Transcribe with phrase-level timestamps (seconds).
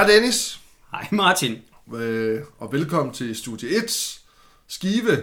[0.00, 1.58] Hej Dennis, Hej Martin.
[1.94, 4.20] øh, og velkommen til Studie 1
[4.68, 5.22] Skive.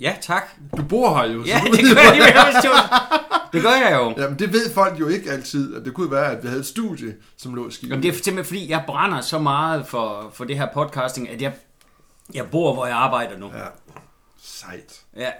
[0.00, 0.42] Ja, tak.
[0.76, 1.44] Du bor her jo.
[1.44, 2.70] Ja, det gør jeg jo.
[3.52, 4.22] Det gør jeg jo.
[4.22, 6.66] Jamen, det ved folk jo ikke altid, at det kunne være, at vi havde et
[6.66, 7.90] studie, som lå i Skive.
[7.90, 11.42] Jamen, det er simpelthen fordi, jeg brænder så meget for, for det her podcasting, at
[11.42, 11.52] jeg,
[12.34, 13.46] jeg bor, hvor jeg arbejder nu.
[13.46, 13.66] Ja.
[14.42, 15.00] Sejt.
[15.16, 15.30] Ja,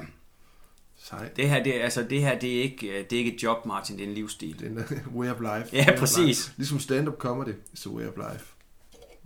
[1.10, 1.36] Sejt.
[1.36, 3.66] det her, det, altså, det her det er, ikke, øh, det er ikke et job,
[3.66, 4.58] Martin, det er en livsstil.
[4.60, 4.84] Det er en
[5.16, 5.76] way of life.
[5.76, 6.26] Ja, Way præcis.
[6.46, 6.52] life.
[6.56, 7.54] Ligesom stand-up comedy
[7.86, 8.44] a way of life.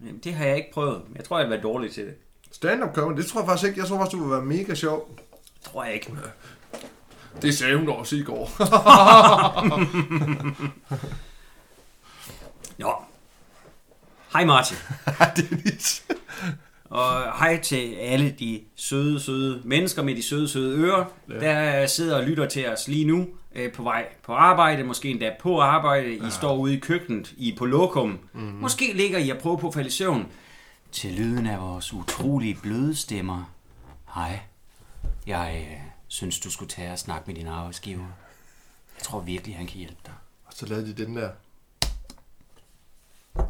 [0.07, 1.03] Jamen, Det har jeg ikke prøvet.
[1.17, 2.15] Jeg tror, jeg vil være dårlig til det.
[2.53, 3.81] Stand-up comedy, det tror jeg faktisk ikke.
[3.81, 5.19] Jeg tror faktisk, du vil være mega sjov.
[5.65, 6.13] Tror jeg ikke.
[7.43, 8.49] Det sagde hun også i går.
[12.79, 12.93] Nå.
[14.33, 14.77] Hej Martin.
[15.37, 16.05] Dennis.
[16.85, 21.35] Og hej til alle de søde, søde mennesker med de søde, søde ører, Ja.
[21.41, 25.37] der sidder og lytter til os lige nu øh, på vej på arbejde, måske endda
[25.41, 26.15] på arbejde.
[26.17, 28.09] I står ude i køkkenet, I er på lokum.
[28.09, 28.19] Mhm.
[28.33, 28.59] Mm-hmm.
[28.61, 30.27] Måske ligger I og prøver på at falde i søvn.
[30.93, 33.53] Til lyden af vores utrolige bløde stemmer.
[34.15, 34.41] Hej.
[35.27, 37.99] Jeg øh, synes, du skulle tage og snakke med din arbejdsgiver.
[38.97, 40.13] Jeg tror virkelig, han kan hjælpe dig.
[40.47, 41.31] Og så lavede de den der.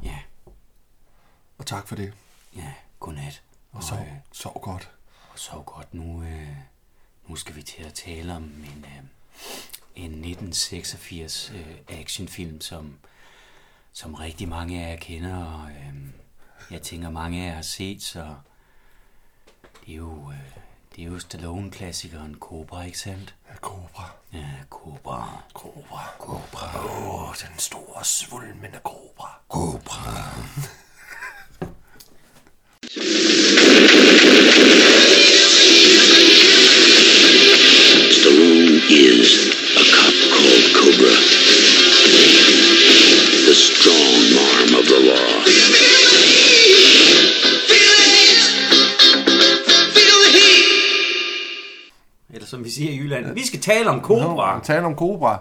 [0.04, 0.18] Ja,
[1.58, 2.12] Og tak for det.
[2.56, 2.72] ja,
[3.04, 3.42] godnat.
[3.72, 4.90] Og sov, øh, sov godt.
[5.32, 6.56] Og så godt, nu, øh,
[7.26, 9.02] nu skal vi til at tale om en, øh,
[9.94, 12.98] en 1986 øh, actionfilm, som,
[13.92, 15.94] som rigtig mange af jer kender, og øh,
[16.70, 18.34] jeg tænker, mange af jer har set, så
[19.62, 20.56] det er jo, øh,
[20.96, 23.34] det er jo Stallone-klassikeren Cobra, ikke sandt?
[23.50, 24.10] Ja, Cobra.
[24.32, 25.42] Ja, Cobra.
[25.52, 26.14] Cobra.
[26.18, 26.84] Cobra.
[26.84, 29.40] Åh, oh, den store svulmende Cobra.
[29.48, 30.80] Cobra.
[38.16, 41.14] Stallone is a cop called Cobra.
[43.46, 46.44] The strong arm of the law.
[52.34, 54.54] Eller som vi siger i Jylland, vi skal tale om Cobra.
[54.58, 55.38] Nå, tale om Cobra.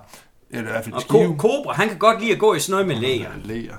[0.52, 1.28] Eller i hvert fald Og skive.
[1.28, 3.30] Ko- Cobra, han kan godt lide at gå i sådan noget med læger.
[3.46, 3.75] Læger.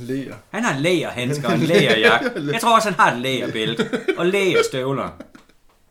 [0.00, 0.34] Læger.
[0.50, 2.30] Han har lægerhandsker og en lægerjakke.
[2.52, 5.08] Jeg tror også, han har et lægerbælte og lægerstøvler.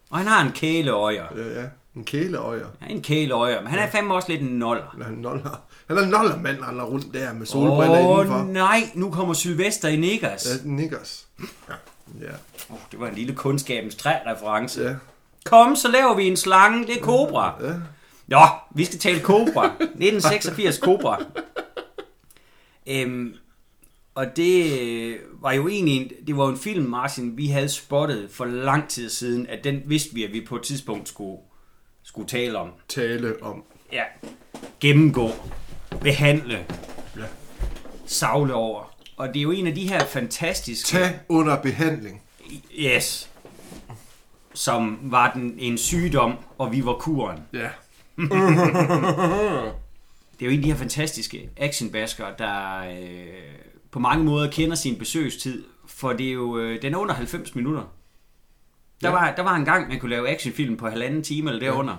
[0.10, 1.26] Og han har en kæleøjer.
[1.38, 1.66] Ja, ja.
[1.96, 2.66] En kæleøjer.
[2.82, 4.96] Ja, en kæleøjer, men han er fandme også lidt en noller.
[5.04, 5.62] Han noller.
[5.88, 8.40] Han er en nollermand, han er rundt der med solbriller Åh indenfor.
[8.40, 10.46] oh, nej, nu kommer Sylvester i Niggers.
[10.46, 11.28] Ja, niggers.
[12.22, 12.26] Ja.
[12.70, 14.82] Oh, det var en lille kundskabens træ-reference.
[14.82, 14.94] Ja.
[15.46, 16.88] Kom, så laver vi en slange.
[16.88, 17.54] Det er Cobra.
[17.62, 17.74] Ja.
[18.28, 18.46] Nå,
[18.76, 19.66] vi skal tale Cobra.
[19.66, 21.22] 1986 Cobra.
[22.88, 23.34] Øhm,
[24.20, 28.30] og det øh, var jo egentlig en, det var en film, Martin, vi havde spottet
[28.32, 31.38] for lang tid siden, at den vidste vi, at vi på et tidspunkt skulle,
[32.04, 32.70] skulle tale om.
[32.88, 33.64] Tale om.
[33.92, 34.04] Ja.
[34.80, 35.30] Gennemgå.
[36.02, 36.66] Behandle.
[37.18, 37.24] Ja.
[38.06, 38.96] Savle over.
[39.18, 40.88] Og det er jo en af de her fantastiske...
[40.88, 42.22] Tag under behandling.
[42.80, 43.30] Yes.
[44.54, 47.40] Som var den en sygdom, og vi var kuren.
[47.54, 47.70] Ja.
[50.40, 54.76] Det er jo en af de her fantastiske actionbaskere, der øh, på mange måder kender
[54.76, 57.82] sin besøgstid, for det er jo, øh, den er under 90 minutter.
[59.02, 59.14] Der, Ja.
[59.16, 61.98] var, der var en gang, man kunne lave actionfilm på halvanden time eller derunder.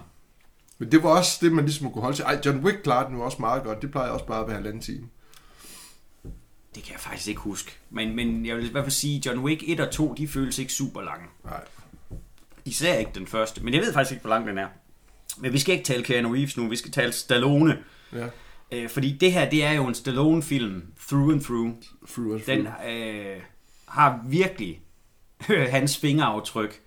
[0.79, 2.23] Men det var også det, man ligesom kunne holde til.
[2.23, 3.83] Ej, John Wick klarede den jo også meget godt.
[3.83, 5.07] Det plejer også bare at være halvanden time.
[6.75, 7.73] Det kan jeg faktisk ikke huske.
[7.91, 10.59] Men, men jeg vil i hvert fald sige, John Wick 1 og 2, de føles
[10.59, 11.27] ikke super lange.
[11.45, 11.65] Nej.
[12.65, 13.65] Især ikke den første.
[13.65, 14.67] Men jeg ved faktisk ikke, hvor lang den er.
[15.39, 17.79] Men vi skal ikke tale Keanu Reeves nu, vi skal tale Stallone.
[18.13, 18.27] Ja.
[18.73, 21.71] Øh, fordi det her, det er jo en Stallone-film, through and through.
[22.09, 23.27] Through and Den through.
[23.37, 23.37] øh,
[23.89, 24.81] har virkelig
[25.75, 26.81] hans fingeraftryk,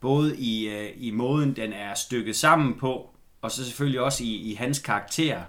[0.00, 3.10] både i, øh, i måden, den er stykket sammen på,
[3.42, 5.40] og så selvfølgelig også i, i hans karakter.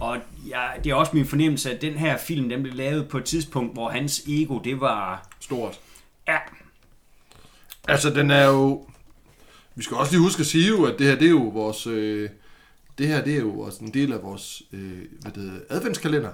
[0.00, 0.18] Og
[0.48, 3.24] ja, det er også min fornemmelse, at den her film, den blev lavet på et
[3.24, 5.28] tidspunkt, hvor hans ego, det var...
[5.40, 5.80] Stort.
[6.28, 6.38] Ja,
[7.88, 8.86] Altså, den er jo...
[9.74, 11.86] Vi skal også lige huske at sige jo, at det her, det er jo vores...
[11.86, 12.30] Øh,
[13.00, 16.30] det her, det er jo også en del af vores øh, hvad det hedder, adventskalender.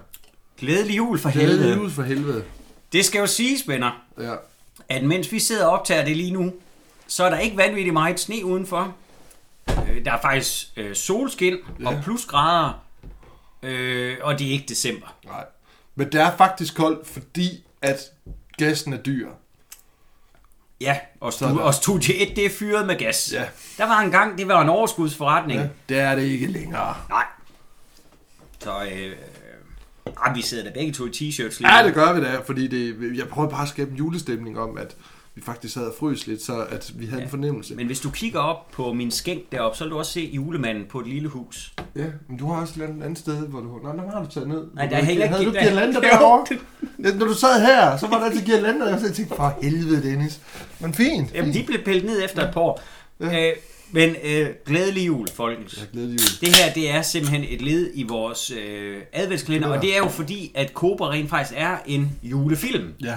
[0.58, 1.58] glædelig jul for Helvede.
[1.58, 1.76] helvede.
[1.76, 2.44] Jul for helvede.
[2.92, 4.34] Det skal jo siges, venner, Ja.
[4.88, 6.52] at mens vi sidder og optager det lige nu,
[7.06, 8.96] så er der ikke vanvittigt meget sne udenfor.
[9.68, 11.88] Øh, Der er faktisk øh, solskin Ja.
[11.88, 12.84] og plusgrader,
[13.62, 15.16] øh, og det er ikke december.
[15.24, 15.44] Nej.
[15.94, 18.00] Men det er faktisk koldt, fordi at
[18.58, 19.28] gassen er dyr.
[20.80, 23.32] Ja, og, stu- og studie 1, det er fyret med gas.
[23.32, 23.44] Ja.
[23.78, 25.60] Der var en gang, det var en overskudsforretning.
[25.60, 25.68] Ja.
[25.88, 26.94] Det er det ikke længere.
[27.08, 27.24] Nej.
[28.60, 29.12] Så øh,
[30.22, 32.66] ah, vi sidder der begge to i t-shirts lige Ja, det gør vi da, fordi
[32.66, 34.96] det, jeg prøver bare at skabe en julestemning om, at
[35.36, 37.24] vi faktisk og frøs lidt, så at vi havde ja.
[37.24, 37.74] en fornemmelse.
[37.74, 40.84] Men hvis du kigger op på min skænk deroppe, så vil du også se julemanden
[40.90, 41.72] på et lille hus.
[41.96, 43.66] Ja, men du har også et eller andet sted, hvor du...
[43.84, 44.64] Nå, der har du taget ned.
[44.74, 45.34] Nej, der er heller ikke...
[45.36, 46.46] Havde du der- girlander derovre?
[47.04, 50.02] Ja, når du sad her, så var der altid girlander, og jeg tænkte, for helvede,
[50.10, 50.40] Dennis.
[50.80, 51.34] Men fint.
[51.34, 52.80] Jamen, de blev pillet ned efter et par år.
[53.20, 53.48] Ja.
[53.50, 53.56] Øh,
[53.90, 55.78] men øh, glædelig jul, folkens.
[55.80, 56.18] Jeg glæder jul.
[56.40, 60.08] Det her, det er simpelthen et led i vores øh, adventskalender, og det er jo
[60.08, 62.88] fordi, at Cobra rent faktisk er en julefilm.
[63.02, 63.14] Ja.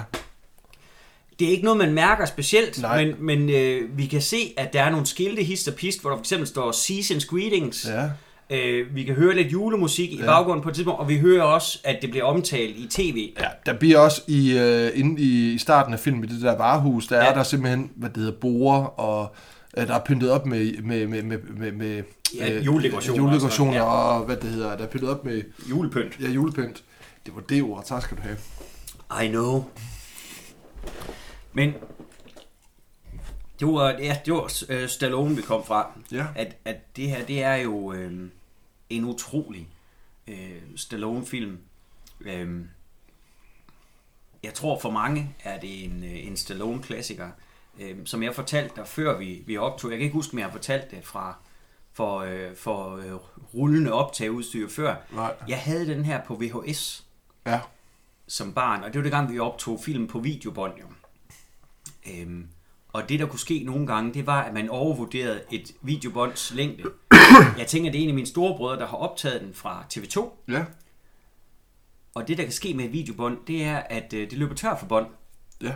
[1.40, 3.04] Det er ikke noget, man mærker specielt, Nej.
[3.04, 6.10] men, men øh, vi kan se, at der er nogle skilte hist og pist, hvor
[6.10, 7.86] der for eksempel står Seasons Greetings.
[7.88, 8.08] Ja.
[8.56, 10.26] Øh, vi kan høre lidt julemusik i Ja.
[10.26, 13.32] baggrunden på et tidspunkt, og vi hører også, at det bliver omtalt i tv.
[13.40, 17.06] Ja, der bliver også i, øh, inde i, starten af filmen, i det der varehus,
[17.06, 17.22] der ja.
[17.24, 17.30] Ja.
[17.30, 19.34] er der simpelthen, hvad det hedder, borer, og
[19.76, 22.02] øh, der er pyntet op med, med, med, med, med, med
[22.36, 25.42] Ja, juledekorationer juledekorationer og og, sådan, og, hvad det hedder, der er pyntet op med
[25.70, 26.12] Julepynt.
[26.22, 26.82] ja, julepynt.
[27.26, 28.36] Det var det ord, tak skal du have.
[29.24, 29.64] I know.
[31.52, 31.74] Men
[33.60, 35.92] det var, ja, det var øh, Stallone, vi kom fra.
[36.12, 36.26] Ja.
[36.36, 38.28] At, at det her, det er jo øh,
[38.90, 39.68] en utrolig
[40.26, 41.58] øh, Stallone-film.
[42.20, 42.60] Øh,
[44.42, 47.30] jeg tror for mange er det en, øh, en Stallone-klassiker.
[47.80, 49.90] Øh, som jeg fortalte dig før vi, vi optog.
[49.90, 51.34] Jeg kan ikke huske, om jeg har fortalt det fra
[51.92, 53.12] for, øh, for øh,
[53.54, 54.96] rullende optageudstyr før.
[55.12, 55.34] Nej.
[55.48, 57.06] Jeg havde den her på VHS
[57.46, 57.60] Ja.
[58.26, 60.84] som barn, og det var det gang, vi optog film på videobånd jo.
[62.10, 62.46] Øhm,
[62.88, 66.82] og det, der kunne ske nogle gange, det var, at man overvurderede et videobånds længde.
[67.58, 70.28] Jeg tænker, det er en af mine storebrødre, der har optaget den fra TV2.
[70.48, 70.64] Ja.
[72.14, 74.76] Og det, der kan ske med et videobånd, det er, at øh, det løber tør
[74.76, 75.06] for bånd.
[75.62, 75.74] Ja.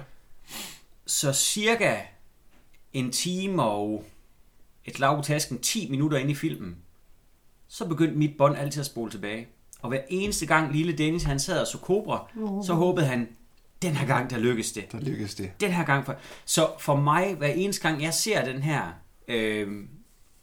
[1.06, 1.96] Så cirka
[2.92, 4.04] en time og
[4.84, 6.76] et lavtasken 10 minutter inde i filmen,
[7.68, 9.48] så begyndte mit bånd altid at spole tilbage.
[9.82, 12.28] Og hver eneste gang lille Dennis han sad og så Cobra,
[12.66, 13.28] så håbede han,
[13.84, 14.92] den her gang der lykkes det.
[14.92, 15.50] Der lykkedes det.
[15.60, 16.04] Den her gang.
[16.06, 16.14] For,
[16.44, 18.80] så for mig, hver eneste gang jeg ser den her,
[19.28, 19.68] øh,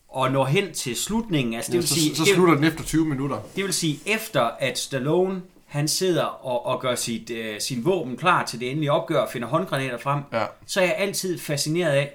[0.09, 2.83] og når hen til slutningen, altså det Ja, vil så, sige, så slutter den efter
[2.83, 3.37] 20 minutter.
[3.55, 8.17] det vil sige, efter at Stallone, han sidder og, og gør sit, øh, sin våben
[8.17, 10.45] klar til det endelige opgør og finder håndgranater frem, Ja.
[10.65, 12.13] så er jeg altid fascineret af,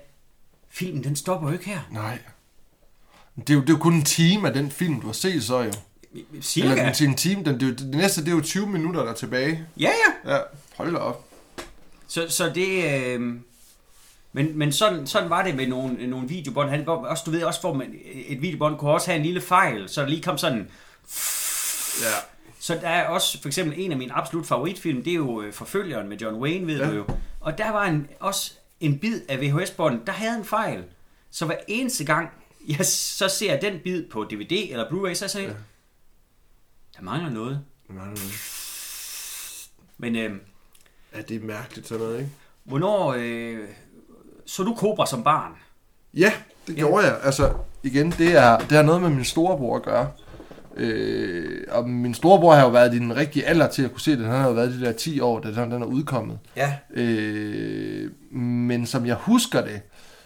[0.70, 1.80] filmen den stopper jo ikke her.
[1.90, 2.18] Nej.
[3.36, 5.42] Det er, jo, det er jo kun en time af den film, du har set
[5.44, 5.72] så jo.
[6.40, 6.68] Cirka.
[6.70, 7.44] Eller til en time.
[7.44, 9.64] Den, det, det næste, det er jo 20 minutter, der er tilbage.
[9.80, 9.90] Ja,
[10.24, 10.34] ja.
[10.34, 10.40] Ja,
[10.76, 11.24] hold da op.
[12.08, 13.00] Så, så det...
[13.04, 13.20] Øh,
[14.32, 16.70] men, men sådan, sådan var det med nogle, nogle videobånd.
[16.70, 17.94] Han, også, du ved også, hvor man,
[18.28, 20.70] et videobånd kunne også have en lille fejl, så der lige kom sådan...
[22.02, 22.12] Ja.
[22.60, 25.52] Så der er også for eksempel en af mine absolut favoritfilm, det er jo øh,
[25.52, 26.88] Forfølgeren med John Wayne, ved Ja.
[26.90, 27.06] du jo.
[27.40, 30.84] Og der var en, også en bid af VHS-båndet, der havde en fejl.
[31.30, 32.28] Så hver eneste gang,
[32.68, 35.56] jeg så ser den bid på DVD eller Blu-ray, så siger jeg, Ja.
[36.96, 37.60] der mangler noget.
[39.98, 40.36] Men øh,
[41.16, 42.30] Ja, det er mærkeligt sådan noget, ikke?
[42.64, 43.58] hvornår øh,
[44.46, 45.52] så du Cobra som barn?
[46.14, 46.32] Ja,
[46.66, 47.16] det gjorde jeg.
[47.22, 47.52] Altså,
[47.82, 50.08] igen, det, er, det har noget med min storebror at gøre.
[50.76, 54.16] Øh, og min storebror har jo været i den rigtige alder til at kunne se
[54.16, 54.24] den.
[54.24, 56.38] Han har jo været de der 10 år, da den den er udkommet.
[56.56, 56.74] Ja.
[56.90, 59.80] Øh, men som jeg husker det,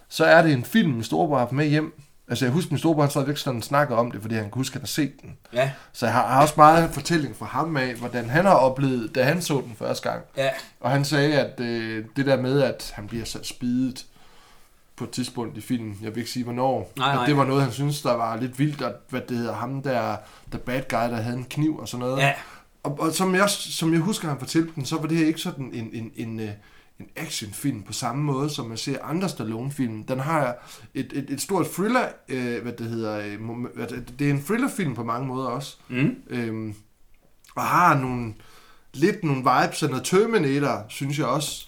[0.09, 2.01] så er det en film, min storebror har haft med hjem.
[2.31, 4.73] Altså, jeg husker, min storebror han stadigvæk sådan snakker om det, fordi han kan huske,
[4.73, 5.37] at han har set den.
[5.53, 5.71] Ja.
[5.93, 9.23] Så jeg har, har også meget fortælling fra ham af, hvordan han har oplevet, da
[9.23, 10.23] han så den første gang.
[10.37, 10.49] Ja.
[10.81, 14.07] Og han sagde, at øh, det der med, at han bliver så spidet
[14.97, 17.27] på et tidspunkt i filmen, jeg vil ikke sige hvornår, Nej, at nej.
[17.27, 20.17] det var noget, han synes der var lidt vildt, at hvad det hedder, ham der,
[20.53, 22.19] der bad guy, der havde en kniv og sådan noget.
[22.19, 22.33] Ja.
[22.83, 25.41] Og, og som, jeg, som jeg husker, han fortalte den, så var det her ikke
[25.41, 26.51] sådan en, en, en, øh,
[27.01, 30.05] en actionfilm på samme måde, som man ser andre Stallone-film.
[30.05, 30.57] Den har
[30.95, 33.89] et, et, et stort thriller, øh, hvad det hedder, øh,
[34.19, 35.77] det, er en thrillerfilm på mange måder også.
[35.89, 36.17] Mm.
[36.31, 36.75] Øhm,
[37.57, 38.35] og har nogle,
[38.95, 41.67] lidt nogle vibes af noget Terminator, synes jeg også.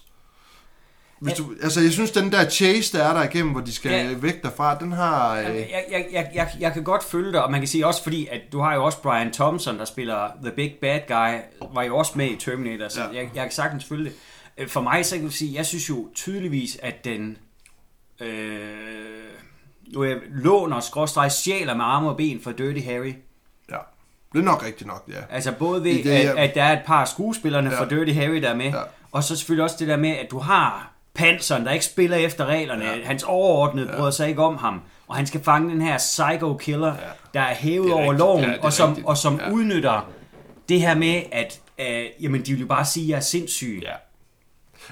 [1.19, 3.91] Hvis du, altså, jeg synes, den der chase, der er der igennem, hvor de skal
[3.91, 4.13] ja.
[4.17, 5.37] væk derfra, den har...
[5.39, 8.03] Øh, Jeg, jeg, jeg, jeg, jeg kan godt følge dig, og man kan sige også
[8.03, 11.39] fordi, at du har jo også Brian Thompson, der spiller The Big Bad Guy,
[11.73, 13.07] var jo også med i Terminator, så Ja.
[13.07, 14.13] jeg, jeg kan sagtens følge det.
[14.57, 17.37] Øh, For mig så kan jeg sige, jeg synes jo tydeligvis, at den
[18.19, 18.27] øh,
[19.93, 23.13] nu er låner, skråstreg, stjæler med arme og ben fra Dirty Harry.
[23.71, 23.77] ja.
[24.33, 25.35] Det er nok rigtigt nok, ja.
[25.35, 27.79] Altså både ved, I det, at, jeg- at der er et par af skuespillerne Ja.
[27.81, 28.81] fra Dirty Harry, der er med, Ja.
[29.11, 32.45] og så selvfølgelig også det der med, at du har Panseren, der ikke spiller efter
[32.45, 32.85] reglerne.
[32.85, 33.05] Ja.
[33.05, 33.97] Hans overordnede ja.
[33.97, 34.81] bryder sig ikke om ham.
[35.07, 36.93] Og han skal fange den her psycho killer, ja.
[37.33, 38.19] der er hævet er over rigtigt.
[38.19, 39.07] loven, Ja, og som, rigtigt.
[39.07, 39.51] og som Ja.
[39.51, 40.11] udnytter
[40.69, 43.79] det her med, at øh, jamen, de vil jo bare sige, at jeg er sindssyg.
[43.83, 43.91] Ja.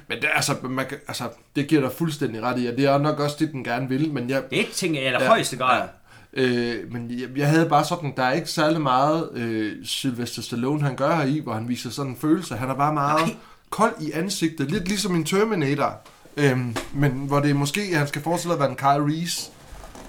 [0.08, 1.24] Men det, altså, man kan, altså,
[1.56, 4.14] det giver dig fuldstændig ret i, og det er nok også det, den gerne vil,
[4.14, 5.88] men jeg, Det tænker jeg i Ja, højeste grad.
[6.34, 10.82] Øh, men jeg, jeg havde bare sådan, der er ikke særlig meget øh, Sylvester Stallone,
[10.84, 12.56] han gør her i, hvor han viser sådan en følelse.
[12.56, 13.36] Han er bare meget Nej.
[13.70, 16.02] kold i ansigtet, lidt ligesom en Terminator.
[16.38, 19.52] Øhm, men hvor det måske, at han skal forestille at være en Kyle Reese.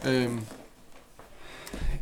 [0.07, 0.41] Øhm,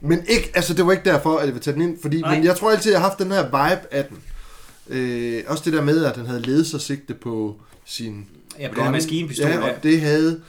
[0.00, 2.34] men ikke, altså det var ikke derfor, at jeg vil tage den ind, fordi, Nej.
[2.34, 4.18] men jeg tror altid, jeg har haft den her vibe af den.
[4.88, 7.60] Øh, også det der med, at den havde ledet sig sigte på
[7.90, 8.26] sin
[8.58, 9.50] Ja, på den her maskinpistol.
[9.50, 10.42] Ja, Ja, og det havde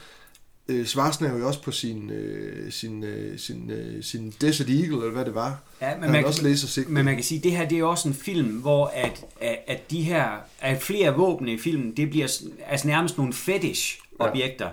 [0.68, 5.10] øh, Schwarzenegger jo også på sin, øh, sin, øh, sin, øh, sin Desert Eagle, eller
[5.10, 5.58] hvad det var.
[5.80, 6.90] ja men, man, også sigte.
[6.90, 9.58] men man kan sige, at det her det er også en film, hvor at, at,
[9.66, 10.26] at de her,
[10.60, 12.28] at flere våben i filmen, det bliver
[12.66, 14.68] altså nærmest nogle fetish-objekter.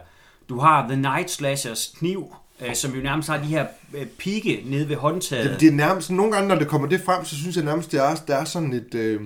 [0.50, 4.62] Du har The Night Slashers kniv, øh, som jo nærmest har de her øh, pigge
[4.66, 5.46] nede ved håndtaget.
[5.46, 7.92] Jamen, det er nærmest, nogle gange, når det kommer det frem, så synes jeg nærmest,
[7.92, 8.96] det er, der er sådan et...
[8.96, 9.22] Øh,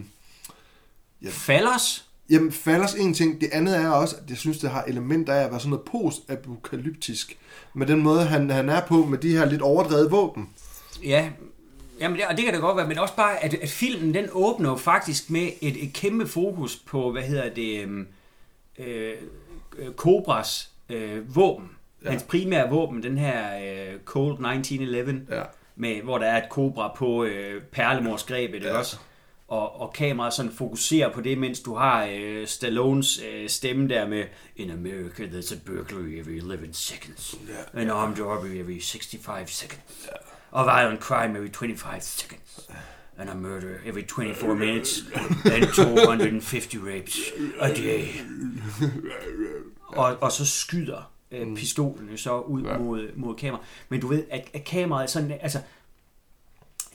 [1.30, 2.06] Fallers?
[2.30, 3.42] Jamen, falders en ting.
[3.42, 5.86] Det andet er også, at jeg synes, det har elementer af at være sådan noget
[5.86, 7.38] post-apokalyptisk.
[7.74, 10.50] Med den måde, han, han er på, med de her lidt overdrevet våben.
[11.04, 11.30] Ja,
[12.00, 14.26] Jamen, det, og det kan det godt være, men også bare, at, at filmen den
[14.32, 18.08] åbner jo faktisk med et, et kæmpe fokus på, hvad hedder det, øhm,
[18.80, 19.14] øh,
[19.78, 21.70] øh, Cobras øh, våben.
[22.06, 22.10] Ja.
[22.10, 25.42] Hans primære våben, den her øh, Cold 1911, Ja.
[25.76, 28.64] med, hvor der er et Cobra på øh, perlemorsgrebet.
[28.64, 28.78] Ja.
[28.78, 28.98] også?
[29.48, 34.08] Og, og kameraet sådan fokuserer på det, mens du har øh, Stallones øh, stemme der
[34.08, 34.24] med
[34.56, 37.36] In America, there's a burglary every 11 seconds.
[37.74, 37.82] Ja.
[37.82, 40.10] An armed robbery every 65 seconds.
[40.52, 42.70] A violent crime every 25 seconds.
[43.18, 45.04] And a murder every 24 minutes.
[45.46, 47.20] And 250 rapes
[47.60, 48.08] a day.
[49.88, 53.66] Og, og så skyder øh, pistolen jo så ud mod, mod kameraet.
[53.90, 55.60] Men du ved, at, at kameraet er sådan, altså,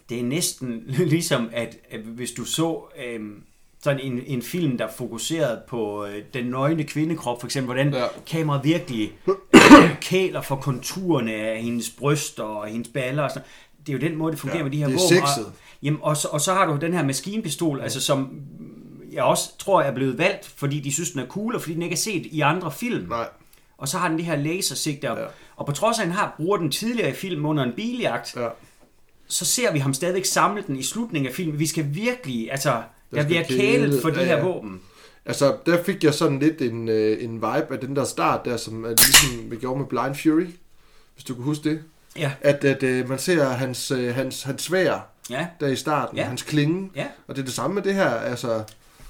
[0.08, 0.82] det er næsten
[1.14, 3.42] ligesom, at, at hvis du så øhm,
[3.82, 8.04] sådan en, en film, der fokuserede på øh, den nøgne kvindekrop, for eksempel, hvordan ja.
[8.26, 13.48] Kameraet virkelig øh, kæler for konturerne af hendes bryster og hendes baller og sådan
[13.86, 15.26] Det er jo den måde, det fungerer ja, med de her det er våben.
[15.28, 15.46] sexet.
[15.46, 17.82] Og, jamen, og, så, og så har du den her maskinpistol, ja.
[17.82, 18.40] altså som
[19.12, 21.82] jeg også tror er blevet valgt, fordi de synes, den er cool, og fordi den
[21.82, 23.08] ikke er set i andre film.
[23.08, 23.28] Nej.
[23.78, 25.24] Og så har den det her lasersigte, og, Ja.
[25.56, 28.36] og på trods af, at han har bruger den tidligere i filmen under en biljagt,
[28.36, 28.48] Ja.
[29.28, 31.58] Så ser vi ham stadigvæk samle den i slutningen af filmen.
[31.58, 34.44] Vi skal virkelig, altså, der, der bliver kæle, kælet for de ja, her ja.
[34.44, 34.80] våben.
[35.26, 38.56] Altså, der fik jeg sådan lidt en, øh, en vibe af den der start der,
[38.56, 40.50] som er ligesom vi gjorde med Blind Fury,
[41.14, 41.82] hvis du kan huske det.
[42.16, 45.46] Ja, At, at øh, man ser hans, øh, hans, hans svær ja.
[45.60, 46.24] der i starten, ja.
[46.24, 46.90] hans klinge.
[46.96, 47.06] Ja.
[47.26, 48.64] Og det er det samme med det her, altså...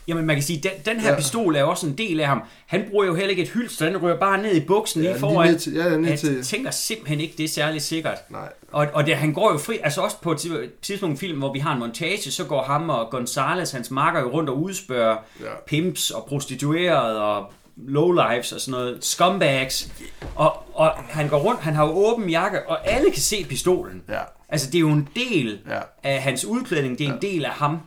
[0.09, 1.13] Jamen man kan sige, den, den her ja.
[1.15, 1.17] Ja.
[1.21, 2.43] pistol er også en del af ham.
[2.67, 5.15] Han bruger jo heller ikke et hylster, den rører bare ned i buksen Ja, lige
[5.15, 5.51] lige foran.
[5.51, 8.19] ned til- ja, ned jeg til- tænker simpelthen ikke, det er særlig sikkert.
[8.31, 8.49] Nej.
[8.73, 11.39] Og, og det, han går jo fri, altså også på et tid- tidspunkt i film,
[11.39, 14.63] hvor vi har en montage, så går ham og Gonzales, hans marker, jo rundt og
[14.63, 15.45] udspørger ja.
[15.45, 15.51] Ja.
[15.67, 19.89] pimps og prostituerede og lowlifes og sådan noget, scumbags.
[20.35, 24.03] Og, og han går rundt, han har jo åben jakke, og alle kan se pistolen.
[24.09, 24.21] Ja.
[24.49, 25.79] Altså det er jo en del Ja.
[26.03, 27.79] af hans udklædning, det er en del af ham.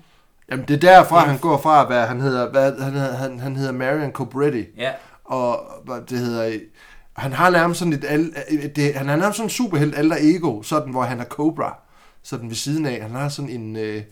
[0.52, 3.40] Jamen, det er derfra, han går fra at være, han hedder, hvad, han, hedder, han,
[3.40, 4.66] han hedder Marion Cobretti.
[4.78, 4.92] Ja.
[5.24, 6.60] Og hvad det hedder,
[7.14, 8.36] han har nærmest sådan et, al,
[8.76, 11.80] det, han er nærmest sådan en superhelt alter ego, sådan hvor han er Cobra,
[12.24, 13.02] sådan ved siden af.
[13.02, 14.04] Han har sådan en, øh,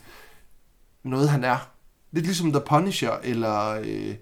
[1.03, 1.69] noget han er.
[2.11, 4.15] Lidt ligesom The Punisher, eller, øh,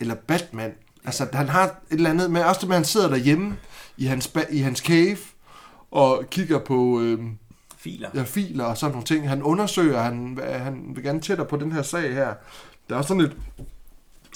[0.00, 0.72] eller Batman.
[1.04, 3.56] Altså, han har et eller andet, men også det med, at han sidder derhjemme
[3.96, 5.18] i hans, i hans cave,
[5.90, 7.20] og kigger på øh,
[7.82, 8.08] Filer.
[8.14, 9.28] ja, filer og sådan nogle ting.
[9.28, 12.34] Han undersøger, han, han vil gerne tættere på den her sag her.
[12.90, 13.32] Der er sådan lidt...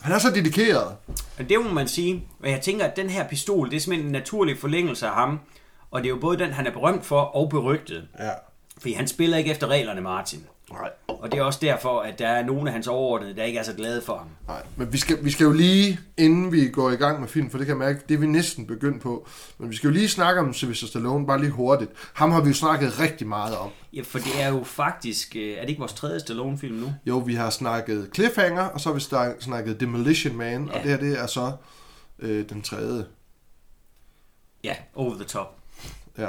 [0.01, 0.97] Han er så dedikeret.
[1.39, 2.29] Men det må man sige.
[2.43, 5.41] Og jeg tænker, at den her pistol, det er simpelthen en naturlig forlængelse af ham.
[5.91, 8.09] Og det er jo både den, han er berømt for og berygtet.
[8.19, 8.31] Ja.
[8.79, 10.47] Fordi han spiller ikke efter reglerne, Martin.
[10.75, 10.91] Nej.
[11.09, 13.63] Og det er også derfor, at der er nogle af hans overordnede, der ikke er
[13.63, 14.29] så glade for ham.
[14.49, 17.51] Nej, men vi skal, vi skal jo lige, inden vi går i gang med film,
[17.51, 19.29] for det kan jeg mærke, det er vi næsten begyndt på,
[19.59, 21.91] men vi skal jo lige snakke om Sylvester Stallone, bare lige hurtigt.
[22.15, 23.71] Ham har vi jo snakket rigtig meget om.
[23.93, 25.37] Ja, for det er jo faktisk...
[25.37, 26.93] øh, Er det ikke vores tredje Stallone-film nu?
[27.07, 30.67] Jo, vi har snakket Cliffhanger, og så har vi snak- snakket Demolition Man.
[30.67, 30.73] Ja.
[30.79, 31.53] og det her det er så
[32.19, 33.07] øh, den tredje.
[34.65, 35.57] Ja, Over the Top.
[36.19, 36.29] Ja.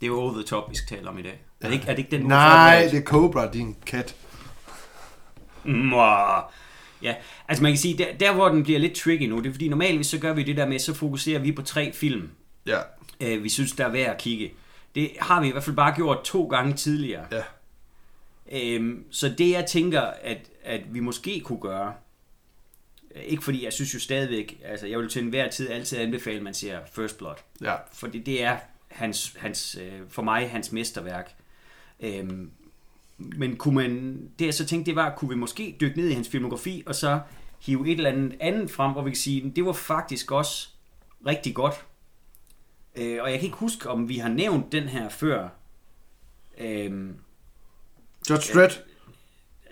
[0.00, 1.44] Det er jo Over the Top, vi skal tale om i dag.
[1.64, 4.14] Er det ikke, er det ikke den, Nej, det er Cobra, din kat.
[5.64, 6.42] Mwah.
[7.02, 7.14] Ja,
[7.48, 9.68] altså man kan sige, der, der hvor den bliver lidt tricky nu, det er fordi
[9.68, 12.30] normalt så gør vi det der med, så fokuserer vi på tre film,
[12.66, 12.78] Ja.
[13.20, 14.52] øh, vi synes, der er værd at kigge.
[14.94, 17.24] Det har vi i hvert fald bare gjort to gange tidligere.
[17.32, 17.42] Ja.
[18.52, 21.92] Øhm, så det jeg tænker, at, at vi måske kunne gøre,
[23.14, 26.36] øh, ikke fordi jeg synes jo stadigvæk, altså jeg vil til enhver tid altid anbefale,
[26.36, 27.34] at man ser First Blood.
[27.60, 27.74] Ja.
[27.92, 28.56] Fordi det er
[28.88, 31.34] hans, hans, øh, for mig hans mesterværk.
[32.00, 32.50] Øhm,
[33.18, 36.12] men kunne man, det jeg så tænkte, det var, kunne vi måske dykke ned i
[36.14, 37.20] hans filmografi, og så
[37.60, 40.68] hive et eller andet andet frem, hvor vi kan sige, det var faktisk også
[41.26, 41.84] rigtig godt.
[42.96, 45.48] Øh, og jeg kan ikke huske, om vi har nævnt den her før.
[46.58, 47.14] Øhm,
[48.30, 48.72] Judge Dredd.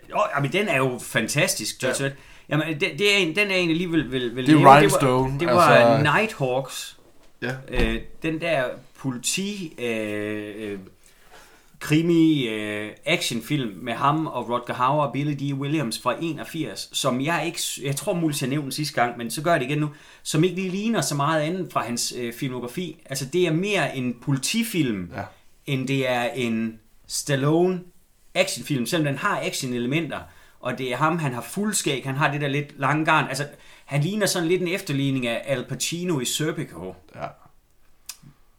[0.09, 2.09] Jo, jamen, den er jo fantastisk, Judge Ja.
[2.09, 2.15] ja.
[2.49, 4.75] Jamen, det, det er en, den er en alligevel vil, vil Det er.
[4.77, 6.17] Rhinestone, Det var, det var altså- altså...
[6.17, 6.99] Nighthawks.
[7.41, 7.55] Ja.
[7.67, 10.79] Øh, den der politi øh, øh,
[11.83, 15.53] krimi øh, actionfilm med ham og Rodger Hauer og Billy D.
[15.53, 19.41] Williams fra 81, som jeg ikke, jeg tror muligt jeg nævnte sidste gang, men så
[19.41, 19.89] gør jeg det igen nu,
[20.23, 23.01] som ikke lige ligner så meget andet fra hans øh, filmografi.
[23.05, 25.21] Altså det er mere en politifilm, Ja.
[25.65, 27.81] end det er en Stallone
[28.35, 30.19] actionfilm, selvom den har action-elementer,
[30.59, 33.47] og det er ham, han har fuldskæg, han har det der lidt lange garn, altså
[33.85, 36.95] han ligner sådan lidt en efterligning af Al Pacino i Serpico.
[37.15, 37.25] Ja.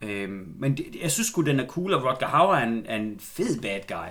[0.05, 2.97] Øhm, men det, jeg synes sgu, den er cool, og Rodger Hauer er en, er
[2.97, 4.11] en fed bad guy.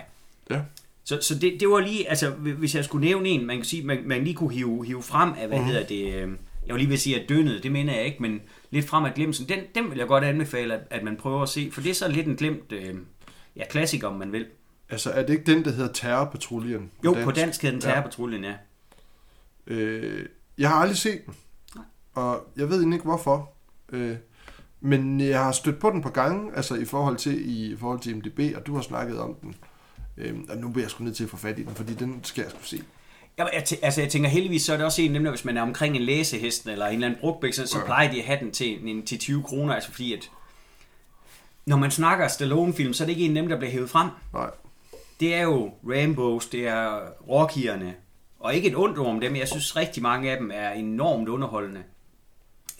[0.50, 0.62] Ja.
[1.04, 3.86] Så, så det, det var lige, altså hvis jeg skulle nævne en, man kan sige,
[3.86, 5.66] man, man lige kunne hive, hive frem af, hvad mm.
[5.66, 6.32] hedder det, øh,
[6.68, 9.14] jeg vil lige vil sige, at dønnet, det mener jeg ikke, men lidt frem af
[9.14, 11.90] glemsen, den, den vil jeg godt anbefale, at, at man prøver at se, for det
[11.90, 12.96] er så lidt en glemt, øh,
[13.56, 14.46] ja, klassiker, om man vil.
[14.90, 16.92] Altså, er det ikke den, der hedder Terrorpatruljen?
[17.06, 18.54] Jo, på dansk hedder den Terrorpatruljen, ja.
[19.68, 20.26] Øh,
[20.58, 21.34] jeg har aldrig set den,
[22.14, 23.54] og jeg ved ikke hvorfor.
[23.92, 24.16] Øh,
[24.84, 28.16] men jeg har stødt på den på gange, altså i forhold til i forhold til
[28.18, 29.56] MDB, og du har snakket om den.
[30.18, 32.20] Øh, og nu bliver jeg sgu nødt til at få fat i den, fordi den
[32.24, 32.82] skal jeg skulle se.
[33.38, 35.62] Jeg, jeg, altså, jeg tænker heldigvis, så er det også en der, hvis man er
[35.62, 37.86] omkring en læsehesten eller en eller anden brugtbæk, så, så Ja.
[37.86, 40.30] plejer de at have den til, en, til 20 kroner, altså fordi at
[41.66, 44.10] når man snakker Stallone-film, så er det ikke en dem, der bliver hævet frem.
[44.34, 44.50] Nej.
[45.20, 47.00] Det er jo Rambos, det er
[47.30, 47.94] Rockierne,
[48.40, 51.30] og ikke et ondt ord om dem, jeg synes rigtig mange af dem er enormt
[51.30, 51.80] underholdende.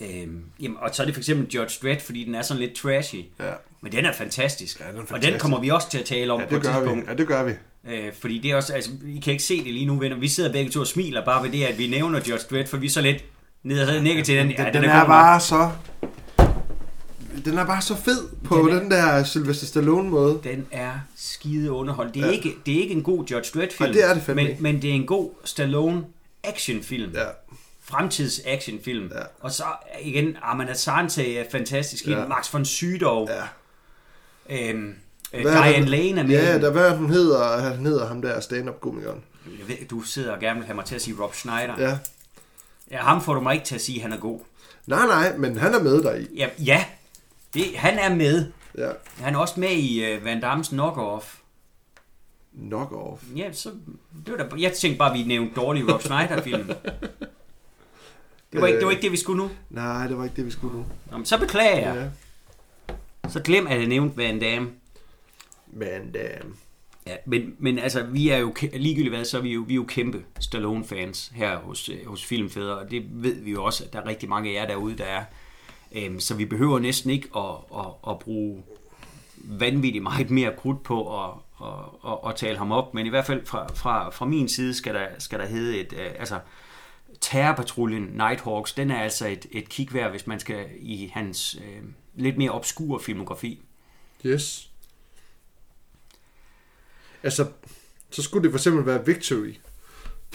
[0.00, 2.74] Øhm, jamen, og så er det for eksempel Judge Dredd, fordi den er sådan lidt
[2.74, 3.14] trashy.
[3.40, 3.50] Ja.
[3.80, 4.80] Men den er fantastisk.
[4.80, 5.32] Ja, den er Og fantastisk.
[5.32, 6.76] den kommer vi også til at tale om Ja, på det et gør vi.
[6.78, 7.08] tidspunkt.
[7.08, 7.52] Ja, det gør vi.
[7.90, 10.16] Øh, fordi det er også, altså, I kan ikke se det lige nu, venner.
[10.16, 12.76] Vi sidder begge to og smiler bare ved det, at vi nævner Judge Dredd, for
[12.76, 13.24] vi er så lidt
[13.62, 14.46] ned og nikker til den.
[14.48, 15.70] Den, Ja, den, den, den er, er bare så...
[17.44, 20.32] Den er bare så fed på Den er- den der Sylvester Stallone måde.
[20.32, 20.44] nok.
[20.44, 22.14] Den er skide underholdt.
[22.14, 22.32] Det er, Ja.
[22.32, 24.82] ikke, det er ikke en god Judge Dredd-film, Nej, det er det fandme men, men
[24.82, 26.04] det er en god Stallone
[26.44, 27.10] actionfilm.
[27.14, 27.20] Ja.
[27.94, 29.10] Fremtids actionfilm.
[29.14, 29.22] Ja.
[29.40, 29.64] Og så
[30.02, 32.06] igen, Arman Asante er fantastisk.
[32.06, 32.26] Ja.
[32.26, 33.26] Max von Sydow.
[33.28, 33.42] ja.
[34.50, 34.94] Øhm,
[35.32, 35.86] øh, Hvad Diane?
[35.86, 36.34] Lane er med.
[36.34, 39.22] Ja, der, hvad hun hedder, han hedder ham der stand-up-komikeren.
[39.58, 41.74] Jeg ved, du sidder og gerne vil have mig til at sige Rob Schneider.
[41.78, 41.98] Ja.
[42.90, 42.98] ja.
[42.98, 44.40] ham får du mig ikke til at sige, at han er god.
[44.86, 46.26] Nej, nej, men han er med der i.
[46.36, 46.84] Ja, ja
[47.54, 48.46] det, han er med.
[48.78, 48.90] Ja.
[49.16, 51.34] Han er også med i uh, Van Dammes Knockoff.
[52.58, 53.22] Knock off.
[53.36, 53.70] Ja, så
[54.26, 56.70] det var da, jeg tænkte bare, at vi nævnte dårlige Rob Schneider-film.
[58.54, 59.50] Det var, ikke, det var ikke det, vi skulle nu.
[59.70, 60.84] Nej, det var ikke det, vi skulle nu.
[61.10, 62.10] Nå, men så beklager jeg.
[63.28, 63.28] Ja.
[63.28, 64.70] Så glem, at jeg nævnte Van Damme.
[65.66, 66.56] Men damn.
[67.06, 69.76] Ja, men, men altså, vi er jo, ligegyldigt hvad, så er vi jo, vi er
[69.76, 73.92] jo kæmpe Stallone-fans her hos, øh, hos Filmfædre, og det ved vi jo også, at
[73.92, 75.24] der er rigtig mange af jer derude, der er.
[75.92, 78.62] Øhm, så vi behøver næsten ikke at, at, at bruge
[79.44, 81.30] vanvittigt meget mere krudt på at,
[81.62, 84.74] at, at, at tale ham op, men i hvert fald fra, fra, fra min side
[84.74, 86.38] skal der, skal der hedde et, øh, altså
[87.24, 91.82] Terrorpatruljen Nighthawks, den er altså et, et kig værd, hvis man skal i hans øh,
[92.14, 93.62] lidt mere obskure filmografi.
[94.26, 94.70] Yes.
[97.22, 97.46] Altså,
[98.10, 99.54] så skulle det for eksempel være Victory.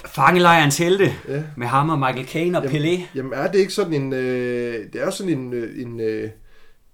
[0.06, 1.44] Fangelejrens helte Ja.
[1.58, 3.02] med ham og Michael Caine og Pelé.
[3.16, 4.14] Jamen er det ikke sådan en...
[4.14, 5.54] Øh, det er jo sådan en...
[5.54, 6.30] øh, en øh,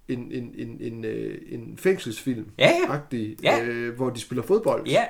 [0.07, 2.93] en, en, en, en, øh, en fængselsfilm Ja, ja.
[2.93, 3.63] agtig, Ja.
[3.63, 4.87] øh, hvor de spiller fodbold.
[4.87, 5.03] Ja,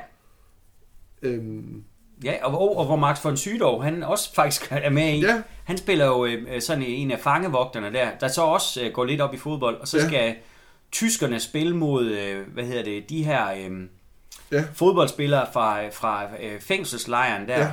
[1.21, 1.83] Øhm,
[2.23, 5.19] ja og, og, hvor Max von Sydow, han også faktisk er med i.
[5.21, 5.41] Ja.
[5.63, 9.21] Han spiller jo øh, sådan en af fangevogterne der, der så også øh, går lidt
[9.21, 10.07] op i fodbold, og så Ja.
[10.07, 10.35] skal
[10.91, 13.71] tyskerne spille mod, øh, hvad hedder det, de her øh,
[14.51, 14.63] Ja.
[14.73, 17.59] fodboldspillere fra, fra øh, fængselslejren der.
[17.59, 17.71] Ja.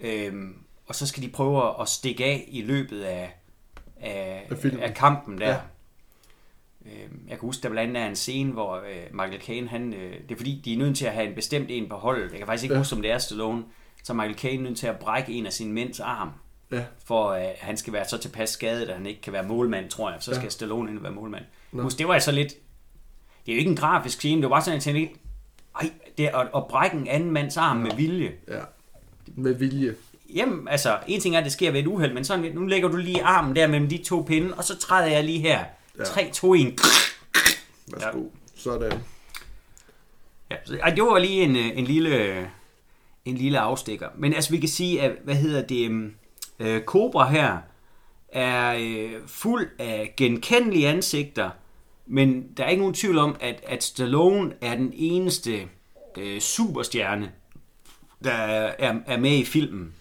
[0.00, 0.54] Øhm,
[0.86, 3.34] og så skal de prøve at stikke af i løbet af,
[4.00, 4.82] af, Af filmen.
[4.82, 5.48] af kampen der.
[5.48, 5.56] Ja.
[6.96, 7.04] Ja.
[7.04, 9.94] Øhm, jeg kan huske, der blandt andet er en scene, hvor øh, Michael Caine, han,
[9.94, 12.30] øh, det er fordi, de er nødt til at have en bestemt en på holdet.
[12.30, 12.76] Jeg kan faktisk ikke Ja.
[12.78, 12.80] ja.
[12.80, 13.62] huske, om det er Stallone.
[14.04, 16.30] Så Michael Caine nødt til at brække en af sine mænds arm,
[16.72, 16.84] ja.
[17.04, 19.88] for at øh, han skal være så tilpas skadet, at han ikke kan være målmand,
[19.90, 20.18] tror jeg.
[20.20, 20.44] Så skal Ja.
[20.44, 20.48] ja.
[20.50, 21.44] Stallone ind være målmand.
[21.72, 21.82] Nå.
[21.82, 22.48] Husk, det var altså lidt...
[23.46, 25.18] Det er jo ikke en grafisk scene, det var bare sådan, at jeg tænkte,
[25.80, 28.32] ej, det er at, at brække en anden mands arm med vilje.
[28.48, 28.60] ja.
[29.34, 29.94] Med vilje.
[30.34, 32.88] Jamen, altså, en ting er, at det sker ved et uheld, men sådan, nu lægger
[32.88, 35.64] du lige armen der mellem de to pinde, og så træder jeg lige her.
[35.98, 36.04] Ja.
[36.04, 36.80] 3, 2, 1.
[37.92, 38.18] Værsgo.
[38.18, 38.28] Ja.
[38.54, 38.92] Sådan.
[40.50, 42.50] Ja, så, ej, det var lige en, øh, en lille
[43.28, 44.08] en lille afstikker.
[44.18, 46.14] Men altså, vi kan sige, at, hvad hedder det, øhm,
[46.58, 47.58] øh, Cobra her
[48.28, 51.50] er øh, fuld af genkendelige ansigter,
[52.06, 55.68] men der er ikke nogen tvivl om, at, at Stallone er den eneste
[56.18, 57.32] øh, superstjerne,
[58.24, 59.92] der er, er med i filmen.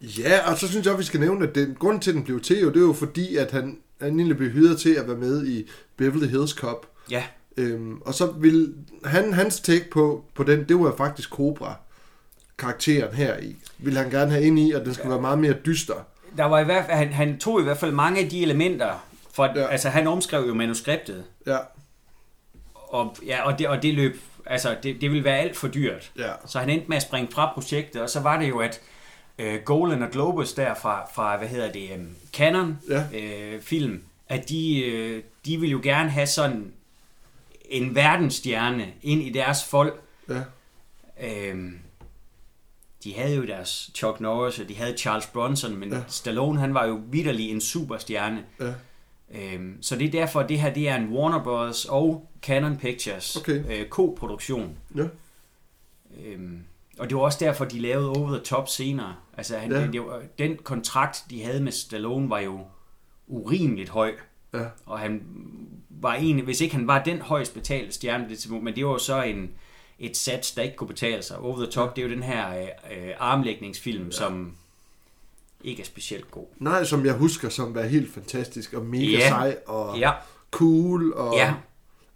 [0.00, 2.24] Ja, og så synes jeg, at vi skal nævne, at den, grunden til, at den
[2.24, 5.08] blev til, jo, det er jo fordi, at han, han egentlig blev hyret til at
[5.08, 6.86] være med i Beverly Hills Cop.
[7.10, 7.24] Ja,
[7.58, 11.76] Øhm, og så vil han, hans take på, på den, det var faktisk Cobra
[12.58, 13.56] karakteren her i.
[13.78, 15.94] ville han gerne have ind i, og den skulle være meget mere dyster.
[16.36, 19.06] Der var i hvert fald, han, han tog i hvert fald mange af de elementer,
[19.34, 19.60] for, Ja.
[19.60, 19.66] ja.
[19.66, 21.58] altså han omskrev jo manuskriptet, Ja,
[22.74, 26.12] og, ja, og, det, og det løb, altså det, det ville være alt for dyrt.
[26.18, 28.80] ja, Så han endte med at springe fra projektet, og så var det jo, at
[29.38, 33.04] øh, Golan og Globus der fra, fra hvad hedder det, um, Canon Ja.
[33.14, 36.72] øh, film, at de, øh, de ville jo gerne have sådan
[37.70, 40.00] en verdensstjerne ind i deres folk.
[40.28, 40.42] ja,
[41.22, 41.78] Øhm,
[43.04, 46.00] de havde jo deres Chuck Norris, og de havde Charles Bronson, men Ja.
[46.08, 48.44] Stallone han var jo vidderlig en superstjerne.
[48.60, 48.72] ja.
[49.30, 51.84] Øhm, så det er derfor, at det her det er en Warner Bros.
[51.84, 53.64] og Canon Pictures Okay.
[53.82, 54.76] øh, co-produktion.
[54.96, 55.06] ja.
[56.24, 56.62] Øhm,
[56.98, 59.14] og det var også derfor, de lavede Over the Top senere.
[59.36, 59.78] Altså, han, Ja.
[59.78, 59.84] ja.
[59.84, 62.60] det, det var, den kontrakt, de havde med Stallone, var jo
[63.28, 64.12] urimeligt høj.
[64.54, 64.64] ja.
[64.86, 65.22] Og han
[65.90, 68.86] var en, hvis ikke han var den højst betalte stjerne på det tidspunkt, men det
[68.86, 69.50] var jo så en,
[69.98, 71.38] et sats, der ikke kunne betale sig.
[71.38, 72.66] Over the Top, det er jo den her øh,
[73.08, 74.10] øh, armlægningsfilm, ja.
[74.10, 74.52] som
[75.64, 76.46] ikke er specielt god.
[76.58, 79.28] Nej, som jeg husker, som var helt fantastisk, og mega Ja.
[79.28, 80.12] sej, og Ja,
[80.50, 81.34] cool, og...
[81.36, 81.54] ja.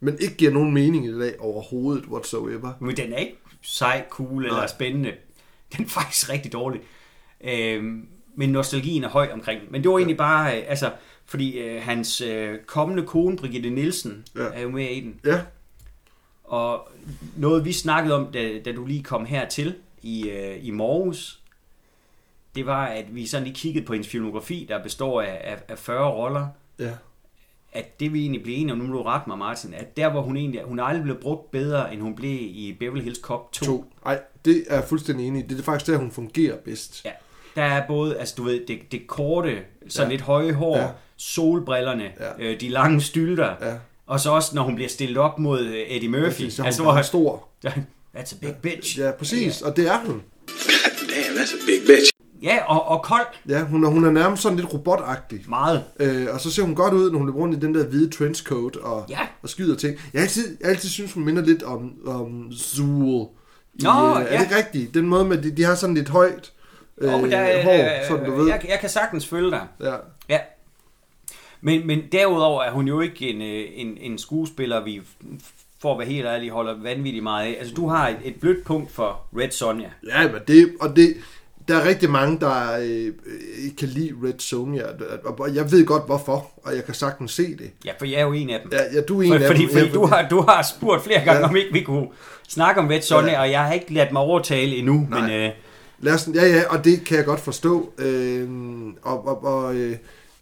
[0.02, 2.72] Men ikke giver nogen mening i dag overhovedet, whatsoever.
[2.80, 4.66] Men den er ikke sej, cool eller Nej.
[4.66, 5.12] spændende.
[5.76, 6.80] Den er faktisk rigtig dårlig.
[7.40, 9.60] Øhm, men nostalgien er høj omkring.
[9.70, 10.92] Men det var egentlig bare, øh, altså,
[11.26, 14.42] fordi øh, hans øh, kommende kone, Brigitte Nielsen, Ja.
[14.42, 14.48] ja.
[14.52, 15.20] er jo med i den.
[15.26, 15.40] Ja,
[16.44, 16.88] Og
[17.36, 21.40] noget vi snakkede om, da, da du lige kom hertil i, øh, i morges,
[22.54, 25.78] det var, at vi sådan lige kiggede på hendes filmografi, der består af, af, af
[25.78, 26.46] 40 roller,
[26.78, 26.90] ja,
[27.72, 30.10] at det vi egentlig blev enige om, nu må du rette mig Martin, at der
[30.10, 33.18] hvor hun egentlig, hun er aldrig blevet brugt bedre, end hun blev i Beverly Hills
[33.18, 33.64] Cop 2.
[33.66, 33.84] to.
[34.06, 35.46] Ej, det er jeg fuldstændig enig i.
[35.48, 37.04] Det er faktisk der, hun fungerer bedst.
[37.04, 37.10] Ja,
[37.56, 40.02] der er både, altså du ved, det, det korte, sådan Ja.
[40.02, 40.08] ja.
[40.10, 40.82] lidt høje hår, Ja.
[40.82, 40.88] ja.
[41.16, 42.44] solbrillerne, Ja.
[42.44, 42.52] ja.
[42.52, 43.74] øh, de lange stylter, Ja.
[44.06, 46.24] og så også når hun bliver stillet op mod øh, Eddie Murphy.
[46.26, 47.48] Præcis, så hun altså, er hvor, stor.
[48.16, 48.98] that's a big bitch.
[48.98, 50.22] Ja, præcis, og det er hun.
[50.46, 52.09] God damn, that's a big bitch.
[52.42, 53.26] Ja, og, og kold.
[53.48, 55.40] Ja, hun er, hun er nærmest sådan lidt robotagtig.
[55.48, 55.84] Meget.
[56.00, 58.10] Øh, og så ser hun godt ud, når hun løber rundt i den der hvide
[58.10, 59.18] trenchcoat og, Ja.
[59.42, 59.96] og skyder ting.
[60.12, 63.28] Jeg altid, jeg altid synes, hun minder lidt om, om Zool.
[63.74, 64.36] I, Nå, øh, Er ja.
[64.36, 64.94] det ikke rigtigt?
[64.94, 66.52] Den måde med, de, de har sådan lidt højt
[66.98, 68.48] øh, Og der, hår, sådan du ved.
[68.48, 69.66] Jeg, jeg kan sagtens følge dig.
[69.80, 69.94] Ja.
[70.28, 70.38] Ja.
[71.60, 75.00] Men, men derudover er hun jo ikke en, øh, en, en skuespiller, vi
[75.82, 77.56] for at være helt ærlig holder vanvittigt meget af.
[77.58, 79.90] Altså, du har et, et blødt punkt for Red Sonja.
[80.08, 81.14] Ja, men det, og det,
[81.68, 83.12] der er rigtig mange, der øh,
[83.78, 84.82] kan lide Red Sonja,
[85.24, 87.70] og jeg ved godt hvorfor, og jeg kan sagtens se det.
[87.84, 88.72] Ja, for jeg er jo en af dem.
[88.72, 89.70] Ja, ja du er en For, af fordi dem.
[89.70, 91.48] fordi du, har, du har spurgt flere gange, Ja.
[91.48, 92.08] om ikke vi kunne
[92.48, 93.36] snakke om Red Sonja, Ja.
[93.36, 93.40] ja.
[93.40, 95.06] og jeg har ikke ladt mig overtale endnu.
[95.10, 95.20] Nej.
[95.20, 95.50] Men øh,
[96.02, 97.92] Lad os, ja, ja, og det kan jeg godt forstå.
[97.98, 98.48] Øh,
[99.02, 99.96] og, og, og, øh,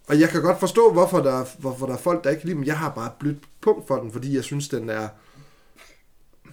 [0.08, 2.58] og jeg kan godt forstå, hvorfor der, hvorfor der er folk, der ikke kan lide
[2.58, 2.66] dem.
[2.66, 5.08] Jeg har bare blødt punkt for den, fordi jeg synes, den er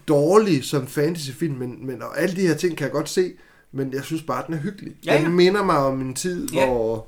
[0.08, 3.32] dårlig som fantasyfilm, men, men og alle de her ting kan jeg godt se,
[3.76, 4.94] men jeg synes bare, den er hyggelig.
[5.06, 5.30] Ja, Den ja.
[5.30, 6.66] minder mig om en tid, Ja.
[6.68, 7.08] hvor,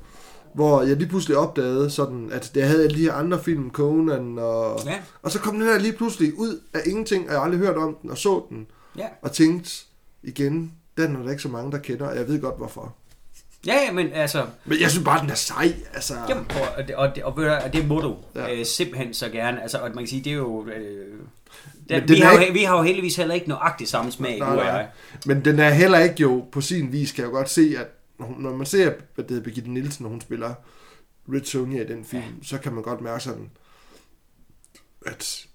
[0.54, 4.38] hvor jeg lige pludselig opdagede, sådan, at jeg havde alle de her andre film, Conan,
[4.38, 4.94] og, Ja.
[5.22, 7.96] og så kom den her lige pludselig ud af ingenting, og jeg aldrig hørt om
[8.02, 8.66] den, og så den,
[8.98, 9.06] ja.
[9.22, 9.70] og tænkte
[10.22, 12.94] igen, den er der ikke så mange, der kender, og jeg ved godt hvorfor.
[13.66, 15.72] Ja, ja, men altså, Men jeg synes bare, den er sej.
[15.94, 16.94] Altså, jamen, og, og, det-
[17.24, 18.46] og, og, og det må du Ja.
[18.46, 18.54] ja.
[18.60, 19.62] øh, simpelthen så gerne.
[19.62, 20.66] Altså, og man kan sige, det er jo...
[20.68, 21.06] Øh,
[21.88, 24.38] der, den vi, har jo, ikke- vi har jo heldigvis heller ikke nøjagtigt samme smag,
[24.38, 24.64] nej, og nej.
[24.64, 24.88] jeg.
[25.26, 27.86] Men den er heller ikke jo på sin vis, kan jeg jo godt se, at
[28.38, 30.54] når, man ser, hvad det hedder, Birgitte Nielsen, når hun spiller
[31.32, 32.28] Red Sonja i den film, ja.
[32.46, 33.50] så kan man godt mærke sådan,
[35.06, 35.46] at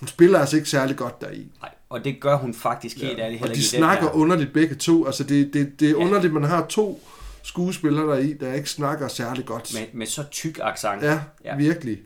[0.00, 1.46] hun spiller altså ikke særlig godt deri.
[1.62, 4.12] Nej, og det gør hun faktisk helt ærligt og heller de ikke i snakker den
[4.12, 4.20] her.
[4.22, 5.06] underligt begge to.
[5.06, 5.96] Altså det, det, det er Ja.
[5.96, 7.00] underligt, man har to
[7.48, 9.74] skuespillere deri, der ikke snakker særlig godt.
[9.74, 11.02] Med, med så tyk accent.
[11.02, 11.98] Ja, ja, virkelig.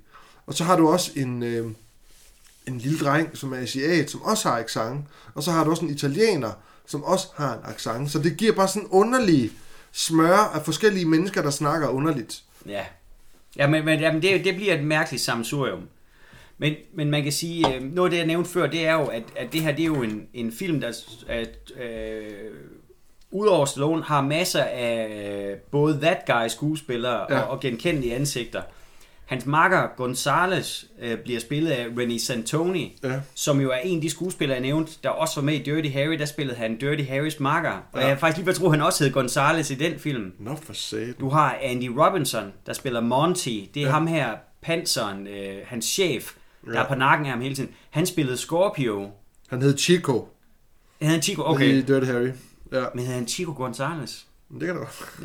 [0.46, 1.66] Og så har du også en, øh,
[2.66, 5.06] en lille dreng, som er asiat, som også har accent.
[5.34, 6.52] Og så har du også en italiener,
[6.86, 8.10] som også har en accent.
[8.10, 9.50] Så det giver bare sådan en underlig
[9.92, 12.42] smør af forskellige mennesker, der snakker underligt.
[12.66, 12.84] Ja,
[13.56, 15.88] ja men, men jamen, det, det bliver et mærkeligt sammensurium.
[16.58, 19.06] Men, men man kan sige, øh, noget af det, jeg nævnte før, det er jo,
[19.06, 20.92] at, at det her det er jo en, en film, der
[21.28, 22.50] at, øh,
[23.32, 25.08] udover Stallone har masser af
[25.50, 27.40] øh, både that guy skuespillere Ja.
[27.40, 28.62] og, og genkendelige ansigter.
[29.24, 33.20] Hans makker Gonzales øh, bliver spillet af René Santoni, Ja.
[33.34, 35.88] som jo er en af de skuespillere, jeg nævnte, der også var med i Dirty
[35.88, 36.18] Harry.
[36.18, 37.82] Der spillede han Dirty Harrys makker.
[37.92, 38.06] Og Ja.
[38.06, 40.32] jeg faktisk lige ved at tro, at han også hed Gonzales i den film.
[40.38, 41.14] Nå for satan.
[41.20, 43.48] Du har Andy Robinson, der spiller Monty.
[43.74, 43.90] Det er Ja.
[43.92, 44.28] ham her,
[44.62, 46.32] panseren, øh, hans chef,
[46.64, 46.82] der Ja.
[46.84, 47.70] er på nakken af ham hele tiden.
[47.90, 49.10] Han spillede Scorpio.
[49.48, 50.28] Han hed Chico
[51.00, 51.42] Hed han Chico?
[51.42, 51.82] i Okay.
[51.88, 52.28] Dirty Harry.
[52.72, 54.20] Ja, Men hed han Chico Gonzalez?
[54.48, 55.16] men det kan du godt.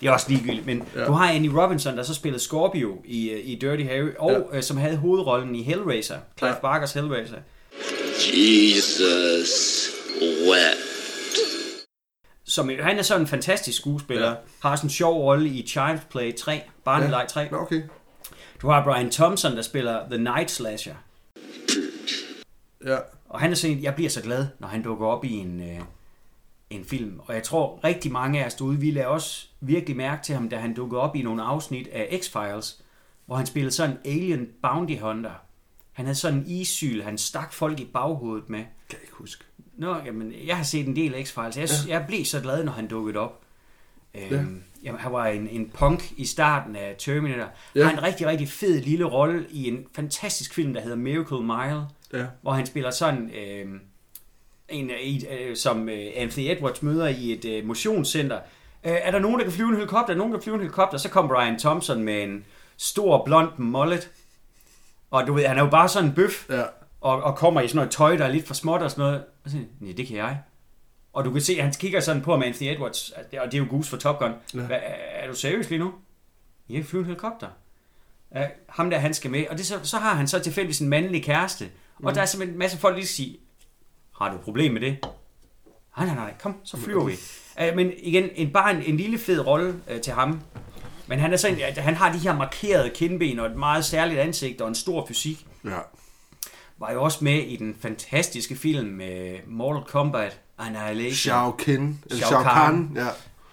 [0.00, 1.00] Det er også ligegyldigt, men Ja.
[1.00, 1.06] ja.
[1.06, 4.56] du har Andy Robinson, der så spillede Scorpio i, øh, i Dirty Harry, og ja.
[4.56, 6.54] øh, som havde hovedrollen i Hellraiser, Clive Ja.
[6.54, 6.60] ja.
[6.60, 7.36] Barkers Hellraiser.
[8.32, 9.90] Jesus
[10.22, 10.84] wept.
[12.44, 14.22] som, han er sådan en fantastisk skuespiller.
[14.26, 14.30] Ja.
[14.30, 14.36] Ja.
[14.62, 17.48] Har sådan en sjov rolle i Child's Play 3, Barneleg 3.
[17.50, 17.82] Nå, okay.
[18.62, 20.94] Du har Brian Thompson, der spiller The Night Slasher.
[22.86, 22.96] Ja.
[23.28, 25.80] Og han er sådan, jeg bliver så glad, når han dukker op i en, øh,
[26.70, 27.20] en film.
[27.26, 30.48] Og jeg tror, rigtig mange af os derude, vi lagde også virkelig mærke til ham,
[30.48, 32.82] da han dukkede op i nogle afsnit af X-Files,
[33.26, 35.30] hvor han spillede sådan en alien bounty hunter.
[35.92, 38.58] Han havde sådan en isyl, han stak folk i baghovedet med.
[38.58, 39.44] Kan jeg ikke huske.
[39.76, 41.60] Nå, jamen, jeg har set en del af X-Files.
[41.60, 41.98] Jeg, ja.
[41.98, 43.42] jeg blev så glad, når han dukkede op.
[44.14, 44.44] Øhm, Ja.
[44.84, 47.48] jamen, han var en, en punk i starten af Terminator.
[47.74, 47.84] Ja.
[47.84, 51.82] Har en rigtig, rigtig fed lille rolle i en fantastisk film, der hedder Miracle Mile,
[52.12, 52.26] Ja.
[52.42, 53.80] hvor han spiller sådan øh,
[54.68, 58.36] en, en øh, som øh, Anthony Edwards møder i et øh, motionscenter.
[58.84, 60.14] Øh, er der nogen, der kan flyve en helikopter?
[60.14, 60.98] Er nogen, der kan flyve en helikopter?
[60.98, 62.44] Så kom Brian Thompson med en
[62.76, 64.10] stor blond mullet.
[65.10, 66.62] Og du ved, han er jo bare sådan en bøf Ja.
[67.00, 69.24] og, og kommer i sådan noget tøj, der er lidt for småt og sådan noget.
[69.44, 70.38] Og så siger det kan jeg.
[71.12, 73.58] Og du kan se, at han kigger sådan på med Anthony Edwards, og det er
[73.58, 74.32] jo Goose for Top Gun.
[74.54, 74.60] Ja.
[74.60, 74.78] Ja.
[75.12, 75.92] Er du seriøs lige nu?
[76.68, 77.48] Jeg kan flyve en helikopter.
[78.34, 79.44] Ja, ham der, han skal med.
[79.50, 81.70] Og det, så, så har han så tilfældigvis en mandlig kæreste.
[82.02, 83.38] Og der er simpelthen en masse folk, der lige siger,
[84.18, 84.96] har du et problem med det?
[85.96, 87.12] Nej, nej, nej, kom, så flyver vi.
[87.70, 90.40] Uh, men igen, en, bare en, en lille fed rolle uh, til ham.
[91.06, 94.20] Men han, er sådan, at han har de her markerede kindben og et meget særligt
[94.20, 95.76] ansigt og en stor fysik Ja.
[96.78, 101.12] var jo også med i den fantastiske film med Mortal Kombat Annihilation.
[101.14, 102.04] Shao Kahn.
[102.12, 102.92] Shao Kahn.
[102.96, 103.06] Ja.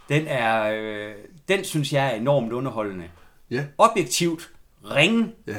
[0.10, 1.14] Den er, øh,
[1.48, 3.06] den synes jeg er enormt underholdende.
[3.50, 3.66] Ja.
[3.78, 4.52] Objektivt,
[4.92, 5.56] ringe, Ja.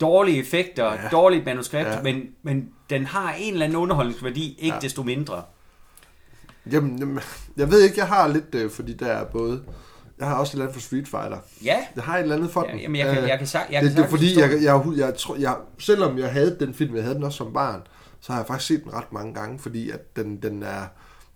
[0.00, 1.08] dårlige effekter, Ja.
[1.12, 2.02] dårligt manuskript, ja.
[2.02, 4.74] men, men den har en eller anden underholdningsværdi, ikke Ja.
[4.74, 4.80] ja.
[4.80, 5.42] desto mindre.
[6.72, 7.20] Jamen, jamen,
[7.56, 9.62] jeg ved ikke, jeg har lidt, øh, fordi der er både...
[10.18, 11.38] Jeg har også et eller andet for Street Fighter.
[11.64, 12.76] Ja, Jeg har et eller andet for den.
[12.76, 14.50] Ja, jamen, jeg kan- Øh, jeg kan jeg det, kan det er sagtens fordi, jeg,
[14.62, 17.52] jeg, jeg, jeg, tror, jeg, selvom jeg havde den film, jeg havde den også som
[17.52, 17.80] barn,
[18.20, 20.82] så har jeg faktisk set den ret mange gange, fordi at den, den, er,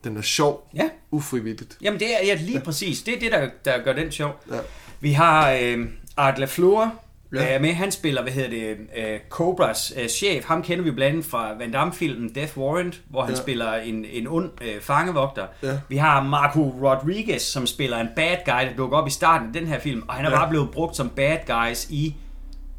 [0.05, 0.89] den er sjov, ja.
[1.11, 1.79] ufrivilligt.
[1.83, 3.03] Jamen det er ja, lige præcis.
[3.03, 4.41] Det er det, der, der gør den sjov.
[4.51, 4.59] Ja.
[5.01, 6.95] Vi har øh, Art LaFleur
[7.35, 7.55] Ja.
[7.55, 7.73] øh, med.
[7.73, 10.45] Han spiller, hvad hedder det, øh, Cobras øh, chef.
[10.45, 13.41] Ham kender vi blandt andet fra Van Damme-filmen Death Warrant, hvor han ja.
[13.41, 15.47] spiller en, en ond øh, fangevogter.
[15.63, 15.79] Ja.
[15.89, 19.53] Vi har Marco Rodriguez, som spiller en bad guy, der dukker op i starten af
[19.53, 20.03] den her film.
[20.09, 20.37] Og han er Ja.
[20.37, 22.15] bare blevet brugt som bad guys i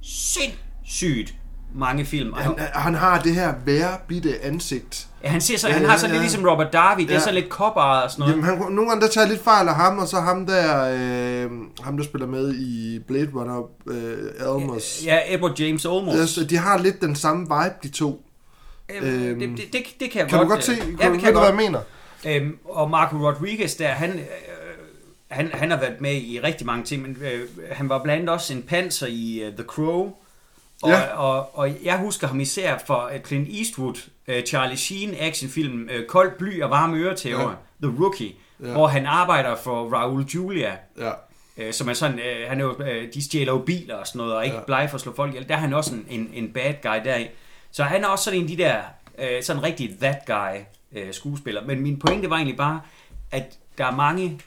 [0.02, 1.36] sindssygt
[1.76, 2.34] mange film.
[2.34, 5.08] Han, han har det her værbitte ansigt.
[5.24, 6.22] Ja, han, ser så, Ja, han ja, har sådan ja.
[6.22, 7.02] lidt ligesom Robert Darby.
[7.02, 7.20] Det er Ja.
[7.20, 8.32] så lidt kopperet og sådan noget.
[8.34, 10.84] Jamen, han, nogle gange der tager lidt fejl af ham, og så ham der,
[11.46, 11.52] øh,
[11.82, 15.02] ham der spiller med i Blade Runner, øh, Elmos.
[15.06, 16.38] Ja, Edward James Olmos.
[16.38, 16.44] Ja.
[16.44, 18.24] de har lidt den samme vibe, de to.
[19.02, 20.48] Øhm, det, det, det, det kan jeg Kan godt...
[20.50, 21.80] du godt se, øh, kan, ja, du, det ved du, hvad jeg mener?
[22.26, 24.20] Øhm, og Marco Rodriguez der, han, øh,
[25.28, 28.34] han, han har været med i rigtig mange ting, men øh, han var blandt andet
[28.36, 30.12] også en panser i uh, The Crow.
[30.84, 31.02] Og, Ja.
[31.18, 33.96] og, og jeg husker ham især for uh, Clint Eastwood,
[34.28, 37.88] uh, Charlie Sheen actionfilm uh, Koldt bly og varme øretæver, ja.
[37.88, 38.32] The Rookie,
[38.64, 38.72] Ja.
[38.72, 41.12] hvor han arbejder for Raul Julia, Ja.
[41.58, 44.18] øh, som er sådan, øh, han er jo, øh, de stjæler jo biler og sådan
[44.18, 44.60] noget, og ikke Ja.
[44.62, 44.66] ja.
[44.66, 45.50] bleg for at slå folk ihjel.
[45.50, 47.28] Der er han også en, en, en bad guy deri.
[47.72, 48.82] Så han er også sådan en af de der,
[49.20, 50.60] øh, sådan rigtig that guy
[51.00, 51.62] øh, skuespiller.
[51.66, 52.82] Men min pointe var egentlig bare,
[53.32, 54.40] at der er mange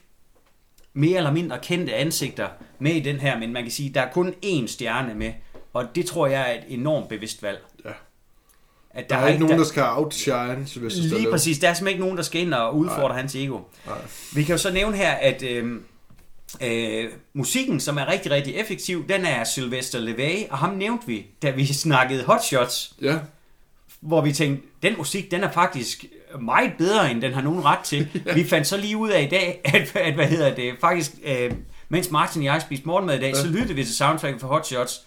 [0.92, 4.12] mere eller mindre kendte ansigter med i den her, men man kan sige, der er
[4.12, 5.32] kun én stjerne med,
[5.72, 7.58] og det tror jeg er et enormt bevidst valg.
[7.84, 7.90] Ja.
[8.90, 11.30] At Der er ikke nogen, der skal outshine Sylvester Lige Stallone.
[11.30, 11.58] præcis.
[11.58, 13.16] Der er simpelthen ikke nogen, der skal ind og udfordre Nej.
[13.20, 13.58] hans ego.
[13.86, 13.98] Nej.
[14.34, 15.80] Vi kan jo så nævne her, at øh,
[16.62, 21.26] øh, musikken, som er rigtig, rigtig effektiv, den er Sylvester LeVay, og ham nævnte vi,
[21.42, 23.18] da vi snakkede Hot Shots, Ja.
[24.00, 26.04] hvor vi tænkte, den musik, den er faktisk
[26.40, 28.08] meget bedre, end den har nogen ret til.
[28.34, 31.52] Vi fandt så lige ud af i dag, at, at hvad hedder det, faktisk, øh,
[31.88, 34.66] mens Martin og jeg spiste morgenmad i dag, så lyttede vi til soundtracket for Hot
[34.66, 35.00] Shots,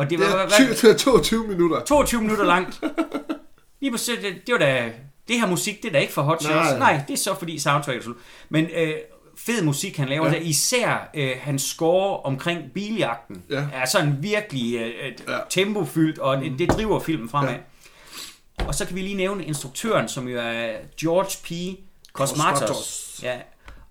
[0.00, 1.84] og det var, Det hvad, er hvad, 20 til 22 minutter.
[1.84, 2.80] 22 minutter langt.
[3.80, 4.92] Lige præcis, det, det var da,
[5.28, 6.54] det her musik, det er da ikke for Hot Shots.
[6.54, 6.78] Nej.
[6.78, 8.10] Nej, det er så fordi soundtracket er.
[8.48, 8.92] Men øh,
[9.38, 10.32] fed musik, han laver Ja.
[10.32, 10.38] der.
[10.40, 13.64] Især øh, hans score omkring biljagten Ja.
[13.74, 15.38] er sådan virkelig øh, Ja.
[15.50, 17.50] tempofyldt, og det, det driver filmen fremad.
[17.52, 18.64] Ja.
[18.66, 21.78] Og så kan vi lige nævne instruktøren, som jo er George P.
[22.12, 22.58] Cosmatos.
[22.58, 23.20] Cosmatos.
[23.22, 23.36] Ja.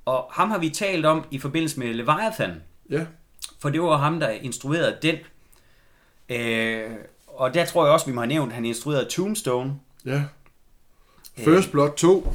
[0.06, 2.52] Og ham har vi talt om i forbindelse med Leviathan.
[2.90, 3.06] Ja.
[3.62, 5.16] For det var ham, der instruerede den.
[6.30, 6.84] Øh,
[7.28, 9.74] og der tror jeg også, vi må have nævnt, at han instruerede Tombstone.
[10.06, 10.22] Ja.
[11.38, 12.34] First Blood 2.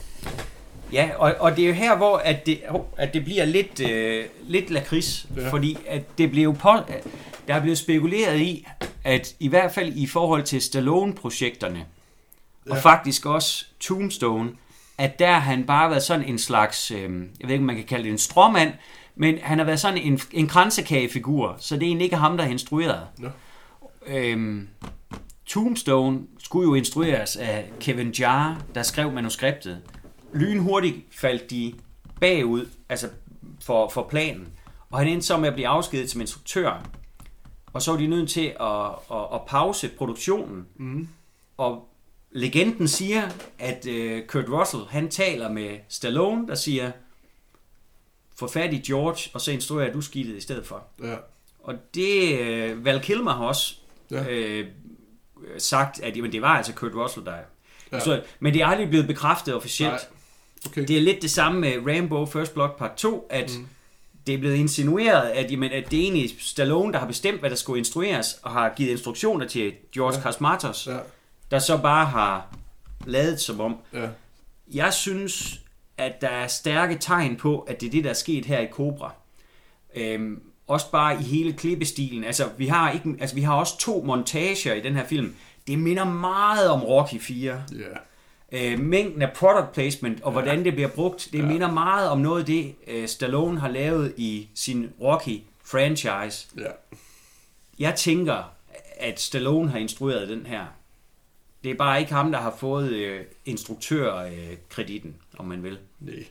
[0.92, 2.60] Ja, og, og det er jo her, hvor at det,
[2.96, 5.42] at det bliver lidt, øh, lidt lakrids, Ja.
[5.42, 5.50] ja.
[5.50, 6.72] fordi at det blev på,
[7.48, 8.66] der er blevet spekuleret i,
[9.04, 11.84] at i hvert fald i forhold til Stallone-projekterne, ja.
[12.66, 12.70] Ja.
[12.70, 14.50] og faktisk også Tombstone,
[14.98, 17.08] at der har han bare været sådan en slags, øh, jeg
[17.42, 18.72] ved ikke, om man kan kalde det en stråmand,
[19.16, 22.44] men han har været sådan en, en kransekagefigur, så det er egentlig ikke ham, der
[22.44, 23.00] har instrueret.
[23.18, 23.28] Nå.
[24.06, 24.68] Øhm,
[25.46, 29.82] Tombstone skulle jo instrueres af Kevin Jarre, der skrev manuskriptet.
[30.34, 31.74] Lynhurtigt faldt de
[32.20, 33.08] bagud, altså
[33.60, 34.48] for, for planen.
[34.90, 36.90] Og han endte så med at blive afskediget som instruktør.
[37.72, 40.66] Og så var de nødt til at, at, at pause produktionen.
[40.76, 41.08] Mm.
[41.56, 41.88] Og
[42.30, 43.22] legenden siger,
[43.58, 46.90] at uh, Kurt Russell, han taler med Stallone, der siger,
[48.36, 50.84] få fat i George, og så instruerer du skidtet i stedet for.
[51.02, 51.16] Ja.
[51.62, 52.40] Og det,
[52.72, 53.76] uh, Val Kilmer har også
[54.14, 54.24] Ja.
[54.28, 54.66] øh,
[55.58, 57.34] sagt, at jamen, det var altså Kurt Russell, der
[57.92, 58.00] Ja.
[58.00, 59.92] så, Men det er aldrig blevet bekræftet officielt.
[59.92, 60.00] Nej.
[60.66, 60.84] Okay.
[60.88, 63.66] Det er lidt det samme med Rambo First Blood Part 2, at mm.
[64.26, 67.50] det er blevet insinueret, at, jamen, at det er egentlig Stallone, der har bestemt, hvad
[67.50, 70.22] der skulle instrueres, og har givet instruktioner til George ja.
[70.22, 70.96] Cosmatos, Ja.
[71.50, 72.46] der så bare har
[73.06, 73.76] lavet som om.
[73.92, 74.08] Ja.
[74.72, 75.60] Jeg synes,
[75.98, 78.66] at der er stærke tegn på, at det er det, der er sket her i
[78.70, 79.12] Cobra.
[79.94, 82.24] Øhm, også bare i hele klippestilen.
[82.24, 85.34] Altså, vi har, ikke, altså, vi har også to montager i den her film.
[85.66, 87.62] Det minder meget om Rocky 4.
[87.72, 87.84] Ja.
[88.52, 91.44] Øh, mængden af product placement og hvordan det bliver brugt, det Ja.
[91.44, 91.50] ja.
[91.50, 96.46] minder meget om noget af det, øh, Stallone har lavet i sin Rocky-franchise.
[96.58, 96.70] Ja.
[97.78, 98.52] Jeg tænker,
[99.00, 100.64] at Stallone har instrueret den her.
[101.64, 105.78] Det er bare ikke ham, der har fået øh, instruktørkreditten, om man vil.
[106.00, 106.24] Nej.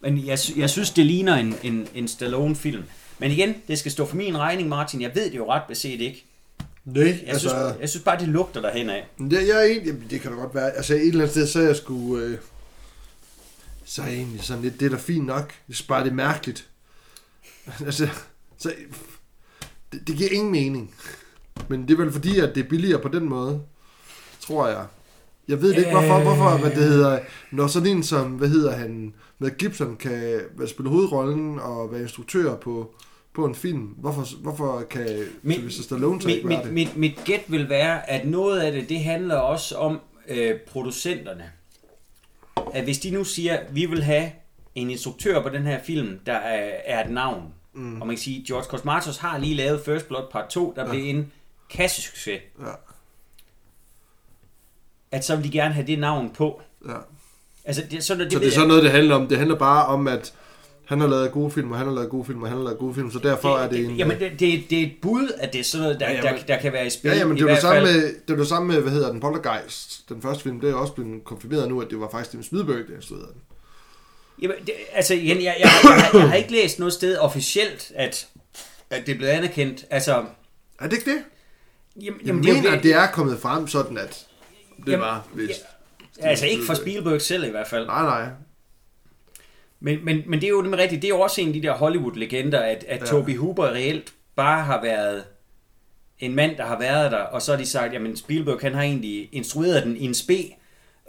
[0.00, 2.84] Men jeg, jeg synes, det ligner en, en, en Stallone-film.
[3.22, 5.02] Men igen, det skal stå for min regning, Martin.
[5.02, 6.24] Jeg ved det jo ret beset ikke.
[6.84, 7.48] Nej, Jeg, altså...
[7.48, 9.08] synes, jeg synes bare, det lugter derhen af.
[9.18, 10.70] Det, jeg er egentlig, jamen, det kan da godt være.
[10.70, 12.18] Altså et eller andet sted, så er jeg sgu...
[12.18, 12.38] Øh,
[13.84, 15.52] så er jeg egentlig sådan lidt, det er da fint nok.
[15.68, 16.68] Jeg synes bare, det er mærkeligt.
[17.86, 18.08] altså,
[18.58, 18.72] så,
[19.92, 20.94] det, det giver ingen mening.
[21.68, 23.62] Men det er vel fordi, at det er billigere på den måde,
[24.40, 24.86] tror jeg.
[25.48, 28.72] Jeg ved det ikke, hvorfor, hvorfor hvad det hedder, når sådan en som, hvad hedder
[28.76, 32.94] han, med Gibson kan spille hovedrollen og være instruktør på,
[33.34, 33.80] på en film.
[33.82, 36.72] Hvorfor, hvorfor kan Min- Sylvester Stallone så Mit, ikke være mit, det?
[36.74, 41.50] mit, mit gæt vil være, at noget af det, det handler også om øh, producenterne.
[42.74, 44.30] At hvis de nu siger, at vi vil have
[44.74, 47.42] en instruktør på den her film, der er, er et navn.
[47.74, 48.00] Mm.
[48.00, 50.90] Og man kan sige, George Cosmatos har lige lavet First Blood Part 2, der ja.
[50.90, 51.32] blev en
[51.70, 52.40] kassesucces.
[52.60, 52.66] Ja,
[55.10, 56.60] At så vil de gerne have det navn på.
[56.88, 56.94] ja.
[57.64, 59.26] Altså, det, så, det, Så det er sådan jeg- noget, det handler om.
[59.28, 60.32] Det handler bare om, at
[60.84, 62.78] han har lavet gode film, og han har lavet gode film, og han har lavet
[62.78, 63.96] gode film, så derfor er det en...
[63.96, 66.24] Jamen, det, det, det er et bud, at det er sådan noget, der, Ja, ja,
[66.26, 67.10] jamen- der, der kan være i spil.
[67.10, 69.10] Ja, jamen, det er jo det samme med, det er det samme med, hvad hedder
[69.12, 70.08] den, Poltergeist.
[70.08, 72.76] Den første film, det er også blevet konfirmeret nu, at det var faktisk Steven Spielberg,
[72.88, 73.40] der instruerede den.
[74.42, 77.92] Jamen, det, altså igen, jeg, jeg, jeg, har, jeg har ikke læst noget sted officielt,
[77.94, 78.26] at,
[78.90, 79.84] at det er blevet anerkendt.
[79.90, 80.24] Altså,
[80.80, 81.18] Er det ikke det?
[82.04, 84.26] jamen, Jeg jamen, mener, det, er at det er kommet frem sådan, at
[84.86, 85.50] det Jamen, var vist.
[85.50, 85.54] Ja,
[86.20, 87.86] altså ikke fra Spielberg selv i hvert fald.
[87.86, 88.28] Nej, nej.
[89.80, 91.02] Men, men, men det er jo nemlig rigtigt.
[91.02, 92.94] Det er jo også en af de der Hollywood-legender, at, at Ja.
[92.94, 93.04] ja.
[93.04, 95.24] Toby Hooper reelt bare har været
[96.18, 98.82] en mand, der har været der, og så har de sagt, jamen Spielberg han har
[98.82, 100.32] egentlig instrueret den i en spe,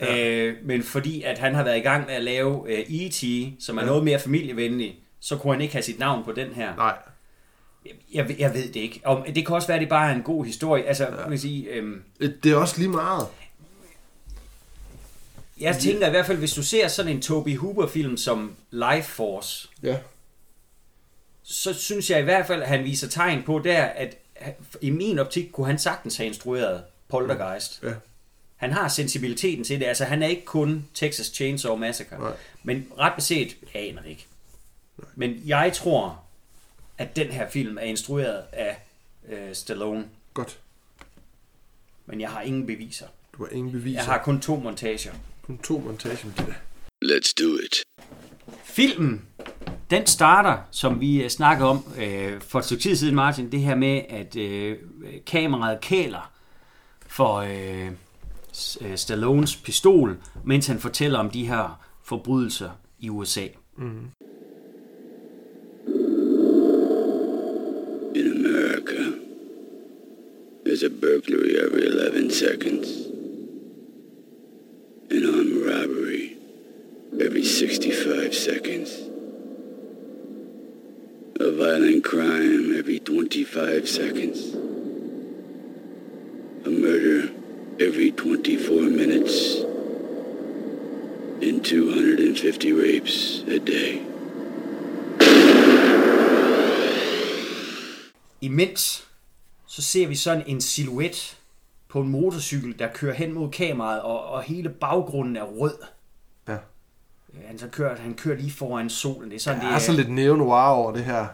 [0.01, 0.15] Ja.
[0.15, 0.35] ja.
[0.35, 3.23] øh, men fordi at han har været i gang med at lave øh, E.T.,
[3.63, 3.85] som er Ja.
[3.85, 3.89] ja.
[3.91, 6.75] noget mere familievenlig, så kunne han ikke have sit navn på den her.
[6.75, 6.95] Nej.
[8.13, 9.01] Jeg, jeg ved det ikke.
[9.05, 10.83] Og det kan også være, at det bare er en god historie.
[10.83, 11.11] Altså, ja.
[11.11, 12.01] man kan sige, øhm,
[12.43, 13.27] Det er også lige meget.
[15.59, 19.67] Jeg tænker i hvert fald, hvis du ser sådan en Toby Hooper-film som Life Force,
[19.83, 19.97] Ja.
[21.43, 24.17] så synes jeg i hvert fald, at han viser tegn på der, at
[24.81, 27.79] i min optik kunne han sagtens have instrueret Poltergeist.
[27.83, 27.93] Ja.
[28.55, 29.85] Han har sensibiliteten til det.
[29.85, 32.19] Altså, han er ikke kun Texas Chainsaw Massacre.
[32.19, 32.31] Nej.
[32.63, 34.25] Men ret beset, aner det ikke.
[35.15, 36.23] Men jeg tror,
[36.97, 38.77] at den her film er instrueret af
[39.29, 40.05] øh, Stallone.
[40.33, 40.59] Godt.
[42.05, 43.07] Men jeg har ingen beviser.
[43.37, 43.97] Du har ingen beviser.
[43.99, 45.11] Jeg har kun to montager.
[45.47, 46.53] Kun to montager med det der.
[47.05, 47.83] Let's do it.
[48.63, 49.21] Filmen,
[49.89, 53.59] den starter, som vi øh, snakkede om øh, for et stykke tid siden, Martin, det
[53.59, 54.77] her med, at øh,
[55.25, 56.31] kameraet kæler
[57.07, 57.87] for øh,
[58.81, 62.69] øh, Stallones pistol, mens han fortæller om de her forbrydelser
[62.99, 63.47] i USA.
[68.15, 69.01] In America,
[70.65, 72.87] there's a burglary every 11 seconds,
[75.13, 76.37] an armed robbery
[77.21, 78.89] every 65 seconds,
[81.39, 84.55] a violent crime every 25 seconds,
[86.65, 87.29] a murder
[87.79, 89.61] every 24 minutes,
[91.41, 94.01] and 250 rapes a day.
[98.41, 99.07] Imens
[99.67, 101.37] så ser vi sådan en silhuet
[101.93, 105.77] på en motorcykel, der kører hen mod kameraet, og, og hele baggrunden er rød.
[106.47, 106.55] Ja.
[107.47, 109.29] Han, så kører, han kører lige foran solen.
[109.29, 111.25] Det er sådan, Der det er så lidt neo-noir over det her.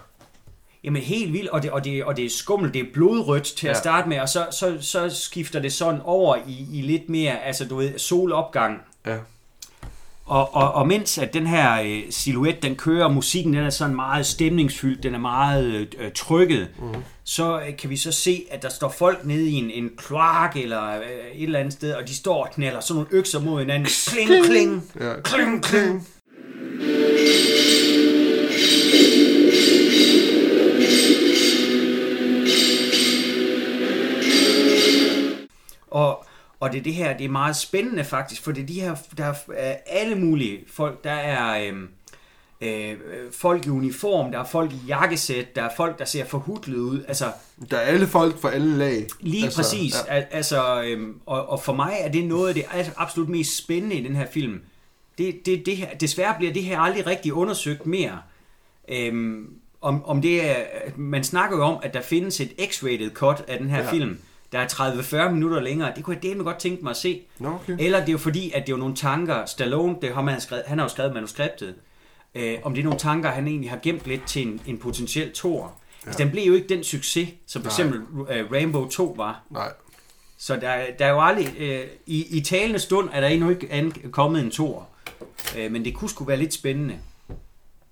[0.84, 3.68] Jamen helt vildt, og det, og det, og det er skummelt, det er blodrødt til
[3.68, 3.80] at Ja.
[3.80, 7.66] starte med, og så, så, så skifter det sådan over i, i lidt mere, altså
[7.68, 8.82] du ved, solopgang.
[9.06, 9.18] Ja.
[10.30, 13.96] Og, og, og mens at den her øh, silhuet, den kører, musikken den er sådan
[13.96, 17.04] meget stemningsfyldt, den er meget øh, trykket, mm.
[17.24, 20.58] så øh, kan vi så se, at der står folk nede i en, en kloak
[20.58, 21.02] eller øh,
[21.34, 23.88] et eller andet sted, og de står og knalder sådan nogle økser mod hinanden.
[24.08, 25.14] Kling, kling, Ja.
[25.24, 26.08] kling, kling.
[35.92, 36.26] Og,
[36.60, 38.96] og det er det her, det er meget spændende faktisk, for det er de her,
[39.18, 41.88] der er alle mulige folk, der er øhm,
[42.62, 42.96] øh,
[43.32, 47.04] folk i uniform, der er folk i jakkesæt, der er folk, der ser forhudlet ud,
[47.08, 47.26] altså
[47.72, 49.08] Der er alle folk fra alle lag.
[49.20, 50.16] lige altså, præcis, ja.
[50.16, 53.96] Al- altså, øhm, og, og for mig er det noget af det absolut mest spændende
[53.96, 54.62] i den her film.
[55.18, 58.20] Det, det, det her, desværre bliver det her aldrig rigtig undersøgt mere.
[58.90, 60.56] Øhm, om, om det er,
[60.96, 63.92] man snakker jo om, at der findes et x-rated cut af den her ja.
[63.92, 64.20] film,
[64.52, 64.68] der er
[65.28, 65.92] 30-40 minutter længere.
[65.96, 67.22] Det kunne jeg delt godt tænke mig at se.
[67.40, 67.76] Nå, okay.
[67.80, 70.42] Eller det er jo fordi, at det er jo nogle tanker, Stallone, det har man
[70.42, 71.76] skrevet, han har jo skrevet manuskriptet,
[72.36, 75.32] øh, om det er nogle tanker, han egentlig har gemt lidt til en, en potentiel
[75.32, 75.76] tor.
[76.04, 76.10] Ja.
[76.10, 79.44] Altså, den blev jo ikke den succes, som for eksempel uh, Rainbow 2 var.
[79.50, 79.72] Nej.
[80.38, 83.68] Så der, der er jo aldrig, øh, i, i talende stund er der endnu ikke
[83.72, 84.88] an, kommet en tor.
[85.58, 87.00] Øh, men det kunne sgu være lidt spændende.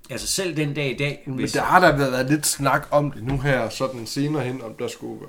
[0.10, 3.12] Altså selv den dag i dag, Men hvis, der har der været lidt snak om
[3.12, 5.20] det nu her, sådan senere hen, om der skulle,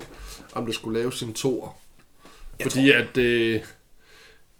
[0.53, 1.75] om der skulle laves en tor.
[2.61, 3.61] Fordi at øh,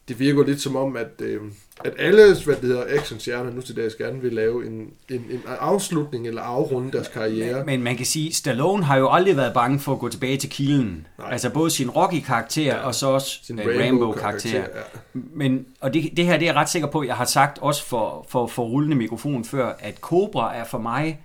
[0.08, 1.42] det virker lidt som om, at, øh,
[1.84, 4.74] at alle, hvad det hedder, actionstjerner nu til dags gerne vil lave en,
[5.10, 7.66] en, en afslutning eller afrunde deres karriere.
[7.66, 10.50] Men man kan sige, Stallone har jo aldrig været bange for at gå tilbage til
[10.50, 11.08] kilden.
[11.18, 11.32] Nej.
[11.32, 12.78] Altså både sin Rocky-karakter ja.
[12.78, 14.60] og så også Sin øh, Rainbow-karakter, Rainbow-karakter.
[14.60, 15.20] ja.
[15.34, 17.86] Men, og det, det her det er jeg ret sikker på, jeg har sagt også
[17.86, 21.20] for, for, for rullende mikrofon før, at Cobra er for mig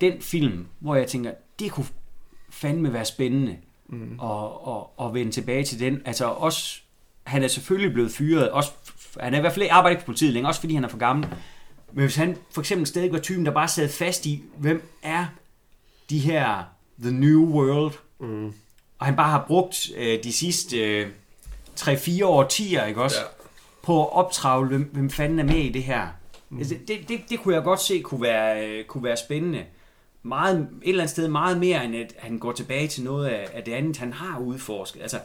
[0.00, 1.86] den film, hvor jeg tænker, det kunne
[2.50, 3.56] fandme være spændende
[3.90, 4.18] mm.
[4.18, 6.02] og, og, og vende tilbage til den.
[6.04, 6.80] Altså også,
[7.22, 8.70] han er selvfølgelig blevet fyret, også,
[9.20, 10.98] han er i hvert fald ikke arbejdet på politiet længere, også fordi han er for
[10.98, 11.28] gammel.
[11.92, 15.26] Men hvis han for eksempel stadig var typen, der bare sad fast i, hvem er
[16.10, 16.62] de her
[17.02, 18.46] The New World, mm.
[18.98, 21.08] og han bare har brugt øh, de sidste øh,
[21.80, 23.18] 3-4 årtier, ikke også?
[23.18, 23.26] Ja.
[23.82, 26.06] på at optravle, hvem, hvem fanden er med i det her.
[26.50, 26.58] Mm.
[26.58, 29.64] Altså, det, det, det kunne jeg godt se kunne være, øh, kunne være spændende.
[30.22, 33.48] Meget, et eller andet sted meget mere, end at han går tilbage til noget af,
[33.52, 35.02] af det andet, han har udforsket.
[35.02, 35.20] Altså,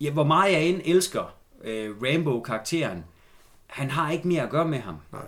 [0.00, 3.04] ja, hvor meget jeg end elsker øh, Rambo-karakteren,
[3.66, 4.96] han har ikke mere at gøre med ham.
[5.12, 5.22] Nej.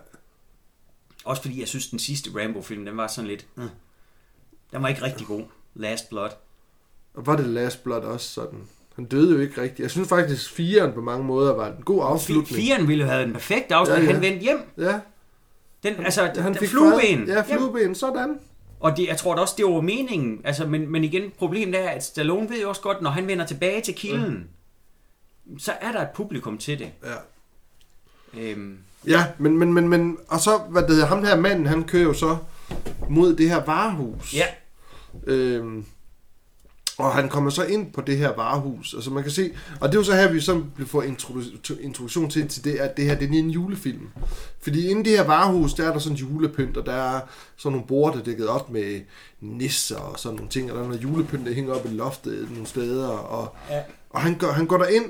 [1.25, 3.47] Også fordi jeg synes, den sidste Rambo-film, den var sådan lidt...
[3.59, 3.65] Øh,
[4.73, 5.43] den var ikke rigtig god.
[5.75, 6.31] Last Blood.
[7.15, 8.59] Og var det Last Blood også sådan?
[8.97, 9.81] Han døde jo ikke rigtigt.
[9.81, 12.57] Jeg synes faktisk, firen på mange måder var en god afslutning.
[12.63, 14.07] Firen ville have den perfekte afslutning.
[14.09, 14.15] Ja, Ja.
[14.15, 14.59] Han vendte hjem.
[14.79, 15.01] Ja,
[15.83, 17.27] Den, altså, han den fik flueben.
[17.27, 18.41] Ja, flueben, sådan.
[18.83, 20.41] Og det, jeg tror da også, det var meningen.
[20.45, 23.47] Altså, men, men igen, problemet er, at Stallone ved jo også godt, når han vender
[23.47, 24.49] tilbage til kilden,
[25.45, 25.59] mm.
[25.59, 26.91] så er der et publikum til det.
[27.05, 27.15] Ja.
[28.41, 31.85] Øhm, Ja, men, men, men, men, og så, hvad det hedder, ham her manden, han
[31.85, 32.37] kører jo så
[33.11, 34.35] mod det her varehus.
[34.35, 34.47] ja,
[35.27, 35.85] Øhm,
[36.99, 39.95] og han kommer så ind på det her varehus, altså man kan se, og det
[39.95, 43.15] er jo så her, vi så får introdu- introduktion til, til det, at det her
[43.15, 44.09] det er en julefilm.
[44.61, 47.21] Fordi inde i det her varehus, der er der sådan julepynt, og der er
[47.57, 49.01] sådan nogle borde, der er dækket op med
[49.41, 52.49] nisser og sådan nogle ting, og der er noget julepynt, der hænger op i loftet
[52.51, 53.81] nogle steder, og, Ja.
[54.11, 55.05] og han, går, han går derind,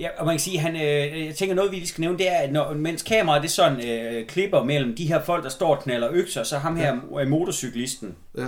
[0.00, 2.28] ja, og man kan sige, han, øh, jeg tænker noget, vi lige skal nævne, det
[2.28, 5.76] er, at når, mens kameraet det sådan øh, klipper mellem de her folk, der står
[5.76, 7.24] og knaller økser, så ham her ja.
[7.28, 8.46] motorcyklisten, ja,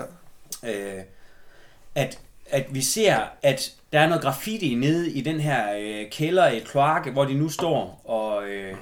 [0.71, 1.03] øh,
[1.95, 2.19] at,
[2.55, 6.59] at vi ser, at der er noget graffiti nede i den her øh, kælder i
[6.59, 8.75] kloakke, hvor de nu står og, øh,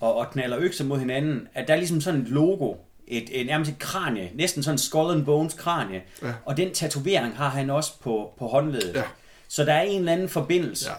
[0.00, 2.74] og, og knaller økser mod hinanden, at der er ligesom sådan et logo,
[3.08, 6.32] et, et nærmest et kranie, næsten sådan en skull and bones kranie, Ja.
[6.44, 8.94] og den tatovering har han også på, på håndledet.
[8.94, 9.02] Ja.
[9.48, 10.90] Så der er en eller anden forbindelse.
[10.90, 10.96] ja.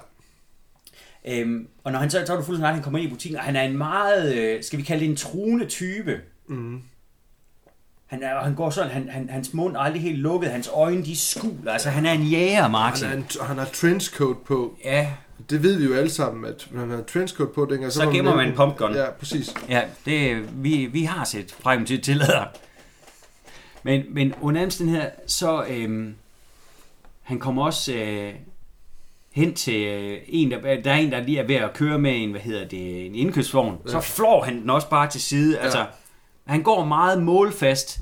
[1.41, 3.43] Øhm, og når han så, så er du fuldstændig han kommer ind i butikken, og
[3.45, 6.22] han er en meget, øh, skal vi kalde det en truende type.
[6.48, 6.82] Mm.
[8.08, 11.05] Han, er, han går sådan, han, han, hans mund er aldrig helt lukket, hans øjne
[11.05, 13.08] de skuler, altså han er en jæger, Martin.
[13.08, 15.12] Han, er en, han har trenchcoat på, Ja,
[15.49, 18.12] det ved vi jo alle sammen, at når han har trenchcoat på, dengang, Så var
[18.12, 18.93] gemmer med- man pumpgun.
[18.95, 19.53] Ja, præcis.
[19.70, 22.45] ja det, vi, vi har set frem til tillader.
[23.84, 26.16] Men, men under omstændigheder, så øhm,
[27.24, 28.34] han kommer også øh,
[29.32, 32.24] hen til øh, en, der, der er en, der lige er ved at køre med
[32.24, 33.78] en, hvad hedder det, en indkøbsvogn.
[33.86, 33.91] Ja.
[33.91, 35.58] Så flår han den også bare til side.
[35.58, 35.64] Ja.
[35.64, 35.86] Altså,
[36.48, 38.00] han går meget målfast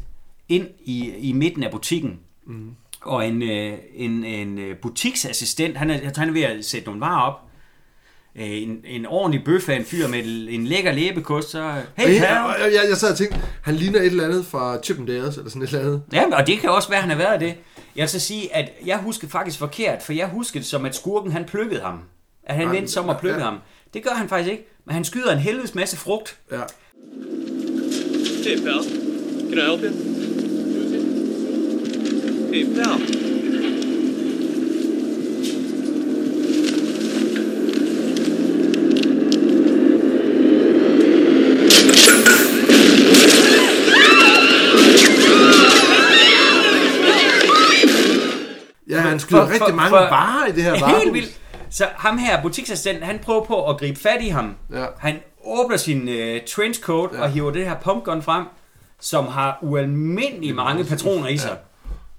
[0.50, 2.20] ind i, i midten af butikken.
[2.48, 2.70] Mm.
[3.02, 6.66] Og en, øh, en, en øh, butiksassistent, han er, jeg tror, han er ved at
[6.66, 7.42] sætte nogle varer op.
[8.36, 11.72] Øh, En, en ordentlig bøf af en fyr med en lækker læbekost, så...
[11.98, 14.78] Hey, Hey, hey, jeg, jeg, jeg, sad og tænkte, han ligner et eller andet fra
[14.84, 16.02] Chippendales, eller sådan et eller andet.
[16.14, 17.56] Ja, og det kan også være, han har været det.
[17.96, 21.32] Jeg så sige, at jeg husker faktisk forkert, for jeg husker det som, at skurken
[21.32, 22.00] han plukkede ham.
[22.44, 23.44] At han Ja, vendte som at plukke ja.
[23.46, 23.58] ham.
[23.94, 24.68] Det gør han faktisk ikke.
[24.86, 26.38] Men han skyder en helvedes masse frugt.
[26.52, 26.62] Ja.
[28.46, 28.84] Hey, pal.
[28.84, 29.90] Can I help you?
[32.52, 33.00] Hey, pal.
[48.90, 51.04] Ja, han skyder For- rigtig for- mange for- varer i det her varehus.
[51.04, 51.40] Helt vildt.
[51.70, 54.56] Så ham her, butiksassistenten, han prøver på at gribe fat i ham.
[54.74, 54.86] Ja.
[55.00, 55.16] Han
[55.46, 56.16] åbner sin uh,
[56.56, 57.22] trenchcoat ja.
[57.22, 58.46] og hiver det her pumpgun frem,
[59.02, 61.58] som har ualmindelig mange patroner i sig.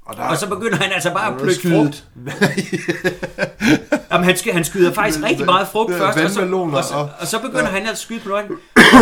[0.06, 2.04] Og, der, Og så begynder han altså bare at plukke frugt.
[4.12, 6.40] Jamen, han, sky, han skyder faktisk rigtig meget frugt ja, først, og så,
[6.72, 7.70] og, så, og- og så begynder ja.
[7.70, 8.46] han at skyde på noget.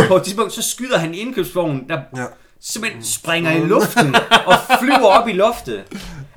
[0.08, 2.24] På et tidspunkt, så skyder han indkøbsvognen, der Ja.
[2.60, 4.14] simpelthen springer i luften
[4.46, 5.84] og flyver op i loftet.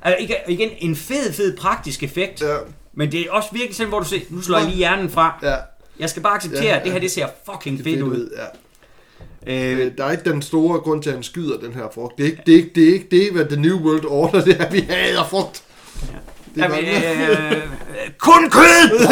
[0.01, 2.41] Altså, igen, en fed, fed praktisk effekt.
[2.41, 2.55] Ja.
[2.93, 5.39] Men det er også virkelig sådan, hvor du siger, nu slår jeg lige hjernen fra.
[5.43, 5.55] Ja,
[5.99, 8.15] Jeg skal bare acceptere, Ja, at det her det ser fucking det fedt fedt ud.
[8.17, 8.29] ud.
[8.37, 8.43] Ja.
[8.43, 12.17] Øh, Øh, Der er ikke den store grund til, at han skyder den her frugt.
[12.17, 14.43] Det er ikke det, er ikke, det, er ikke det hvad The New World Order
[14.43, 14.69] det er.
[14.69, 15.63] Vi hader frugt.
[16.55, 17.61] Det er jamen, bare- øh,
[18.17, 19.07] kun kød!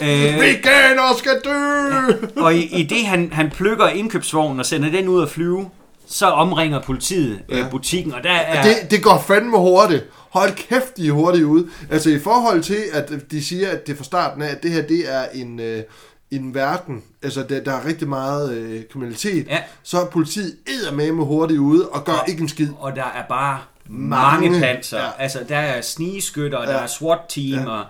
[0.00, 2.40] øh, Veganer skal dø!
[2.42, 5.70] og i, i det, han, han plukker indkøbsvognen og sender den ud at flyve,
[6.06, 7.66] så omringer politiet øh, Ja.
[7.70, 8.62] butikken, og der er...
[8.62, 10.04] Det, det går fandme hurtigt.
[10.30, 11.68] Hold kæft, de er hurtigt ude.
[11.90, 14.82] Altså i forhold til, at de siger, at det fra starten af, at det her
[14.82, 15.82] det er en, øh,
[16.30, 19.58] en verden, altså der, der er rigtig meget øh, kriminalitet, Ja.
[19.82, 22.68] så er politiet eddermame hurtigt ude og gør Og- ikke en skid.
[22.78, 23.58] Og der er bare
[23.88, 24.60] mange, Mange.
[24.60, 24.98] panser.
[24.98, 25.08] Ja.
[25.18, 26.60] Altså, der er snigeskytter.
[26.62, 26.66] Ja.
[26.66, 27.70] der er SWAT-team, ja.
[27.70, 27.84] og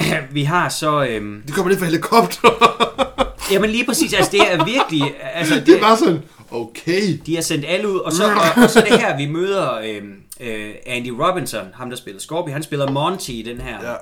[0.32, 1.04] vi har så...
[1.04, 2.48] Øhm, De kommer lidt fra helikopter.
[3.50, 5.14] jamen lige præcis, altså det er virkelig...
[5.34, 7.18] Altså, det, det er bare sådan, okay.
[7.26, 9.74] De har sendt alle ud, og så, og, og så er det her, vi møder
[9.84, 12.52] øhm, øh, Andy Robinson, ham der spiller Scorpio.
[12.52, 13.90] Han spiller Monty i den her.
[13.90, 13.94] Ja.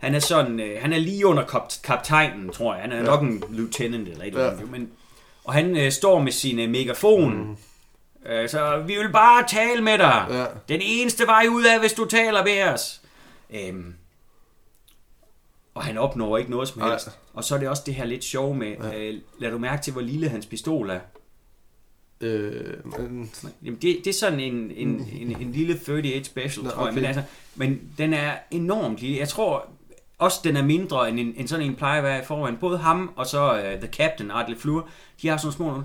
[0.00, 2.82] Han er sådan, øh, han er lige under kap, kaptajnen, tror jeg.
[2.82, 3.02] Han er ja.
[3.02, 4.70] nok en lieutenant eller et eller andet.
[4.70, 4.88] Men,
[5.44, 7.34] og han øh, står med sin øh, megafon.
[7.34, 7.56] Mm.
[8.32, 10.26] Øh, så vi vil bare tale med dig.
[10.30, 10.44] Ja.
[10.68, 13.00] Den eneste vej ud af, hvis du taler med os.
[13.54, 13.94] Øhm,
[15.78, 16.90] og han opnår ikke noget som Nej.
[16.90, 17.18] helst.
[17.34, 18.98] Og så er det også det her lidt sjov med, ja.
[18.98, 21.00] øh, lad du mærke til, hvor lille hans pistol er.
[22.20, 23.30] Øh, men,
[23.64, 26.88] Jamen, det, det er sådan en, en, en, en lille 38 special, Nå, tror jeg.
[26.88, 26.94] okay.
[26.94, 27.22] Men, altså,
[27.54, 29.18] men den er enormt lille.
[29.18, 29.66] Jeg tror
[30.18, 32.56] også, den er mindre, end, en, end sådan en plejer at være i forvejen.
[32.56, 34.88] Både ham og så uh, The Captain, Art LeFleur,
[35.22, 35.82] de har sådan nogle små...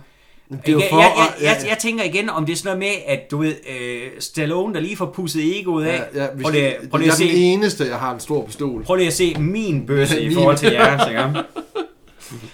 [0.65, 2.77] det er jeg, for, jeg, jeg, ja, jeg, jeg tænker igen, om det er sådan
[2.77, 6.03] noget med, at du ved, øh, Stallone, der lige får pusset egoet af.
[6.15, 8.19] ja, ja, prøv lige, prøv lige jeg at er den se, eneste, jeg har en
[8.19, 8.83] stor pistol.
[8.83, 11.21] prøv lige at se min bøsse i forhold til jeres, ikke?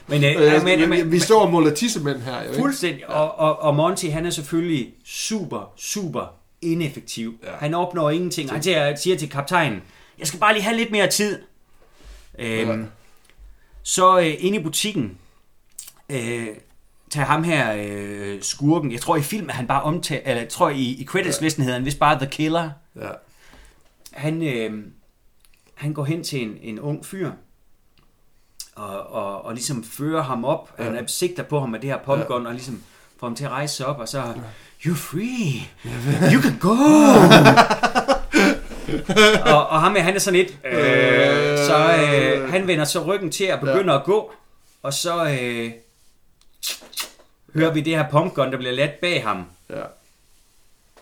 [0.07, 2.59] Men, øh, Øh, ja, men, vi, men, vi står og måler tissemænd her, jo ikke?
[2.61, 3.09] Fuldstændig.
[3.09, 7.35] Og, og, og Monty, han er selvfølgelig super, super ineffektiv.
[7.43, 7.49] Ja.
[7.49, 7.55] Ja.
[7.59, 8.51] Han opnår ingenting.
[8.51, 9.81] Han siger, siger til kaptajnen,
[10.19, 11.39] jeg skal bare lige have lidt mere tid.
[12.39, 12.77] Øhm, Ja.
[13.83, 15.17] Så øh, inde i butikken,
[16.09, 16.47] øh,
[17.09, 20.69] tager ham her øh, skurken, jeg tror i filmen, han bare omtaler, eller jeg tror
[20.69, 22.69] i, i credits-listen hedder han vist bare The Killer.
[22.95, 23.09] Ja.
[24.13, 24.83] Han, øh,
[25.75, 27.31] han går hen til en, en ung fyr,
[28.75, 30.73] og, og, og ligesom fører ham op.
[30.79, 30.83] Ja.
[30.83, 32.47] Han er sigter på ham med det her pumpgun, ja.
[32.47, 32.81] og ligesom
[33.19, 34.23] får ham til at rejse sig op, og så,
[34.85, 35.67] you're free,
[36.33, 36.69] you can go.
[39.53, 43.43] og, og ham han er sådan lidt, øh, så øh, han vender så ryggen til
[43.43, 43.99] at begynde ja.
[43.99, 44.31] at gå,
[44.83, 45.71] og så øh,
[47.55, 49.81] hører vi det her pumpgun, der bliver ladt bag ham Ja.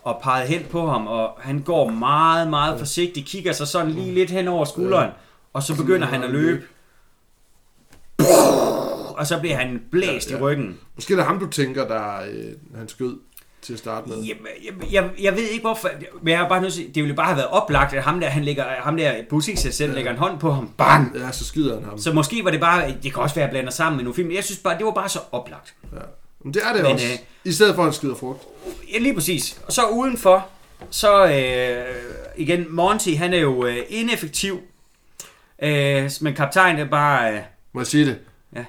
[0.02, 4.14] og peget hen på ham, og han går meget, meget forsigtigt, kigger sig sådan lige
[4.14, 5.10] lidt hen over skulderen,
[5.52, 6.62] og så begynder han at løbe.
[9.16, 10.38] Og så bliver han blæst Ja, ja.
[10.38, 10.78] i ryggen.
[10.94, 13.16] Måske er det ham, du tænker, der øh, han skød
[13.62, 14.22] til at starte med.
[14.22, 15.90] Jamen, jeg, jeg, jeg ved ikke hvorfor,
[16.22, 18.28] men jeg er bare nødt til, det ville bare have været oplagt, at ham der,
[18.28, 21.16] han lægger, ham der butiksassistent lægger en hånd på ham, bang!
[21.16, 21.98] Ja, så skyder han ham.
[21.98, 24.30] Så måske var det bare, det kan også være, at blander sammen med nogle film,
[24.30, 25.74] jeg synes bare, det var bare så oplagt.
[25.92, 25.98] Ja.
[26.44, 27.06] Men det er det Men, også.
[27.06, 28.42] øh, I stedet for, at han skyder frugt.
[28.92, 29.60] Ja, lige præcis.
[29.66, 30.48] Og så udenfor,
[30.90, 31.94] så øh,
[32.36, 34.60] igen, Monty, han er jo øh, ineffektiv.
[35.62, 37.40] Øh, men kaptajnen er bare, øh,
[37.72, 38.18] Må jeg sige det?
[38.56, 38.64] Ja.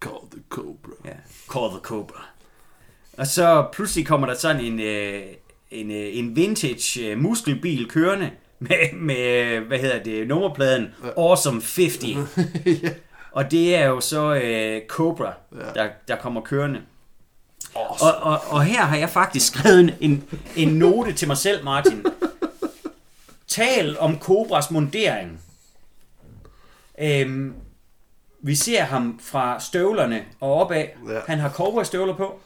[0.00, 0.90] Call the Cobra.
[1.04, 1.10] ja,
[1.52, 2.23] call the cobra.
[3.16, 5.22] Og så pludselig kommer der sådan en, øh,
[5.70, 12.04] en, øh, en vintage øh, muskelbil kørende med, med, hvad hedder det, nummerpladen Awesome 50.
[12.82, 12.90] ja.
[13.32, 15.82] Og det er jo så øh, Cobra, Ja.
[15.82, 16.80] der, der kommer kørende.
[17.74, 20.24] Og, og, og her har jeg faktisk skrevet en,
[20.56, 22.04] en, note til mig selv, Martin.
[23.48, 25.40] Tal om Cobras mundering.
[27.00, 27.54] Øhm,
[28.42, 30.84] vi ser ham fra støvlerne og opad.
[31.08, 31.20] Ja.
[31.26, 32.40] Han har cowboystøvler på.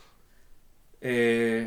[1.02, 1.66] Øh,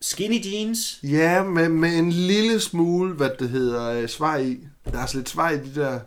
[0.00, 1.00] skinny jeans.
[1.02, 4.58] Ja, med, med en lille smule, hvad det hedder, øh, svej i.
[4.92, 6.00] Der er så lidt svej i de der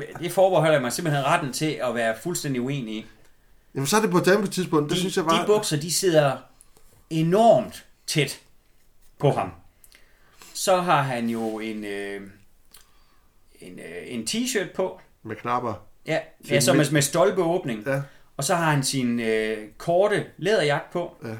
[0.00, 3.06] det, det forbeholder jeg mig simpelthen retten til at være fuldstændig uenig i.
[3.74, 4.90] Jamen, så er det på et andet tidspunkt.
[4.90, 5.40] Det de, synes jeg var...
[5.40, 6.36] de bukser, de sidder
[7.10, 8.40] enormt tæt
[9.18, 9.50] på ham.
[10.54, 12.20] Så har han jo en, øh,
[13.60, 15.74] en, øh, en t-shirt på, Med knapper.
[16.06, 16.18] ja,
[16.50, 17.86] ja så med, med stolpeåbning.
[17.86, 18.02] Ja.
[18.36, 21.16] Og så har han sin øh, korte læderjagt på.
[21.24, 21.34] Ja.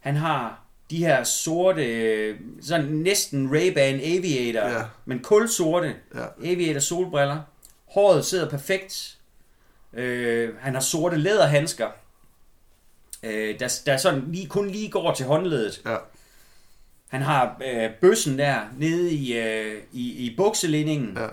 [0.00, 3.78] Han har de her sorte, sådan næsten Ray-Ban
[4.16, 4.82] Aviator, Ja.
[5.04, 6.50] men kulsorte Ja.
[6.52, 7.40] Aviator solbriller.
[7.86, 9.18] Håret sidder perfekt.
[9.92, 11.88] Øh, han har sorte læderhandsker,
[13.22, 15.82] øh, der, der sådan lige, kun lige går til håndledet.
[15.86, 15.96] Ja.
[17.08, 21.16] Han har øh, bøssen der nede i, øh, i, i bukselinningen.
[21.16, 21.26] Ja.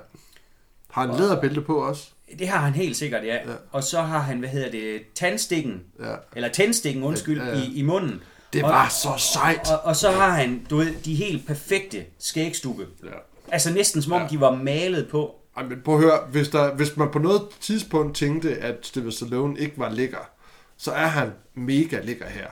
[0.91, 2.09] Har en læderbælte på også.
[2.40, 3.34] Det har han helt sikkert, ja.
[3.36, 3.40] Ja.
[3.72, 6.16] Og så har han, hvad hedder det, tandstikken, Ja.
[6.36, 7.64] eller tændstikken, undskyld, Ja, ja, ja.
[7.64, 8.22] i, i munden.
[8.54, 9.72] Det Og- var så sejt.
[9.72, 12.88] Og, og så har han, du ved, de helt perfekte skægstubbe.
[13.04, 13.10] Ja.
[13.52, 14.28] Altså næsten som om Ja.
[14.28, 15.36] de var malet på.
[15.58, 19.12] Ej, men prøv at høre, hvis, der, hvis man på noget tidspunkt tænkte, at Steven
[19.12, 20.30] Stallone ikke var lækker,
[20.78, 22.48] så er han mega lækker her.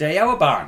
[0.00, 0.66] Da jeg var barn,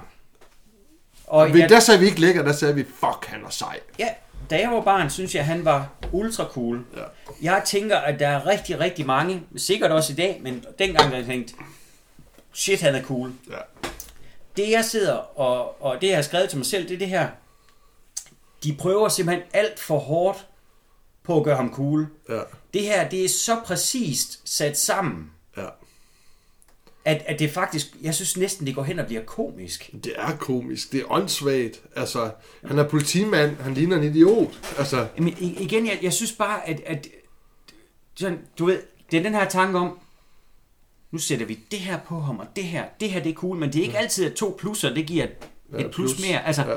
[1.27, 3.81] og Men jeg, der sagde vi ikke lækker, der sagde vi, fuck, han er sej.
[3.99, 4.09] ja,
[4.51, 6.85] da jeg var barn, synes jeg, han var ultra cool.
[6.97, 7.03] Ja.
[7.43, 11.17] Jeg tænker, at der er rigtig, rigtig mange, sikkert også i dag, men dengang har
[11.17, 11.55] jeg tænkt,
[12.53, 13.33] shit, han er cool.
[13.51, 13.59] Ja.
[14.57, 17.09] Det jeg sidder og, og det jeg har skrevet til mig selv, det er det
[17.09, 17.29] her.
[18.65, 20.47] De prøver simpelthen alt for hårdt
[21.23, 22.07] på at gøre ham cool.
[22.29, 22.41] Ja.
[22.75, 25.67] Det her, det er så præcist sat sammen, Ja.
[27.07, 29.91] At, at det faktisk, jeg synes næsten, det går hen og bliver komisk.
[30.05, 30.93] Det er komisk.
[30.93, 31.83] Det er åndssvagt.
[31.97, 32.31] Altså,
[32.65, 33.57] han er politimand.
[33.57, 34.61] Han ligner en idiot.
[34.79, 37.09] Altså, Men igen, jeg, jeg synes bare, at, at
[38.15, 39.99] sådan, du ved, det er den her tanke om,
[41.11, 43.57] nu sætter vi det her på ham, og det her, det her det er cool,
[43.57, 45.31] men det er ikke altid, at to plusser, det giver et,
[45.73, 46.27] Ja, et plus, plus.
[46.29, 46.47] mere.
[46.47, 46.77] Altså, Ja.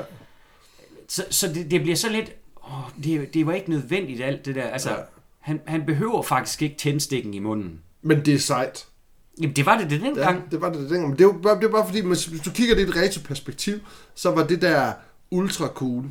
[1.08, 2.32] Så, så det, det bliver så lidt,
[2.64, 4.62] åh, det, det var ikke nødvendigt alt det der.
[4.68, 4.96] Altså, Ja.
[5.38, 7.80] han, han behøver faktisk ikke tændstikken i munden.
[8.02, 8.86] men det er sejt.
[9.40, 10.36] Jamen, det var det det dengang.
[10.36, 11.08] Ja, det var det dengang.
[11.08, 13.78] Men det var, bare- det var bare fordi, hvis du kigger det i et retroperspektiv,
[14.14, 14.92] så var det der
[15.30, 16.04] ultra cool.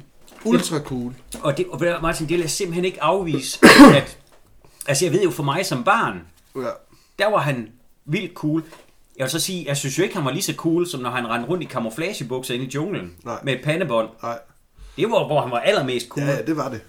[0.46, 1.14] Ultra cool.
[1.42, 3.60] Og, det, og Martin, det jeg simpelthen ikke afvise,
[3.96, 4.18] at,
[4.88, 6.22] altså jeg ved jo for mig som barn,
[6.56, 6.62] Ja.
[7.20, 7.68] der var han
[8.06, 8.64] vildt cool.
[9.18, 11.10] Jeg vil så sige, jeg synes jo ikke, han var lige så cool, som når
[11.10, 13.40] han rendte rundt i camouflagebukser inde i junglen Nej.
[13.44, 14.10] med et pandebånd.
[14.24, 14.40] Nej.
[14.98, 16.26] Det var, hvor han var allermest cool.
[16.28, 16.82] Ja, det var det.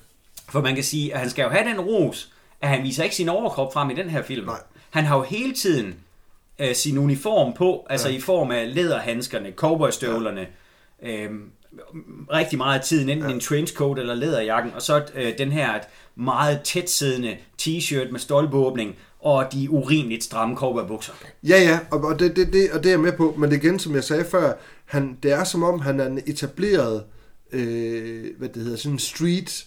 [0.48, 3.16] For man kan sige, at han skal jo have den ros, at han viser ikke
[3.16, 4.46] sin overkrop frem i den her film.
[4.46, 4.60] Nej.
[4.90, 5.94] Han har jo hele tiden
[6.60, 8.16] øh, sin uniform på, altså ja.
[8.16, 10.46] i form af læderhandskerne, cowboystøvlerne,
[11.02, 11.24] ja.
[11.24, 11.50] øhm,
[12.32, 13.34] rigtig meget af tiden, enten ja.
[13.34, 15.82] en trenchcoat eller læderjakken, og så øh, den her et
[16.16, 21.12] meget tætsiddende t-shirt med stolpeåbning, og de urimeligt stramme cowboybukser.
[21.42, 23.78] Ja, ja, og, og, det, det, det, og det er jeg med på, men igen,
[23.78, 24.52] som jeg sagde før,
[24.84, 27.04] han, det er som om, han er en etableret,
[27.52, 29.66] øh, hvad det hedder, sådan en street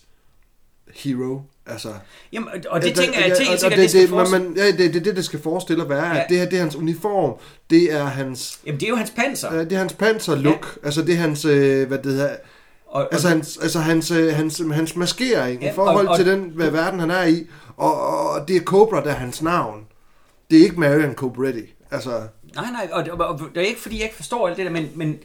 [0.93, 1.41] hero.
[1.65, 1.93] Altså,
[2.33, 4.95] Jamen, og- og det tænker jeg, og sikkert, det, det det, man, ja, det, det
[4.95, 6.05] er det, det skal forestille at være.
[6.07, 6.15] Ja.
[6.15, 6.23] Ja.
[6.29, 7.33] Det her, det er hans uniform,
[7.69, 9.53] det er hans, Jamen, det er jo hans panser.
[9.53, 10.85] ja, det er hans panserlook, ja.
[10.85, 12.35] altså det er hans, øh, hvad det hedder,
[12.87, 16.17] Og, og, altså hans, altså hans, øh, hans, hans maskering Ja, i forhold og- og-
[16.17, 17.47] til den hvad verden, han er i,
[17.77, 19.85] og, og det er Cobra, der er hans navn.
[20.51, 21.73] Det er ikke Marion Cobretti.
[21.91, 22.21] Altså,
[22.55, 24.71] Nej, nej, og, og, og det er ikke, fordi jeg ikke forstår alt det der,
[24.71, 25.17] men, men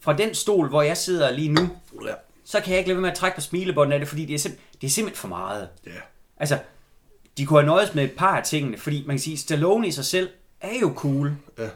[0.00, 1.68] fra den stol, hvor jeg sidder lige nu,
[2.06, 2.12] ja.
[2.44, 4.34] Så kan jeg ikke lade være med at trække på smilebånden af det, fordi det
[4.34, 5.68] er, simp- det er simpelthen for meget.
[5.86, 5.90] Ja.
[6.36, 6.58] Altså,
[7.38, 9.90] de kunne have nøjes med et par af tingene, fordi man kan sige, Stallone i
[9.90, 10.28] sig selv
[10.60, 11.32] er jo cool.
[11.58, 11.68] Ja.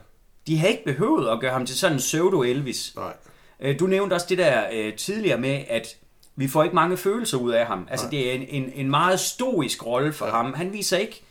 [0.47, 2.93] De har ikke behøvet at gøre ham til sådan en pseudo-Elvis.
[2.97, 3.13] Nej.
[3.61, 5.97] Øh, Du nævnte også det der øh, tidligere med, at
[6.37, 7.89] vi får ikke mange følelser ud af ham.
[7.91, 10.33] Altså, det er en, en, en meget stoisk rolle for ja.
[10.33, 10.55] ham.
[10.55, 11.23] Han viser ikke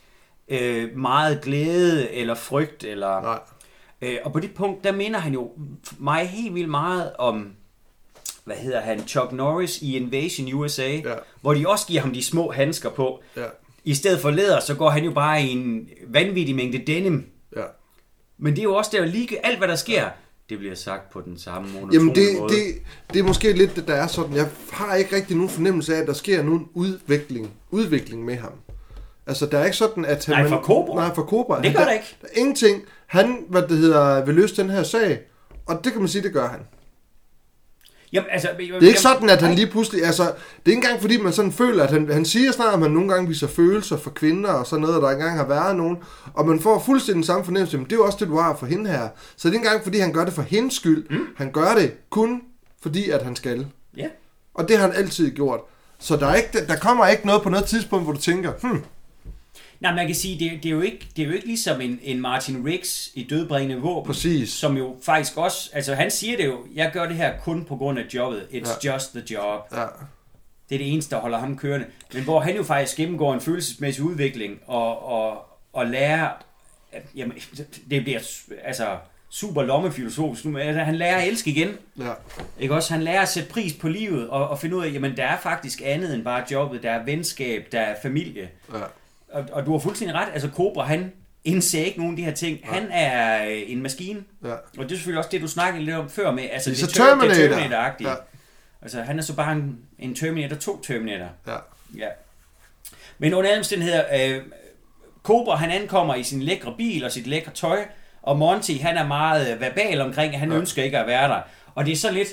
[0.47, 2.83] øh, meget glæde eller frygt.
[2.83, 3.39] Eller, Nej.
[4.01, 5.51] øh, og på det punkt, der minder han jo
[5.97, 7.53] mig helt vildt meget om,
[8.47, 11.13] hvad hedder han, Chuck Norris i Invasion USA, Ja.
[11.41, 13.19] hvor de også giver ham de små handsker på.
[13.37, 13.43] Ja.
[13.83, 17.25] I stedet for læder, så går han jo bare i en vanvittig mængde denim.
[17.55, 17.61] Ja.
[18.37, 20.09] Men det er jo også der, lige alt hvad der sker, ja.
[20.49, 22.53] det bliver sagt på den samme monotone Jamen det, måde.
[22.53, 22.63] det,
[23.13, 24.35] det er måske lidt det, der er sådan.
[24.35, 28.51] Jeg har ikke rigtig nogen fornemmelse af, at der sker nogen udvikling, udvikling med ham.
[29.27, 30.35] Altså, der er ikke sådan, at han...
[30.35, 30.95] Nej, for Cobra.
[31.05, 31.61] Nej, for Cobra.
[31.61, 32.17] Det gør der ikke.
[32.21, 32.83] Der er ingenting.
[33.07, 35.19] Han, hvad det hedder, vil løse den her sag,
[35.65, 36.59] og det kan man sige, det gør han.
[38.13, 40.03] Jamen, altså, Det er ikke sådan, at han lige pludselig...
[40.03, 40.31] Altså, det
[40.65, 43.09] er ikke engang, fordi man sådan føler, at han, han siger snart, at man nogle
[43.13, 45.97] gange viser følelser for kvinder og sådan noget, og der ikke engang har været nogen.
[46.33, 48.65] Og man får fuldstændig samme fornemmelse, men det er jo også det, du har for
[48.65, 49.07] hende her.
[49.35, 51.09] Så det er ikke engang, fordi han gør det for hendes skyld.
[51.09, 51.27] Mm.
[51.37, 52.41] Han gør det kun
[52.81, 53.65] fordi, at han skal.
[53.97, 54.07] Ja.
[54.53, 55.59] Og det har han altid gjort.
[55.99, 58.83] Så der, er ikke, der kommer ikke noget på noget tidspunkt, hvor du tænker, hmm,
[59.79, 61.99] Nej, man kan sige, det, det, er jo ikke, det er jo ikke ligesom en,
[62.03, 64.13] en Martin Riggs i Dødbringende Våben.
[64.13, 64.49] Præcis.
[64.49, 67.75] Som jo faktisk også, altså han siger det jo, jeg gør det her kun på
[67.75, 68.47] grund af jobbet.
[68.51, 68.93] It's ja.
[68.93, 69.67] just the job.
[69.71, 69.85] ja,
[70.69, 71.85] Det er det eneste, der holder ham kørende.
[72.13, 76.29] Men hvor han jo faktisk gennemgår en følelsesmæssig udvikling og, og, og lærer,
[76.91, 77.37] at, jamen,
[77.89, 78.19] det bliver
[78.63, 78.97] altså
[79.29, 81.77] super lommefilosofisk nu, altså, han lærer at elske igen.
[81.99, 82.11] Ja.
[82.59, 82.93] Ikke også?
[82.93, 85.37] Han lærer at sætte pris på livet og, og finde ud af, jamen der er
[85.37, 86.83] faktisk andet end bare jobbet.
[86.83, 88.49] Der er venskab, der er familie.
[88.73, 88.79] Ja.
[89.31, 90.27] Og, og du har fuldstændig ret.
[90.33, 91.11] Altså Cobra, han
[91.43, 92.59] indser ikke nogen af de her ting.
[92.59, 92.67] Ja.
[92.73, 94.23] Han er øh, en maskine.
[94.43, 94.53] Ja.
[94.53, 96.43] Og det er selvfølgelig også det, du snakkede lidt om før med.
[96.51, 97.33] Altså, Det er Terminator.
[97.33, 98.09] Det Terminator-agtige.
[98.09, 98.15] Ja.
[98.81, 101.29] Altså, han er så bare en, en Terminator 2 Terminator.
[101.47, 101.55] Ja.
[101.97, 102.07] Ja.
[103.17, 104.03] Men under alle omstændigheder,
[104.37, 104.41] øh,
[105.23, 107.85] Cobra han ankommer i sin lækre bil og sit lækre tøj,
[108.21, 110.51] og Monty han er meget øh, verbal omkring, at han.
[110.51, 110.57] Ja.
[110.57, 111.41] ønsker ikke at være der.
[111.75, 112.27] Og det er så lidt,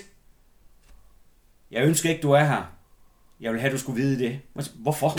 [1.71, 2.74] jeg ønsker ikke, du er her.
[3.41, 4.39] Jeg vil have, du skulle vide det.
[4.75, 5.09] Hvorfor?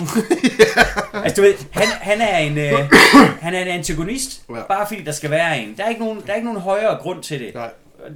[1.24, 2.74] altså, du ved, han, han, er en, øh,
[3.46, 4.62] han er en antagonist, Ja.
[4.68, 5.74] bare fordi der skal være en.
[5.78, 7.54] Der er ikke nogen, der er ikke nogen højere grund til det.
[7.56, 7.70] Nej.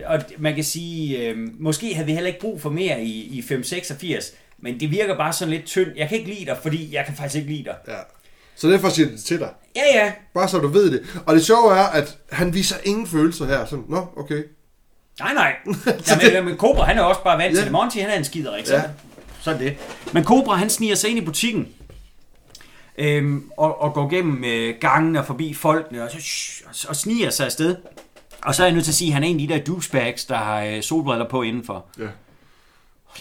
[0.06, 3.42] Og- man kan sige, øh, måske havde vi heller ikke brug for mere i, i
[3.42, 5.98] 586, men det virker bare sådan lidt tyndt.
[5.98, 7.76] Jeg kan ikke lide dig, fordi jeg kan faktisk ikke lide dig.
[7.88, 7.94] ja.
[8.56, 9.50] Så derfor siger det til dig.
[9.76, 10.12] Ja, ja.
[10.34, 11.22] Bare så du ved det.
[11.26, 13.66] Og det sjove er, at han viser ingen følelser her.
[13.66, 14.44] Sådan, nå, okay.
[15.20, 15.54] Nej, nej.
[16.34, 17.56] Jamen, men Cobra, han er også bare vant Ja.
[17.56, 17.72] til det.
[17.72, 18.72] Monty, han er en skider, ikke?
[18.74, 18.82] Ja.
[19.40, 19.44] Ja.
[19.44, 19.78] Sådan det.
[20.14, 21.68] Men Cobra, han sniger sig ind i butikken.
[22.98, 26.18] Øhm, og, og går gennem øh, gangene og forbi folkene og, så,
[26.68, 27.76] og, og sniger sig afsted.
[28.44, 29.64] Og så er jeg nødt til at sige, at han er en af de der
[29.64, 31.86] douchebags, der har øh, solbriller på indenfor.
[32.00, 32.08] Ja.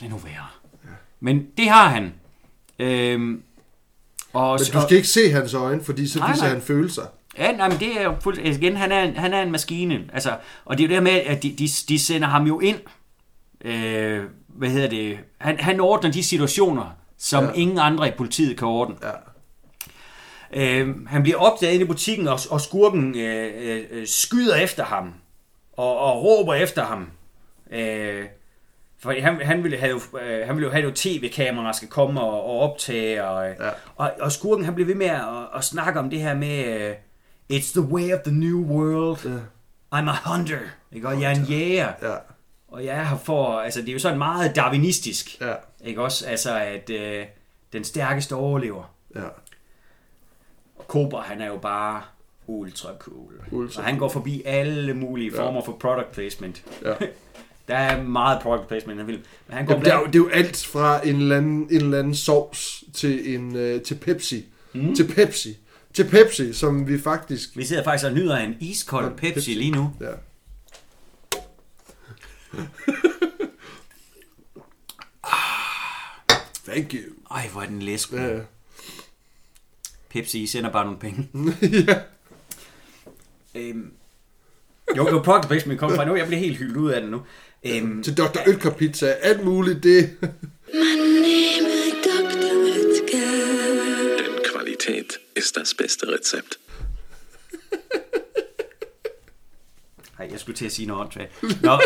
[0.01, 0.47] Lad nu være.
[1.21, 2.15] Men det har han.
[2.79, 3.43] Øhm,
[4.33, 6.53] og, Men du skal ikke se hans øjne, fordi så Nej, viser nej.
[6.53, 7.03] han følelser.
[7.39, 8.39] Ja, nej, men det er jo fuldt...
[8.57, 10.05] Igen, han er, en- han er en maskine.
[10.13, 12.79] Altså, og det er jo det med, at de, de, de sender ham jo ind.
[13.65, 14.25] Øh,
[14.59, 15.19] hvad hedder det?
[15.39, 17.51] Han, han ordner de situationer, som Ja.
[17.55, 18.97] ingen andre i politiet kan ordne.
[19.03, 19.11] Ja.
[20.53, 24.85] Øh, han bliver opdaget inde i butikken, og, og skurken øh, øh, øh, skyder efter
[24.85, 25.15] ham.
[25.77, 27.11] Og, og råber efter ham.
[27.73, 28.25] Øh,
[29.03, 32.21] for han, han, ville have, øh, han ville jo have jo tv-kamera, der skal komme
[32.21, 33.25] og, og optage.
[33.25, 33.65] Og, Ja.
[33.67, 33.71] ja.
[33.97, 35.23] og, og skurken, han bliver ved med at,
[35.57, 36.65] at snakke om det her med...
[36.89, 36.95] Øh,
[37.53, 39.19] It's the way of the new world.
[39.25, 39.39] Ja.
[39.95, 40.59] I'm a hunter.
[40.93, 41.09] Ikke?
[41.09, 41.89] Og jeg er en jæger.
[42.03, 42.15] Ja.
[42.69, 43.59] Og jeg er her for...
[43.59, 45.41] Altså, det er jo sådan meget darwinistisk.
[45.41, 45.55] Ja.
[45.85, 46.27] Ikke også?
[46.27, 47.25] Altså, at øh,
[47.73, 48.95] den stærkeste overlever.
[49.15, 49.25] Ja.
[50.77, 52.03] Og Cobra, han er jo bare
[52.47, 53.33] ultra cool.
[53.51, 55.43] Ultra og han går forbi alle mulige Ja.
[55.43, 56.65] former for product placement.
[56.85, 56.95] Ja.
[57.69, 59.23] Der er meget product placement i den film.
[59.49, 60.13] Men han går Jamen, det, er jo, blandt...
[60.15, 63.83] det er jo alt fra en eller anden, en eller anden sovs til, en, øh,
[63.83, 64.45] til Pepsi.
[64.73, 64.95] Mm.
[64.95, 65.57] Til Pepsi.
[65.95, 67.57] Til Pepsi, som vi faktisk...
[67.57, 69.55] Vi sidder faktisk og nyder en iskold Ja, Pepsi, Pepsi.
[69.55, 69.91] lige nu.
[70.01, 70.07] Ja.
[76.69, 77.03] Thank you.
[77.31, 78.13] Ej, hvor er den læsk.
[78.13, 78.41] Ja, ja.
[80.09, 81.29] Pepsi, I sender bare nogle penge.
[81.89, 82.01] ja.
[83.55, 83.93] Øhm,
[84.97, 86.17] jo, jo, product placement kom fra nu.
[86.17, 87.23] Jeg bliver helt hyldet ud af det nu.
[87.65, 88.39] Øhm, Til Dr.
[88.47, 90.17] Oetker Pizza, alt muligt, det...
[90.73, 92.09] Mein Name ist
[94.53, 95.19] Qualität
[95.59, 96.59] das beste Rezept.
[100.19, 101.63] Nej, jeg skulle til at sige noget åndssvagt.
[101.63, 101.81] Nå,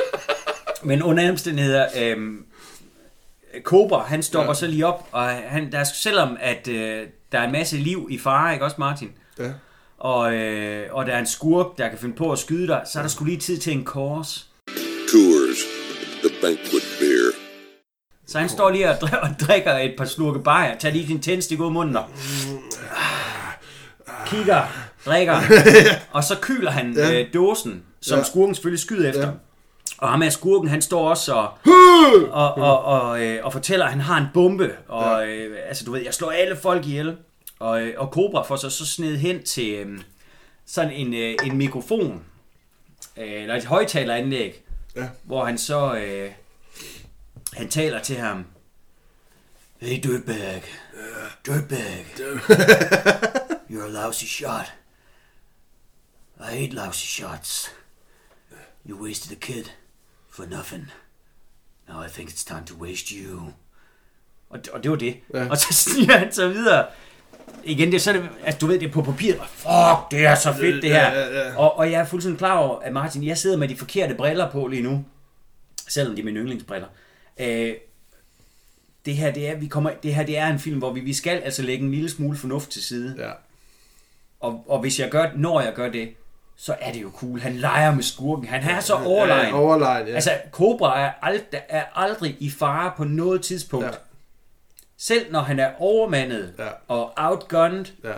[0.84, 2.44] men under omstændigheder, øhm,
[3.62, 4.50] Cobra, han stopper Ja.
[4.50, 4.54] ja.
[4.54, 8.06] så lige op, og han, der er, selvom at øh, der er en masse liv
[8.10, 9.10] i fare, ikke også Martin?
[9.38, 9.50] Ja.
[9.98, 12.98] Og, øh, og der er en skurk, der kan finde på at skyde dig, så
[12.98, 14.46] er der skulle lige tid til en kors.
[15.12, 15.58] Coors,
[16.22, 17.30] the banquet beer.
[18.26, 21.20] Så han står lige og, dri- og drikker et par slurke bajer, tager lige sin
[21.20, 22.04] tændstik ud af munden og
[24.26, 24.62] kigger,
[25.06, 25.36] drikker,
[26.16, 27.20] og så kyler han Ja.
[27.20, 28.24] øh, dåsen, som Ja.
[28.24, 29.26] skurken selvfølgelig skyder efter.
[29.26, 29.32] Ja.
[30.02, 31.52] Og ham af skurken, han står også og,
[32.30, 34.76] og, og, og, øh, og fortæller, at han har en bombe.
[34.88, 37.16] Og øh, altså, du ved, jeg slår alle folk ihjel.
[37.58, 40.00] Og, øh, og Cobra får så, så sned hen til øh,
[40.66, 42.24] sådan en, øh, en mikrofon,
[43.16, 44.64] øh, eller et højtaleranlæg,
[44.96, 45.08] Ja.
[45.22, 46.30] hvor han så øh,
[47.52, 48.44] han taler til ham.
[49.80, 50.62] Hey dirtbag,
[51.46, 52.06] dirtbag,
[53.70, 54.72] you're a lousy shot.
[56.40, 57.70] I hate lousy shots.
[58.88, 59.64] You wasted a kid
[60.32, 60.90] for nothing.
[61.88, 63.52] Now I think it's time to waste you.
[64.50, 65.16] Og, og det var det.
[65.34, 65.48] Ja.
[65.48, 66.86] Og så sniger han så videre.
[67.64, 69.40] Igen, det er sådan, at du ved, det er på papiret.
[69.48, 71.12] Fuck, det er så fedt, det her.
[71.12, 71.56] Ja, ja, ja.
[71.56, 74.50] Og, og jeg er fuldstændig klar over, at Martin, jeg sidder med de forkerte briller
[74.50, 75.04] på lige nu.
[75.88, 76.88] Selvom de er mine yndlingsbriller.
[77.40, 77.74] Øh,
[79.04, 81.14] det her, det er, vi kommer, det her, det er en film, hvor vi, vi
[81.14, 83.14] skal altså lægge en lille smule fornuft til side.
[83.18, 83.30] Ja.
[84.40, 86.14] Og, og hvis jeg gør, når jeg gør det,
[86.64, 87.40] så er det jo cool.
[87.40, 88.44] Han leger med skurken.
[88.48, 89.48] Han er så overlegen.
[89.48, 90.14] Ja, overlegen, ja.
[90.14, 93.86] Altså, Cobra er, ald- er aldrig i fare på noget tidspunkt.
[93.86, 93.90] Ja.
[94.98, 96.68] Selv når han er overmandet Ja.
[96.88, 98.12] og outgunned, Ja.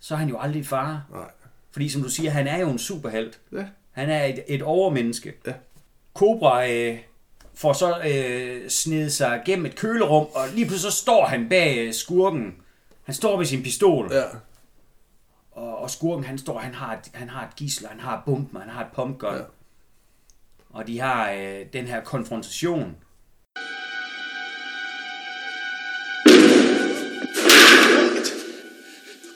[0.00, 1.02] så er han jo aldrig i fare.
[1.12, 1.24] Nej.
[1.72, 3.38] Fordi som du siger, han er jo en superhelt.
[3.52, 3.64] Ja.
[3.92, 5.32] Han er et, et overmenneske.
[5.46, 5.52] Ja.
[6.14, 6.98] Cobra, øh,
[7.54, 11.78] får så øh, snedet sig gennem et kølerum, og lige pludselig så står han bag
[11.78, 12.54] øh, skurken.
[13.04, 14.22] Han står med sin pistol, Ja.
[15.56, 18.60] Og, og skurken han står, han har, et, han har et gisler, han har bomben,
[18.60, 19.34] han har et pumpgun.
[19.34, 19.42] Ja.
[20.70, 22.96] Og de har øh, den her konfrontation.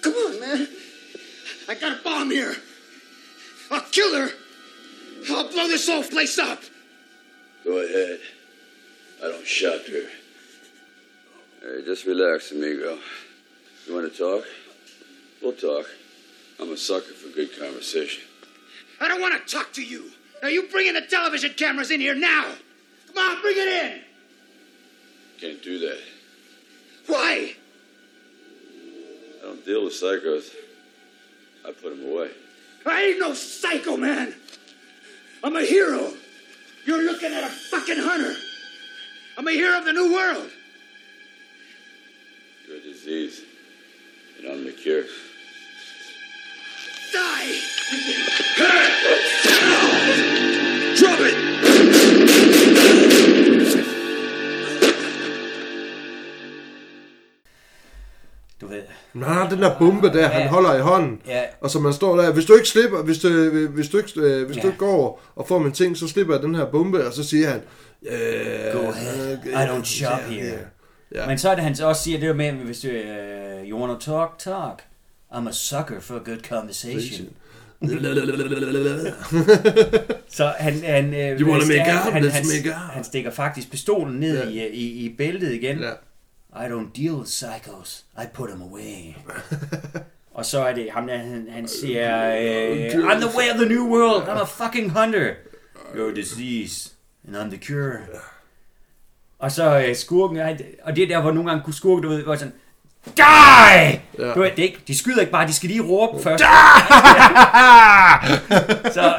[0.02, 0.66] Come on, man.
[1.68, 2.54] I got a bomb here.
[3.70, 4.28] I'll kill her.
[5.30, 6.58] I'll blow this whole place up.
[7.64, 8.18] Go ahead.
[9.22, 10.06] I don't shock her.
[11.62, 12.98] Hey, just relax, amigo.
[13.86, 14.44] You want to talk?
[15.42, 15.86] We'll talk.
[16.60, 18.22] I'm a sucker for good conversation.
[19.00, 20.10] I don't want to talk to you.
[20.42, 22.52] Now you bring in the television cameras in here now.
[23.06, 24.00] Come on, bring it in.
[25.40, 26.00] Can't do that.
[27.06, 27.54] Why?
[29.38, 30.50] I don't deal with psychos.
[31.66, 32.30] I put them away.
[32.84, 34.34] I ain't no psycho, man.
[35.42, 36.12] I'm a hero.
[36.84, 38.34] You're looking at a fucking hunter.
[39.38, 40.50] I'm a hero of the new world.
[42.68, 43.42] You're a disease,
[44.38, 45.04] and I'm the cure.
[47.12, 48.60] Die!
[51.00, 52.50] Drop it!
[58.60, 58.82] Du ved,
[59.12, 60.48] han har den der bombe der, han Ja.
[60.48, 61.20] holder i hånden.
[61.26, 61.42] Ja.
[61.60, 63.28] Og så man står der, hvis du ikke slipper, hvis du,
[63.68, 64.62] hvis du ikke, øh, hvis Ja.
[64.62, 67.24] du ikke går og får min ting, så slipper jeg den her bombe, og så
[67.28, 67.60] siger han,
[68.02, 69.38] øh, Go ahead.
[69.46, 70.58] I don't shop here.
[71.14, 71.26] Ja.
[71.26, 73.80] Men så er det, han så også siger det der med, hvis du, uh, you
[73.80, 74.82] wanna talk, talk.
[75.32, 77.28] I'm a sucker for a good conversation.
[80.28, 82.12] Så han, han, øh, You wanna make out?
[82.12, 82.90] han, han, make out.
[82.92, 84.66] han stikker faktisk pistolen ned Ja.
[84.66, 85.78] i, i, i bæltet igen.
[85.80, 85.90] Ja.
[86.52, 88.04] I don't deal with psychos.
[88.22, 89.14] I put them away.
[90.34, 93.68] Og så er det ham der, han, han siger, øh, I'm the way of the
[93.68, 94.22] new world.
[94.28, 95.30] I'm a fucking hunter.
[95.94, 96.90] You're a disease.
[97.28, 97.98] And I'm the cure.
[99.38, 100.38] Og så øh, skurken,
[100.82, 102.52] og det er der, hvor nogle gange kunne skurke, du ved, hvor sådan,
[103.06, 104.00] Die!
[104.18, 104.32] Ja.
[104.34, 106.44] Du det ikke, de skyder ikke bare, de skal lige råbe først.
[108.94, 109.14] så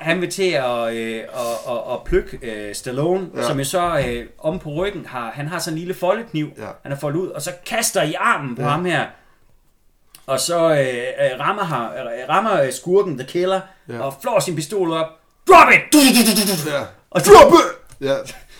[0.00, 1.22] han vil til at, øh, at,
[1.68, 3.46] at, at plukke øh, Stallone, ja.
[3.46, 6.66] som jo så øh, om på ryggen har, han har sådan en lille foldekniv, Ja.
[6.82, 8.68] han har foldet ud, og så kaster i armen på ja.
[8.68, 9.04] ham her.
[10.26, 14.00] Og så øh, øh, rammer, har, øh, rammer øh, skurken, the killer, ja.
[14.00, 15.06] og flår sin pistol op.
[15.48, 15.94] Drop it!
[16.72, 16.80] Ja.
[17.10, 17.60] Og så, Drop it!
[18.06, 18.14] Ja.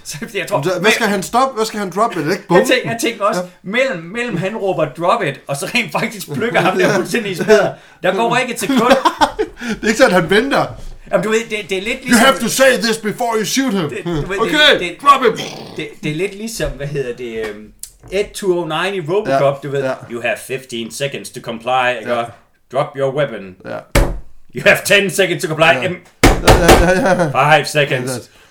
[0.08, 1.54] så jeg tror, Hvad skal han stoppe?
[1.56, 2.20] Hvad skal han droppe?
[2.20, 3.46] Er det ikke jeg tænker, jeg tænker også, ja.
[3.62, 7.34] mellem, mellem han råber drop it, og så rent faktisk plukker ham der fuldstændig i
[7.34, 7.74] smadret.
[8.02, 8.80] Der går ikke et sekund.
[9.68, 10.66] Det er ikke sådan, han venter.
[11.10, 12.26] Jamen, du ved, det, det er lidt You ligesom...
[12.26, 13.88] have to say this before you shoot him.
[13.88, 15.44] det, du ved, okay, det, det, drop it.
[15.76, 17.42] Det, det er lidt ligesom, hvad hedder det...
[17.54, 17.66] Um,
[18.10, 19.92] 1209 i Robocop, Ja, du ved, ja.
[20.10, 22.16] you have 15 seconds to comply, ikke?
[22.16, 22.26] Og
[22.72, 23.56] Drop your weapon.
[23.64, 23.78] Ja.
[24.54, 25.86] You have 10 seconds to comply.
[25.86, 25.96] Em,
[27.32, 28.10] Five seconds.
[28.10, 28.16] Ja, ja.
[28.16, 28.41] Og tænk, men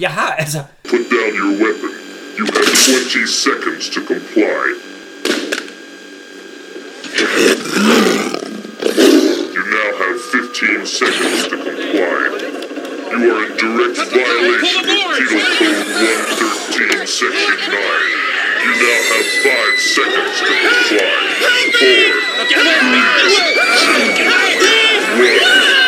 [0.00, 0.58] jeg har, altså...
[0.84, 1.90] Put down your weapon.
[2.38, 4.64] You have 20 seconds to comply.
[9.56, 12.18] You now have 15 seconds to comply.
[13.20, 17.86] You are in direct violation of Penal Code 113, Section 9.
[18.64, 21.16] You now have 5 seconds to comply.
[21.80, 22.56] Four, one.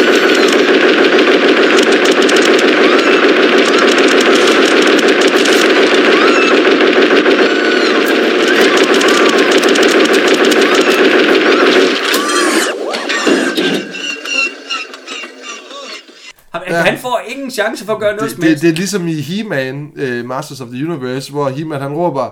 [16.66, 18.62] Han, får ingen chance for at gøre noget Det, det, helst.
[18.62, 22.26] det er ligesom i He-Man, uh, Masters of the Universe, hvor He-Man han råber,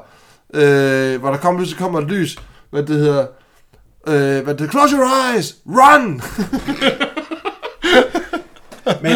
[0.50, 0.60] uh,
[1.22, 2.38] hvor der kommer, så kommer et lys,
[2.70, 3.26] hvad det hedder,
[4.08, 6.22] uh, hvad det close your eyes, run!
[9.02, 9.12] Men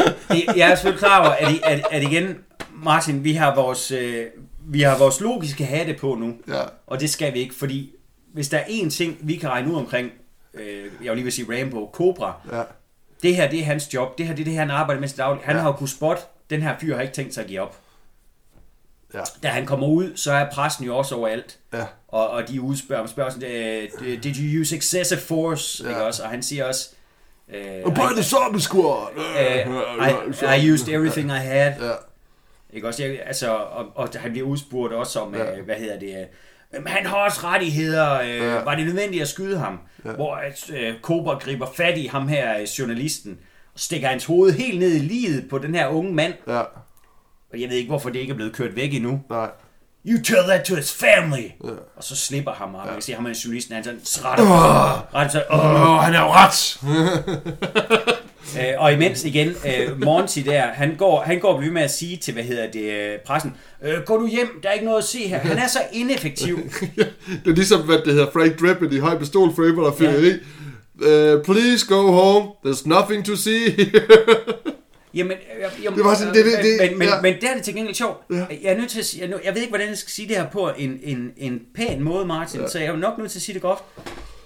[0.57, 2.37] jeg er selvfølgelig klar over, at, i- at, at igen,
[2.83, 4.25] Martin, vi har vores, øh,
[4.67, 6.33] vi har vores logiske hatte på nu.
[6.47, 6.61] Ja.
[6.87, 7.91] Og det skal vi ikke, fordi
[8.33, 10.11] hvis der er én ting, vi kan regne ud omkring,
[10.53, 10.63] øh,
[11.03, 12.61] jeg vil lige vil sige Rainbow, Cobra, Ja.
[13.23, 15.17] det her det er hans job, det her det er det, han arbejder med til
[15.17, 15.43] daglig.
[15.45, 15.61] Han ja.
[15.61, 17.77] har jo kunnet spotte, den her fyr har ikke tænkt sig at give op.
[19.15, 19.21] Ja.
[19.43, 21.57] Da han kommer ud, så er pressen jo også overalt.
[21.73, 21.85] Ja.
[22.07, 23.51] Og, og de udspørger ham, spørger sådan,
[24.01, 25.83] øh, did you use excessive force?
[25.83, 25.89] Ja.
[25.89, 26.23] Ikke også?
[26.23, 26.89] Og han siger også,
[27.85, 29.07] Og på the zombie squad!
[29.17, 31.73] øh, I, I used everything I had.
[31.81, 31.91] Ja.
[32.73, 33.03] Ikke også?
[33.03, 35.57] Jeg, altså, og, og han bliver udspurgt også om, Ja.
[35.57, 36.27] øh, hvad hedder det,
[36.73, 38.63] øh, han har også rettigheder, øh, Ja.
[38.63, 39.79] var det nødvendigt at skyde ham?
[40.05, 40.11] Ja.
[40.11, 43.37] Hvor at, øh, Cobra griber fat i ham her, øh, journalisten,
[43.73, 46.33] og stikker hans hoved helt ned i livet på den her unge mand.
[46.47, 46.61] Ja.
[47.55, 49.21] Og jeg ved ikke, hvorfor det ikke er blevet kørt væk endnu.
[49.29, 49.49] Nej.
[50.07, 51.43] You tell that to his family.
[51.63, 51.69] Ja.
[51.97, 55.21] Og så slipper ham, og man kan se ham er journalisten, han sådan retter, oh.
[55.21, 55.91] retter oh.
[55.91, 56.79] oh, han er jo ret.
[58.59, 62.17] øh, og imens igen, øh, Monty der, han går, han går ved med at sige
[62.17, 65.03] til, hvad hedder det, øh, pressen, øh, gå du hjem, der er ikke noget at
[65.03, 65.39] se her.
[65.39, 66.57] Han er så ineffektiv.
[67.45, 70.33] det er ligesom, hvad det hedder, Frank Drippet i Høj Pistol Frame, der fyrer i.
[70.95, 73.75] Uh, please go home, there's nothing to see.
[75.15, 77.21] Jamen, jeg, jeg, Det var sådan, det- det- det- men, men, ja.
[77.21, 78.17] men der er det til gengæld sjovt.
[78.31, 78.35] Ja.
[78.35, 80.35] Jeg er nødt til at sige, jeg, jeg ved ikke, hvordan jeg skal sige det
[80.37, 82.67] her på en, en, en pæn måde, Martin, ja.
[82.67, 83.79] så jeg er nok nødt til at sige det godt.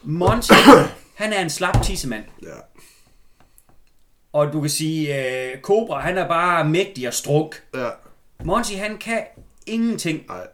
[0.04, 0.52] Monty,
[1.22, 2.24] han er en slap tissemand.
[2.44, 2.50] ja.
[4.34, 5.16] Og du kan sige,
[5.56, 7.64] uh, Cobra, han er bare mægtig og strunk.
[7.76, 7.90] Ja.
[8.44, 9.24] Monty, han kan
[9.68, 10.22] ingenting.
[10.28, 10.48] Nej.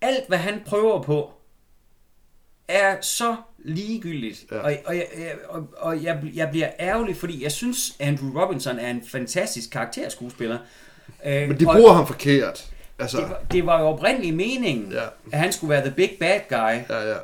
[0.00, 1.30] Alt, hvad han prøver på,
[2.68, 3.36] er så
[3.66, 4.44] ligegyldigt.
[4.52, 4.58] Ja.
[4.58, 5.06] Og, og, jeg,
[5.48, 10.58] og, og jeg, jeg bliver ærgerlig, fordi jeg synes, Andrew Robinson er en fantastisk karakterskuespiller.
[11.26, 12.66] Øh, Men de og bruger ham forkert.
[12.98, 15.02] Altså, det, var, det var jo oprindeligt meningen, Ja.
[15.32, 16.94] at han skulle være the big bad guy.
[16.94, 17.16] ja, ja.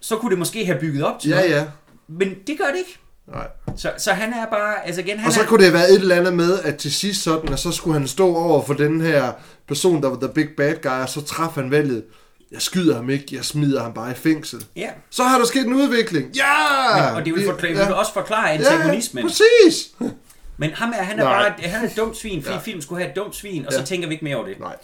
[0.00, 1.50] Så kunne det måske have bygget op til Ja, noget.
[1.50, 1.64] ja.
[2.08, 2.98] Men det gør det ikke.
[3.26, 3.46] Nej.
[3.76, 5.90] Så, så han er bare, altså igen, han Og så er, kunne det have været
[5.94, 8.74] et eller andet med, at til sidst sådan, at så skulle han stå over for
[8.74, 9.32] den her
[9.68, 12.04] person, der var the big bad guy, og så træffer han valget.
[12.52, 14.64] Jeg skyder ham ikke, jeg smider ham bare i fængsel.
[14.76, 16.36] Ja, Så har der sket en udvikling.
[16.36, 17.14] Ja!
[17.16, 17.86] og det vil, Vi- forklare, ja.
[17.86, 19.24] vil også forklare antagonismen.
[19.24, 19.88] Ja, præcis.
[20.58, 21.48] Men ham er, han er Nej.
[21.58, 22.58] bare han er et dumt svin, fordi Ja.
[22.58, 22.62] ja.
[22.64, 23.84] film skulle have et dumt svin, og så Ja.
[23.84, 24.56] tænker vi ikke mere over det.
[24.60, 24.76] Nej.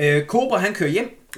[0.00, 1.28] Øh, Cobra, han kører hjem,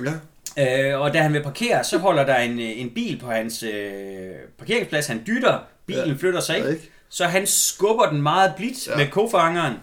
[0.57, 0.93] Ja.
[0.93, 3.62] øh, og da han vil parkere, så holder der en, øh, en bil på hans
[3.62, 5.07] øh, parkeringsplads.
[5.07, 6.15] Han dytter, bilen Ja.
[6.19, 6.91] flytter sig ikke, ikke?
[7.09, 8.97] så han skubber den meget blidt ja.
[8.97, 9.75] med kofangeren,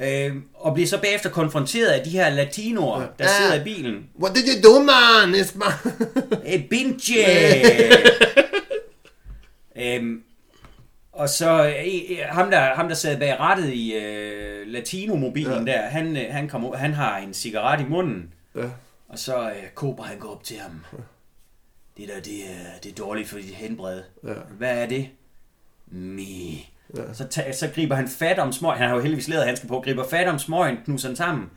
[0.00, 3.06] øh, og bliver så bagefter konfronteret af de her latinoer, Ja.
[3.18, 3.28] der Ja.
[3.40, 4.08] sidder i bilen.
[4.22, 5.34] What did you do, man?
[5.34, 5.90] It's my...
[6.44, 7.24] Hey, binge!
[9.96, 10.22] øhm,
[11.12, 15.72] og så øh, øh, ham, der, ham, der sad bag rattet i øh, Latino-mobilen Ja.
[15.72, 15.82] ja.
[15.82, 18.64] der, han, øh, han, kom, han har en cigaret i munden, Ja.
[19.08, 20.84] og så øh, Cobra, han går op til ham.
[21.96, 24.02] Det der, det er, det er dårligt for dit henbred.
[24.26, 24.32] Ja.
[24.58, 25.08] Hvad er det?
[25.86, 26.22] Me.
[26.96, 27.12] Ja.
[27.14, 28.78] Så, ta- så griber han fat om smøgen.
[28.78, 29.80] Han har jo heldigvis læderhandsker på.
[29.80, 31.50] Griber fat om smøgen, knuser den sammen.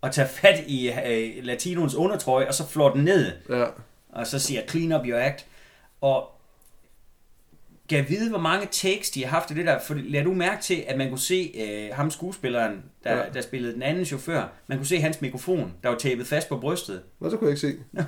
[0.00, 3.32] Og tager fat i øh, latinoens undertrøje, og så flår den ned.
[3.48, 3.64] Ja.
[4.08, 5.46] Og så siger clean up your act.
[6.00, 6.28] Og
[7.88, 9.78] kan vide, hvor mange takes de har haft af det der.
[9.80, 13.18] For lad du mærke til, at man kunne se øh, ham skuespilleren, der, Ja.
[13.18, 13.24] ja.
[13.34, 14.48] der spillede den anden chauffør.
[14.66, 17.02] Man kunne se hans mikrofon, der var tapet fast på brystet.
[17.20, 18.04] Nå, det kunne jeg ikke se.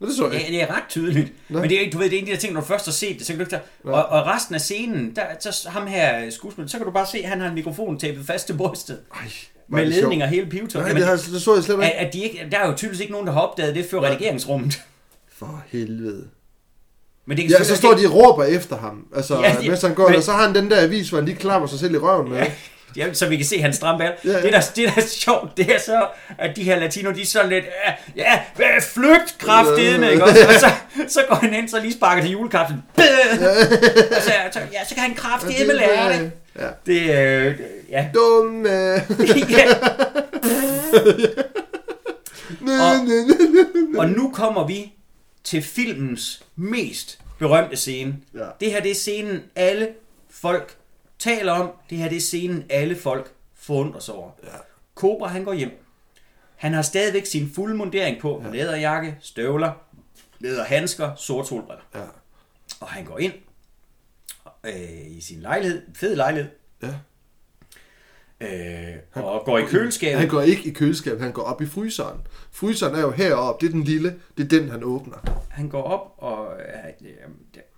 [0.00, 0.06] Nå.
[0.06, 1.32] Det så jeg Ja, det er ret tydeligt.
[1.48, 1.60] Nå.
[1.60, 2.92] Men det er, du ved, det er en af de ting, når du først har
[2.92, 3.90] set det, så kan du ikke tage, Ja.
[3.90, 7.18] og, og resten af scenen, der, så ham her skuespiller, så kan du bare se,
[7.18, 8.98] at han har en mikrofon tapet fast til brystet.
[9.14, 9.20] Ej,
[9.68, 10.82] Med det ledning og hele pivetøj.
[10.82, 11.94] Nej, det, har, det så jeg slet at, ikke.
[11.96, 14.82] at de ikke, der er jo tydeligvis ikke nogen, der har opdaget det før redigeringsrummet.
[15.38, 16.28] For helvede.
[17.26, 19.06] Men det kan Ja, så står de og råber efter ham.
[19.16, 21.08] Altså, Ja, ja, de- mens han går men- der, så har han den der avis,
[21.08, 22.38] hvor han lige klammer sig selv i røven med.
[22.38, 22.52] Ja,
[22.96, 24.14] ja, så vi kan se hans stramme ball.
[24.24, 24.42] Ja, ja.
[24.42, 26.06] Det, der, det, der er sjovt, det er så,
[26.38, 27.64] at de her latino, de er sådan lidt,
[28.16, 30.46] ja, ja flygt kraftedeme, ikke også?
[30.48, 30.70] Og så,
[31.08, 32.82] så går han ind, så lige sparker til julekaften.
[32.96, 33.02] og
[34.22, 36.32] så, så, ja, så kan han kraftedeme lære det.
[36.58, 36.68] Ja.
[36.86, 37.60] Det, øh,
[37.90, 38.08] ja.
[38.14, 38.68] Dumme.
[38.68, 39.74] ja.
[43.98, 44.92] Og nu kommer vi
[45.44, 48.16] til filmens mest berømte scene.
[48.34, 48.44] Ja.
[48.60, 49.88] Det her det er scenen, alle
[50.30, 50.75] folk
[51.18, 51.70] taler om.
[51.90, 54.30] Det her det er scenen, alle folk forundrer sig over.
[54.44, 54.48] Ja.
[54.94, 55.70] Cobra han går hjem.
[56.56, 58.42] Han har stadigvæk sin fulde mundering på.
[58.44, 58.50] Ja.
[58.50, 59.72] Læderjakke, støvler,
[60.38, 61.82] læderhandsker, sort solbriller.
[61.94, 62.00] Ja.
[62.80, 63.32] Og han går ind
[64.64, 66.50] øh, i sin lejlighed, fed lejlighed,
[66.82, 66.94] Ja.
[68.40, 70.18] øh, og går i køleskabet.
[70.20, 72.20] Han går ikke i køleskabet, han går op i fryseren.
[72.52, 75.46] Fryseren er jo heroppe, det er den lille, det er den, han åbner.
[75.50, 77.06] han går op, og øh,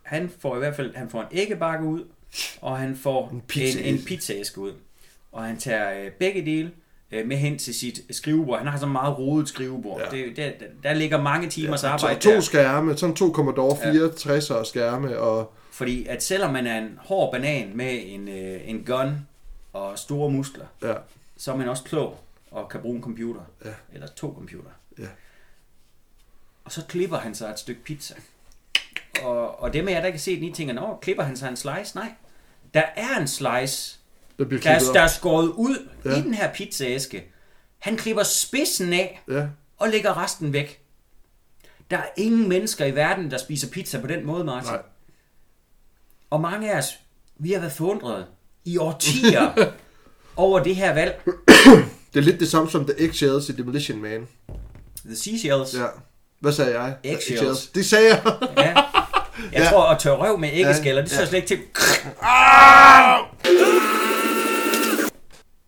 [0.02, 2.04] han får i hvert fald han får en æggebakke ud,
[2.60, 3.84] og han får en, pizzaæske.
[3.84, 4.72] en, en pizzaæske ud.
[5.32, 6.70] Og han tager øh, begge dele
[7.10, 8.58] øh, med hen til sit skrivebord.
[8.58, 10.00] Han har så meget rodet skrivebord.
[10.00, 10.16] Ja.
[10.16, 10.24] Ja.
[10.26, 10.50] Det, der,
[10.82, 12.40] der ligger mange timers ja, To, arbejde to der.
[12.40, 17.76] skærme, sådan to Commodore 64 skærme, og Fordi at selvom man er en hård banan
[17.76, 19.26] med en, øh, en gun
[19.72, 20.94] og store muskler, ja,
[21.36, 22.18] så er man også klog
[22.50, 23.40] og kan bruge en computer.
[23.64, 23.70] Ja.
[23.92, 24.70] Eller to computer.
[24.98, 25.06] Ja.
[26.64, 28.14] Og så klipper han sig et stykke pizza.
[29.24, 31.48] Og, og dem af jer, der kan se den, I tænker, Nå, klipper han sig
[31.48, 31.96] en slice?
[31.96, 32.12] Nej.
[32.74, 33.98] Der er en slice,
[34.38, 36.10] der bliver der, der er skåret ud ja.
[36.10, 37.24] i den her pizzaæske.
[37.78, 39.46] Han klipper spidsen af Ja,
[39.78, 40.80] og lægger resten væk.
[41.90, 44.70] Der er ingen mennesker i verden, der spiser pizza på den måde, Martin.
[44.72, 44.82] nej.
[46.30, 46.98] Og mange af os,
[47.38, 48.26] vi har været forundret
[48.64, 49.70] i årtier
[50.36, 51.22] over det her valg.
[52.14, 54.28] Det er lidt det samme som The Eggshells i Demolition Man.
[55.04, 55.74] The Seashells.
[55.74, 55.86] Ja.
[56.40, 56.96] Hvad sagde jeg?
[57.04, 57.66] Eggshells.
[57.66, 58.38] Det sagde jeg.
[58.56, 58.74] Ja.
[59.52, 59.68] Jeg Ja.
[59.70, 61.14] tror, at tørre røv med æggeskaller, det Ja.
[61.16, 61.58] ser jeg slet ikke til.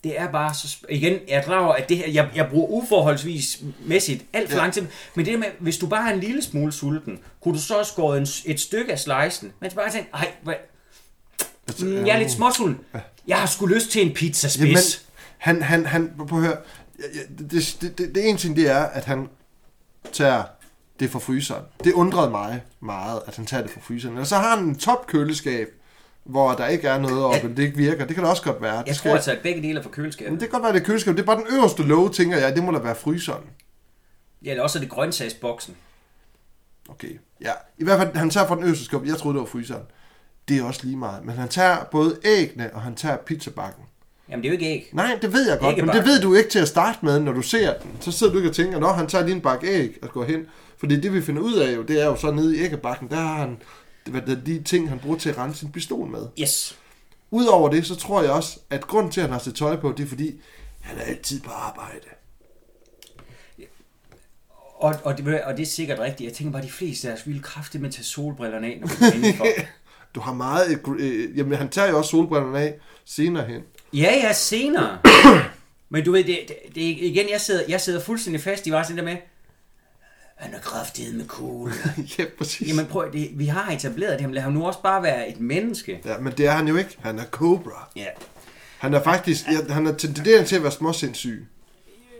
[0.05, 0.77] det er bare så...
[0.89, 4.63] Igen, jeg er over, at det her, jeg, jeg bruger uforholdsvis mæssigt alt for ja.
[4.63, 4.87] Lang tid.
[5.15, 7.85] Men det med, hvis du bare er en lille smule sulten, kunne du så have
[7.85, 10.55] skåret en, et stykke af slicen, men bare tænke, ej, hvad,
[11.81, 12.79] mm, jeg er lidt småsulten.
[13.27, 15.07] Jeg har sgu lyst til en pizza spids.
[15.47, 16.57] Jamen, han, han, han, prøv at høre,
[17.39, 17.51] det,
[17.81, 19.29] det, det, det ene ting, det er, at han
[20.13, 20.43] tager
[21.01, 21.65] det fra fryseren.
[21.85, 24.19] Det undrede mig meget, at han tager det fra fryseren.
[24.19, 25.69] Og så har han en top køleskab,
[26.25, 28.07] hvor der ikke er noget oppe, det ikke virker.
[28.07, 28.75] Det kan da også godt være.
[28.75, 30.33] jeg Det tror altså, at begge dele er fra køleskabet.
[30.33, 31.15] Men det kan godt være, det er køleskab.
[31.15, 32.57] Det er bare den øverste låge, tænker jeg.
[32.57, 33.45] Det må da være fryseren.
[34.45, 35.77] Ja, eller også er det grøntsagsboksen.
[36.89, 37.19] Okay.
[37.41, 39.07] Ja, i hvert fald, han tager fra den øverste skub.
[39.07, 39.83] Jeg troede, det var fryseren.
[40.49, 41.25] Det er også lige meget.
[41.25, 43.85] Men han tager både æggene, og han tager pizzabakken.
[44.29, 44.91] Jamen, det er jo ikke æg.
[44.93, 47.33] Nej, det ved jeg godt, men det ved du ikke til at starte med, når
[47.33, 47.91] du ser den.
[48.01, 50.25] Så sidder du ikke og tænker, nå, han tager lige en bakke æg og går
[50.25, 50.47] hen.
[50.81, 53.17] Fordi det vi finder ud af jo, det er jo så nede i æggebakken, der
[53.17, 53.57] har han
[54.11, 56.27] hvad det er, de ting, han bruger til at rense sin pistol med.
[56.41, 56.79] Yes.
[57.31, 59.95] Udover det, så tror jeg også, at grunden til, at han har sit tøj på,
[59.97, 60.41] det er fordi,
[60.81, 62.07] han er altid på arbejde.
[64.81, 66.29] Og, og, det, og det er sikkert rigtigt.
[66.29, 68.79] Jeg tænker bare, at de fleste af os ville kraftigt med at tage solbrillerne af,
[68.81, 69.47] når vi indenfor.
[70.15, 70.81] Du har meget...
[70.99, 72.75] Øh, jamen, han tager jo også solbrillerne af
[73.05, 73.63] senere hen.
[73.93, 74.99] Ja, ja, senere.
[75.93, 78.71] Men du ved, det, det, det er igen, jeg sidder, jeg sidder fuldstændig fast i
[78.71, 79.17] var sådan der med,
[80.41, 81.73] han er kraftig med cool.
[82.19, 82.69] ja, præcis.
[82.69, 85.41] Jamen prøv, det, vi har etableret det, men lad ham nu også bare være et
[85.41, 86.01] menneske.
[86.05, 86.97] Ja, men det er han jo ikke.
[87.01, 87.91] Han er Cobra.
[87.97, 88.07] Ja.
[88.79, 89.47] Han er faktisk...
[89.47, 91.47] Ja, han er tenderende til at være småsindssyg.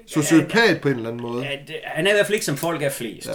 [0.07, 1.45] Sociopat på en eller anden måde.
[1.45, 3.29] Ja, det, han er i hvert fald ikke som folk er flest.
[3.29, 3.35] Ja.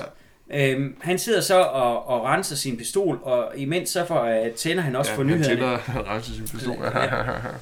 [0.52, 4.84] Øhm, han sidder så og, og renser sin pistol, og imens så for, uh, tænder
[4.84, 5.78] han også ja, for nyhederne.
[5.78, 6.78] Han renser sin pistol.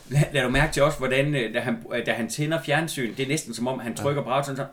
[0.10, 3.16] Lad, lad du mærke til også, hvordan øh, da han, øh, da han tænder fjernsyn,
[3.18, 4.66] det er næsten som om, han trykker på aftenen, så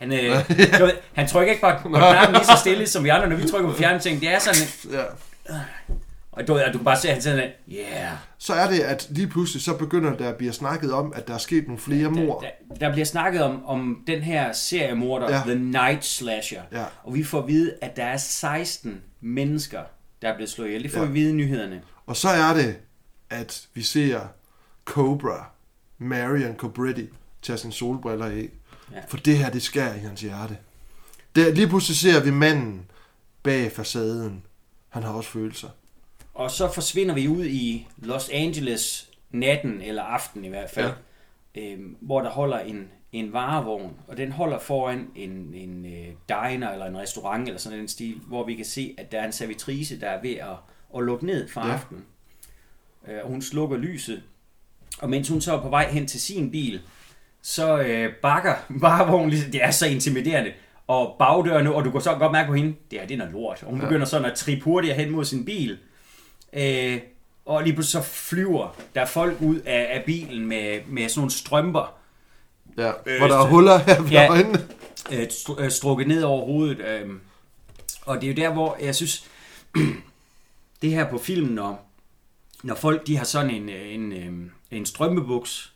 [0.00, 3.28] han, øh, ved, han trykker ikke på, på knappen lige så stille som vi andre,
[3.28, 4.20] når vi trykker på fjernsyn.
[4.20, 5.02] Det er sådan, ja.
[6.32, 8.12] og du, og du kan bare se, at han sådan, yeah.
[8.38, 11.34] Så er det, at lige pludselig så begynder der at blive snakket om, at der
[11.34, 12.40] er sket nogle flere mor.
[12.40, 15.42] Der, der bliver snakket om, om den her seriemorder, Ja.
[15.46, 16.62] The Night Slasher.
[16.72, 16.84] Ja.
[17.04, 19.80] Og vi får at vide, at der er 16 mennesker,
[20.22, 20.82] der er blevet slået ihjel.
[20.82, 21.04] Det får Ja.
[21.04, 21.10] ja.
[21.10, 21.82] vi at vide i nyhederne.
[22.06, 22.76] Og så er det,
[23.30, 24.20] at vi ser
[24.84, 25.50] Cobra,
[25.98, 27.08] Marion Cobretti,
[27.42, 28.48] tage sine solbriller af.
[28.94, 29.00] Ja.
[29.08, 30.56] For det her, det skærer i hans hjerte.
[31.36, 32.90] Der, lige pludselig ser vi manden
[33.42, 34.42] bag facaden.
[34.88, 35.68] Han har også følelser.
[36.34, 40.92] Og så forsvinder vi ud i Los Angeles natten, eller aften i hvert fald,
[41.56, 41.60] ja.
[41.62, 46.70] øhm, hvor der holder en, en varevogn, og den holder foran en, en øh, diner
[46.70, 49.32] eller en restaurant eller sådan en stil, hvor vi kan se, at der er en
[49.32, 50.56] servitrice, der er ved at,
[50.96, 51.72] at lukke ned for Ja.
[51.72, 52.04] aftenen.
[53.08, 54.22] Øh, hun slukker lyset,
[54.98, 56.80] og mens hun så er på vej hen til sin bil,
[57.42, 60.52] så øh, bakker varevognen, ligesom- det er så intimiderende,
[60.86, 63.32] og bagdørene, og du kan så godt mærke på hende, det er, det er noget
[63.32, 63.62] lort.
[63.62, 63.84] Og hun ja.
[63.86, 65.78] begynder sådan at trippe hurtigere hen mod sin bil,
[66.52, 66.98] øh,
[67.46, 71.30] og lige pludselig så flyver der folk ud af, af bilen med, med sådan nogle
[71.30, 71.94] strømper,
[72.78, 74.28] Ja, øh, hvor der er huller her ved Ja.
[74.30, 74.58] øjnene.
[75.12, 76.78] øh, stru- øh, strukket ned over hovedet.
[76.80, 77.10] Øh,
[78.06, 79.24] og det er jo der, hvor jeg synes,
[80.82, 81.90] det her på filmen, når,
[82.62, 85.69] når folk de har sådan en, øh, en, øh, en strømpebuks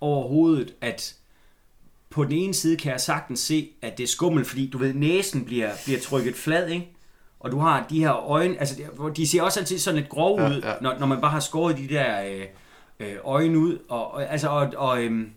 [0.00, 1.14] over hovedet, at
[2.10, 4.94] på den ene side kan jeg sagtens se, at det er skummelt, fordi du ved,
[4.94, 6.88] næsen bliver, bliver trykket flad, ikke?
[7.40, 8.76] Og du har de her øjne, altså
[9.16, 10.72] de ser også altid sådan lidt grove Ja, ud, ja.
[10.80, 12.46] Når, når man bare har skåret de der øh,
[13.00, 15.30] øh, øjne ud, og, og, altså, og, og øhm,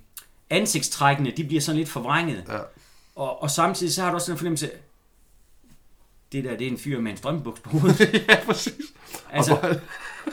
[0.49, 2.43] ansigtstrækkene, de bliver sådan lidt forvrænget.
[2.49, 2.57] Ja.
[3.15, 4.77] Og, og samtidig så har du også en fornemmelse af,
[6.31, 8.13] det der, det er en fyr med en strømbuks på hovedet.
[8.29, 8.73] ja, præcis.
[9.31, 9.79] altså,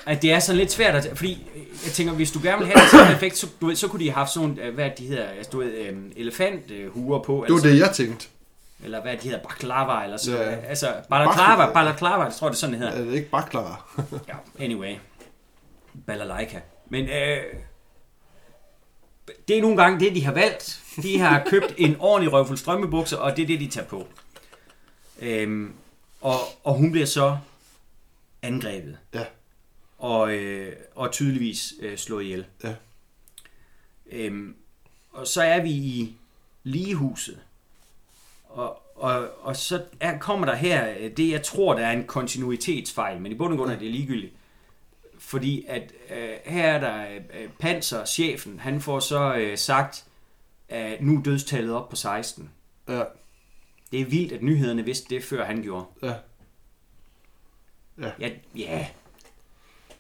[0.06, 2.66] at det er sådan lidt svært, at, fordi øh, jeg tænker, hvis du gerne vil
[2.66, 4.90] have den samme effekt, så, du ved, så kunne de have haft sådan, øh, hvad
[4.98, 8.28] de hedder, altså, du ved, øhm, elefanthuer på, Det var eller, det, jeg tænkte.
[8.84, 10.50] eller hvad de hedder, baklava, eller så, Ja.
[10.50, 10.56] ja.
[10.56, 13.00] altså, balaklava, balaklava, jeg tror, det er sådan, det hedder.
[13.00, 13.68] Er det ikke baklava?
[14.28, 14.34] Ja,
[14.64, 14.94] anyway.
[16.06, 16.58] Balalaika.
[16.90, 17.38] Men øh,
[19.48, 20.80] det er nogle gange det, de har valgt.
[21.02, 24.06] De har købt en ordentlig røvfuld strømmebukser, og det er det, de tager på.
[25.20, 25.72] Øhm,
[26.20, 26.34] og,
[26.64, 27.36] og hun bliver så
[28.42, 28.96] angrebet.
[29.14, 29.24] Ja.
[29.98, 32.46] Og, øh, og tydeligvis øh, slået ihjel.
[32.64, 32.74] Ja.
[34.06, 34.56] Øhm,
[35.10, 36.16] og så er vi i
[36.62, 37.40] ligehuset.
[38.48, 42.04] Og, og, og så er, kommer der her øh, det, jeg tror, der er en
[42.04, 44.32] kontinuitetsfejl, men i bund og grund er det ligegyldigt.
[45.18, 50.04] Fordi at øh, her er der øh, Panser, chefen, han får så øh, sagt,
[50.68, 52.50] at nu er dødstallet op på 16.
[52.88, 53.02] Ja.
[53.90, 55.84] Det er vildt, at nyhederne vidste det, før han gjorde.
[56.02, 56.14] Ja.
[58.20, 58.86] Ja, ja.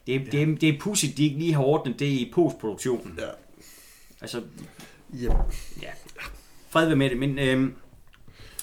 [0.08, 3.14] Det, er, det, er, det er pudsigt, de ikke lige har ordnet det i postproduktionen.
[3.18, 3.24] Ja.
[4.20, 4.40] Altså,
[5.14, 5.30] Yep.
[6.70, 7.72] fred være med det, men øhm,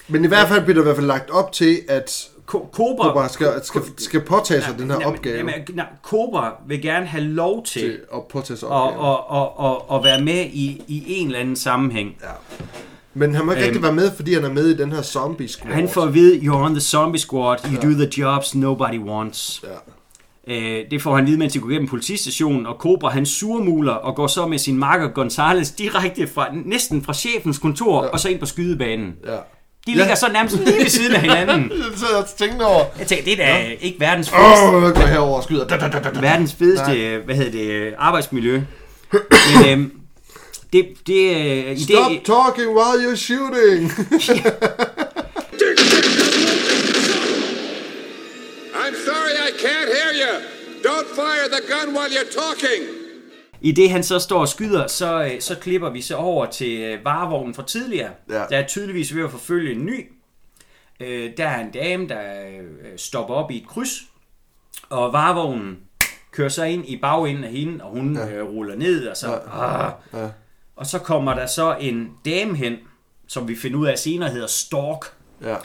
[0.08, 3.06] Men i hvert fald bliver der i hvert fald lagt op til, at Ko- Cobra,
[3.08, 7.06] Cobra skal, skal, skal påtage sig den her Jamen, opgave Jamen, nej, Cobra vil gerne
[7.06, 9.04] have lov til, til at påtage sig opgaven.
[9.06, 12.16] og, og, og, og være med i, i en eller anden sammenhæng.
[12.22, 12.28] Ja.
[13.14, 15.02] Men han må ikke rigtig Øhm, være med, fordi han er med i den her
[15.02, 15.74] zombie squad.
[15.74, 19.60] Han får at vide, you're on the zombie squad, you do the jobs nobody wants.
[19.64, 19.68] Ja.
[20.48, 23.92] Øh, det får han at vide, mens de går gennem politistationen, og Cobra han surmuler
[23.92, 28.08] og går så med sin makker Gonzales direkte fra, næsten fra chefens kontor, ja.
[28.08, 29.14] og så ind på skydebanen.
[29.26, 29.36] Ja.
[29.86, 31.68] De ligger så nærmest lige ved siden af hinanden.
[31.68, 32.84] Det så jeg tænkte over.
[32.98, 35.66] Jeg tænker, det er da ikke verdens fedeste, Åh, oh, går herover og skyder.
[35.66, 36.20] Da, da, da, da, da.
[36.20, 38.62] verdens fedeste hvad hedder det, arbejdsmiljø.
[39.54, 39.92] Men øhm,
[40.72, 43.92] det, det, øh, Stop det, talking while you're shooting.
[51.46, 52.88] fire the gun while you're talking.
[53.60, 56.80] I det han så står og skyder, så, øh, så klipper vi så over til
[56.80, 58.10] øh, varevognen fra tidligere.
[58.30, 58.34] Ja.
[58.34, 60.12] Der er tydeligvis ved at forfølge en ny.
[61.00, 64.02] Øh, der er en dame, der øh, stopper op i et kryds,
[64.88, 65.78] og varevognen
[66.30, 68.32] kører så ind i bagenden af hende, og hun ja.
[68.32, 69.40] øh, ruller ned, og så...
[69.56, 70.20] Ja.
[70.20, 70.28] Ja.
[70.76, 72.76] Og så kommer der så en dame hen,
[73.28, 75.06] som vi finder ud af senere hedder Stork.
[75.42, 75.56] ja.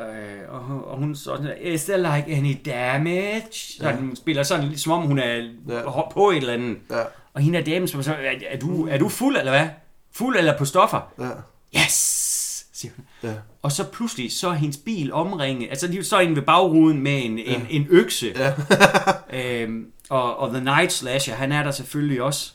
[0.00, 3.52] Øh, og, hun- og hun sådan, is there like any damage?
[3.52, 3.96] Så ja.
[3.96, 5.34] hun spiller sådan lidt, som om hun er
[5.68, 5.74] Ja.
[5.74, 6.08] ja.
[6.10, 6.76] på et eller andet.
[6.90, 7.02] Ja.
[7.34, 9.68] Og hende er damen, som så, er, er, du, er du fuld eller hvad?
[10.12, 11.12] Fuld eller på stoffer?
[11.18, 11.28] Ja.
[11.80, 12.18] Yes!
[12.72, 13.04] Siger hun.
[13.30, 13.34] Ja.
[13.62, 15.68] Og så pludselig, så er hendes bil omringet.
[15.70, 18.32] Altså, de står inde ved bagruden med en, en, en økse.
[18.36, 18.52] Ja.
[19.62, 22.52] øhm, og, og The Night Slasher, han er der selvfølgelig også.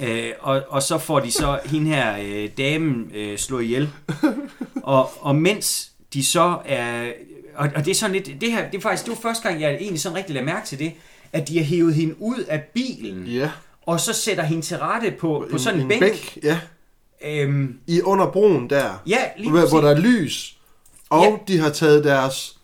[0.00, 3.90] Øh, og, og så får de så hende her øh, damen øh, slået ihjel.
[4.82, 7.12] Og, og mens de så er...
[7.56, 8.40] Og, og det er sådan lidt...
[8.40, 10.66] Det her, det er faktisk det var første gang, jeg egentlig sådan rigtig lagde mærke
[10.66, 10.92] til det,
[11.32, 13.50] at de har hævet hende ud af bilen, Ja.
[13.86, 16.00] og så sætter hende til rette på, på sådan en, bænk.
[16.02, 16.38] bænk.
[16.42, 16.58] Ja.
[17.26, 19.02] Øhm, I under broen der.
[19.06, 20.56] ja, lige hvor, hvor der er lys.
[21.10, 22.56] Og de har taget deres...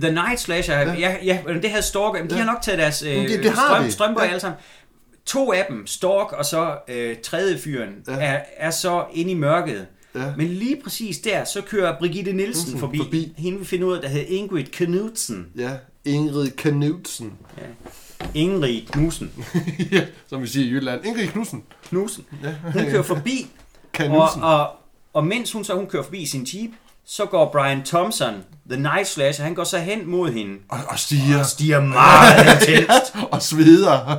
[0.00, 3.02] The Night Slasher, ja, ja, ja det havde Stork, men de har nok taget deres
[3.02, 3.92] øh, det- det har strøm, de.
[3.92, 4.26] strømper Ja.
[4.26, 4.30] ja.
[4.30, 4.58] alle sammen.
[5.26, 8.12] To af dem, Stork og så øh, tredje fyren, Ja.
[8.14, 8.18] ja.
[8.20, 9.86] er, er så inde i mørket.
[10.14, 10.32] Ja.
[10.36, 12.98] Men lige præcis der, så kører Brigitte Nielsen Nielsen forbi.
[12.98, 13.32] forbi.
[13.38, 15.46] Hende vi finder ud af, der hedder Ingrid Knudsen.
[15.56, 15.70] Ja,
[16.04, 17.32] Ingrid Knudsen.
[18.34, 19.30] Ingrid Knudsen.
[19.92, 21.06] ja, som vi siger i Jylland.
[21.06, 21.62] Ingrid Knudsen.
[21.88, 22.24] Knudsen.
[22.72, 23.46] Hun kører forbi,
[23.98, 24.70] og, og,
[25.12, 26.70] og mens hun så hun kører forbi sin jeep,
[27.04, 28.34] så går Brian Thompson,
[28.70, 30.56] The Night Slasher, han går så hen mod hende.
[30.68, 31.38] Og, og stiger.
[31.38, 33.14] Og stiger meget intenst.
[33.30, 34.18] og sveder.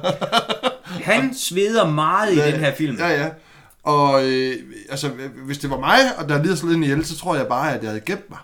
[0.86, 2.98] Han sveder meget i den her film.
[2.98, 3.30] Ja, ja.
[3.84, 4.56] Og øh,
[4.90, 5.10] altså,
[5.46, 7.82] hvis det var mig, og der lige slået ind ihjel, så tror jeg bare, at
[7.82, 8.40] jeg havde gemt mig.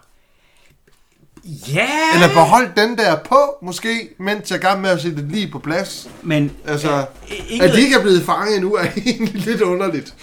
[1.73, 5.31] Ja, Eller beholdt den der på, måske, mens jeg er gang med at sætte det
[5.31, 6.09] lige på plads.
[6.21, 10.13] men Altså, Ingrid- at de ikke er blevet fanget endnu, er egentlig lidt underligt.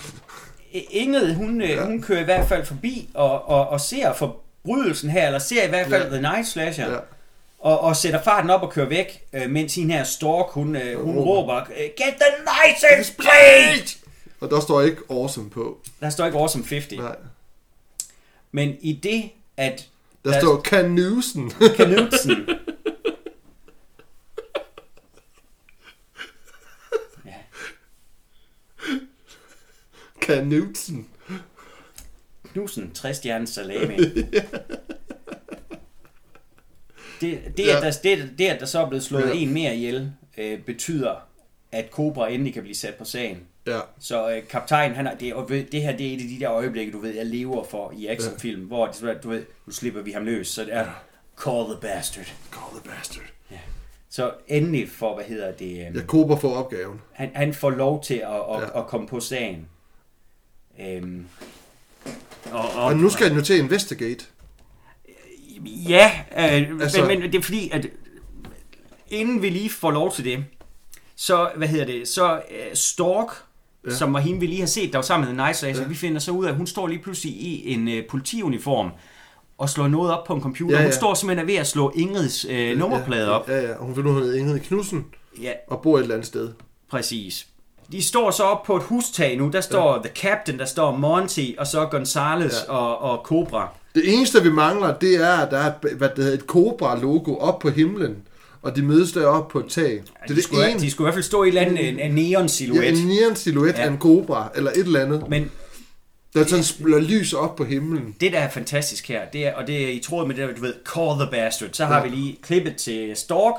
[0.91, 1.85] Ingrid, hun, ja.
[1.85, 5.69] hun kører i hvert fald forbi og, og, og ser forbrydelsen her, eller ser i
[5.69, 6.09] hvert fald Ja.
[6.15, 6.21] ja.
[6.21, 6.93] The Night Slasher, Ja.
[6.93, 6.99] ja.
[7.59, 11.05] og, og sætter farten op og kører væk, øh, mens hende her Stork, hun, øh,
[11.05, 11.31] hun råber.
[11.31, 11.61] råber,
[11.97, 12.33] Get the
[12.67, 13.97] license plate!
[14.41, 15.81] Og der står ikke awesome på.
[16.01, 17.17] Der står ikke Awesome 50, Nej.
[18.53, 19.89] men i det, at
[20.25, 21.51] Der, Der- står Knudsen.
[21.51, 22.49] Knudsen...
[30.21, 31.07] Knudsen.
[32.53, 33.97] Knudsen, 60 stjernes salami.
[37.21, 37.77] Det, det, Ja.
[37.77, 39.29] at der, det, det, at der så er blevet slået Ja.
[39.29, 39.35] ja.
[39.35, 41.15] en mere ihjel, øh, betyder,
[41.73, 43.39] at Cobra endelig kan blive sat på sagen.
[43.67, 43.81] Ja.
[44.01, 46.41] Så øh, kaptajn, han er, det, og ved- det her det er et af de
[46.41, 48.67] der øjeblikke, du ved, jeg lever for i actionfilm, ja.
[48.67, 50.87] hvor det, du ved, nu slipper vi ham løs, så det er
[51.45, 52.27] call the bastard.
[52.53, 53.25] Call the bastard.
[54.11, 57.01] Så endelig får, hvad hedder det, øh, Ja, Cobra får opgaven.
[57.13, 58.61] han, han får lov til at, at, Ja.
[58.61, 58.79] ja.
[58.81, 59.69] at komme på sagen.
[60.81, 61.27] Øhm,
[62.53, 64.25] og, og, Og nu skal han jo til Investigate.
[65.67, 67.87] Ja, øh, Altså- men, men det er fordi, at
[69.09, 70.45] inden vi lige får lov til det,
[71.17, 73.29] så, hvad hedder det, så uh, Stork,
[73.87, 73.91] Ja.
[73.91, 73.97] ja.
[73.97, 75.83] som var hende, vi lige har set, der var sammen med Nice Racer, Ja.
[75.83, 75.89] ja.
[75.89, 78.91] vi finder så ud af, at hun står lige pludselig i en uh, politiuniform
[79.59, 80.75] og slår noget op på en computer.
[80.77, 80.83] Ja, Ja, ja.
[80.83, 80.89] ja.
[80.89, 83.49] Hun står simpelthen ved at slå Ingrids uh, nummerplade op.
[83.49, 83.75] Ja, ja.
[83.75, 85.05] Og hun finder ud af, at Ingrid Knudsen
[85.43, 86.49] Ja, og bor et eller andet sted.
[86.91, 87.47] præcis.
[87.93, 89.49] De står så op på et hustag nu.
[89.53, 90.03] Der står ja.
[90.03, 92.75] The Captain, der står Monty, og så Gonzales Ja.
[92.75, 92.79] ja.
[92.81, 93.69] og, og Cobra.
[93.95, 97.37] Det eneste, vi mangler, det er, at der er et, hvad det hedder, et Cobra-logo
[97.37, 98.17] op på himlen.
[98.67, 99.85] Og de mødes deroppe på et tag.
[99.91, 100.81] Det er de, det skulle, ene.
[100.81, 103.07] de skulle i hvert fald stå i et eller andet en, en neon Ja, en
[103.07, 103.83] neon silhuet Ja.
[103.83, 105.25] af en Cobra, eller et eller andet.
[105.29, 105.51] Men
[106.35, 108.15] Der er sådan spiller lys op på himlen.
[108.21, 110.55] det, der er fantastisk her, det er, og det er i tråd med det, der,
[110.55, 112.03] du ved, Call the Bastard, så har Ja.
[112.03, 113.55] vi lige klippet til Stork,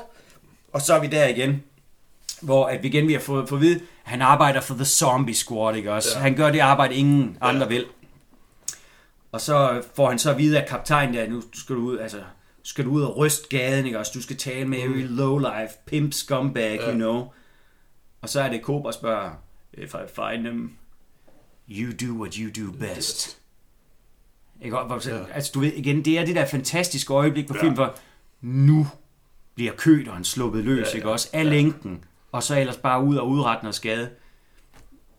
[0.72, 1.62] og så er vi der igen,
[2.40, 4.84] hvor at vi igen vi har fået, fået at vide, at han arbejder for The
[4.84, 6.08] Zombie Squad, ikke også?
[6.12, 6.18] Ja.
[6.18, 6.22] Ja.
[6.22, 7.84] Han gør det arbejde, ingen andre vil.
[9.32, 12.16] Og så får han så at vide af kaptajnen der, nu skal du ud, altså,
[12.68, 14.12] skal du ud og ryste gaden, ikke også?
[14.14, 17.26] Du skal tale med every lowlife, pimp scumbag, you know.
[18.22, 19.30] Og så er det Cobra spørger,
[19.72, 20.72] if I find them,
[21.70, 23.38] you do what you do best.
[24.62, 24.76] Ikke?
[24.76, 27.94] Hvor- Altså, du ved, igen, det er det der fantastiske øjeblik på film, hvor
[28.40, 28.86] nu
[29.54, 31.28] bliver køderen sluppet løs, ikke også?
[31.32, 32.04] Af lænken.
[32.32, 34.10] Og så ellers bare ud og udrette noget skade.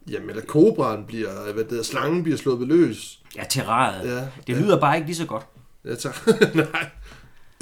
[0.10, 3.20] Jamen, eller kobraen bliver, hvad det hedder, slangen bliver slået løs.
[3.36, 4.16] Ja, terrariet.
[4.16, 5.46] Ja, det lyder bare ikke lige så godt.
[5.86, 6.16] Ja, tak.
[6.56, 6.90] Nej.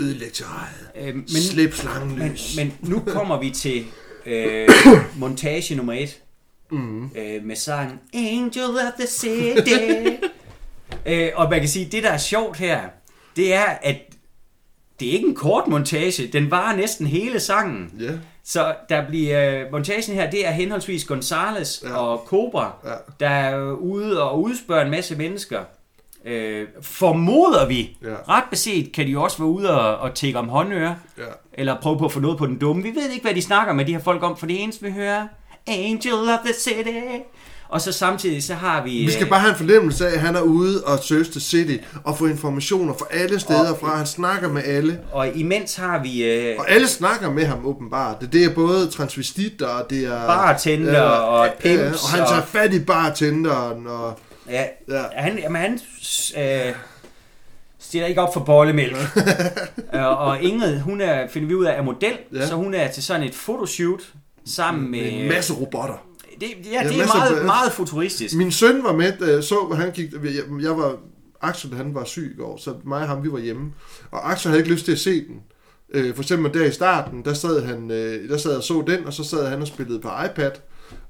[0.01, 0.45] Ødelæg til
[0.95, 2.53] Øh, men, Slip slangen men, løs.
[2.57, 3.85] men nu kommer vi til
[4.25, 4.69] øh,
[5.19, 6.19] montage nummer et.
[6.71, 7.03] Mm.
[7.05, 10.07] Øh, med sangen Angel of the City.
[11.05, 12.81] øh, og man kan sige, det der er sjovt her,
[13.35, 13.97] det er, at
[14.99, 16.27] det er ikke en kort montage.
[16.27, 17.91] Den varer næsten hele sangen.
[17.99, 18.11] Ja.
[18.43, 21.95] Så der bliver øh, montagen her, det er henholdsvis Gonzales Ja.
[21.97, 22.93] og Cobra, Ja.
[23.19, 25.63] der er ude og udspørge en masse mennesker.
[26.27, 28.07] Øh, formoder vi, Ja.
[28.29, 31.23] ret beset kan de jo også være ude og, og tække om håndører, Ja.
[31.53, 32.83] eller prøve på at få noget på den dumme.
[32.83, 34.91] Vi ved ikke, hvad de snakker med de her folk om, for det eneste vi
[34.91, 35.27] hører,
[35.67, 36.89] Angel of the City.
[37.69, 38.89] Og så samtidig så har vi...
[38.89, 41.39] Vi skal øh, bare have en fornemmelse af, at han er ude og search the
[41.39, 43.97] city og få informationer fra alle steder fra.
[43.97, 44.99] Han snakker med alle.
[45.11, 46.23] Og imens har vi...
[46.23, 48.21] Øh, Og alle snakker med ham åbenbart.
[48.21, 50.27] Det, det er både transvestitter, og det er...
[50.27, 54.19] Bartender og pimps og han og- tager fat i bartenderen, og...
[54.49, 54.95] Ja, Ja.
[54.97, 55.03] ja.
[55.13, 55.79] han, jamen, han
[56.37, 56.75] øh,
[57.79, 58.97] stiller ikke op for bollemælk.
[59.95, 62.39] øh, og Ingrid, hun er, finder vi ud af, er model, Ja.
[62.39, 62.47] ja.
[62.47, 64.13] så hun er til sådan et fotoshoot
[64.45, 65.11] sammen med...
[65.11, 66.07] En masse robotter.
[66.39, 68.35] Det, ja, det en er meget, meget futuristisk.
[68.35, 70.95] Min søn var med, da jeg så, han gik, jeg, jeg var,
[71.41, 73.73] Axel han var syg i går, så mig og ham, vi var hjemme.
[74.11, 75.41] Og Axel havde ikke lyst til at se den.
[75.93, 79.05] Øh, for eksempel der i starten, der sad han, øh, der sad og så den,
[79.05, 80.51] og så sad han og spillede på iPad.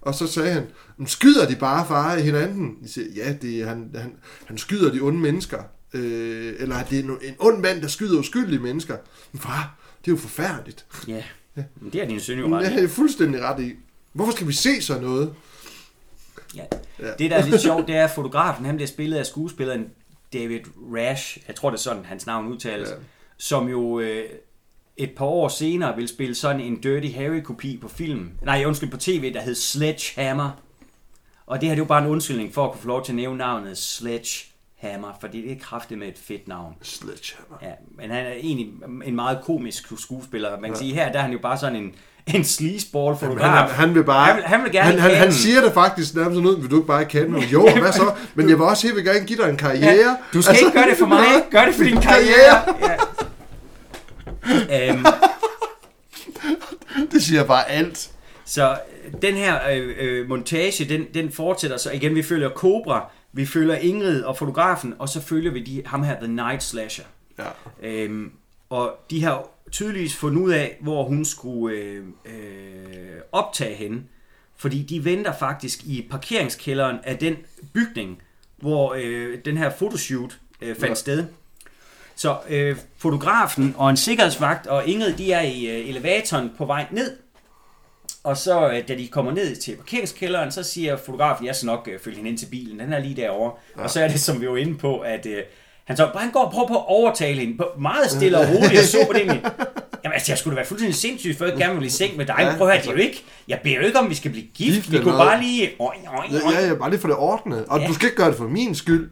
[0.02, 0.68] Og så sagde han,
[0.98, 2.78] "Men skyder de bare far i hinanden?
[2.82, 5.64] Jeg siger, ja, det er, han, han, han skyder de onde mennesker.
[5.94, 8.98] Øh, eller det er no- en ond mand, der skyder uskyldige mennesker.
[9.32, 9.76] Men far,
[10.06, 10.86] det er jo forfærdeligt.
[11.08, 11.24] Ja,
[11.56, 12.82] Men det er din søn jo Det ret i.
[12.82, 13.74] jeg fuldstændig ret i.
[14.14, 15.34] Hvorfor skal vi se sådan noget?
[16.56, 16.64] Ja.
[17.00, 17.12] Ja.
[17.20, 19.86] Det, der er lidt sjovt, det er, at fotografen, han bliver spillet af skuespilleren
[20.34, 20.60] David
[20.96, 22.94] Rash, jeg tror det er sådan, hans navn udtales, Ja.
[22.94, 23.00] ja.
[23.38, 24.24] som jo øh,
[24.98, 28.98] et par år senere vil spille sådan en Dirty Harry-kopi på film, nej undskyld, på
[28.98, 30.50] tv, der hed Sledgehammer.
[31.48, 33.16] Og det her det jo bare en undskyldning for at kunne få lov til at
[33.16, 36.74] nævne navnet Sledgehammer, fordi det er kraftigt med et fedt navn.
[36.82, 37.58] Sledgehammer.
[37.62, 38.74] Ja, men han er egentlig
[39.06, 40.50] en meget komisk skuespiller.
[40.50, 40.80] Man kan ja.
[40.80, 41.96] sige, her der er han jo bare sådan en,
[42.28, 43.50] en sleazeball fotograf.
[43.50, 44.26] Han, han vil bare...
[44.26, 46.72] Han vil, han vil gerne han, han, han siger det faktisk nærmest sådan ud, vil
[46.72, 47.54] du ikke bare kan mig?
[47.54, 48.12] Jo, hvad så?
[48.36, 49.94] Men jeg vil også vil gerne give dig en karriere.
[49.94, 52.76] Ja, du skal altså, ikke gøre det for mig, gør det for din karriere.
[52.82, 52.96] Ja.
[54.54, 55.06] Øhm,
[57.12, 58.12] Det siger bare alt.
[58.46, 62.16] så øh, den her øh, øh, montage, den, den fortsætter så igen.
[62.16, 66.20] Vi følger Cobra, vi følger Ingrid og fotografen, og så følger vi de, ham her,
[66.20, 67.06] The Night Slasher.
[67.40, 67.44] Ja.
[67.84, 68.32] Øhm,
[68.70, 72.34] og de har tydeligvis fundet ud af, hvor hun skulle øh, øh,
[73.32, 74.02] optage hende.
[74.58, 77.36] Fordi de venter faktisk i parkeringskælderen af den
[77.74, 78.22] bygning,
[78.58, 80.88] hvor øh, den her fotoshoot øh, fandt Ja.
[80.88, 80.94] ja.
[80.94, 81.26] sted.
[82.18, 86.86] Så øh, fotografen og en sikkerhedsvagt og Ingrid, de er i øh, elevatoren på vej
[86.92, 87.12] ned.
[88.24, 91.90] Og så, øh, da de kommer ned til parkeringskælderen, så siger fotografen, jeg skal nok
[91.92, 93.52] øh, følge hende ind til bilen, den er lige derovre.
[93.78, 93.84] Ja.
[93.84, 95.38] Og så er det, som vi var inde på, at øh,
[95.86, 98.80] han så, han går og prøver på at overtale hende, på meget stille og roligt,
[98.80, 99.26] og så på det.
[100.04, 102.26] Jamen altså, jeg skulle da være fuldstændig sindssyg, for jeg gerne vil i seng med
[102.26, 102.36] dig.
[102.40, 102.92] Ja, prøv at høre, det er altså.
[102.92, 104.76] jo ikke, jeg beder jo ikke om, vi skal blive gift.
[104.76, 105.28] Gift vi kunne noget.
[105.28, 105.70] bare lige...
[105.80, 106.52] Oj, oj, oj.
[106.54, 107.66] Ja, ja, bare lige for det ordnet.
[107.66, 107.88] Og Ja.
[107.88, 109.10] du skal ikke gøre det for min skyld.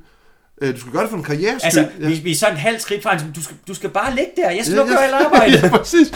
[0.62, 1.60] Øh, Du skal gøre det for en karriere.
[1.64, 4.32] Altså, vi, vi er sådan en halv skridt fra, du skal, du skal bare ligge
[4.38, 4.94] der, jeg skal Ja, nok ja.
[4.96, 5.64] gøre alt arbejdet.
[5.64, 6.14] ja, præcis.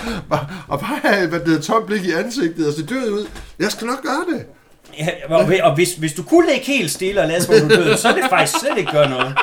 [0.67, 3.27] Og bare have hvad det hedder, tomt blik i ansigtet og se død ud.
[3.59, 4.45] Jeg skal nok gøre det.
[4.99, 7.75] Ja, og, og hvis, hvis du kunne ligge helt stille og lade som om du
[7.75, 9.35] døde, så er det faktisk slet ikke gøre noget.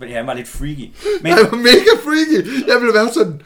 [0.00, 0.90] Men ja, han var lidt freaky.
[1.22, 2.66] Men, Han var mega freaky.
[2.68, 3.40] Jeg ville være sådan...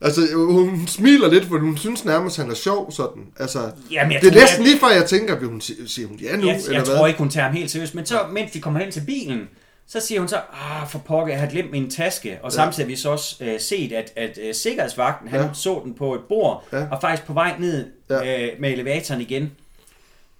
[0.00, 3.22] Altså, hun smiler lidt, for hun synes nærmest, han er sjov sådan.
[3.38, 5.88] Altså, Jamen, jeg det er tror, næsten jeg- lige før, jeg tænker, vil hun, si-
[5.88, 6.96] siger hun ja nu, jeg, eller jeg hvad?
[6.96, 7.94] tror ikke, hun tager ham helt seriøst.
[7.94, 9.40] Men så, mens de kommer hen til bilen,
[9.86, 12.38] så siger hun så, ah, for pokker, jeg har glemt min taske.
[12.42, 15.48] Og samtidig har vi så også øh, set, at, at øh, sikkerhedsvagten, han Ja.
[15.52, 16.86] så den på et bord, Ja.
[16.90, 18.42] og faktisk på vej ned Ja.
[18.46, 19.52] øh, med elevatoren igen.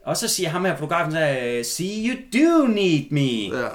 [0.05, 3.59] Og så siger ham her, fotografen, så, øh, see you do need me.
[3.61, 3.69] Ja.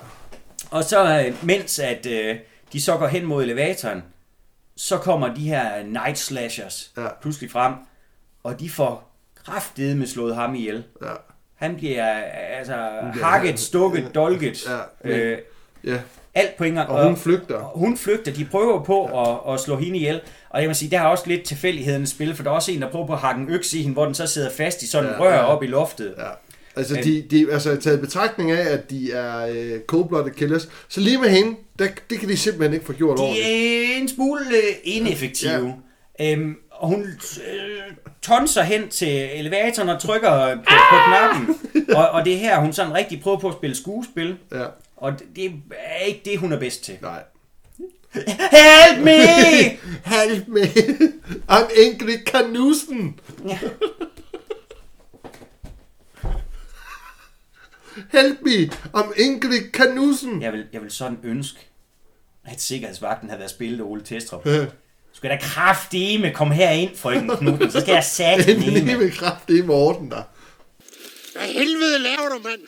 [0.72, 2.36] Og så øh, mens at øh,
[2.74, 4.04] de så går hen mod elevatoren,
[4.76, 7.02] så kommer de her night slashers Ja.
[7.02, 7.08] ja.
[7.22, 7.74] pludselig frem,
[8.44, 9.16] og de får
[9.46, 10.84] kraftedeme slået ham ihjel.
[11.02, 11.12] Ja.
[11.56, 12.76] Han bliver øh, altså
[13.24, 14.66] hakket, stukket, dolket.
[15.06, 15.10] Ja.
[15.10, 15.38] Øh,
[15.88, 15.98] ja.
[16.36, 16.90] alt på en gang.
[16.90, 17.56] Og hun flygter.
[17.56, 18.34] Og hun flygter.
[18.34, 19.52] De prøver på ja.
[19.52, 20.22] at, at slå hende ihjel.
[20.50, 22.82] Og jeg må sige, der er også lidt tilfældighedens spil, for der er også en,
[22.82, 24.88] der prøver på at hakke en økse i hende, hvor den så sidder fast i
[24.88, 25.44] sådan en Ja, rør ja.
[25.44, 26.14] op i loftet.
[26.18, 26.24] Ja.
[26.76, 31.18] Altså, de, de, altså taget betragtning af, at de er øh, cold-blooded killers, så lige
[31.18, 33.48] med hende, der, det kan de simpelthen ikke få gjort De ordentligt.
[33.48, 35.74] er en smule øh, ineffektive.
[36.20, 36.32] Ja.
[36.34, 40.62] Øhm, og hun øh, tonser hen til elevatoren og trykker på,
[40.92, 41.56] på knappen.
[41.96, 44.36] Og, og det er her, hun sådan rigtig prøver på at spille skuespil.
[44.52, 44.64] Ja,
[44.98, 46.98] Og det, det er ikke det, hun er bedst til.
[47.02, 47.24] nej.
[48.14, 49.14] Help me!
[50.04, 50.66] Halv med.
[51.52, 53.20] I'm Ingrid Knudsen.
[53.48, 53.60] Ja.
[58.12, 58.70] Help me.
[58.96, 60.42] I'm Ingrid Knudsen.
[60.44, 61.60] Jeg vil, jeg vil sådan ønske,
[62.46, 64.46] at sikkerhedsvagten havde været spillet af Ole Testrup.
[64.46, 64.66] Ja.
[65.14, 69.60] Skal der kraftedeme komme herind, frøken Knudsen, så skal jeg sat En lille kraft, det
[69.60, 70.24] er Morten der.
[71.36, 72.62] Hvad helvede laver du, mand?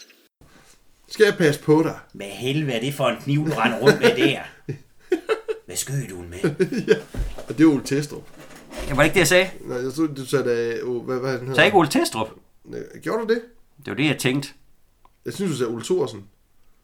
[1.11, 1.95] Skal jeg passe på dig?
[2.13, 4.39] Hvad helvede er det for en kniv, du render rundt med der?
[5.65, 6.55] Hvad skød du med?
[7.49, 8.23] Og det er Ole Testrup.
[8.89, 9.49] Det var ikke det, jeg sagde.
[9.65, 11.61] Nej, jeg tror, du sagde, at, oh, hvad, hvad er den hedder?
[11.61, 12.29] Så ikke Ole Testrup.
[13.03, 13.41] Gjorde du det?
[13.77, 14.49] Det var det, jeg tænkte.
[15.25, 16.23] Jeg synes, du sagde Ole Thorsen.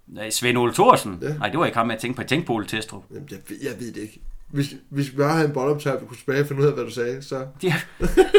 [0.07, 1.17] Nej, Svend Ole Thorsen?
[1.21, 1.33] Ja.
[1.33, 2.21] Nej, det var ikke ham, jeg tænkte på.
[2.21, 3.03] Jeg tænkte på Ole Testrup.
[3.11, 4.19] Jamen, jeg, ved- jeg ved det ikke.
[4.51, 6.83] Hvis, hvis vi bare havde en båndoptag, vi kunne tilbage og finde ud af, hvad
[6.83, 7.45] du sagde, så...
[7.61, 7.73] Det,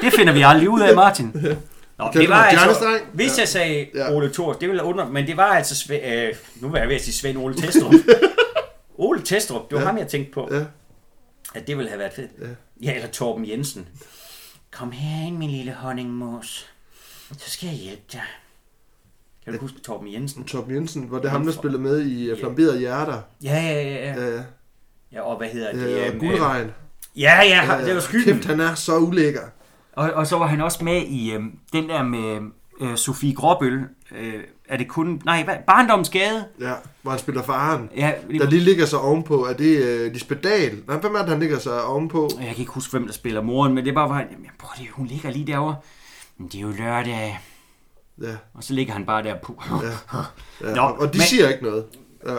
[0.03, 1.33] det finder vi aldrig ud af, Martin.
[1.99, 3.41] Nå, det var altså, hvis Ja.
[3.41, 4.13] jeg sagde Ja.
[4.15, 6.95] Ole Thor, det ville under, men det var altså, Sve, øh, nu var jeg ved
[6.95, 7.95] at sige Svend Ole Testrup.
[8.99, 9.87] Ole Testrup, det var Ja.
[9.87, 10.65] ham, jeg tænkte på, Ja.
[11.55, 12.31] at det ville have været fedt.
[12.83, 13.89] Ja, eller Torben Jensen.
[14.73, 16.67] Kom herind, min lille honningmås.
[17.39, 18.23] Så skal jeg hjælpe dig.
[19.45, 20.45] Kan du huske Torben Jensen?
[20.45, 23.21] Torben Jensen, var det ham, der spillede med i uh, Flamberede Hjerter?
[23.43, 23.95] Ja, ja, ja.
[23.95, 24.21] ja.
[24.23, 24.43] Ja, ja.
[25.13, 26.13] ja og hvad hedder det?
[26.15, 26.71] Øh, Guldregn.
[27.17, 28.35] Ja, ja, det var skylden.
[28.35, 29.41] Kæft, han er så ulækker.
[29.97, 31.41] Og, og så var han også med i øh,
[31.73, 32.41] den der med
[32.81, 33.81] øh, Sofie Gråbøl.
[34.19, 34.35] Øh,
[34.69, 35.23] er det kun...
[35.25, 35.55] Nej, hvad?
[35.67, 36.45] Barndommens Gade.
[36.61, 37.91] Ja, hvor han spiller faren.
[37.97, 40.83] Ja, Der lige ligger sig ovenpå, er det uh, Lisbeth Dahl?
[40.87, 42.31] Nej, hvem er det, han ligger sig ovenpå?
[42.39, 44.47] Jeg kan ikke huske, hvem der spiller moren, men det er bare, hvor han, jamen,
[44.59, 45.77] prøv det, hun ligger lige derovre.
[46.39, 47.41] Men det er jo lørdag.
[48.23, 49.63] Ja, Og så ligger han bare der på.
[49.83, 50.19] ja.
[50.69, 50.75] ja.
[50.77, 51.85] Nå, og de men- siger ikke noget.
[52.27, 52.37] Ja.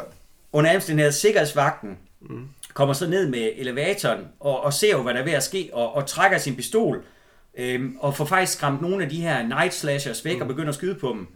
[0.54, 2.48] Under omstændighed sikkerhedsvagten mm.
[2.74, 5.70] kommer så ned med elevatoren og, og ser jo, hvad der er ved at ske,
[5.74, 7.04] og, og trækker sin pistol,
[7.58, 10.42] øhm, og får faktisk skræmt nogle af de her night slashers væk mm.
[10.42, 11.28] og begynder at skyde på dem.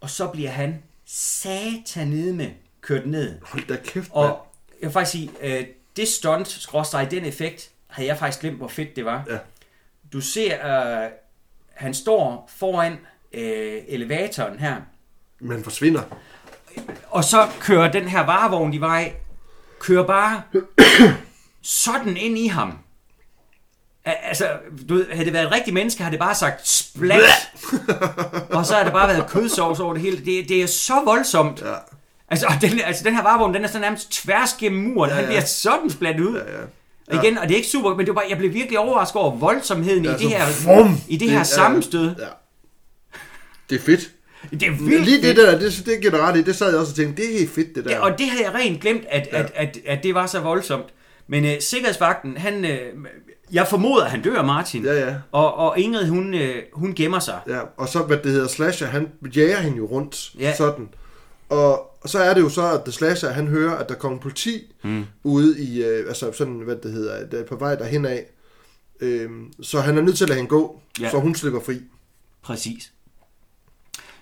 [0.00, 3.38] Og så bliver han satanedme kørt ned.
[3.42, 4.10] Hold da kæft, mand.
[4.10, 4.46] Og
[4.80, 5.66] jeg vil faktisk sige, øh,
[5.96, 9.24] det stunt, skråstrej, den effekt, havde jeg faktisk glemt, hvor fedt det var.
[9.30, 9.38] Ja.
[10.12, 10.66] Du ser,
[11.04, 11.10] øh,
[11.72, 12.92] han står foran
[13.32, 14.76] øh, elevatoren her,
[15.40, 16.02] Men forsvinder.
[17.10, 18.80] og så kører den her varevogn, i,
[19.78, 20.42] kører bare
[21.62, 22.78] sådan ind i ham.
[24.04, 24.48] Al- Altså,
[24.88, 27.20] du ved, havde det været et rigtigt menneske, havde det bare sagt splat.
[28.50, 30.16] og så har det bare været kødsovs over det hele.
[30.16, 31.60] Det, det er så voldsomt.
[31.62, 31.74] Ja.
[32.28, 35.10] Altså, den, altså, den her varevogn, den er så nærmest tværs gennem muren.
[35.10, 35.20] Ja, ja.
[35.20, 36.36] Han bliver sådan splattet ud.
[36.36, 36.64] Ja, ja.
[37.18, 39.16] Og igen, og det er ikke super, men det var bare, jeg blev virkelig overrasket
[39.16, 41.00] over voldsomheden Ja, i det så her, vum!
[41.08, 41.44] i det Det- her ja, ja.
[41.44, 42.14] sammenstød.
[42.18, 42.24] Ja.
[43.70, 44.10] Det er fedt.
[44.50, 47.22] Det er vildt Lige det der, det, det i, det sad jeg også og tænkte,
[47.22, 47.90] det er helt fedt det der.
[47.90, 49.38] Det, og det havde jeg rent glemt, at, ja.
[49.42, 50.86] at, at, at det var så voldsomt.
[51.28, 52.78] Men øh, sikkerhedsvagten, han, øh,
[53.54, 54.84] jeg formoder, at han dør, Martin.
[54.84, 55.14] Ja, ja.
[55.32, 57.40] Og, og Ingrid, hun, øh, hun gemmer sig.
[57.48, 60.54] Ja, og så, hvad det hedder, Slasher, han jager hende jo rundt, Ja.
[60.56, 60.88] sådan.
[61.48, 64.18] Og, og så er det jo så, at The Slasher, han hører, at der kommer
[64.18, 65.04] politi mm.
[65.24, 68.24] ude i, øh, altså sådan, hvad det hedder, der er på vej derhen af.
[69.00, 71.10] Øhm, så han er nødt til at lade hende gå, Ja.
[71.10, 71.80] så hun slipper fri.
[72.42, 72.92] Præcis.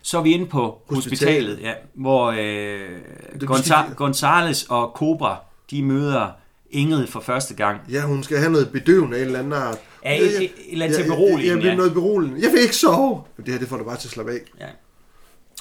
[0.02, 1.60] Så er vi inde på hospitalet, Hospitalet.
[1.60, 2.98] ja, hvor øh,
[3.44, 5.36] Gonza- Gonzales og Cobra,
[5.70, 6.30] de møder
[6.72, 7.80] Ingrid for første gang.
[7.90, 9.78] Ja, hun skal have noget bedøvende af en eller anden art.
[10.04, 11.70] Ja, et- et- et eller andet til beroligende, Ja, ja.
[11.70, 12.42] ja, noget beroligende.
[12.42, 13.22] Jeg vil ikke sove.
[13.36, 14.38] Det her, det får dig bare til at slappe af.
[14.60, 14.66] Ja.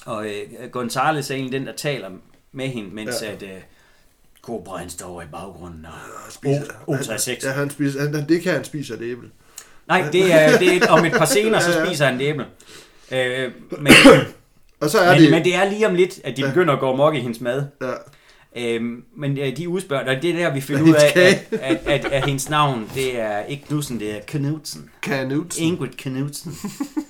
[0.05, 2.09] Og øh, Gonzales er egentlig den, der taler
[2.51, 3.27] med hende, mens ja.
[3.27, 3.33] Ja.
[3.33, 3.49] at øh,
[4.41, 7.47] Cobra han står i baggrunden og Spiser, O- O36.
[7.47, 9.27] Ja, han spiser, han, det kan han spise det æble.
[9.87, 12.45] Nej, det er, det er om et par scener, så spiser han et æble.
[13.11, 13.51] Øh,
[13.81, 13.93] men,
[14.79, 15.31] Og så er men, det...
[15.31, 17.63] men det er lige om lidt, at de begynder at gå mok i hendes mad.
[17.81, 17.91] Ja,
[18.57, 21.77] Øhm, men øh, de udspørger, og det er der, vi finder ud af, at, at,
[21.87, 24.89] at, at hendes navn, det er ikke Knudsen, det er Knudsen.
[25.01, 25.63] Knudsen.
[25.63, 26.53] Ingrid Knudsen.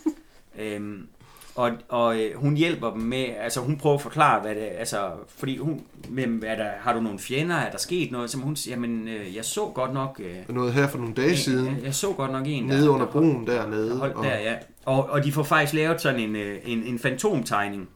[0.61, 1.07] øhm,
[1.55, 5.09] og og øh, hun hjælper dem med, altså hun prøver at forklare, hvad det altså,
[5.37, 8.55] fordi hun, hvem, er der, har du nogle fjender, er der sket noget, som hun
[8.55, 11.75] siger, jamen, øh, jeg så godt nok, øh, Noget her for nogle dage siden.
[11.75, 13.97] jeg, jeg så godt nok en, Nede under der, broen der dernede.
[13.97, 14.55] holdt og- der, ja.
[14.85, 17.89] Og, og de får faktisk lavet sådan en, øh, en, en fantomtegning.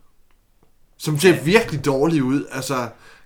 [0.97, 2.45] Som ser virkelig dårlig ud.
[2.51, 2.75] Altså,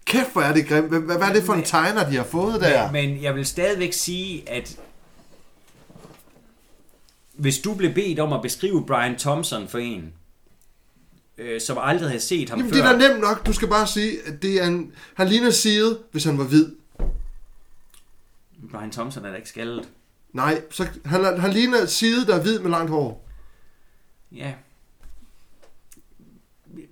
[0.10, 0.88] kæft hvor er det grimt.
[0.88, 2.92] Hvad, hvad er det for en tegner, de har fået der?
[2.92, 4.80] Men jeg vil stadigvæk sige, at
[7.34, 10.14] hvis du blev bedt om at beskrive Brian Thompson for en,
[11.38, 12.82] øh, som aldrig havde set ham Jamen, før.
[12.82, 13.46] det er da nemt nok.
[13.46, 16.68] Du skal bare sige, at det er en, han ligner Seed, hvis han var hvid.
[18.72, 19.90] Brian Thompson er da ikke skaldet.
[20.34, 23.28] Nej, så han, han ligner Seed, der er hvid med langt hår.
[24.32, 24.54] Ja.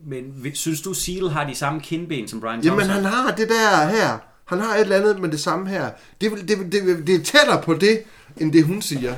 [0.07, 3.03] Men synes du, Seal har de samme kindben som Brian Jamen, Thompson?
[3.03, 4.17] han har det der her.
[4.45, 5.89] Han har et eller andet med det samme her.
[6.21, 8.03] Det, det, det, det, er tættere på det,
[8.38, 9.13] end det hun siger.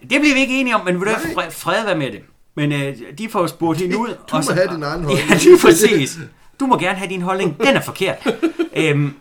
[0.00, 2.20] Det bliver vi ikke enige om, men vil du fred, fred være med det?
[2.54, 4.08] Men øh, de får spurgt hende ud.
[4.30, 5.28] Du må have din egen holdning.
[5.28, 6.18] Ja, lige præcis.
[6.60, 7.58] Du må gerne have din holdning.
[7.58, 8.16] Den er forkert.
[8.76, 9.14] øhm,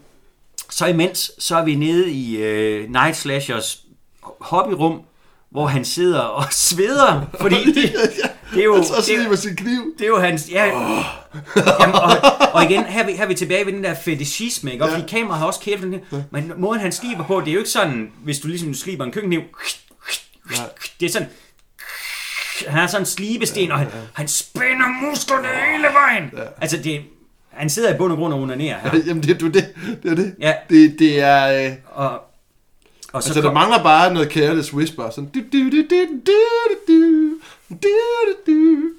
[0.70, 3.86] så imens, så er vi nede i øh, Night Slashers
[4.22, 5.02] hobbyrum,
[5.52, 7.96] hvor han sidder og sveder, fordi det,
[8.56, 8.76] det er jo...
[8.76, 9.94] Og så det, sidder med sin kniv.
[9.98, 10.50] det er jo hans...
[10.52, 12.12] Ja, jamen, og,
[12.54, 14.84] og igen, her er, vi, her er vi tilbage ved den der fetishisme, ikke?
[14.86, 15.82] Og fordi kameraet har også kæft,
[16.32, 19.12] men måden han sliber på, det er jo ikke sådan, hvis du ligesom sliber en
[19.12, 19.42] køkkenkniv,
[21.00, 21.28] det er sådan,
[22.68, 26.32] han har sådan en slibesten, og han, han spænder musklerne hele vejen.
[26.62, 27.02] Altså, det,
[27.50, 29.00] han sidder i bund og grund og onanerer her.
[29.08, 29.74] Jamen, det, du, det,
[30.04, 30.36] det er det.
[30.40, 30.54] Ja.
[30.70, 31.66] Det, det er...
[31.66, 32.10] Øh, Og,
[33.14, 35.10] og så altså, der kom, mangler bare noget careless whisper.
[35.10, 35.30] Sådan...
[35.30, 36.38] Du, du, du, du, du,
[36.88, 37.35] du,
[37.70, 38.94] du, du, du,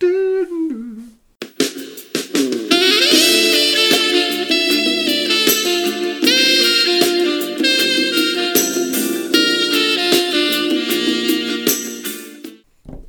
[0.00, 0.94] du, du, du.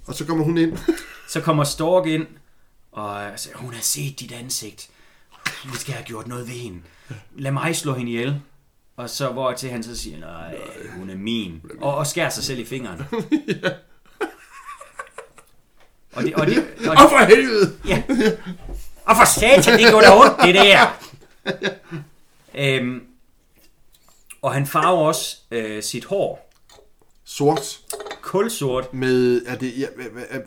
[0.07, 0.77] Og så kommer hun ind.
[1.27, 2.27] så kommer Stork ind,
[2.91, 4.89] og siger, hun har set dit ansigt.
[5.65, 6.81] Vi skal have gjort noget ved hende.
[7.35, 8.41] Lad mig slå hende ihjel.
[8.97, 10.57] Og så hvor til han så siger, nej,
[10.97, 11.61] hun er min.
[11.81, 13.01] Og, og skærer sig selv i fingeren.
[16.15, 17.75] Og det, og det, og Åh, for helvede!
[17.87, 18.03] Ja.
[19.05, 20.87] Og for satan, det går da ondt, det der.
[22.79, 23.01] øhm,
[24.41, 26.51] og han farver også øh, sit hår
[27.25, 27.79] Sort.
[28.21, 28.93] kulsort.
[28.93, 29.41] Med...
[29.45, 29.73] Er det...
[29.79, 30.41] Ja, hvad- hvad-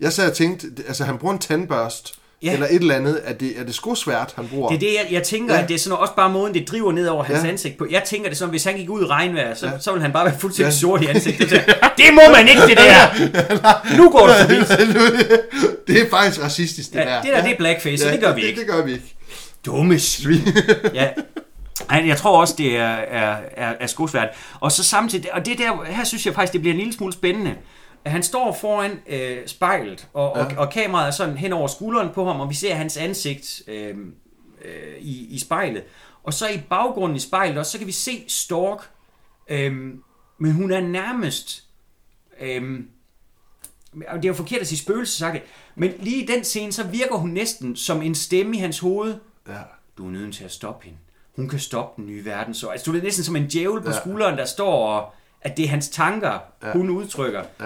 [0.00, 0.66] jeg sad og tænkte...
[0.86, 2.18] Altså, han bruger en tandbørst.
[2.42, 2.52] Ja.
[2.52, 3.20] Eller et eller andet.
[3.24, 4.68] Er det, er det skosvært, han bruger?
[4.68, 5.58] Det er det, jeg, jeg tænker, Ja.
[5.58, 5.62] ja.
[5.62, 7.44] at det er sådan også bare måden, det driver ned over hans Ja.
[7.44, 7.50] ja.
[7.50, 7.86] ansigt på.
[7.90, 9.72] Jeg tænker det sådan, hvis han gik ud i regnvejr, så, ja.
[9.80, 10.74] så ville han bare være fuldstændig Ja.
[10.74, 10.80] ja.
[10.80, 11.48] sort i ansigtet.
[11.50, 11.60] Så,
[11.96, 13.96] det må man ikke, det der!
[13.98, 14.54] Nu går det forbi.
[15.92, 17.22] det er faktisk racistisk, det Ja, der.
[17.22, 18.60] det der, det er blackface, så det gør vi det, ikke.
[18.60, 19.14] Det gør vi ikke.
[19.66, 20.48] Dumme svin.
[20.94, 21.08] ja.
[21.90, 24.28] Ej, Jeg tror også, det er, er, er, er skosvært.
[24.60, 27.12] Og så samtidig, og det der, her synes jeg faktisk, det bliver en lille smule
[27.12, 27.54] spændende.
[28.06, 30.44] Han står foran øh, spejlet, og, ja.
[30.44, 33.62] og, og kameraet er sådan hen over skulderen på ham, og vi ser hans ansigt
[33.66, 33.96] øh,
[34.64, 35.84] øh, i, i spejlet.
[36.22, 38.90] Og så i baggrunden i spejlet også, så kan vi se Stork,
[39.48, 39.72] øh,
[40.38, 41.64] men hun er nærmest...
[42.40, 42.80] Øh,
[43.94, 47.30] det er jo forkert at sige spøgelsesagtigt, men lige i den scene, så virker hun
[47.30, 49.16] næsten som en stemme i hans hoved.
[49.48, 49.60] Ja.
[49.98, 50.98] Du er nødt til at stoppe hende.
[51.36, 52.54] Hun kan stoppe den nye verden.
[52.54, 54.00] Så, altså, du er næsten som en djævel på ja.
[54.00, 55.12] skulderen, der står og
[55.42, 56.72] at det er hans tanker, ja.
[56.72, 57.42] hun udtrykker.
[57.60, 57.64] Ja.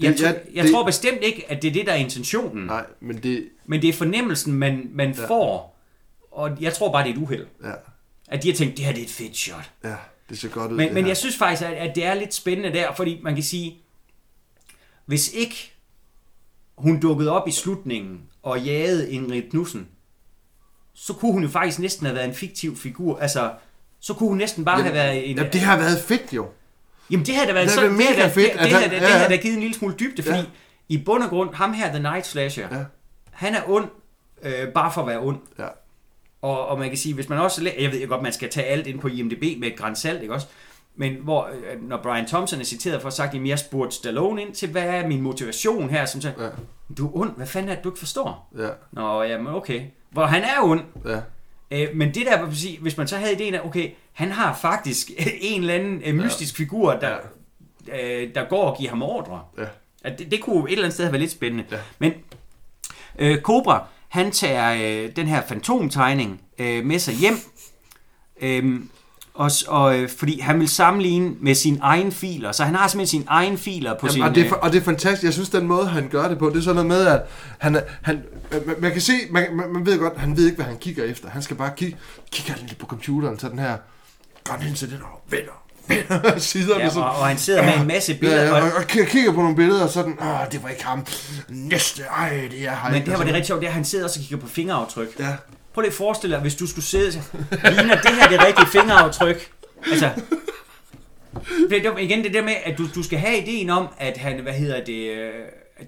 [0.00, 2.66] Jeg, Det- jeg, jeg det- tror bestemt ikke, at det er det, der er intentionen.
[2.66, 3.48] Nej, men det...
[3.66, 5.26] Men det er fornemmelsen, man, man ja.
[5.26, 5.78] får.
[6.30, 7.46] Og jeg tror bare, det er et uheld.
[7.64, 7.72] Ja,
[8.28, 9.70] At de har tænkt, det her det er et fedt shot.
[9.84, 9.94] ja
[10.28, 10.76] det ser godt ud.
[10.76, 11.08] Men, men her.
[11.10, 13.76] jeg synes faktisk, at, at det er lidt spændende der, fordi man kan sige,
[15.06, 15.72] hvis ikke
[16.78, 19.88] hun dukkede op i slutningen og jagede Ingrid Knudsen,
[20.94, 23.18] så kunne hun jo faktisk næsten have været en fiktiv figur.
[23.18, 23.52] Altså,
[24.00, 25.36] så kunne hun næsten bare have været en...
[25.36, 26.48] Jamen, det har været fedt jo.
[27.10, 28.90] Jamen det havde da været Det så, været mega det, fedt, Det, det, havde, det,
[28.92, 29.16] ja, det ja.
[29.16, 30.44] havde da givet en lille smule dybde, fordi Ja.
[30.88, 32.84] i bund og grund, ham her, The Night Slasher, Ja.
[33.30, 33.88] han er ond,
[34.42, 35.38] øh, bare for at være ond.
[35.58, 35.66] Ja.
[36.42, 37.70] Og, og man kan sige, hvis man også...
[37.78, 40.34] Jeg ved godt, man skal tage alt ind på IMDb med et græns salt, ikke
[40.34, 40.46] også?
[40.96, 44.42] Men hvor, øh, når Brian Thompson er citeret for at sagt, at jeg spurgte Stallone
[44.42, 46.04] ind til, hvad er min motivation her?
[46.06, 46.48] Som så, Ja.
[46.98, 48.50] du er ond, hvad fanden er det, du ikke forstår?
[48.58, 49.82] Ja, Nå, jamen okay.
[50.10, 51.20] Hvor han er ond, ja.
[51.70, 52.44] Øh, men det der,
[52.80, 55.10] hvis man så havde ideen af, okay, han har faktisk
[55.40, 57.16] en eller anden øh, mystisk figur, der,
[58.02, 59.42] øh, der går og giver ham ordre.
[59.58, 59.64] Ja.
[60.04, 61.64] At det, det kunne et eller andet sted have været lidt spændende.
[61.70, 61.76] Ja.
[61.98, 62.12] Men
[63.18, 67.34] øh, Cobra, han tager øh, den her fantomtegning øh, med sig hjem,
[68.40, 68.80] øh,
[69.34, 73.20] og, og, øh, fordi han vil sammenligne med sine egne filer, så han har simpelthen
[73.20, 74.22] sine egne filer på Jamen, sin...
[74.22, 75.24] og, det er, øh, og det er fantastisk.
[75.24, 77.22] Jeg synes, den måde, han gør det på, det er sådan noget med, at
[77.58, 78.22] han, han,
[78.66, 81.30] man, man kan se, man, man, ved godt, han ved ikke, hvad han kigger efter.
[81.30, 81.96] Han skal bare kigge,
[82.32, 83.76] kigge lidt på computeren, så den her,
[84.44, 85.52] går ind til den og vender
[86.38, 86.84] siderne.
[86.84, 89.40] ja, og, og han sidder med en masse billeder, Ja, ja, og, og, kigger på
[89.40, 91.06] nogle billeder, og sådan, åh, det var ikke ham.
[91.48, 92.92] Næste, ej, det er ham.
[92.92, 94.46] men det her var det rigtig sjovt, det er, at han sidder også og kigger
[94.46, 95.08] på fingeraftryk.
[95.18, 95.36] Ja,
[95.74, 97.22] Prøv lige at forestille dig, hvis du skulle sidde
[97.64, 99.50] og ligner det her det rigtige fingeraftryk.
[99.90, 100.10] Altså,
[101.70, 104.38] det, det, igen det der med, at du, du skal have ideen om, at han,
[104.38, 105.32] hvad hedder det, øh,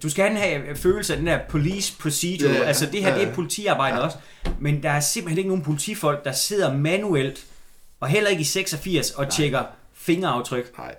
[0.02, 3.18] du skal have følelse af den der police procedure, yeah, ja, altså det her, ja,
[3.20, 4.02] det er politiarbejde ja.
[4.02, 4.16] også,
[4.60, 7.46] men der er simpelthen ikke nogen politifolk, der sidder manuelt,
[8.00, 9.62] og heller ikke i 86, og tjekker
[9.94, 10.78] fingeraftryk.
[10.78, 10.94] nej.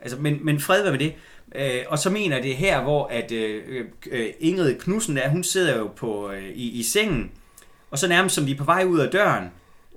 [0.00, 1.14] Altså, men, men fred være med det.
[1.54, 5.44] Øh, og så mener jeg det her, hvor at øh, øh, Ingrid Knudsen der, hun
[5.44, 7.30] sidder jo på øh, i, i sengen,
[7.90, 9.44] og så nærmest som de er på vej ud af døren,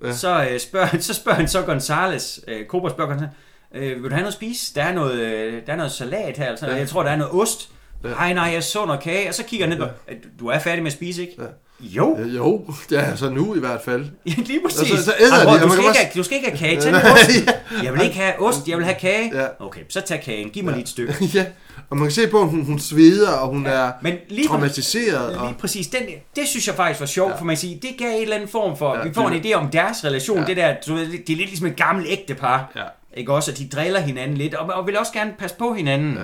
[0.04, 0.14] ja.
[0.14, 3.36] så, øh, spørger, så spørger han så Gonzales, øh, Cobra spørger Gonzales,
[3.74, 4.76] øh, vil du have noget at spise?
[4.76, 6.68] Der er noget, øh, der er noget salat her, altså.
[6.68, 6.76] Ja.
[6.76, 7.70] jeg tror, der er noget ost.
[8.18, 9.92] Hej, nej, jeg så noget kage, og så kigger jeg ned på,
[10.40, 11.44] du er færdig med at spise, ikke?
[11.84, 14.06] Jo, Øh, Jo, det er så nu i hvert fald.
[14.26, 14.92] Ja, lige præcis.
[14.92, 16.50] Og så- så æder Ej, de, bror, og du, skal ikke have, du skal ikke
[16.50, 16.82] have kage.
[16.82, 16.92] Tag
[17.28, 17.44] lige.
[17.48, 17.84] Ja.
[17.84, 19.32] Jeg vil ikke have ost, jeg vil have kage.
[19.42, 19.46] Ja.
[19.60, 20.50] Okay, så tag kagen.
[20.50, 21.14] Giv mig lige et stykke.
[21.34, 21.46] ja,
[21.90, 25.38] og man kan se på, at hun, hun sveder, og hun er Men lige, traumatiseret.
[25.38, 26.00] Og, lige præcis, den,
[26.36, 27.36] det synes jeg faktisk var sjovt, ja.
[27.40, 29.30] for man kan sige, det gav en eller anden form for, Ja, ja, vi får
[29.30, 30.42] det- en idé om deres relation, Ja.
[30.44, 30.48] ja.
[30.48, 32.82] det der, du ved, det er lidt ligesom et gammelt ægtepar, Ja.
[33.20, 36.14] ikke også, at de driller hinanden lidt, og, og vil også gerne passe på hinanden.
[36.14, 36.22] Ja.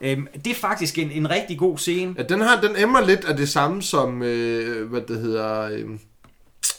[0.00, 2.14] Øhm, det er faktisk en, en rigtig god scene.
[2.18, 5.84] ja, den, har, den emmer lidt af det samme som, øh, hvad det hedder, øh,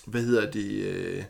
[0.06, 1.24] hvad hedder de, øh,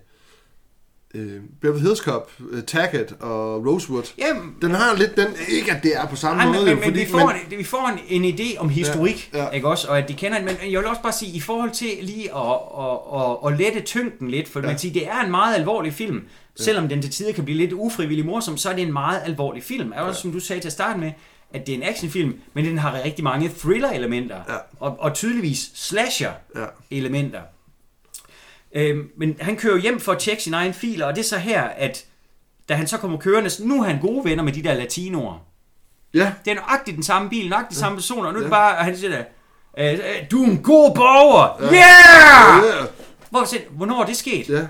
[1.14, 4.14] øh, Beverly Hills Cop, øh, Taggart og Rosewood.
[4.18, 6.80] Jamen, Den har lidt den, ikke at det er på samme Nej, måde, men, jo,
[6.80, 9.68] men, men, vi får, en, vi får en, en idé om historik, Ja, ja, ikke
[9.68, 9.88] også?
[9.88, 10.42] Og at de kender.
[10.42, 13.82] Men jeg vil også bare sige, i forhold til lige at, at, at, at lette
[13.82, 14.66] tyngden lidt, for ja.
[14.66, 16.22] man kan sige, det er en meget alvorlig film.
[16.56, 19.64] Selvom den til tider kan blive lidt ufrivillig morsom, så er det en meget alvorlig
[19.64, 19.92] film.
[19.96, 20.22] Er også, ja.
[20.22, 21.12] som du sagde til at starte med,
[21.54, 24.38] at det er en actionfilm, men den har rigtig mange thriller-elementer.
[24.50, 24.56] Ja.
[24.80, 25.76] Og, og tydeligvis Ja.
[25.76, 27.42] slasher-elementer.
[28.76, 31.38] Øhm, men han kører hjem for at tjekke sine egne filer, og det er så
[31.38, 32.06] her, at
[32.70, 35.46] da han så kommer kørende, så nu er han gode venner med de der latinoer.
[36.14, 38.50] Ja, Det er nøjagtigt den samme bil, nøjagtigt de samme personer, og nu er det
[38.52, 39.24] bare, og han siger der,
[39.78, 40.00] øh, øh,
[40.32, 41.74] du er en god borger, yeah!
[41.74, 42.86] ja,
[43.30, 44.50] Hvor, hvornår er det sket?
[44.50, 44.68] ja.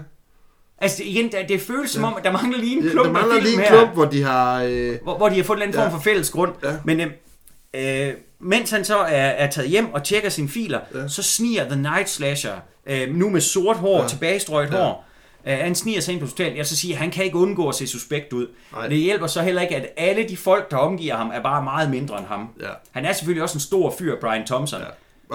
[0.82, 3.41] Altså igen, det, det føles som om, at der mangler lige en klump der mangler
[3.41, 4.64] lige en klump, hvor de har...
[4.64, 5.86] Øh, hvor, hvor de har fået en eller anden Ja.
[5.88, 6.52] form for fælles grund.
[6.64, 6.74] Ja.
[6.86, 11.08] Men øh, øh, mens han så er, er taget hjem og tjekker sine filer, Ja.
[11.08, 12.53] så sniger The Night Slasher,
[12.86, 14.08] øh, nu med sort hår, Ja.
[14.08, 14.78] tilbagestrøget Ja.
[14.78, 15.06] hår,
[15.48, 16.58] øh, han sniger sig ind på hospitalet.
[16.58, 18.48] Jeg så siger, han kan ikke undgå at se suspekt ud.
[18.74, 18.88] Nej.
[18.88, 21.90] Det hjælper så heller ikke, at alle de folk, der omgiver ham, er bare meget
[21.90, 22.48] mindre end ham.
[22.62, 22.68] Ja.
[22.91, 24.80] Han er selvfølgelig også en stor fyr, Brian Thompson.
[24.80, 24.86] Ja.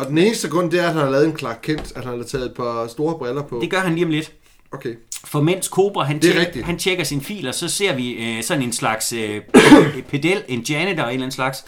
[0.00, 2.16] Og den eneste grund, det er, at han har lavet en Clark Kent, at han
[2.18, 3.58] har taget et par store briller på.
[3.62, 4.32] Det gør han lige om lidt.
[4.72, 4.94] Okay.
[5.26, 6.64] For mens Cobra han, Det er tjek, rigtigt.
[6.66, 9.40] han tjekker sine filer, så ser vi øh, sådan en slags øh,
[10.10, 11.64] pedel, en janitor en eller anden slags,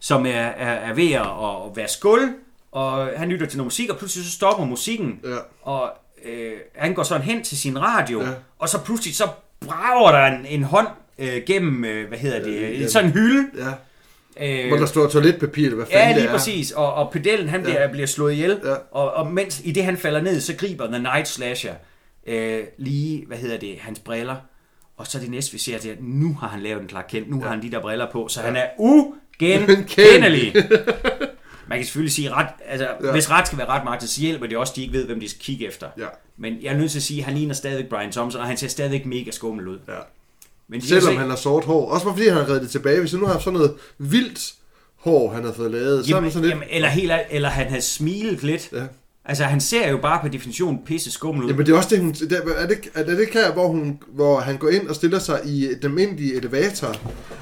[0.00, 2.34] som er, er, er ved at, at være skuld,
[2.72, 5.36] og han lytter til noget musik, og pludselig så stopper musikken, Ja.
[5.62, 5.90] og
[6.24, 8.28] øh, han går sådan hen til sin radio, Ja.
[8.58, 9.28] og så pludselig så
[9.66, 10.86] brager der en, en hånd
[11.18, 13.46] øh, gennem, øh, hvad hedder det, ja, sådan en hylde.
[13.58, 13.72] Ja.
[14.62, 16.70] Øh, Hvor der står toiletpapir, eller hvad fanden Ja, lige præcis.
[16.70, 17.86] Og, og pedellen, han bliver, ja.
[17.90, 18.60] bliver slået ihjel.
[18.64, 18.74] Ja.
[18.92, 21.72] Og, og mens i det, han falder ned, så griber The Night Slasher
[22.26, 24.36] øh, lige, hvad hedder det, hans briller.
[24.96, 27.06] Og så det næste, vi ser, det er, at nu har han lavet en Clark
[27.08, 27.30] Kent.
[27.30, 27.42] Nu ja.
[27.42, 28.46] har han de der briller på, så ja.
[28.46, 30.54] han er ugenkendelig.
[31.68, 33.12] Man kan selvfølgelig sige, ret, altså, Ja.
[33.12, 35.20] hvis ret skal være ret, Martin, så hjælper det også, at de ikke ved, hvem
[35.20, 35.86] de skal kigge efter.
[35.98, 36.06] Ja.
[36.36, 38.56] Men jeg er nødt til at sige, at han ligner stadigvæk Brian Thompson, og han
[38.56, 39.78] ser stadigvæk mega skummel ud.
[39.88, 39.92] Ja.
[40.68, 41.90] Men Selvom se- han har sort hår.
[41.90, 43.00] Også fordi han har reddet det tilbage.
[43.00, 44.54] Hvis han nu har haft sådan noget vildt
[44.96, 46.54] hår, han har fået lavet, så Jamen, man sådan lidt...
[46.54, 48.68] jamen, eller, helt, eller han havde smilet lidt.
[48.72, 48.82] Ja.
[49.28, 51.50] Altså, han ser jo bare på definition pisse skummel ud.
[51.50, 52.12] Jamen det er også det, hun...
[52.12, 55.40] Det, er, det, er det her, hvor, hun, hvor han går ind og stiller sig
[55.44, 56.94] i den almindelige elevator,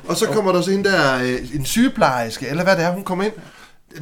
[0.09, 3.03] og så kommer der så en der, øh, en sygeplejerske, eller hvad det er, hun
[3.05, 3.33] kommer ind.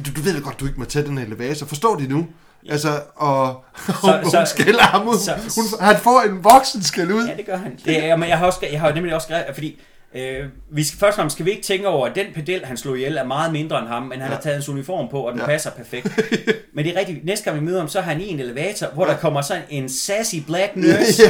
[0.05, 1.65] Du, du ved da godt, du ikke må tage den elevator.
[1.65, 2.27] Forstår de nu?
[2.69, 5.17] Altså, og hun, Så- hun så- skælder ham ud.
[5.17, 7.27] så- Hun, han får en voksen skæld ud.
[7.27, 7.71] Ja, det gør han.
[7.85, 9.79] Det er, men jeg har, også, jeg har jo nemlig også skrevet, fordi
[10.15, 12.77] øh, vi skal, først og fremmest skal vi ikke tænke over, at den pedel, han
[12.77, 14.35] slog ihjel, er meget mindre end ham, men han Ja.
[14.35, 15.45] har taget hans uniform på, og den Ja.
[15.45, 15.49] ja.
[15.51, 16.07] passer perfekt.
[16.75, 18.87] men det er rigtigt, næste gang vi møder ham, så har han i en elevator,
[18.93, 21.23] hvor der kommer sådan en sassy black nurse.
[21.23, 21.29] Ja.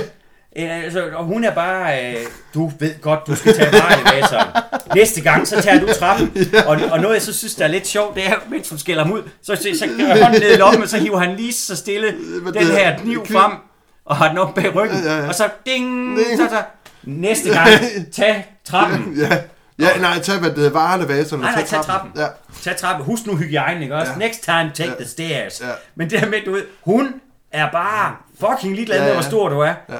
[0.57, 2.15] Øh, altså, og hun er bare, øh,
[2.53, 4.47] du ved godt, du skal tage bare elevatoren.
[4.95, 6.31] Næste gang, så tager du trappen.
[6.67, 9.03] Og, og noget, jeg så synes, der er lidt sjovt, det er, mens hun skælder
[9.03, 11.53] ham ud, så, så, så gør hånden ned i lommen, og så hiver han lige
[11.53, 13.51] så stille Men den her kniv frem,
[14.05, 15.03] og har den op bag ryggen.
[15.03, 15.27] Ja, ja.
[15.27, 16.37] Og så ding, Ding.
[16.39, 16.61] så, så
[17.05, 17.69] næste gang,
[18.15, 19.13] tag trappen.
[19.21, 19.37] Ja.
[19.79, 21.41] Ja, nej, tag hvad det hedder, vareelevatoren.
[21.41, 22.11] Nej, nej, tag trappen.
[22.15, 22.27] Ja.
[22.63, 23.05] Tag trappen.
[23.05, 24.11] Husk nu hygiejnen, ikke også?
[24.11, 24.17] Ja.
[24.17, 24.95] Next time, take Ja.
[24.99, 25.61] the stairs.
[25.61, 25.65] Ja.
[25.95, 27.13] Men det her med, du ved, hun
[27.51, 29.15] er bare fucking ligeglad Ja, med, ja.
[29.15, 29.73] hvor stor du er.
[29.89, 29.95] Ja.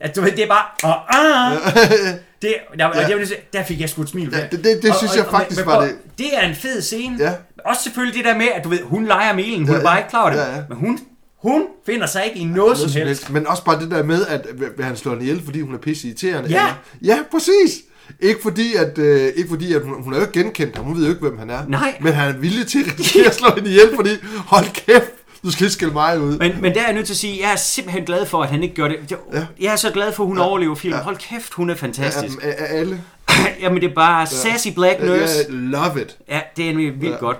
[0.00, 1.52] At du ved, det er bare, og ah,
[2.42, 3.08] det, der, ja.
[3.18, 4.30] der, der fik jeg sgu et smil.
[4.32, 7.16] Ja, det- det- det synes jeg faktisk var det- Det er en fed scene.
[7.24, 7.32] Ja.
[7.64, 9.92] Også selvfølgelig det der med, at du ved, hun leger melen, hun Ja, er bare
[9.92, 9.98] ja.
[9.98, 10.38] ikke klar over det.
[10.38, 10.62] Ja, ja.
[10.68, 10.98] Men hun,
[11.42, 13.30] hun finder sig ikke i noget, som helst.
[13.30, 14.46] Men også bare det der med, at
[14.76, 16.48] vil han slår hende ihjel, fordi hun er pisse irriterende.
[16.50, 16.56] Ja.
[16.56, 17.78] Eller, ja, præcis.
[18.20, 20.84] Ikke fordi, at, øh, ikke fordi, at hun, hun er jo ikke genkendt ham.
[20.84, 21.60] Hun ved jo ikke, hvem han er.
[21.68, 21.96] Nej.
[22.00, 22.78] Men han er villig til
[23.18, 24.10] at at slå hende ihjel, fordi
[24.46, 25.10] hold kæft,
[25.44, 26.38] du skal ikke skælde mig ud.
[26.38, 28.48] Men, men der er jeg nødt til at sige, jeg er simpelthen glad for, at
[28.48, 28.96] han ikke gør det.
[29.10, 29.46] Jeg, Ja.
[29.60, 30.44] jeg er så glad for, at hun Ja.
[30.44, 30.98] overlever filmen.
[30.98, 31.04] Ja.
[31.04, 32.38] Hold kæft, hun er fantastisk.
[32.42, 33.00] Af, af, af alle.
[33.62, 35.12] Jamen, det er bare sassy black nurse.
[35.38, 36.16] Jeg love it.
[36.28, 37.10] Ja, det er nemlig vildt Ja.
[37.10, 37.16] ja.
[37.18, 37.38] godt.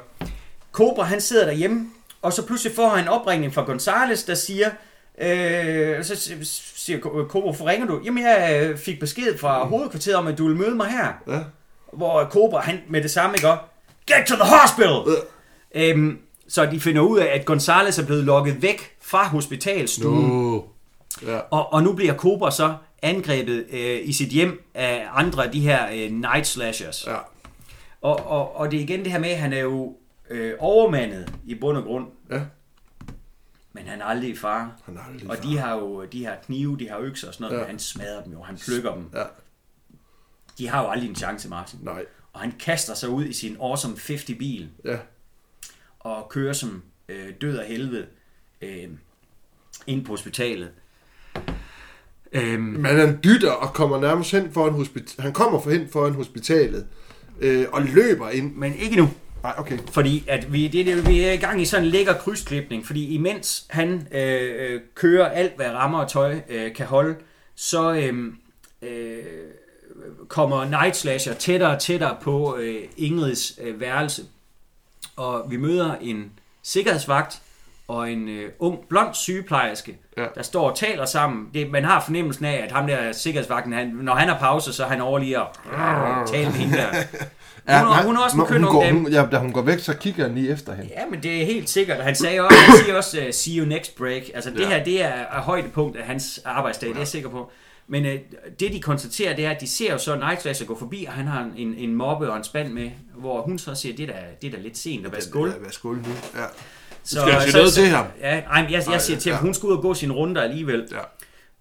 [0.73, 1.87] Cobra, han sidder derhjemme,
[2.23, 4.71] og så pludselig får han en opringning fra Gonzales, der siger,
[5.21, 6.17] øh, så
[6.77, 8.01] siger Cobra, hvorfor ringer du?
[8.05, 11.35] Jamen, jeg øh, fik besked fra hovedkvarteret om, at du vil møde mig her.
[11.35, 11.41] Ja.
[11.93, 13.49] Hvor Cobra, han med det samme, ikke?
[14.07, 15.17] Get to the hospital!
[15.75, 15.91] Ja.
[15.91, 16.19] Øhm,
[16.49, 20.29] så de finder ud af, at Gonzales er blevet lukket væk fra hospitalstuen.
[20.29, 20.61] No.
[21.27, 21.39] Ja.
[21.51, 25.61] Og, og nu bliver Cobra så angrebet øh, i sit hjem af andre af de
[25.61, 27.07] her øh, night slashers.
[27.07, 27.17] Ja.
[28.03, 29.97] Og, og, og det er igen det her med, at han er jo
[30.31, 32.07] øh, overmandet i bund og grund.
[32.31, 32.41] Ja.
[33.73, 34.73] Men han er aldrig i fare.
[34.85, 35.47] Han er aldrig og fare.
[35.51, 37.59] de har jo de har knive, de har økser og sådan noget, Ja.
[37.61, 37.67] ja.
[37.67, 39.05] men han smadrer dem jo, han plukker dem.
[39.15, 39.23] Ja.
[40.59, 41.79] De har jo aldrig en chance, Martin.
[41.83, 42.05] Nej.
[42.33, 44.99] Og han kaster sig ud i sin Awesome 50-bil Ja.
[46.01, 48.07] og kører som øh, død af helvede
[48.63, 48.89] øh,
[49.87, 50.71] ind på hospitalet.
[52.33, 55.21] Øhm, Men han dytter og kommer nærmest hen foran hospitalet.
[55.23, 56.87] Han kommer for hen foran hospitalet
[57.41, 58.55] øh, og løber ind.
[58.55, 59.09] men ikke nu.
[59.43, 59.79] Nej, okay.
[59.93, 63.15] Fordi at vi, det, det, vi er i gang i sådan en lækker krydsklipning, fordi
[63.15, 67.17] imens han øh, øh, kører alt, hvad rammer og tøj øh, kan holde,
[67.55, 68.33] så øh,
[68.83, 69.19] øh,
[70.29, 74.23] kommer Night Slasher tættere og tættere på øh, Ingrids øh, værelse.
[75.17, 77.43] Og vi møder en sikkerhedsvagt
[77.89, 80.27] og en øh, ung, blond sygeplejerske, Ja.
[80.35, 81.49] der står og taler sammen.
[81.55, 84.85] Det, man har fornemmelsen af, at ham der sikkerhedsvagten, han, når han har pause, så
[84.85, 85.49] han over lige og
[86.29, 86.93] tale med hende der.
[87.69, 88.99] Hun, er, hun er også en køn hun går, dame.
[89.01, 90.91] hun, ja, da hun går væk, så kigger han lige efter hende.
[90.97, 92.03] Ja, men det er helt sikkert.
[92.03, 94.23] Han sagde også, han siger også, uh, see you next break.
[94.35, 94.69] Altså det Ja.
[94.69, 97.51] her, det er, er højdepunkt af hans arbejdsdag, det er jeg sikker på.
[97.89, 98.11] Men uh,
[98.61, 101.13] det de konstaterer, det er, at de ser jo så Night Slasher gå forbi, og
[101.13, 104.13] han har en, en, mobbe og en spand med, hvor hun så siger, det er
[104.13, 105.51] da, det er da lidt sent at vaske gulv.
[105.53, 106.13] Ja, Vask gulv nu.
[106.37, 106.45] Ja.
[107.05, 108.07] Så, skal jeg sige noget til ham?
[108.21, 109.43] Ja, nej, men jeg, jeg siger til ham, ja.
[109.47, 110.89] hun skal ud og gå sine runder alligevel.
[110.93, 110.97] Ja.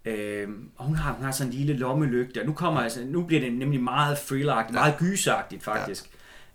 [0.05, 3.23] Øhm, og hun har, hun har sådan en lille lommelygte, og nu, kommer, altså, nu
[3.23, 6.09] bliver det nemlig meget thriller meget gyseragtigt faktisk.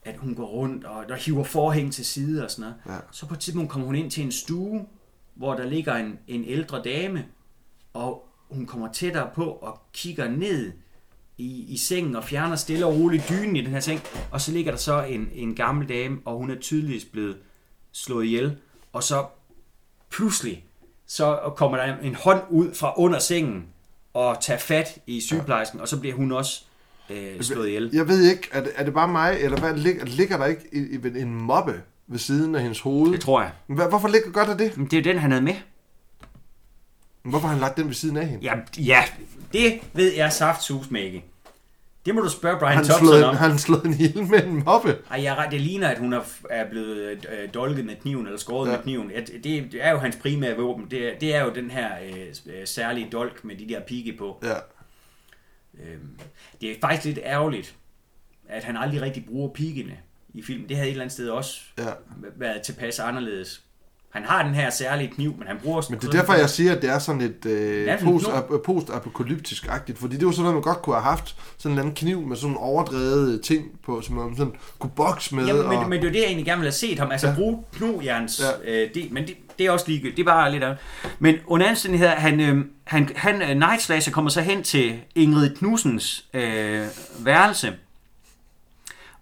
[0.05, 0.11] Ja.
[0.11, 2.77] At hun går rundt og der hiver forhæng til side og sådan noget.
[2.87, 3.05] Ja.
[3.11, 4.87] Så på et tidspunkt kommer hun ind til en stue,
[5.35, 7.27] hvor der ligger en, en ældre dame,
[7.93, 10.73] og hun kommer tættere på og kigger ned
[11.39, 14.01] i, i sengen og fjerner stille og roligt dynen i den her seng.
[14.31, 17.37] Og så ligger der så en, en gammel dame, og hun er tydeligvis blevet
[17.93, 18.57] slået ihjel.
[18.93, 19.27] Og så
[20.11, 20.65] pludselig,
[21.15, 23.67] så kommer der en hånd ud fra under sengen
[24.15, 26.63] og tager fat i sygeplejersken, og så bliver hun også
[27.11, 27.91] øh, slået ihjel.
[27.93, 30.63] Jeg ved ikke, er det, er det bare mig, eller hvad, ligger, ligger der ikke
[30.73, 33.13] i, en mobbe ved siden af hendes hoved?
[33.13, 33.53] Det tror jeg.
[33.67, 34.77] Hvad, hvorfor ligger gør der det?
[34.77, 35.55] Men det er jo den, han havde med.
[37.23, 38.45] Hvorfor har han lagt den ved siden af hende?
[38.45, 39.05] Ja, ja
[39.53, 41.25] det ved jeg saftsus med ikke.
[42.07, 43.37] Det må du spørge Brian han Thompson slået, om.
[43.37, 44.99] han slået en ihjel med en mobbe.
[45.11, 46.21] Ej, jeg, det ligner, at hun er,
[46.51, 48.77] er blevet øh, dolket med kniven, eller skåret Ja.
[48.77, 49.11] med kniven.
[49.11, 50.91] Det, det er jo hans primære våben.
[50.91, 52.27] Det er, det er jo den her øh,
[52.61, 54.43] øh, særlige dolk med de der pigge på.
[54.43, 54.55] Ja.
[55.85, 56.09] Øhm,
[56.61, 57.75] det er faktisk lidt ærgerligt,
[58.49, 59.99] at han aldrig rigtig bruger piggene
[60.35, 60.69] i filmen.
[60.69, 61.91] Det havde et eller andet sted også Ja.
[62.37, 63.64] været tilpas anderledes.
[64.15, 65.83] Han har den her særlige kniv, men han bruger...
[65.91, 67.89] Men det er derfor, jeg siger, at det er sådan lidt øh,
[68.65, 69.99] post-apokalyptisk-agtigt.
[69.99, 71.37] Fordi det var sådan noget, man godt kunne have haft.
[71.59, 75.35] Sådan en eller anden kniv med sådan overdrevet ting på, som man sådan kunne bokse
[75.35, 75.47] med.
[75.47, 77.11] Jamen, men, og, men det er det, jeg egentlig gerne ville have set ham.
[77.13, 77.35] Altså Ja.
[77.35, 78.43] bruge knojerns...
[78.65, 78.73] Ja.
[78.73, 78.83] Ja.
[78.85, 80.17] Øh, det, men det, det er også ligegyldigt.
[80.17, 80.77] Det er bare lidt af...
[81.19, 85.57] Men under anstændighed, han, øh, han, han øh, Night Slasher kommer så hen til Ingrid
[85.57, 86.87] Knudsens øh,
[87.19, 87.73] værelse.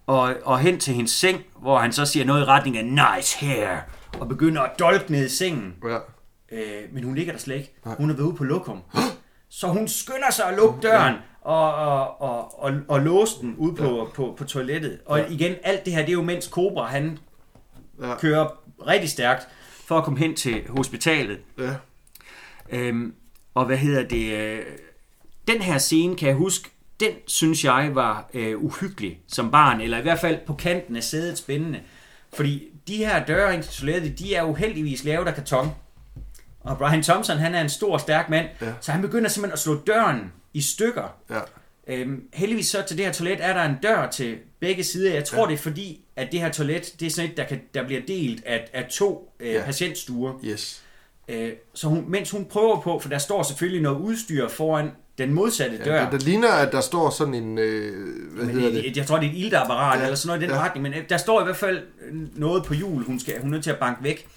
[0.07, 3.37] Og, og hen til hendes seng, hvor han så siger noget i retning af nice
[3.45, 3.77] hair.
[4.19, 5.73] Og begynder at dolke ned i sengen.
[5.89, 5.97] ja.
[6.51, 7.73] Øh, men hun ligger der slet ikke.
[7.83, 8.79] Hun er ved ude på lokum.
[9.49, 13.73] Så hun skynder sig at lukke døren og, og, og, og, og låse den ud
[13.75, 14.99] på, på, på toilettet.
[15.05, 17.17] Og igen, alt det her, det er jo mens Cobra, han
[18.01, 18.15] Ja.
[18.17, 18.47] kører
[18.87, 19.47] rigtig stærkt
[19.85, 21.39] for at komme hen til hospitalet.
[21.59, 21.75] ja.
[22.69, 23.13] Øhm,
[23.53, 24.33] og hvad hedder det?
[24.39, 24.59] øh,
[25.47, 26.69] Den her scene, kan jeg huske,
[26.99, 31.03] den synes jeg var øh, uhyggelig som barn, eller i hvert fald på kanten af
[31.03, 31.79] sædet spændende.
[32.33, 35.71] Fordi de her døre ind til toilettet, de er uheldigvis lavet af karton.
[36.59, 38.73] Og Brian Thompson, han er en stor, stærk mand, Ja.
[38.81, 41.15] så han begynder simpelthen at slå døren i stykker.
[41.29, 41.39] ja.
[41.87, 45.13] Øhm, heldigvis så til det her toilet er der en dør til begge sider.
[45.13, 45.45] Jeg tror, Ja.
[45.47, 48.01] det er fordi, at det her toilet, det er sådan et, der, kan, der bliver
[48.07, 49.63] delt af, af to øh, ja.
[49.65, 50.33] patientstuer.
[50.45, 50.83] Yes.
[51.27, 55.33] Øh, så hun, mens hun prøver på, for der står selvfølgelig noget udstyr foran den
[55.33, 55.95] modsatte dør.
[55.95, 57.57] Ja, det, det ligner, at der står sådan en...
[57.57, 58.97] Øh, hvad Men hedder det, det?
[58.97, 60.57] Jeg tror, det er et iltapparat Ja, ja, eller sådan noget i den ja.
[60.59, 60.63] ja.
[60.65, 60.83] retning.
[60.83, 61.81] Men øh, der står i hvert fald
[62.35, 64.27] noget på hjul, hun, skal, hun er nødt til at banke væk.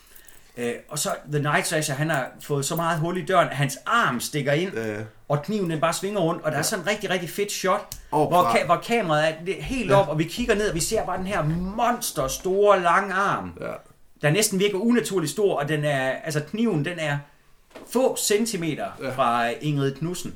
[0.56, 3.56] Øh, og så The Night Slasher, han har fået så meget hul i døren, at
[3.56, 4.96] hans arm stikker ind, Ja.
[5.28, 6.42] og kniven den bare svinger rundt.
[6.42, 7.80] Og der er sådan en rigtig, rigtig fedt shot,
[8.12, 9.28] Oppe hvor, ka- hvor kameraet er
[9.58, 9.96] er helt Ja.
[10.00, 11.44] op, og vi kigger ned, og vi ser bare den her
[11.76, 13.66] monster store, lange arm, Ja.
[14.22, 17.18] der næsten virker unaturligt stor, og den er, altså kniven, den er
[17.92, 19.10] få centimeter Ja.
[19.10, 20.34] fra Ingrid Knudsen.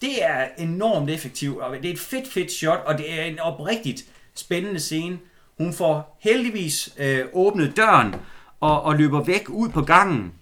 [0.00, 3.38] Det er enormt effektivt, og det er et fedt, fedt shot, og det er en
[3.38, 4.04] oprigtigt
[4.34, 5.18] spændende scene.
[5.58, 8.14] Hun får heldigvis øh, åbnet døren
[8.60, 10.32] og, og løber væk ud på gangen,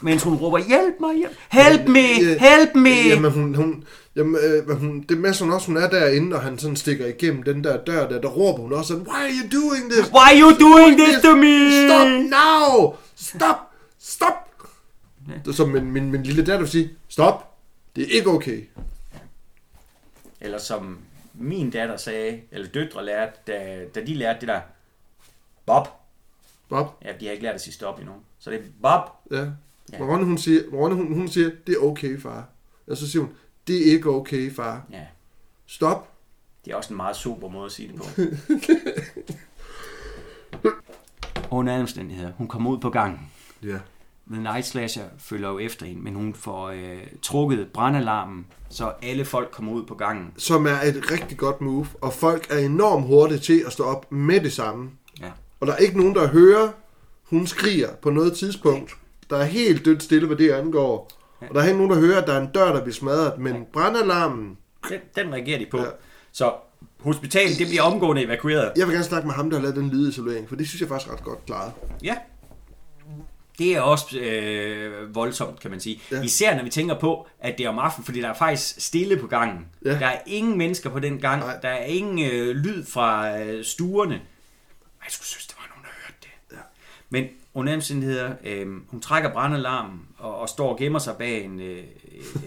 [0.00, 2.90] mens hun råber, hjælp mig, hjælp, help me, help me.
[2.90, 3.84] Jamen, hun, hun,
[4.16, 7.42] jamen, øh, hun, det med sådan også, hun er derinde, og han sådan stikker igennem
[7.42, 10.12] den der dør der, der råber hun også sådan, why are you doing this?
[10.12, 11.88] Why are you doing this to me?
[11.88, 12.94] Stop now!
[13.16, 13.56] Stop!
[14.00, 14.34] Stop!
[15.46, 15.52] Ja.
[15.52, 17.47] Så min, min, min lille datter vil sige, stop!
[17.98, 18.64] Det er ikke okay.
[20.40, 20.98] Eller som
[21.34, 24.60] min datter sagde, eller døtre lærte, da, da de lærte det der,
[25.66, 25.88] Bob,
[26.68, 26.86] Bob.
[27.04, 28.14] Ja, de har ikke lært at sige stop endnu.
[28.38, 29.10] Så det er Bob.
[29.30, 29.46] Ja.
[29.92, 30.04] Ja.
[30.04, 32.48] Ronny, hun siger, Ronny, hun, hun siger, det er okay, far.
[32.86, 33.34] Og så siger hun,
[33.66, 34.86] det er ikke okay, far.
[34.90, 35.06] Ja,
[35.66, 36.12] Stop.
[36.64, 38.04] det er også en meget super måde at sige det på.
[41.56, 43.30] Under alle omstændigheder, hun kommer ud på gangen.
[43.62, 43.78] Ja.
[44.32, 49.24] The Night Slasher følger jo efter hende, men hun får øh, trukket brandalarmen, så alle
[49.24, 50.32] folk kommer ud på gangen.
[50.36, 54.12] Som er et rigtig godt move, og folk er enormt hurtige til at stå op
[54.12, 54.90] med det samme.
[55.20, 55.30] Ja.
[55.60, 56.68] Og der er ikke nogen, der hører,
[57.30, 58.96] hun skriger på noget tidspunkt.
[59.30, 61.10] Der er helt dødt stille, hvad det angår.
[61.40, 63.38] Og der er ikke nogen, der hører, at der er en dør, der bliver smadret.
[63.38, 64.56] Men brandalarmen,
[64.88, 65.76] Den, den reagerer de på.
[65.76, 65.84] Ja.
[65.84, 65.90] Ja.
[66.32, 66.52] Så
[67.00, 68.72] hospitalet det bliver omgående evakueret.
[68.76, 70.88] jeg vil gerne snakke med ham, der har lavet den lydisolering, for det synes jeg
[70.88, 71.72] faktisk ret godt klaret.
[72.02, 72.14] Ja.
[73.58, 76.00] Det er også øh, voldsomt, kan man sige.
[76.10, 76.22] Ja.
[76.22, 79.16] Især når vi tænker på, at det er om aftenen, fordi der er faktisk stille
[79.16, 79.66] på gangen.
[79.84, 79.90] Ja.
[79.90, 81.40] Der er ingen mennesker på den gang.
[81.40, 81.60] Nej.
[81.60, 84.14] Der er ingen øh, lyd fra øh, stuerne.
[85.04, 86.56] Jeg skulle synes, der var nogen, der hørte det.
[86.56, 86.62] Ja.
[87.10, 91.60] Men under omstændigheder, øh, hun trækker brandalarmen og, og står og gemmer sig bag en,
[91.60, 91.84] øh,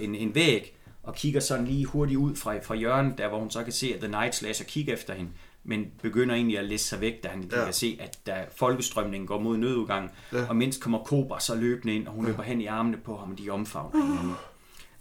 [0.02, 3.52] en, en væg og kigger sådan lige hurtigt ud fra, fra hjørnet, der hvor hun
[3.52, 5.32] så kan se, at The Night Slasher kigger efter hende,
[5.64, 7.64] men begynder egentlig at læse sig væk, da han Ja.
[7.64, 10.46] kan se, at der folkestrømningen går mod nødudgangen, Ja.
[10.50, 12.32] og mens kommer Cobra så løbende ind, og hun ja.
[12.32, 14.34] løber hen i armene på ham, og de omfavner hinanden.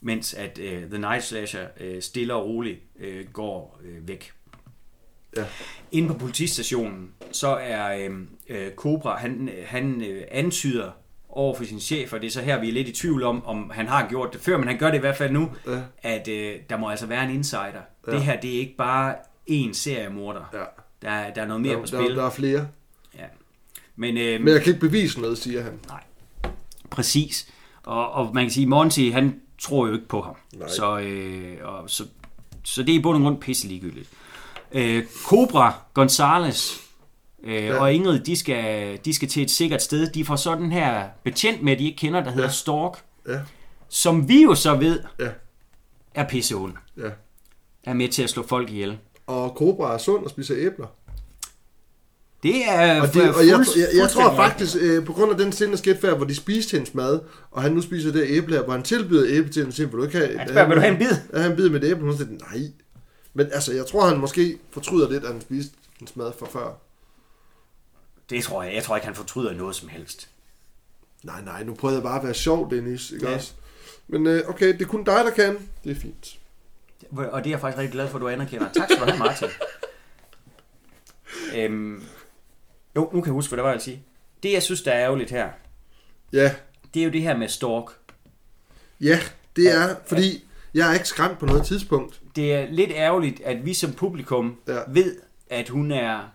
[0.01, 4.33] Mens at uh, The Night Slasher uh, stille og roligt uh, går uh, væk.
[5.37, 5.45] Ja.
[5.93, 8.09] Inde på politistationen, så er
[8.49, 10.91] øh, Cobra, han, han øh, antyder
[11.29, 13.47] over for sin chef, og det er så her, vi er lidt i tvivl om,
[13.47, 15.81] om han har gjort det før, men han gør det i hvert fald nu, Ja.
[16.03, 17.81] at øh, der må altså være en insider.
[18.07, 18.13] Ja.
[18.13, 19.15] Det her, det er ikke bare
[19.51, 20.51] én seriemorder.
[20.53, 20.59] Ja.
[21.03, 22.17] Der, er- der er noget mere Der, på der, spil.
[22.17, 22.69] der er flere.
[23.19, 23.25] Ja.
[23.97, 25.81] Men, øh, Men jeg kan ikke bevise noget, siger han.
[26.91, 27.49] Præcis.
[27.83, 30.35] Og, og man kan sige, Monty, han tror jo ikke på ham.
[30.55, 30.69] Nej.
[30.69, 32.05] Så, øh, og, så,
[32.65, 34.09] så det er i bund og grund pisse ligegyldigt.
[34.73, 36.81] Øh, Cobra, Gonzales
[37.45, 37.81] øh, Ja.
[37.81, 40.11] og Ingrid, de skal, de skal til et sikkert sted.
[40.13, 42.53] De får så den her betjent med, de ikke kender, der hedder Ja.
[42.53, 43.41] Stork, Ja.
[43.89, 45.29] som vi jo så ved Ja.
[46.15, 46.73] er pisseond.
[46.97, 47.09] Ja.
[47.85, 48.99] Er med til at slå folk ihjel.
[49.31, 50.87] Og Cobra er sund og spiser æbler.
[52.43, 55.77] Det er Og, det, og jeg, jeg, jeg tror faktisk, øh, på grund af den
[55.77, 57.21] skete før, hvor de spiste hendes mad,
[57.51, 59.87] og han nu spiser det æble her, hvor han tilbyder æble til hende, og siger,
[59.87, 61.17] vil du ikke have, Han spørger, vil du have en bid?
[61.33, 62.63] Ja, han bid med et æble, hun siger, nej.
[63.35, 66.79] Men altså, jeg tror, han måske fortryder lidt, at han spiste hendes mad for før.
[68.31, 68.75] Det tror jeg.
[68.75, 70.29] Jeg tror ikke, han fortryder noget som helst.
[71.23, 73.35] Nej, nej, nu prøvede jeg bare at være sjov, Dennis, ikke Ja.
[73.35, 73.53] også?
[74.09, 75.57] Men øh, okay, det er kun dig, der kan.
[75.85, 76.39] Det er fint.
[77.11, 78.73] Og det er jeg faktisk rigtig glad for, at du anerkender.
[78.73, 79.49] Tak skal du have, Martin.
[81.57, 82.03] øhm,
[82.97, 84.03] jo, nu kan jeg huske, hvad der var, jeg sige.
[84.43, 85.49] Det, jeg synes, der er ærgerligt her,
[86.33, 86.55] Ja,
[86.95, 87.93] det er jo det her med Stork.
[89.01, 89.19] ja,
[89.57, 90.45] det er, fordi
[90.75, 92.21] jeg er ikke skræmt på noget tidspunkt.
[92.37, 94.75] Det er lidt ærgerligt, at vi som publikum Ja.
[94.75, 94.81] ja.
[94.89, 95.17] ved,
[95.51, 96.29] at hun er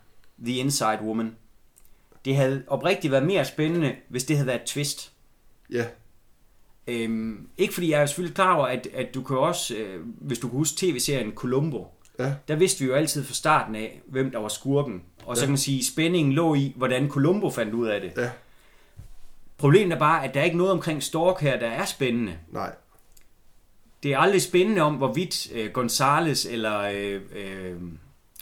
[0.45, 1.35] the inside woman.
[2.25, 5.11] Det havde oprigtigt været mere spændende, hvis det havde været et twist.
[5.71, 5.85] Ja,
[6.87, 10.39] Øhm, ikke fordi jeg er selvfølgelig klar over, at, at du kan også, øh, hvis
[10.39, 11.87] du kan huske tv-serien Columbo,
[12.19, 15.03] ja, der vidste vi jo altid fra starten af, hvem der var skurken.
[15.25, 15.45] Og så Ja.
[15.45, 18.11] kan man sige, spændingen lå i, hvordan Columbo fandt ud af det.
[18.17, 18.29] ja,
[19.57, 22.37] Problemet er bare, at der er ikke noget omkring Stork her, der er spændende.
[22.51, 22.75] nej.
[24.03, 27.75] Det er aldrig spændende om, hvorvidt øh, Gonzales eller, øh, øh,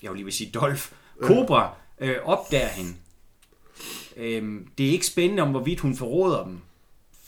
[0.04, 0.92] jeg vil lige vil sige Dolph,
[1.22, 2.94] Cobra øh, opdager hende.
[4.18, 6.60] Øh, det er ikke spændende om, hvorvidt hun forråder dem.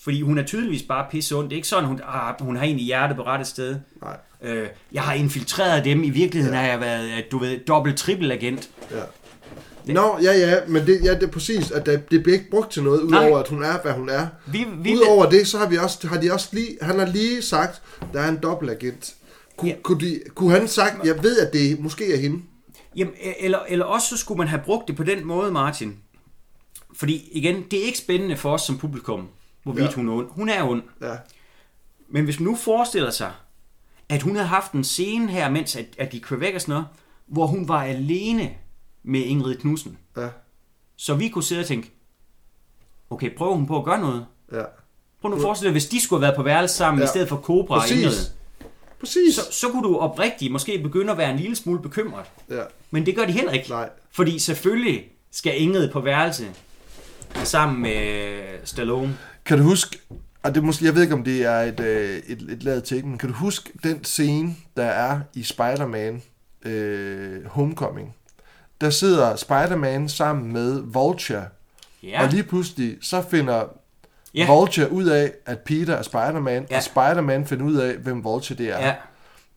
[0.06, 1.50] Fordi hun er tydeligvis bare pisse ondt.
[1.50, 3.76] Det er ikke sådan, hun, ah, hun har egentlig hjertet på rette sted.
[4.02, 4.18] Nej.
[4.42, 6.04] Øh, jeg har infiltreret dem.
[6.04, 6.62] I virkeligheden ja.
[6.62, 8.70] har jeg været, øh, du ved, dobbelt trippel agent.
[8.92, 9.94] Ja.
[9.94, 12.72] Nå, ja, ja, men det, ja, det er præcis, at det, det bliver ikke brugt
[12.72, 14.28] til noget, udover at hun er, hvad hun er.
[14.46, 17.42] Vi, vi Udover det, så har, vi også, har de også lige, han har lige
[17.42, 17.82] sagt,
[18.14, 19.16] der er en dobbeltagent.
[19.58, 19.76] Kun, Ja.
[19.84, 22.42] kunne, de, kunne han sagt, jeg ved, at det måske er hende?
[22.96, 25.96] Jamen, eller, eller også så skulle man have brugt det på den måde, Martin.
[26.96, 29.28] Fordi igen, det er ikke spændende for os som publikum,
[29.66, 29.94] hvorvidt Ja.
[29.96, 30.28] hun er ond.
[30.32, 30.84] Hun er ond.
[31.02, 31.16] Ja,
[32.10, 33.32] Men hvis man nu forestiller sig,
[34.10, 36.74] at hun havde haft en scene her, mens at, at de kører væk og sådan
[36.74, 36.86] noget,
[37.28, 38.54] hvor hun var alene
[39.04, 39.98] med Ingrid Knudsen.
[40.18, 40.28] ja,
[40.98, 41.92] Så vi kunne sidde og tænke,
[43.10, 44.26] okay, prøver hun på at gøre noget?
[44.52, 44.64] ja.
[45.22, 47.06] Prøv nu at forestille dig, hvis de skulle have været på værelse sammen, Ja.
[47.06, 48.06] i stedet for Cobra og Ingrid.
[48.10, 48.32] Præcis.
[49.00, 49.36] Præcis.
[49.36, 52.26] Så, så kunne du oprigtigt måske begynde at være en lille smule bekymret.
[52.50, 52.62] Ja,
[52.92, 53.70] Men det gør de heller ikke.
[53.70, 53.90] nej.
[54.12, 56.48] Fordi selvfølgelig skal Ingrid på værelse
[57.44, 59.18] sammen med Stallone.
[59.46, 60.00] Kan du huske,
[60.44, 63.08] og det måske, jeg ved ikke, om det er et, øh, et, et lavet take,
[63.08, 66.22] men kan du huske den scene, der er i Spider-Man
[66.66, 68.16] øh, Homecoming?
[68.82, 71.46] Der sidder Spider-Man sammen med Vulture,
[72.04, 73.64] Ja, og lige pludselig så finder
[74.34, 74.48] Ja.
[74.48, 76.78] Vulture ud af, at Peter er Spider-Man, Ja.
[76.78, 78.80] og Spider-Man finder ud af, hvem Vulture det er.
[78.88, 78.94] ja,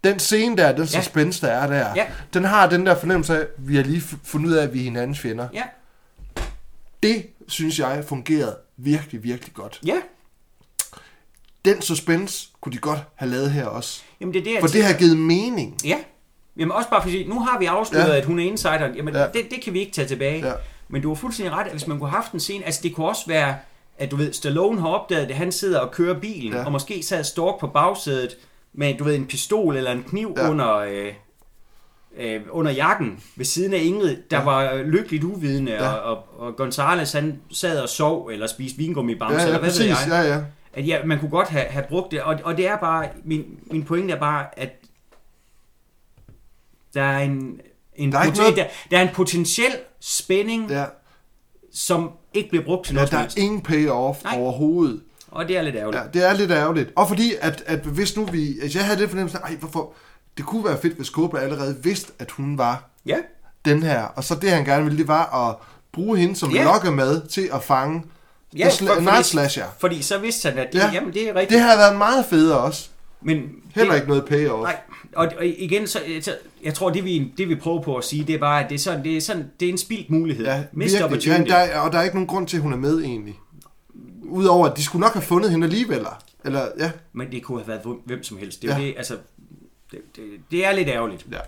[0.05, 2.07] Den scene der, den suspense, der er der, Ja.
[2.35, 4.79] den har den der fornemmelse af, at vi har lige fundet ud af, at vi
[4.81, 5.49] er hinandens fjender.
[5.55, 5.63] ja.
[7.03, 9.81] Det synes jeg fungerede virkelig, virkelig godt.
[9.87, 9.97] Ja,
[11.65, 14.03] Den suspense kunne de godt have lavet her også.
[14.21, 15.77] jamen det er det, jeg For det har givet mening.
[15.85, 15.99] Ja.
[16.57, 18.17] Jamen også bare fordi, nu har vi afsløret, Ja.
[18.17, 18.95] at hun er insider.
[18.97, 19.27] Jamen Ja.
[19.27, 20.47] det, det kan vi ikke tage tilbage.
[20.47, 20.53] Ja.
[20.89, 22.95] Men du har fuldstændig ret, at hvis man kunne have haft en scene, altså det
[22.95, 23.57] kunne også være,
[23.99, 26.65] at du ved, Stallone har opdaget det, han sidder og kører bilen, Ja.
[26.65, 28.37] og måske sad Stork på bagsædet
[28.73, 30.51] med, du ved, en pistol eller en kniv ja.
[30.51, 31.13] under, øh,
[32.17, 34.45] øh, under jakken ved siden af Ingrid, der ja.
[34.45, 35.89] var lykkeligt uvidende, Ja.
[35.93, 39.71] og, og, og Gonzales han sad og sov, eller spiste vingummibamser, Ja, ja, eller hvad
[39.71, 40.07] ved præcis.
[40.09, 40.25] jeg.
[40.25, 40.43] Ja, ja.
[40.73, 43.45] At ja, man kunne godt have, have brugt det, og, og det er bare, min,
[43.71, 44.71] min pointe er bare, at
[46.95, 47.61] der er en,
[47.97, 50.85] en, Der er poten- noget- der, der er en potentiel spænding, ja.
[51.73, 54.35] som ikke bliver brugt til ja noget der er ingen payoff Nej.
[54.39, 55.01] overhovedet.
[55.31, 56.03] Og det er lidt ærgerligt.
[56.03, 56.93] Ja, det er lidt ærgerligt.
[56.97, 58.61] Og fordi, at, at hvis nu vi...
[58.63, 59.93] Altså jeg havde det fornemmelse af, ej, hvorfor...
[60.39, 63.17] Det kunne være fedt, hvis Cobra allerede vidste, at hun var Ja.
[63.65, 64.03] den her.
[64.03, 65.57] Og så det, han gerne ville, det var at
[65.93, 66.65] bruge hende som Ja.
[66.65, 68.03] lokkemad til at fange
[68.57, 69.65] Ja, sla- for- fordi- slasher.
[69.79, 70.87] Fordi så vidste han, at det, Ja.
[70.87, 70.93] ja.
[70.93, 71.51] jamen, det er rigtigt.
[71.51, 72.89] Det havde været meget federe også.
[73.23, 73.43] Men
[73.75, 74.63] Heller det, ikke noget payoff.
[74.63, 74.77] Nej,
[75.17, 76.35] og, og igen, så, så,
[76.65, 78.75] jeg tror, det vi, det vi prøver på at sige, det er bare, at det
[78.75, 80.45] er sådan, det er, sådan, det er en spildt mulighed.
[80.47, 80.99] Ja, Missed virkelig.
[80.99, 81.51] Ja, opportunity.
[81.51, 83.39] der, er- og der er ikke nogen grund til, at hun er med egentlig.
[84.23, 86.07] Udover, at de skulle nok have fundet hende alligevel.
[86.45, 86.91] Eller, ja.
[87.13, 88.63] Men det kunne have været hvem- som helst.
[88.63, 88.85] Det, er ja.
[88.85, 89.15] det, altså,
[89.91, 91.27] det, det, det er lidt ærgerligt.
[91.33, 91.39] ja.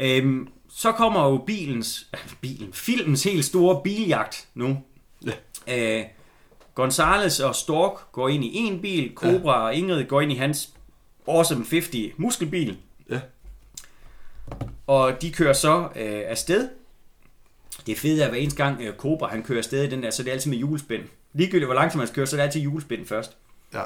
[0.00, 2.10] Øhm, så kommer jo bilens,
[2.42, 4.78] bilen, filmens helt store biljagt nu.
[5.26, 5.98] Ja.
[5.98, 6.04] Øh,
[6.74, 9.64] Gonzales og Stork går ind i en bil, Cobra ja.
[9.64, 10.70] og Ingrid går ind i hans
[11.28, 12.76] Awesome 50 muskelbil,
[13.10, 13.20] Ja.
[14.86, 16.68] og de kører så øh, afsted.
[17.86, 20.10] Det fede er, at hver eneste gang øh, Cobra han kører afsted i den der,
[20.10, 21.02] så er det altid med julespænd.
[21.32, 23.36] Ligegyldigt hvor langsomt man skal køre, så er det altid julespænd først.
[23.74, 23.82] Ja.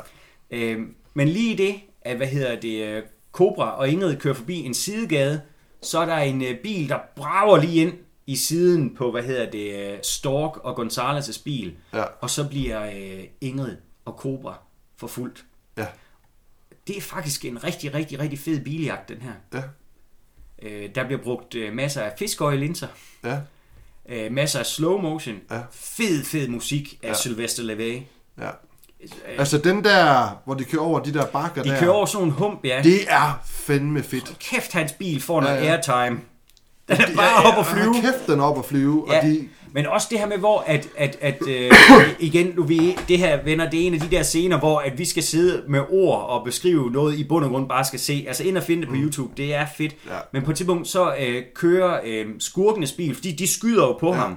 [0.50, 0.80] Øh,
[1.14, 3.02] men lige i det, at hvad hedder det, øh,
[3.32, 5.40] Cobra og Ingrid kører forbi en sidegade,
[5.82, 7.92] så er der en øh, bil, der brager lige ind
[8.26, 11.76] i siden på, hvad hedder det, øh, Stork og Gonzales' bil.
[11.92, 12.02] Ja.
[12.20, 14.58] Og så bliver øh, Ingrid og Cobra
[14.96, 15.44] forfulgt.
[15.76, 15.86] Ja.
[16.86, 19.32] Det er faktisk en rigtig, rigtig, rigtig fed biljagt, den her.
[19.54, 19.62] Ja.
[20.62, 22.88] Øh, der bliver brugt øh, masser af fiskøjelinser,
[23.24, 23.40] Ja.
[24.08, 25.60] øh, masser af slow motion, Ja.
[25.70, 27.14] fed, fed musik af Ja.
[27.14, 28.00] Sylvester LeVay.
[28.38, 28.50] Ja.
[29.38, 31.80] Altså den der, hvor de kører over de der bakker De der.
[31.80, 32.80] kører over sådan en hump, ja.
[32.84, 34.36] Det er fandme fedt.
[34.38, 35.72] Kæft, hans bil får noget Ja, ja, ja.
[35.76, 36.20] airtime.
[36.88, 37.84] Den er bare op at flyve.
[37.84, 39.04] Hold kæft, den er op at flyve.
[39.08, 41.70] Ja, Og de, men også det her med, hvor at, at, at øh,
[42.28, 44.98] igen, du ved, det her venner, det er en af de der scener, hvor at
[44.98, 48.24] vi skal sidde med ord og beskrive noget, i bund og grund bare skal se.
[48.28, 49.94] Altså ind og finde det på YouTube, det er fedt.
[50.04, 50.10] Mm.
[50.10, 50.16] Ja.
[50.32, 54.08] Men på et tidspunkt, så øh, kører øh, skurkenes bil, fordi de skyder jo på
[54.08, 54.14] ja.
[54.20, 54.36] ham.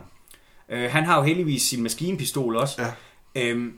[0.71, 2.81] Øh, han har jo heldigvis sin maskinpistol også.
[2.81, 3.41] Ja.
[3.41, 3.71] Øhm,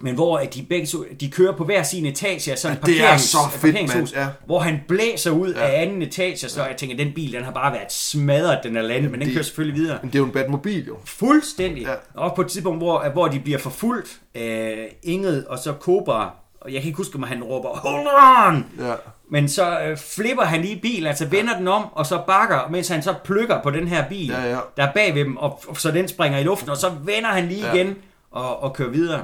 [0.00, 2.86] men hvor at de begge to, de kører på hver sin etage af sådan Ja,
[2.86, 4.26] det er parkerings, så fedt, parkeringshus, ja.
[4.46, 5.60] hvor han blæser ud ja.
[5.60, 8.82] af anden etage, så jeg tænker, den bil, den har bare været smadret, den er
[8.82, 9.98] landet, men den det- kører selvfølgelig videre.
[10.02, 10.96] men det er jo en Batmobil jo.
[11.04, 11.82] Fuldstændig.
[11.82, 11.90] Ja.
[11.90, 11.96] Ja.
[12.14, 16.30] Og på et tidspunkt, hvor, hvor de bliver forfulgt af Ingrid og så Cobra,
[16.60, 18.06] og jeg kan ikke huske, om han råber, hold
[18.48, 18.66] on!
[18.86, 18.94] Ja.
[19.30, 22.88] Men så øh, flipper han lige bilen, altså vender den om, og så bakker, mens
[22.88, 24.58] han så plukker på den her bil, Ja, ja.
[24.76, 27.28] der er bag ved dem, og, og så den springer i luften, og så vender
[27.28, 27.66] han lige Ja.
[27.66, 27.74] ja.
[27.74, 27.94] igen
[28.30, 29.20] og, og kører videre.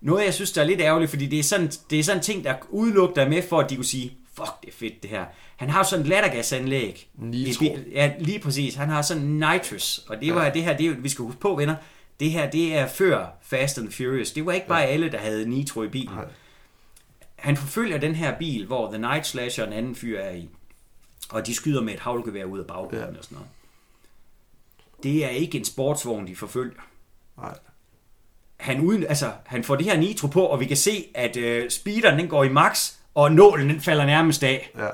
[0.00, 2.22] Noget, jeg synes, der er lidt ærgerligt, fordi det er sådan, det er sådan en
[2.24, 5.10] ting, der udelukker dig med, for at de kunne sige, fuck, det er fedt det
[5.10, 5.24] her.
[5.56, 7.08] Han har sådan et lattergasanlæg.
[7.14, 7.64] Nitro.
[7.64, 8.74] Bil- Ja, lige præcis.
[8.74, 10.50] Han har sådan nitrous, og det var ja.
[10.50, 11.76] det her, det er, vi skal huske på, venner,
[12.20, 14.32] det her, det er før Fast and Furious.
[14.32, 16.14] Det var ikke bare alle, der havde nitro i bilen.
[16.14, 16.24] Nej.
[17.36, 20.48] Han forfølger den her bil, hvor The Night Slasher og en anden fyr er i.
[21.30, 23.04] Og de skyder med et havlgevær ud af baggrunden Ja.
[23.12, 23.18] ja.
[23.18, 23.48] og sådan noget.
[25.02, 26.82] Det er ikke en sportsvogn, de forfølger.
[27.38, 27.54] Nej.
[28.58, 31.70] Han, uden, altså, han får det her nitro på, og vi kan se, at øh,
[31.70, 34.70] speederen den går i max, og nålen den falder nærmest af.
[34.78, 34.88] Ja.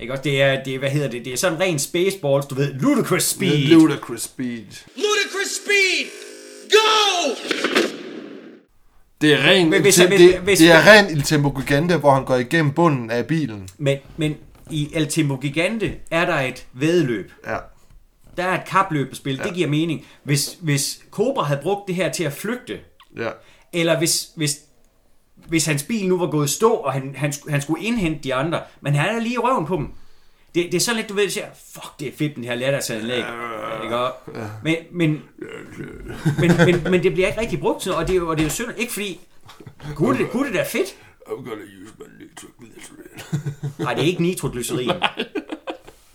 [0.00, 0.22] Ikke også?
[0.22, 3.22] Det er, det er, hvad hedder det, det er sådan ren spaceballs, du ved, ludicrous
[3.22, 3.58] speed.
[3.68, 4.64] Ludicrous Speed.
[4.96, 6.06] Ludicrous speed!
[6.70, 7.30] Go!
[9.20, 11.96] Det er ren, Men hvis det, han- det, hvis- det er ren Il Tempo Gigante,
[11.96, 13.68] hvor han går igennem bunden af bilen.
[13.78, 14.36] Men, men
[14.70, 17.32] i El Tempo Gigante er der et vedløb.
[17.46, 17.56] Ja.
[18.36, 19.40] Der er et kapløb at spille.
[19.42, 19.48] Ja.
[19.48, 20.06] Det giver mening.
[20.22, 22.78] Hvis, hvis Cobra havde brugt det her til at flygte,
[23.16, 23.30] Ja.
[23.72, 24.58] eller hvis, hvis,
[25.46, 28.60] hvis hans bil nu var gået stå, og han, han, han skulle indhente de andre,
[28.80, 29.88] men han er lige i røven på dem.
[30.54, 33.16] Det, det er sådan lidt, du ved, siger, fuck, det er fedt, den her lattersanlæg.
[33.18, 33.96] Ikke?
[33.96, 34.12] Og-
[34.64, 35.22] Men, men,
[36.38, 38.46] men, men, men, det bliver ikke rigtig brugt og det er jo, og det er
[38.46, 38.68] jo synd.
[38.76, 39.20] Ikke fordi,
[39.94, 40.96] kunne det, kunne det da fedt?
[41.26, 43.72] I'm gonna use my nitroglycerin.
[43.78, 44.90] Nej, det er ikke nitroglycerin.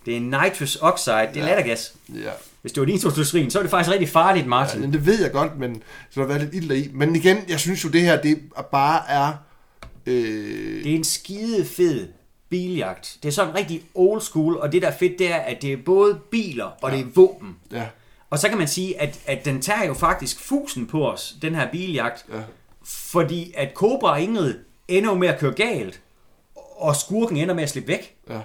[0.06, 1.94] Det er nitrous oxide, det er lattergas.
[2.10, 2.30] ja.
[2.62, 4.82] Hvis det var nitroglycerin, så er det faktisk rigtig farligt, Martin.
[4.82, 6.90] Men det ved jeg godt, men så der har været lidt ilder i.
[6.94, 8.40] Men igen, jeg synes jo, det her, det
[8.72, 9.34] bare er...
[10.06, 12.08] Øh, Det er en skide fed
[12.50, 13.18] biljagt.
[13.24, 15.74] Det er sådan rigtig old school, og det der er fedt, det er, at det
[15.74, 17.56] er både biler og det er våben.
[17.72, 17.84] ja.
[18.30, 21.56] Og så kan man sige, at, at den tager jo faktisk fusen på os, den
[21.56, 22.26] her biljagt.
[22.34, 22.40] Ja.
[22.84, 24.54] Fordi at Cobra og Ingrid
[24.88, 26.02] ender jo med at køre galt,
[26.78, 28.16] og skurken ender med at slippe væk.
[28.30, 28.40] Ja.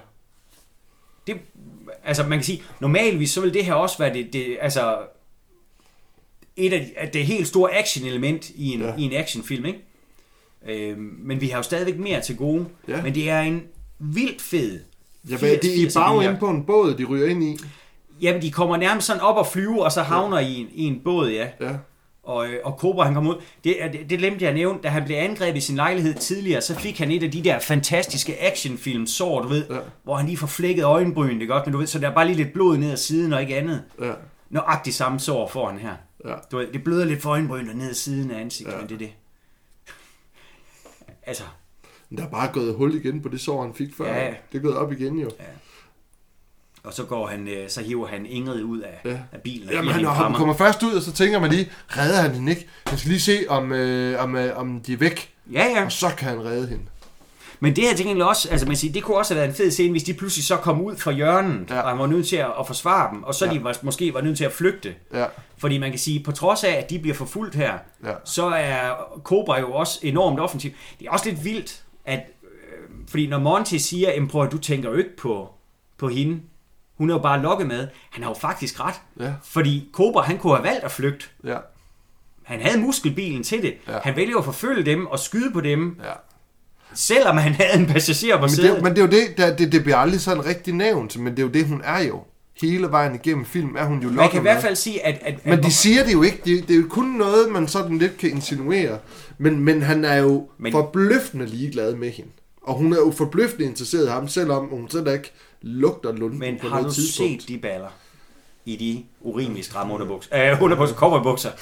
[2.06, 4.96] Det, altså man kan sige, normalvis så vil det her også være det, det altså
[6.56, 8.86] et af de, det helt store action-element i en, Ja.
[8.86, 8.94] ja.
[8.98, 9.78] i en actionfilm, ikke?
[10.68, 12.66] Øhm, men vi har jo stadigvæk mere til gode.
[12.88, 13.02] Ja.
[13.02, 13.62] Men det er en
[13.98, 14.80] vildt fed
[15.30, 16.30] Ja, hvad, de er 80'er bare biljagt.
[16.30, 17.58] inde på en båd, de ryger ind i.
[18.20, 21.00] Jamen, de kommer nærmest sådan op og flyve, og så havner i, en, i en
[21.04, 21.48] båd, ja.
[21.60, 21.72] Ja.
[22.26, 23.42] Og, øh, og Cobra, han kom ud.
[23.64, 24.78] Det, det, det glemte jeg at nævne.
[24.82, 27.58] Da han blev angrebet i sin lejlighed tidligere, så fik han et af de der
[27.58, 29.74] fantastiske actionfilm sår, du ved, Ja.
[29.74, 29.80] ja.
[30.04, 32.26] hvor han lige får flækket øjenbryn, det godt, men du ved, så der er bare
[32.26, 33.82] lige lidt blod ned ad siden og ikke andet.
[34.00, 34.12] Ja.
[34.50, 35.94] Nøjagtigt samme sår får han her.
[36.24, 36.34] Ja.
[36.52, 38.76] Du ved, det bløder lidt for øjenbryn og ned ad siden af ansigtet, Ja.
[38.76, 38.80] ja.
[38.82, 39.12] men det er det.
[41.26, 41.42] Altså,
[42.10, 44.14] Men der er bare gået hul igen på det sår, han fik før.
[44.14, 44.34] Ja.
[44.52, 45.30] Det er gået op igen jo.
[46.86, 49.18] Og så går han, øh, så hiver han Ingrid ud af, Ja.
[49.32, 49.68] af bilen.
[49.70, 52.66] Jamen, han, han kommer først ud, og så tænker man lige, redder han hende ikke?
[52.86, 55.30] Han skal lige se, om, øh, om, øh, om de er væk.
[55.52, 55.84] Ja, ja.
[55.84, 56.84] Og så kan han redde hende.
[57.60, 59.70] Men det her gengæld også, altså man siger, det kunne også have været en fed
[59.70, 61.80] scene, hvis de pludselig så kom ud fra hjørnet, Ja.
[61.80, 63.52] og han var nødt til at, at forsvare dem, og så Ja.
[63.52, 64.94] de var, måske var nødt til at flygte.
[65.14, 65.24] Ja.
[65.58, 67.72] Fordi man kan sige, på trods af, at de bliver forfulgt her,
[68.04, 68.12] Ja.
[68.24, 68.90] så er
[69.24, 70.70] Cobra jo også enormt offensiv.
[71.00, 74.96] Det er også lidt vildt, at, øh, fordi når Monty siger, prøv du tænker jo
[74.96, 75.48] ikke på,
[75.98, 76.40] på hende,
[76.98, 78.94] hun er jo bare lokket med, han har jo faktisk ret.
[79.20, 79.32] Ja.
[79.44, 81.26] Fordi Cobra, han kunne have valgt at flygte.
[81.44, 81.56] Ja.
[82.42, 83.74] Han havde muskelbilen til det.
[83.88, 83.98] Ja.
[84.02, 86.12] Han vælger at forfølge dem og skyde på dem, ja.
[86.94, 88.74] selvom han havde en passager på Men sædet.
[88.74, 91.32] det, men det er jo det, der, det, det bliver aldrig sådan rigtig nævnt, men
[91.32, 92.20] det er jo det, hun er jo.
[92.60, 95.18] Hele vejen igennem film er hun jo Man lokket kan i hvert fald sige, at...
[95.22, 96.40] at, Men at de siger det jo ikke.
[96.44, 98.98] Det, det er jo kun noget, man sådan lidt kan insinuere.
[99.38, 100.46] Men, men han er jo men...
[100.58, 102.30] Men- forbløffende ligeglad med hende.
[102.62, 105.32] Og hun er jo forbløffende interesseret i ham, selvom hun selv ikke
[105.62, 107.42] lugter lunden Men på har noget du tidspunkt.
[107.42, 107.88] set de baller
[108.64, 110.52] i de urimelige stramme underbukser?
[110.52, 111.50] Øh, underbukser, cowboybukser.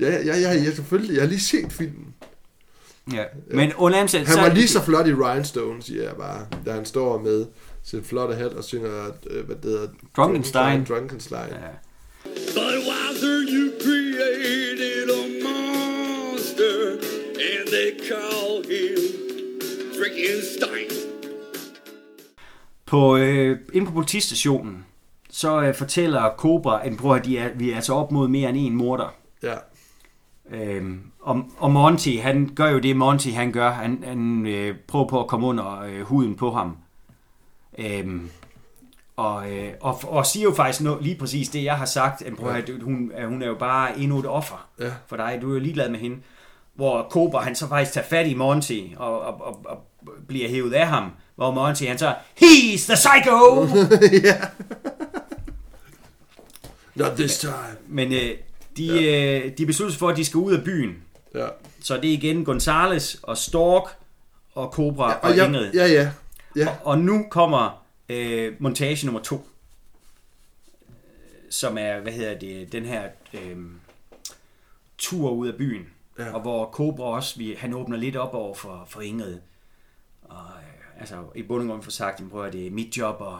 [0.00, 1.14] Ja, ja, ja, ja, selvfølgelig.
[1.14, 2.14] Jeg har lige set filmen.
[3.12, 3.24] Ja.
[3.50, 6.46] Men under Han var lige så flot i Rhinestone, siger jeg bare.
[6.66, 7.46] Da han står med
[7.84, 9.88] sin flotte hat og synger, øh, hvad det hedder...
[10.16, 10.84] Drunkenstein.
[10.84, 11.50] Drunkenstein.
[11.50, 11.68] Ja.
[12.54, 16.92] But Wowzer, you created a monster,
[17.48, 18.98] and they call him
[19.98, 20.97] Frankenstein.
[22.88, 24.86] På, øh, inde på politistationen,
[25.30, 28.58] så øh, fortæller Cobra, at bror, de er, vi er altså op mod mere end
[28.58, 29.14] en morder.
[29.42, 29.54] Ja.
[30.50, 33.70] Øhm, og, og Monty, han gør jo det, Monty han gør.
[33.70, 36.76] Han, han øh, prøver på at komme under øh, huden på ham.
[37.78, 38.30] Øhm,
[39.16, 42.22] og, øh, og, og siger jo faktisk no, lige præcis det, jeg har sagt.
[42.22, 44.90] At, prøv, at hun, at hun er jo bare endnu et offer Ja.
[45.06, 45.38] for dig.
[45.42, 46.16] Du er jo ligeglad med hende.
[46.74, 49.84] Hvor Cobra, han så faktisk tager fat i Monty og, og, og, og
[50.28, 51.10] bliver hævet af ham.
[51.38, 53.64] Hvor Monty, han så, he's the psycho!
[56.94, 57.76] Not this time.
[57.88, 58.30] Men øh,
[58.76, 59.38] de, ja.
[59.38, 61.02] øh, de beslutter sig for, at de skal ud af byen.
[61.34, 61.46] Ja.
[61.80, 63.90] Så det er igen Gonzales og Stork
[64.54, 65.72] og Cobra ja, og, Og ja, Ingrid.
[65.74, 66.10] ja, ja.
[66.56, 66.68] ja.
[66.68, 69.48] Og, og nu kommer øh, montage nummer to.
[71.50, 73.02] Som er, hvad hedder det, den her
[73.34, 73.56] øh,
[74.98, 75.86] tur ud af byen.
[76.18, 76.34] Ja.
[76.34, 79.38] Og hvor Cobra også, vi, han åbner lidt op over for, for Ingrid.
[80.98, 83.38] Altså, i bund og grund for sagt, prøv at det er mit job at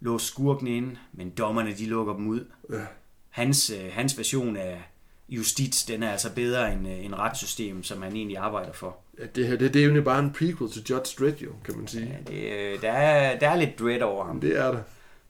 [0.00, 2.46] låse skurken ind, men dommerne, de lukker dem ud.
[2.70, 2.86] Ja.
[3.30, 4.82] Hans, øh, hans version af
[5.28, 8.96] justits, den er altså bedre end, øh, end retssystem, som han egentlig arbejder for.
[9.18, 11.76] ja det her, det, det er jo bare en prequel til Judge Dredd, jo, kan
[11.76, 12.06] man sige.
[12.06, 14.40] Ja, det, øh, der, er, der er lidt dread over ham.
[14.40, 14.82] Det er der.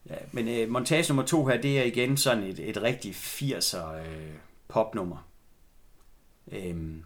[0.09, 3.95] Ja, men øh, montage nummer to her, det er igen sådan et, et rigtig 80'er
[3.95, 4.33] øh,
[4.67, 5.27] popnummer.
[6.51, 7.03] Øhm,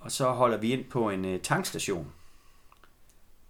[0.00, 2.12] og så holder vi ind på en øh, tankstation,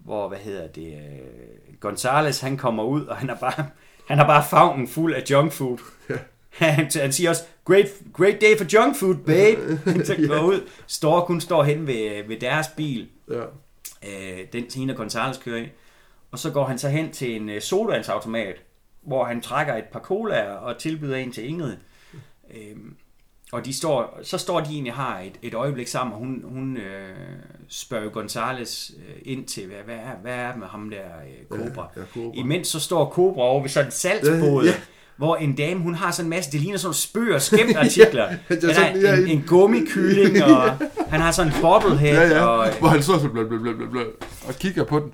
[0.09, 3.67] hvor, hvad hedder det, øh, Gonzales, han kommer ud, og han har bare,
[4.09, 5.79] han har bare favnen fuld af junk food.
[6.51, 9.81] han, han siger også, great, great day for junk food, babe.
[10.07, 13.43] så går ud, står kun står hen ved, ved deres bil, Ja.
[14.09, 15.69] øh, den hende Gonzales kører i.
[16.31, 18.57] Og så går han så hen til en øh, sodavandsautomat,
[19.03, 21.77] hvor han trækker et par colaer og tilbyder en til Ingrid.
[22.55, 22.97] Øhm,
[23.53, 26.77] og de står, så står de egentlig har et, et øjeblik sammen, og hun, hun
[26.77, 27.09] øh,
[27.69, 31.91] spørger Gonzales øh, ind til, hvad, hvad, er, hvad er med ham der øh, Cobra?
[31.97, 32.31] Ja, ja, Cobra.
[32.35, 34.81] Imens så står Cobra over ved sådan en salgsbåd, Ja, ja, ja.
[35.17, 38.29] hvor en dame, hun har sådan en masse, det ligner sådan spøg og skæmt artikler.
[38.51, 40.71] Ja, ja, sådan, en, ja, en, en- gummikylling, og
[41.11, 42.45] han har sådan en bobblehead, Ja, ja.
[42.45, 43.59] og, Hvor han står så blø, blø,
[43.91, 44.05] blø,
[44.49, 45.13] og kigger på den.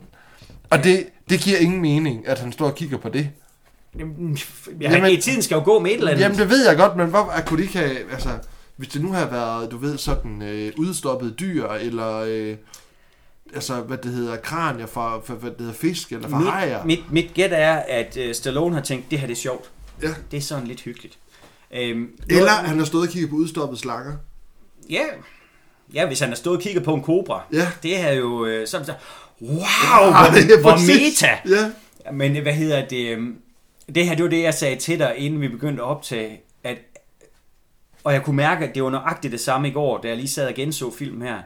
[0.70, 3.30] Og det, det giver ingen mening, at han står og kigger på det.
[3.98, 6.22] Jamen, ja, Jamen- Jamen, tiden skal jo gå med et eller andet.
[6.22, 8.12] Jamen, det ved jeg godt, men hvorfor kunne de ikke have...
[8.12, 8.28] Altså,
[8.76, 12.16] hvis det nu havde været, du ved, sådan øh, udstoppet dyr, eller...
[12.28, 12.56] Øh,
[13.54, 16.84] altså, hvad det hedder, kranier fra, for, hvad det hedder, fisk, eller fra hajer.
[16.84, 19.70] mit, mit, mit gæt er, at uh, Stallone har tænkt, det her det er sjovt.
[20.02, 20.08] Ja.
[20.30, 21.18] Det er sådan lidt hyggeligt.
[21.74, 24.12] Øhm, Eller han har stået og kigget på udstoppet slanger.
[24.90, 25.02] Ja,
[25.94, 27.42] ja, hvis han har stået og kigget på en kobra.
[27.52, 27.68] Ja.
[27.82, 28.92] Det er jo øh, sådan så,
[29.42, 29.52] wow,
[30.12, 31.28] Ja, det hvor, hvor meta.
[31.56, 31.70] Ja.
[32.12, 33.18] Men hvad hedder det?
[33.94, 36.40] Det her, det var det, jeg sagde til dig, inden vi begyndte at optage.
[36.64, 36.78] At,
[38.04, 40.28] og jeg kunne mærke, at det var nøjagtigt det samme i går, da jeg lige
[40.28, 41.38] sad og genså film her.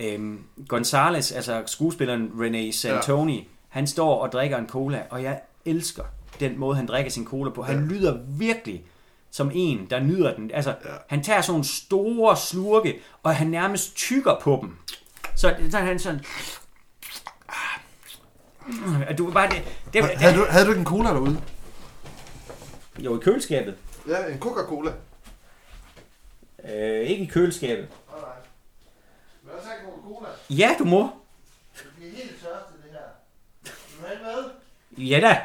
[0.00, 3.44] Øhm, Gonzales, altså skuespilleren René Santoni, ja.
[3.68, 6.02] han står og drikker en cola, og jeg elsker
[6.40, 7.62] den måde, han drikker sin cola på.
[7.62, 7.94] Han ja.
[7.94, 8.84] lyder virkelig
[9.30, 10.50] som en, der nyder den.
[10.54, 10.90] Altså, ja.
[11.08, 14.76] han tager sådan nogle store slurke, og han nærmest tykker på dem.
[15.36, 16.20] Så, så han sådan...
[17.48, 19.62] Ah, Du bare det,
[19.92, 21.40] det, det, Havde du, havde du ikke en cola derude?
[22.98, 23.74] Jo, i køleskabet.
[24.08, 24.92] Ja, en Coca-Cola.
[26.64, 27.88] Øh, ikke i køleskabet.
[28.10, 28.20] Nej,
[29.42, 30.28] Vil du også have en Coca-Cola?
[30.50, 31.10] Ja, du må.
[31.98, 33.00] Det er helt tørst det her.
[33.62, 34.50] Vil du have en med?
[35.06, 35.36] Ja da.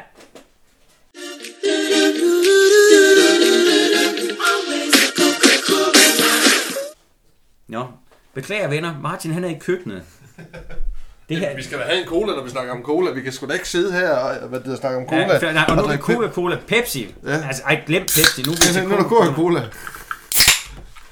[7.68, 7.86] Nå,
[8.34, 9.00] beklager venner.
[9.00, 10.02] Martin han er i køkkenet.
[11.30, 13.10] Det her, Vi skal da have en cola, når vi snakker om cola.
[13.10, 15.38] Vi kan sgu da ikke sidde her og hvad det, er, snakke om cola.
[15.42, 16.56] Ja, nej, og nu er det Coca-Cola.
[16.66, 17.14] Pepsi.
[17.26, 17.46] Ja.
[17.46, 18.42] Altså, ej, glem Pepsi.
[18.42, 19.62] Nu til Nu er der Coca-Cola.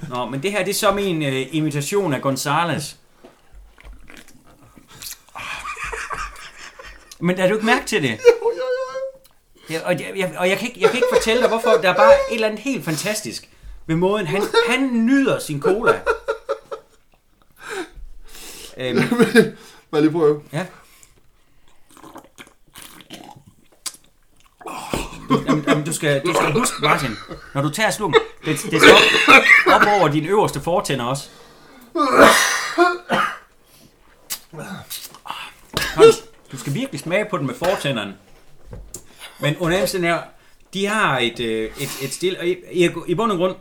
[0.09, 2.97] Nå, men det her, det er så min øh, imitation af Gonzales.
[7.20, 8.20] Men har du ikke mærke til det?
[9.70, 11.70] Ja, og, jeg, jeg, og jeg, kan ikke, jeg kan ikke fortælle dig, hvorfor.
[11.70, 13.49] Der er bare et eller andet helt fantastisk
[13.86, 14.27] ved måden.
[14.27, 16.01] Han, han nyder sin cola.
[18.81, 18.99] Øhm,
[19.90, 20.43] må jeg lige prøve?
[20.52, 20.66] ja.
[25.28, 27.10] Du, jamen, jamen, du, skal, du skal huske, Martin,
[27.55, 28.94] når du tager slum, det, det skal
[29.28, 29.43] op,
[29.81, 31.28] op over dine øverste fortænder også.
[32.74, 32.98] Kom,
[36.52, 38.16] Du skal virkelig smage på den med fortænderne.
[39.40, 40.23] Men under her,
[40.74, 43.56] de har et, øh, et, et stille, og i, i, i bund og grund,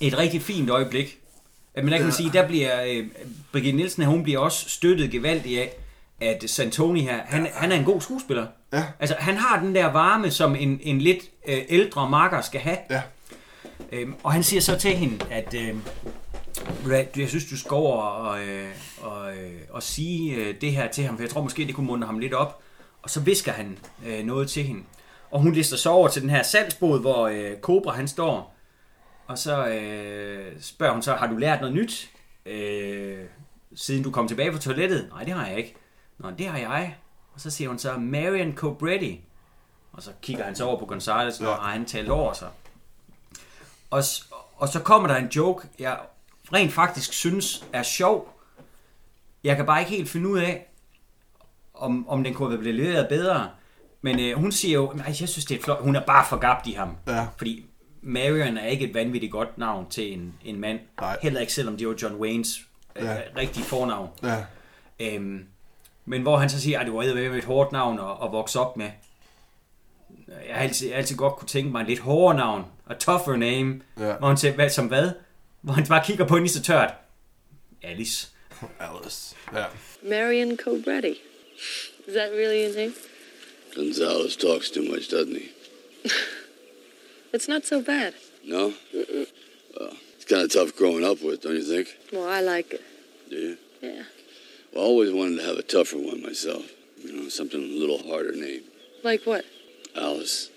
[0.00, 1.18] et rigtig fint øjeblik.
[1.74, 3.06] Men der kan man sige, der bliver, øh,
[3.52, 5.76] Brigitte Nielsen, hun bliver også støttet gevaldigt af,
[6.20, 8.46] at Santoni her, han, han er en god skuespiller.
[8.72, 8.84] Ja.
[9.00, 11.18] Altså, han har den der varme, som en, en lidt
[11.48, 12.78] øh, ældre marker skal have.
[12.90, 13.02] Ja.
[13.92, 15.74] Øhm, og han siger så til hende, at øh,
[17.16, 18.68] jeg synes, du skal over og, øh,
[19.00, 21.86] og, øh, og sige øh, det her til ham, for jeg tror måske, det kunne
[21.86, 22.60] munde ham lidt op.
[23.02, 24.82] Og så visker han øh, noget til hende.
[25.30, 28.53] Og hun lister så over til den her salgsbod, hvor øh, Cobra han står.
[29.26, 32.10] Og så øh, spørger hun så, har du lært noget nyt,
[32.46, 33.24] øh,
[33.74, 35.08] siden du kom tilbage fra toilettet?
[35.12, 35.74] Nej, det har jeg ikke.
[36.18, 36.96] Nå, det har jeg.
[37.34, 39.24] Og så siger hun så, Marion Cobretti.
[39.92, 42.48] Og så kigger han så over på Gonzales, og har han talt over sig.
[43.90, 44.02] Og,
[44.56, 45.98] og så kommer der en joke, jeg
[46.52, 48.40] rent faktisk synes er sjov.
[49.44, 50.66] Jeg kan bare ikke helt finde ud af,
[51.74, 53.50] om, om den kunne have blevet leveret bedre.
[54.02, 55.82] Men øh, hun siger jo, at jeg synes, det er flot.
[55.82, 56.96] Hun er bare forgabt i ham.
[57.06, 57.26] Ja.
[57.36, 57.66] Fordi
[58.06, 60.78] Marion er ikke et vanvittigt godt navn til en, en mand.
[61.00, 61.18] Nej.
[61.22, 62.60] Heller ikke selvom det var John Waynes
[62.96, 63.16] øh, Ja.
[63.36, 64.08] rigtige fornavn.
[64.22, 64.44] Ja.
[65.00, 65.44] Øhm,
[66.04, 67.02] men hvor han så siger, at det var
[67.36, 68.90] et hårdt navn at, at vokse op med.
[70.28, 72.64] Jeg har altid, altid godt kunne tænke mig en lidt hårdere navn.
[72.90, 73.80] A tougher name.
[73.98, 74.12] Ja.
[74.16, 75.10] Hvor han siger, hvad, som hvad?
[75.60, 76.94] Hvor han bare kigger på hende lige så tørt.
[77.82, 78.28] Alice.
[78.80, 79.36] Alice.
[79.54, 79.64] Ja.
[80.02, 81.10] Marion Cobretti.
[82.08, 82.92] Is that really your name?
[83.74, 85.48] Gonzalez talks too much, doesn't he?
[87.34, 88.12] It's not so bad.
[88.54, 88.62] No?
[89.76, 91.86] Well, it's kind of tough growing up with, don't you think?
[92.12, 92.82] Well, I like it.
[93.30, 93.56] Do you?
[93.82, 94.04] Yeah.
[94.72, 96.64] Well, I always wanted to have a tougher one myself.
[97.04, 98.62] You know, something a little harder name.
[99.10, 99.44] Like what?
[99.96, 100.50] Alice.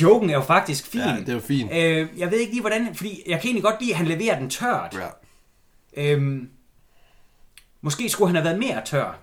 [0.00, 1.00] Joken er jo faktisk fin.
[1.00, 1.72] Ja, det er jo fint.
[1.72, 2.94] Øh, jeg ved ikke lige, hvordan...
[2.94, 4.94] Fordi jeg kan egentlig godt lide, at han leverer den tørt.
[4.94, 5.08] Ja.
[6.12, 6.48] Øhm,
[7.80, 9.20] måske skulle han have været mere tør.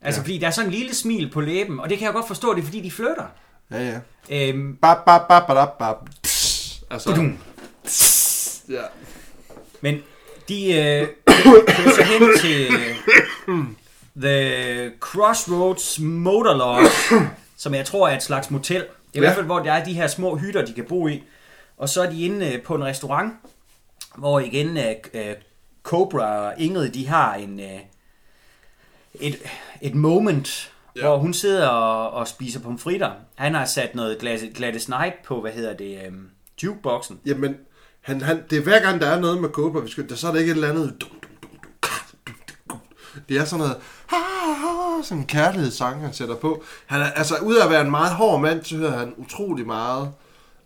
[0.00, 0.22] Altså, Ja.
[0.24, 2.54] fordi der er sådan en lille smil på læben, og det kan jeg godt forstå,
[2.54, 3.26] det er fordi, de flytter.
[3.70, 4.00] Ja, ja.
[4.30, 5.96] Øhm, Bap, bap, bap, bap, bap.
[6.22, 6.82] Pss.
[6.90, 7.30] Altså,
[8.68, 8.82] ja.
[9.80, 10.02] Men
[10.48, 11.08] de øh,
[11.76, 13.64] kører så hen til øh,
[14.16, 16.90] The Crossroads Motor Lodge,
[17.56, 18.80] som jeg tror er et slags motel.
[18.80, 19.20] Det er i Ja.
[19.20, 21.22] hvert fald, hvor der er de her små hytter, de kan bo i.
[21.78, 23.32] Og så er de inde øh, på en restaurant,
[24.16, 25.34] hvor igen øh, øh,
[25.82, 27.80] Cobra og Ingrid, de har en, øh,
[29.20, 29.36] et,
[29.80, 31.06] et moment, ja.
[31.06, 33.10] hvor hun sidder og, og spiser pomfritter.
[33.34, 36.12] Han har sat noget Gladys, Gladys Knight på, hvad hedder det, øh,
[36.62, 37.20] jukeboxen.
[37.26, 37.56] Jamen,
[38.00, 40.28] han, han, det er hver gang, der er noget med Cobra, vi skal, der, så
[40.28, 40.96] er der ikke et eller andet...
[41.00, 41.30] Dum, dum,
[42.26, 42.36] dum,
[42.70, 42.78] dum.
[43.28, 43.76] Det er sådan noget...
[45.04, 46.64] Sådan en kærlighedssang, han sætter på.
[46.86, 49.66] Han er, altså, ud af at være en meget hård mand, så hører han utrolig
[49.66, 50.12] meget,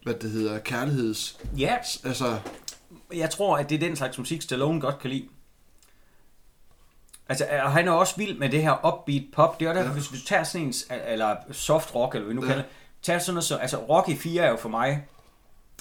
[0.02, 1.38] hvad det hedder, kærligheds...
[1.58, 2.38] Ja, Altså,
[3.14, 5.28] jeg tror, at det er den slags musik, Stallone godt kan lide.
[7.28, 9.60] Altså, og han er også vild med det her upbeat pop.
[9.60, 9.92] Det er derfor, ja.
[9.94, 10.74] hvis du tager sådan en,
[11.08, 12.48] eller soft rock, eller hvad vi nu Ja.
[12.52, 12.72] kalder det,
[13.02, 15.06] tage sådan noget så, altså Rocky 4 er jo for mig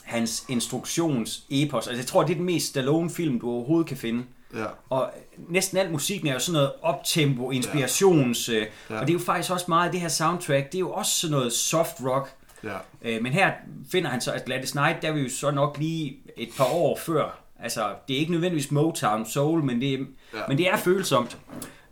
[0.04, 1.88] hans instruktions-epos.
[1.88, 4.24] Altså jeg tror, det er den mest Stallone-film, du overhovedet kan finde.
[4.56, 4.66] Ja.
[4.90, 8.54] Og næsten al musikken er jo sådan noget optempo, inspirations, ja.
[8.90, 9.00] Ja.
[9.00, 11.12] og det er jo faktisk også meget af det her soundtrack, det er jo også
[11.20, 12.34] sådan noget soft rock.
[12.64, 12.78] Ja.
[13.02, 13.52] Øh, men her
[13.92, 16.66] finder han så, at Gladys Knight, der er vi jo så nok lige et par
[16.74, 17.40] år før.
[17.64, 19.98] Altså, det er ikke nødvendigvis Motown Soul, men det er,
[20.34, 20.40] ja.
[20.48, 21.38] Men det er følsomt.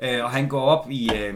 [0.03, 1.33] Øh, og han går op i, øh,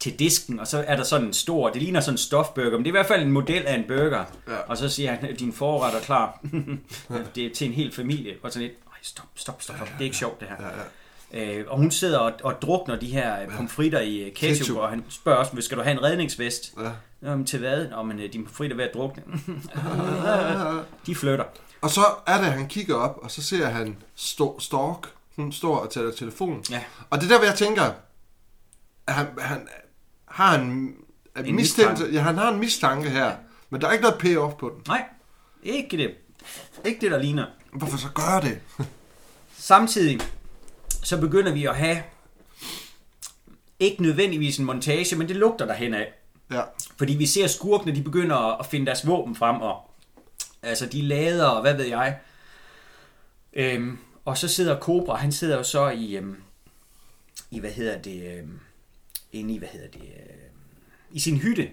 [0.00, 2.78] til disken, og så er der sådan en stor, det ligner sådan en stofburger, men
[2.78, 4.24] det er i hvert fald en model af en burger.
[4.48, 4.56] Ja.
[4.66, 6.40] Og så siger han, din forret er klar.
[7.34, 8.34] det er til en hel familie.
[8.42, 9.88] Og sådan lidt, "Ej, stop, stop, stop, stop.
[9.88, 10.56] det er ikke sjovt det her.
[10.60, 10.66] Ja,
[11.42, 11.58] ja.
[11.58, 13.46] Øh, og hun sidder og, og drukner de her ja.
[13.56, 14.78] pomfritter i øh, ketchup, Ketchup.
[14.78, 16.74] og han spørger også, skal du have en redningsvest?
[16.82, 16.90] Ja.
[17.30, 17.88] Jamen, til hvad?
[17.88, 19.22] Nå, men øh, de pomfritter er ved at drukne.
[21.06, 21.44] de flytter.
[21.80, 25.06] Og så er det, at han kigger op, og så ser han Sto- Stork.
[25.36, 26.64] Hun står og taler telefon.
[26.70, 26.82] Ja.
[27.10, 27.82] Og det er der, hvor jeg tænker,
[29.06, 29.68] at han, han
[30.26, 30.94] har en,
[31.46, 32.04] en mistanke.
[32.12, 33.36] ja, han har en mistanke her,
[33.70, 34.82] men der er ikke noget payoff på den.
[34.88, 35.04] Nej,
[35.62, 36.14] ikke det.
[36.84, 37.46] Ikke det, der ligner.
[37.72, 38.60] Hvorfor så gør det?
[39.58, 40.20] Samtidig
[41.02, 42.02] så begynder vi at have
[43.80, 46.12] ikke nødvendigvis en montage, men det lugter derhen af.
[46.50, 46.62] Ja.
[46.98, 49.85] Fordi vi ser skurkene, de begynder at finde deres våben frem, og
[50.66, 52.20] altså de lader, og hvad ved jeg.
[53.52, 56.42] Øhm, og så sidder Cobra, han sidder jo så i, øhm,
[57.50, 58.60] i hvad hedder det, øhm,
[59.32, 60.60] inde i, hvad hedder det, øhm,
[61.10, 61.70] i sin hytte,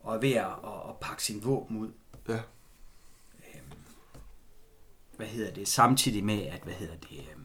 [0.00, 1.90] og er ved at, at, at pakke sin våben ud.
[2.28, 2.38] Ja.
[5.16, 7.44] hvad hedder det, samtidig med, at, hvad hedder det, øhm,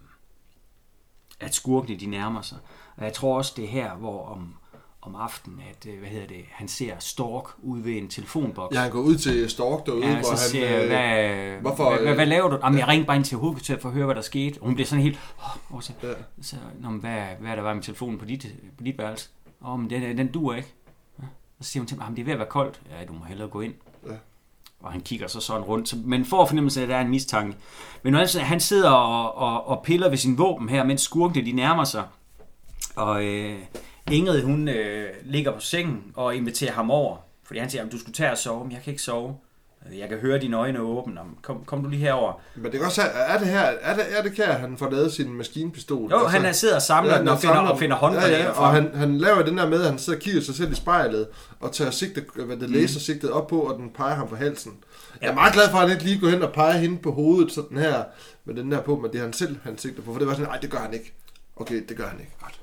[1.39, 2.57] at skurkene de nærmer sig.
[2.95, 4.58] Og jeg tror også, det er her, hvor om,
[5.01, 8.75] om aftenen, at, øh, hvad hedder det, han ser Stork ude ved en telefonboks.
[8.75, 10.37] Ja, han går ud til Stork derude, Ja, hvor han...
[10.37, 12.57] siger øh, hvad, hvorfor, hvad, hvad, øh, hvad, laver du?
[12.63, 14.57] Jamen, jeg ringte bare ind til hovedkvarteret for at høre, hvad der skete.
[14.61, 15.19] Og hun bliver sådan helt...
[15.71, 16.07] Oh, så, Ja.
[16.41, 19.29] så, Nå, hvad, hvad er der var med telefonen på dit, på dit værelse?
[19.65, 20.73] Åh, oh, men den, den duer ikke.
[21.19, 21.23] Ja.
[21.59, 22.81] Og så siger hun til "Jamen, det er ved at være koldt.
[22.99, 23.73] Ja, du må hellere gå ind.
[24.07, 24.11] Ja.
[24.79, 25.89] Og han kigger så sådan rundt.
[25.89, 27.57] Så, men får fornemmelse af, at der er en mistanke.
[28.03, 31.51] Men altså, han sidder og, og, og piller ved sin våben her, mens skurkene de
[31.51, 32.03] nærmer sig.
[32.95, 33.59] Og øh,
[34.11, 37.17] Ingrid, hun øh, ligger på sengen og inviterer ham over.
[37.43, 39.35] Fordi han siger, at du skulle tage og sove, men jeg kan ikke sove.
[39.97, 41.21] Jeg kan høre dine øjne åbne.
[41.21, 42.33] Om, kom, kom du lige herover.
[42.55, 44.89] Men det kan også have, er det her, er det, er det her, han får
[44.89, 46.11] lavet sin maskinpistol?
[46.11, 48.49] Jo, han er sidder og samler den og finder- samler og finder håndgranater ja, ja,
[48.51, 50.75] og han, han laver den der med, at han sidder og kigger sig selv i
[50.75, 51.27] spejlet,
[51.59, 54.73] og tager sigte, hvad det laser sigtet op på, og den peger ham på halsen.
[55.21, 57.11] Jeg er meget glad for, at han ikke lige går hen og peger hende på
[57.11, 58.03] hovedet, sådan her,
[58.45, 60.33] med den der på, men det er han selv, han sigter på, for det var
[60.33, 61.13] sådan, nej, det gør han ikke.
[61.55, 62.31] Okay, det gør han ikke.
[62.41, 62.59] Godt.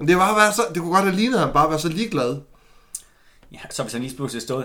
[0.00, 1.88] Men det, var bare så, det kunne godt have lignet, at han bare var så
[1.88, 2.40] ligeglad.
[3.52, 4.64] Ja, så hvis han lige pludselig stod...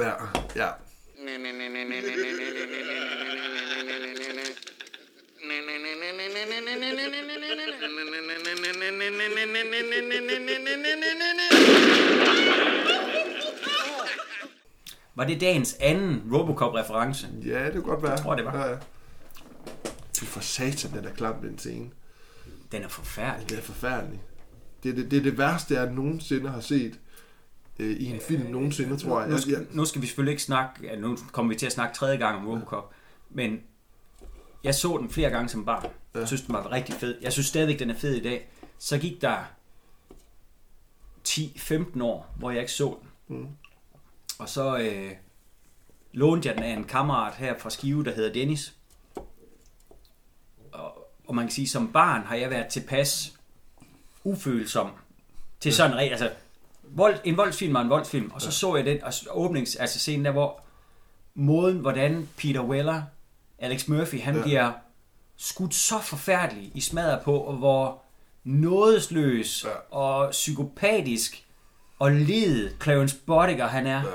[0.00, 0.12] Ja,
[0.56, 0.68] ja.
[15.14, 17.26] Var det dagens anden Robocop-reference?
[17.44, 18.12] Ja, det kunne godt være.
[18.12, 18.56] Jeg tror, det var.
[18.56, 18.76] Ja, ja.
[20.20, 21.90] Fy for satan, den er klam, den scene.
[22.72, 23.50] Den er forfærdelig.
[23.50, 24.22] Det er forfærdeligt.
[24.82, 27.00] Det er det, det, er det værste, jeg nogensinde har set
[27.78, 29.30] øh, i en film nogensinde, tror jeg.
[29.30, 30.86] Nu skal, nu skal vi selvfølgelig ikke snakke...
[30.86, 32.94] ja, Nu kommer vi til at snakke tredje gang om Robocop.
[33.30, 33.60] Men
[34.64, 35.90] jeg så den flere gange som barn.
[36.14, 37.18] Jeg synes, den var rigtig fed.
[37.22, 38.50] Jeg synes stadigvæk, den er fed i dag.
[38.78, 39.36] Så gik der
[41.28, 42.96] 10-15 år, hvor jeg ikke så
[43.28, 43.36] den.
[43.38, 43.48] Mm.
[44.38, 45.12] Og så øh,
[46.12, 48.75] lånte jeg den af en kammerat her fra Skive, der hedder Dennis.
[51.26, 53.32] Og, man kan sige, som barn har jeg været tilpas
[54.24, 54.90] ufølsom
[55.60, 55.98] til sådan en.
[55.98, 56.30] Altså,
[56.82, 60.24] vold, en voldsfilm var en voldsfilm, og så så jeg den og åbnings, altså scenen
[60.24, 60.60] der, hvor
[61.34, 63.02] måden, hvordan Peter Weller,
[63.58, 64.42] Alex Murphy, han Ja.
[64.42, 64.72] bliver
[65.36, 68.02] skudt så forfærdeligt i smadret på, og hvor
[68.44, 69.96] nådesløs Ja.
[69.96, 71.44] og psykopatisk
[71.98, 73.98] og led Clarence Boddicker han er.
[74.00, 74.10] Ja.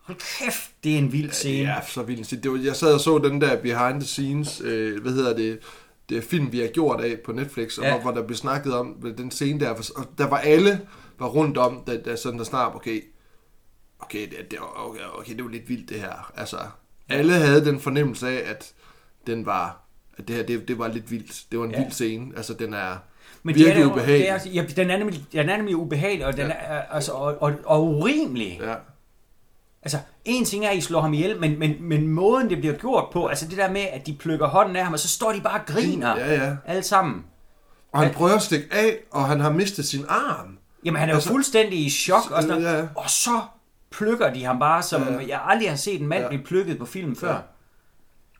[0.00, 1.68] Hold kæft, det er en vild scene.
[1.68, 2.42] Ja, så vildt.
[2.42, 5.58] Det var, jeg sad og så den der behind the scenes, øh, hvad hedder det,
[6.08, 7.84] det film, vi har gjort af på Netflix, Ja.
[7.94, 10.80] og hvor, hvor der blev snakket om den scene der, og der var alle
[11.18, 13.00] var rundt om, der, der sådan der snart, okay,
[13.98, 16.32] okay, det, det, okay, okay, det var lidt vildt det her.
[16.36, 16.56] Altså,
[17.08, 18.72] alle havde den fornemmelse af, at
[19.26, 19.82] den var,
[20.18, 21.44] at det her, det, det var lidt vildt.
[21.50, 21.76] Det var en Ja.
[21.78, 21.82] ja.
[21.84, 22.32] vild scene.
[22.36, 22.96] Altså, den er
[23.42, 24.26] Men det er virkelig det jo- ubehagelig.
[24.52, 27.42] Det er, ja, den, er nemlig, den er nemlig ubehagelig, og, den er, altså, og,
[27.42, 28.58] og, og urimelig.
[28.62, 28.74] Ja.
[29.86, 32.74] Altså, en ting er, at I slår ham ihjel, men, men, men måden, det bliver
[32.74, 35.32] gjort på, altså det der med, at de plukker hånden af ham, og så står
[35.32, 36.16] de bare og griner.
[36.18, 36.52] Ja, ja.
[36.66, 37.24] Alle sammen.
[37.92, 40.58] Og han prøver at stikke af, og han har mistet sin arm.
[40.84, 42.78] Jamen, han er jo Altså- fuldstændig i chok, og, sådan, Ja, noget.
[42.82, 42.86] ja.
[42.94, 43.40] og så
[43.90, 45.18] plukker de ham bare, som Ja, ja.
[45.28, 46.28] jeg aldrig har set en mand Ja.
[46.28, 47.32] blive plukket på film før.
[47.32, 47.38] Ja.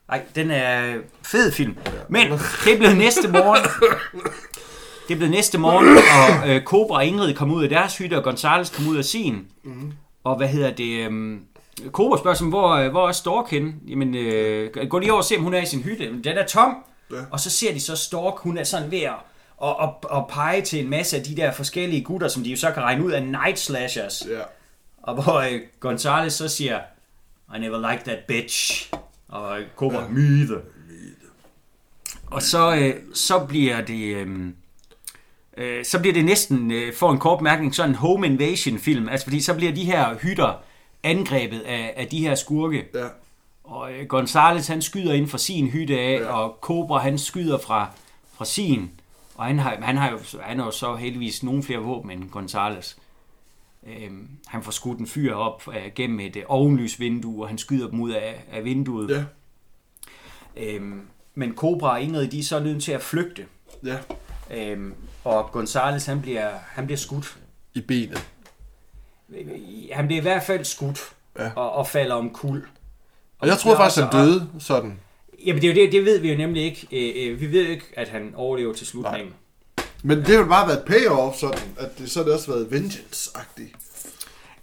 [0.09, 1.75] Nej, den er fed film.
[2.09, 2.31] Men
[2.65, 3.61] det blev næste morgen.
[5.07, 8.23] Det blevet næste morgen, og øh, Cobra og Ingrid kommer ud af deres hytte, og
[8.23, 9.45] Gonzales kommer ud af sin.
[9.63, 9.93] Mhm.
[10.27, 11.05] Og hvad hedder det...
[11.05, 11.41] Øhm,
[11.91, 13.73] Cobra spørger som, hvor, øh, hvor er Stork henne?
[13.87, 16.11] Jamen, øh, gå lige over og se, om hun er i sin hytte.
[16.11, 16.75] Men Den er tom.
[17.11, 17.17] Ja.
[17.31, 19.13] Og så ser de så Stork, hun er sådan ved at
[19.57, 22.57] og, og, og pege til en masse af de der forskellige gutter, som de jo
[22.57, 24.27] så kan regne ud af night slashers.
[24.29, 24.41] Ja.
[25.03, 26.79] Og hvor øh, Gonzales så siger,
[27.55, 28.91] I never liked that bitch.
[29.27, 30.07] Og øh, Cobra, ja.
[30.07, 30.61] myde.
[32.31, 34.15] Og så, øh, så bliver det...
[34.15, 34.49] Øh,
[35.57, 39.09] øh, så bliver det næsten, øh, for en kort mærkning, sådan en home invasion film.
[39.09, 40.53] Altså fordi så bliver de her hytter
[41.03, 42.85] angrebet af, af de her skurke.
[42.93, 43.07] Ja.
[43.63, 46.33] Og øh, Gonzales han skyder ind fra sin hytte af, ja.
[46.33, 47.89] og Cobra han skyder fra,
[48.33, 48.91] fra sin.
[49.35, 52.29] Og han har, han har jo han har jo så heldigvis nogle flere våben end
[52.29, 52.97] Gonzales.
[53.87, 57.89] Øhm, han får skudt en fyr op øh, gennem et øh, ovenlysvindue, og han skyder
[57.89, 59.09] dem ud af, af vinduet.
[59.09, 59.23] Ja.
[60.63, 61.01] Øhm,
[61.35, 63.45] men Cobra og Ingrid, de er så nødt til at flygte.
[63.85, 63.97] Ja.
[64.51, 64.93] Øhm,
[65.23, 67.37] og Gonzales, han bliver, han bliver skudt.
[67.73, 68.27] I benet.
[69.93, 70.99] Han bliver i hvert fald skudt,
[71.39, 71.51] Ja.
[71.55, 72.65] og, og falder om kul.
[73.39, 74.99] Og jeg troede faktisk, han døde sådan.
[75.45, 76.87] Jamen, det, er jo det, det ved vi jo nemlig ikke.
[76.91, 79.33] Øh, øh, vi ved jo ikke, at han overlever til slutningen.
[80.03, 82.67] Men det har jo bare været payoff sådan, at det, så har det også været
[82.71, 83.75] vengeance-agtigt.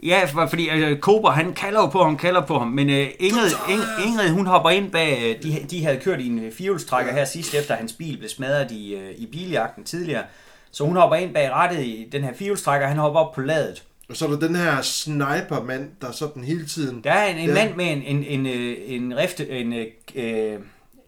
[0.05, 3.07] Ja, for, fordi altså, Cobra, han kalder jo på ham, kalder på ham, men øh,
[3.19, 6.53] Ingrid, Ingrid, Ingrid, hun hopper ind bag, øh, de, de havde kørt i en øh,
[6.53, 10.23] firehjulstrækker her sidst, efter hans bil blev smadret i, øh, i biljagten tidligere.
[10.71, 13.83] Så hun hopper ind bag rattet i den her firehjulstrækker, han hopper op på ladet.
[14.09, 17.01] Og så er der den her snipermand, der sådan hele tiden...
[17.05, 17.55] Der er en, en Ja.
[17.55, 18.47] mand med en, en, en,
[18.87, 19.73] en, rifte, en
[20.15, 20.59] øh,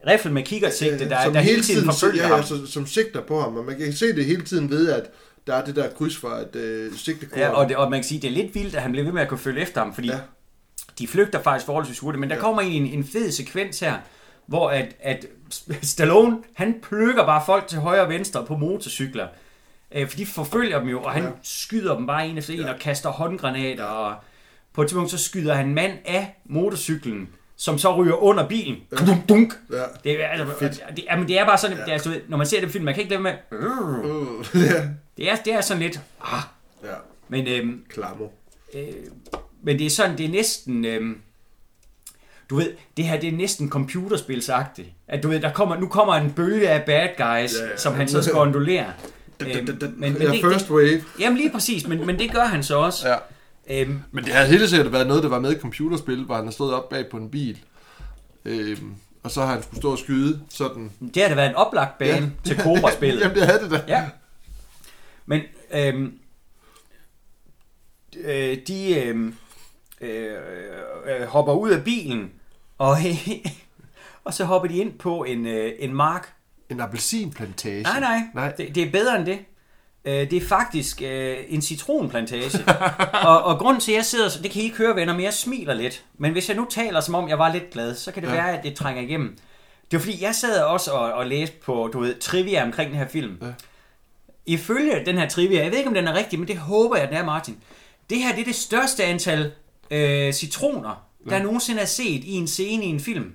[0.07, 2.41] rifle med kikkertsigte, der, som der hele tiden forfølger ja, ham.
[2.41, 5.11] ja, som, som sigter på ham, og man kan se det hele tiden ved, at
[5.47, 7.41] der er det der kryds fra et øh, sigtekort.
[7.41, 9.13] Ja, og, det, og man kan sige, det er lidt vildt, at han bliver ved
[9.13, 10.19] med at kunne følge efter ham, fordi ja.
[10.99, 12.43] de flygter faktisk forholdsvis hurtigt, men der ja.
[12.43, 13.95] kommer en, en fed sekvens her,
[14.47, 15.27] hvor at, at
[15.83, 19.29] Stallone, han plukker bare folk til højre og venstre på motorcykler,
[19.93, 21.31] øh, for de forfølger dem jo, og han ja.
[21.43, 22.73] skyder dem bare en efter en, ja.
[22.73, 24.15] og kaster håndgranater, og
[24.73, 28.77] på et tidspunkt så skyder han en mand af motorcyklen, som så ryger under bilen.
[28.93, 29.07] Ja.
[29.07, 29.55] Dunk, dunk.
[29.73, 29.83] Ja.
[30.05, 31.85] Det er, altså, det, jamen, det er bare sådan, ja.
[31.95, 34.47] det er, ved, når man ser den film, man kan ikke lade være med, Uh,
[34.73, 34.83] ja.
[35.17, 36.41] det er, det er sådan lidt, ah.
[36.85, 36.89] Ja.
[37.29, 38.27] Men, øhm, Klammer.
[38.75, 38.83] Øh,
[39.63, 40.85] men det er sådan, det er næsten...
[40.85, 41.19] Øhm,
[42.51, 44.89] du ved, det her det er næsten computerspilsagtigt.
[45.09, 47.95] At du ved, der kommer, nu kommer en bølge af bad guys, Ja, ja, som
[47.95, 48.87] han så skal ondulere.
[49.41, 49.67] Øhm,
[50.21, 51.03] Ja, first wave.
[51.21, 53.09] Jamen lige præcis, men, men det gør han så også.
[53.09, 53.17] Ja.
[53.71, 56.45] Øhm, Men det havde helt sikkert været noget, der var med i computerspil, hvor han
[56.45, 57.59] har stået op bag på en bil.
[58.45, 60.93] Øhm, og så har han skulle stå og skyde sådan.
[61.15, 62.29] det har da været en oplagt bane ja.
[62.45, 63.21] til Cobra-spillet.
[63.21, 63.83] Jamen, det havde det da.
[63.89, 64.09] Ja.
[65.27, 65.43] Men
[65.75, 66.19] øhm,
[68.17, 69.35] øh, de øhm,
[70.01, 70.37] øh,
[71.07, 72.33] øh, hopper ud af bilen,
[72.79, 72.97] og,
[74.25, 76.33] og så hopper de ind på en, øh, en mark.
[76.71, 77.83] En appelsinplantage.
[77.83, 78.53] Nej, nej, Nej.
[78.53, 79.39] Det, det er bedre end det.
[80.07, 82.59] Øh, det er faktisk øh, en citronplantage.
[83.29, 85.35] og, og grunden til, at jeg sidder, det kan I ikke høre, venner, men jeg
[85.35, 86.05] smiler lidt.
[86.19, 88.35] Men hvis jeg nu taler, som om jeg var lidt glad, så kan det Ja.
[88.35, 89.37] være, at det trænger igennem.
[89.91, 92.99] Det var fordi, jeg sad også og, og læste på, du ved, trivia omkring den
[92.99, 93.39] her film.
[93.43, 93.47] Ja.
[94.47, 97.09] Ifølge den her trivia, jeg ved ikke, om den er rigtig, men det håber jeg,
[97.09, 97.57] den er, Martin.
[98.11, 99.53] Det her, det er det største antal
[99.91, 101.43] øh, citroner, der Ja.
[101.43, 103.33] nogensinde er set i en scene i en film.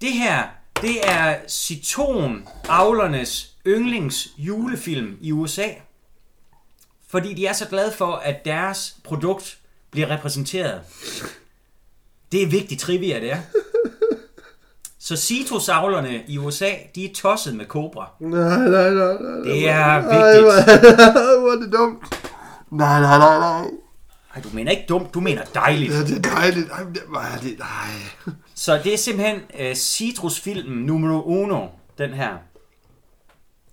[0.00, 0.42] Det her,
[0.82, 5.68] det er citronavlernes yndlings julefilm i USA.
[7.08, 9.58] Fordi de er så glade for, at deres produkt
[9.90, 10.80] bliver repræsenteret.
[12.32, 13.38] Det er vigtigt trivia, det er.
[14.98, 18.10] Så citrusavlerne i USA, de er tosset med kobra.
[18.20, 19.12] Nej, nej, nej, nej.
[19.20, 19.42] nej.
[19.44, 20.44] Det er vigtigt.
[20.44, 22.02] hvor- hvor er det dumt.
[22.70, 23.70] Nej, nej, nej, nej.
[24.34, 25.92] Ej, du mener ikke dumt, du mener dejligt.
[25.92, 26.70] Ja, det er dejligt.
[26.70, 28.36] Ej, det, er det, nej.
[28.54, 31.66] Så det er simpelthen uh, citrusfilmen numero uno,
[31.98, 32.28] den her.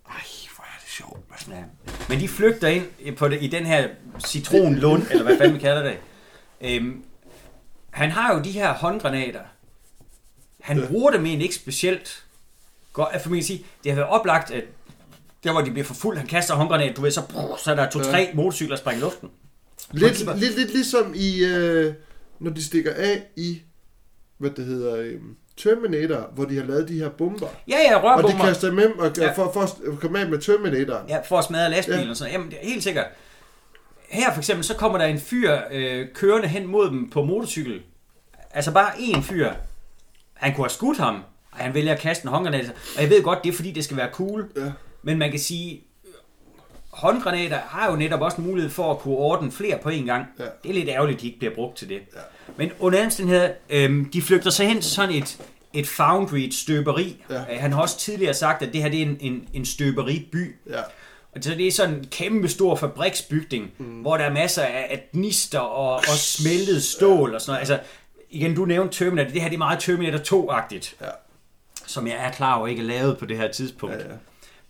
[0.10, 0.24] Ej,
[0.56, 1.60] hvor er det sjovt, mand.
[1.60, 1.64] Ja.
[2.10, 2.68] Men de flygter
[3.00, 3.90] ind på det, i den her
[4.26, 5.98] citronlund, eller hvad fanden vi kalder det.
[6.62, 7.04] Øhm,
[7.90, 9.42] han har jo de her håndgranater.
[10.62, 10.88] Han ja.
[10.88, 12.26] bruger dem egentlig ikke specielt
[12.94, 13.22] godt.
[13.22, 14.64] For man kan sige, det har været oplagt, at
[15.44, 17.22] der hvor de bliver forfulgt, han kaster håndgranater, du ved, så,
[17.64, 19.30] så er der to-tre motorcykler, der springer i luften.
[19.92, 21.94] Lidt, lidt, lidt ligesom i, øh,
[22.40, 23.62] når de stikker af i,
[24.38, 25.22] hvad det hedder, øh,
[25.58, 27.48] Terminator, hvor de har lavet de her bomber.
[27.68, 28.46] Ja, ja, Og de rørbomber.
[28.46, 29.32] kaster dem ind og, Ja.
[29.32, 31.10] for, for at komme af med Terminatoren.
[31.10, 32.10] Ja, for at smadre lastbilen Ja.
[32.10, 33.06] og sådan Jamen, det er helt sikkert.
[34.10, 37.82] Her for eksempel, så kommer der en fyr øh, kørende hen mod dem på motorcykel.
[38.52, 39.52] Altså bare én fyr.
[40.34, 41.16] Han kunne have skudt ham,
[41.52, 42.74] og han vælger at kaste en håndgranat.
[42.96, 44.46] Og jeg ved godt, det er fordi, det skal være cool.
[44.58, 44.72] Ja.
[45.04, 45.84] Men man kan sige,
[46.94, 50.26] håndgranater har jo netop også en mulighed for at kunne ordne flere på en gang.
[50.40, 50.44] Ja.
[50.64, 52.00] Det er lidt ærgerligt, at de ikke bliver brugt til det.
[52.16, 52.20] Ja.
[52.58, 55.38] Men under omstændigheder, øhm, de flygter sig hen til sådan et,
[55.74, 57.24] et foundry, et støberi.
[57.30, 57.36] Ja.
[57.36, 60.56] Øh, Han har også tidligere sagt, at det her det er en, en, en støberiby.
[60.70, 60.80] Ja.
[61.36, 63.86] Og så det er sådan en kæmpe stor fabriksbygning, mm.
[63.86, 67.60] hvor der er masser af, af gnister og, og smeltet stål og sådan noget.
[67.60, 67.80] Altså,
[68.30, 69.32] igen, du nævnte Terminator.
[69.32, 70.96] Det her det er meget Terminator 2-agtigt.
[71.02, 71.10] Ja.
[71.88, 73.96] Som jeg er klar over ikke er lavet på det her tidspunkt.
[73.96, 74.14] Ja, ja.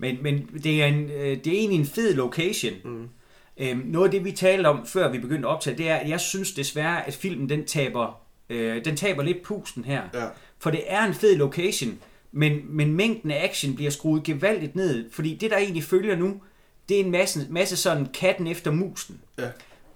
[0.04, 2.74] Men, men det, er en, øh, det er egentlig en fed location.
[2.84, 3.10] Mm.
[3.58, 6.10] Øhm, noget af det, vi talte om, før vi begyndte at optage, det er, at
[6.10, 10.02] jeg synes desværre, at filmen den taber, øh, den taber lidt pusten her.
[10.14, 10.26] Ja.
[10.60, 12.00] For det er en fed location,
[12.32, 15.12] men, men mængden af action bliver skruet gevaldigt ned.
[15.12, 16.42] Fordi det, der egentlig følger nu,
[16.90, 19.22] det er en masse, masse sådan katten efter musen.
[19.40, 19.48] Ja.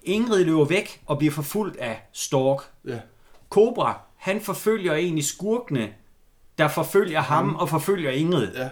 [0.03, 2.63] Ingrid løber væk og bliver forfulgt af Stork.
[2.87, 2.99] Ja.
[3.49, 5.89] Cobra, han forfølger egentlig skurkene,
[6.57, 8.47] der forfølger ham og forfølger Ingrid.
[8.55, 8.69] Ja.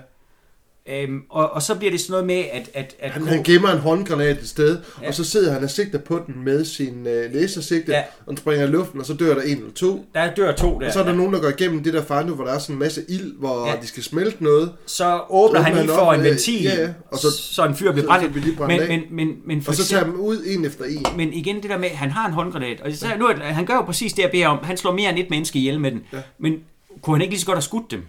[0.90, 2.70] Øhm, og, og så bliver det sådan noget med, at...
[2.74, 5.08] at, at Han, han gemmer en håndgranat et sted, Ja.
[5.08, 8.00] og så sidder han og sigter på den med sin øh, lasersigte, Ja.
[8.20, 10.06] og den springer i luften, og så dør der en eller to.
[10.14, 10.88] der dør to der.
[10.88, 11.18] Og så er der ja.
[11.18, 13.68] nogen, der går igennem det der fandt, hvor der er sådan en masse ild, hvor
[13.68, 13.74] Ja.
[13.82, 14.72] de skal smelte noget.
[14.86, 16.90] Så åbner Så han åbner lige han for en ventil, ja, ja.
[17.12, 18.26] Og så- så en fyr bliver så- brændt.
[18.26, 20.66] så bliver de brændt men, men, men, men, for Og så tager dem ud en
[20.66, 21.06] efter en.
[21.18, 23.74] Men igen det der med, at han har en håndgranat, og så, nu, han gør
[23.76, 24.60] jo præcis det, jeg beder om.
[24.64, 26.02] Han slår mere end et menneske ihjel med den.
[26.14, 26.18] Ja.
[26.40, 26.54] Men
[27.02, 28.02] kunne han ikke lige så godt have skudt dem?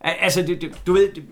[0.00, 1.12] Altså, det, det, du ved...
[1.14, 1.24] Det,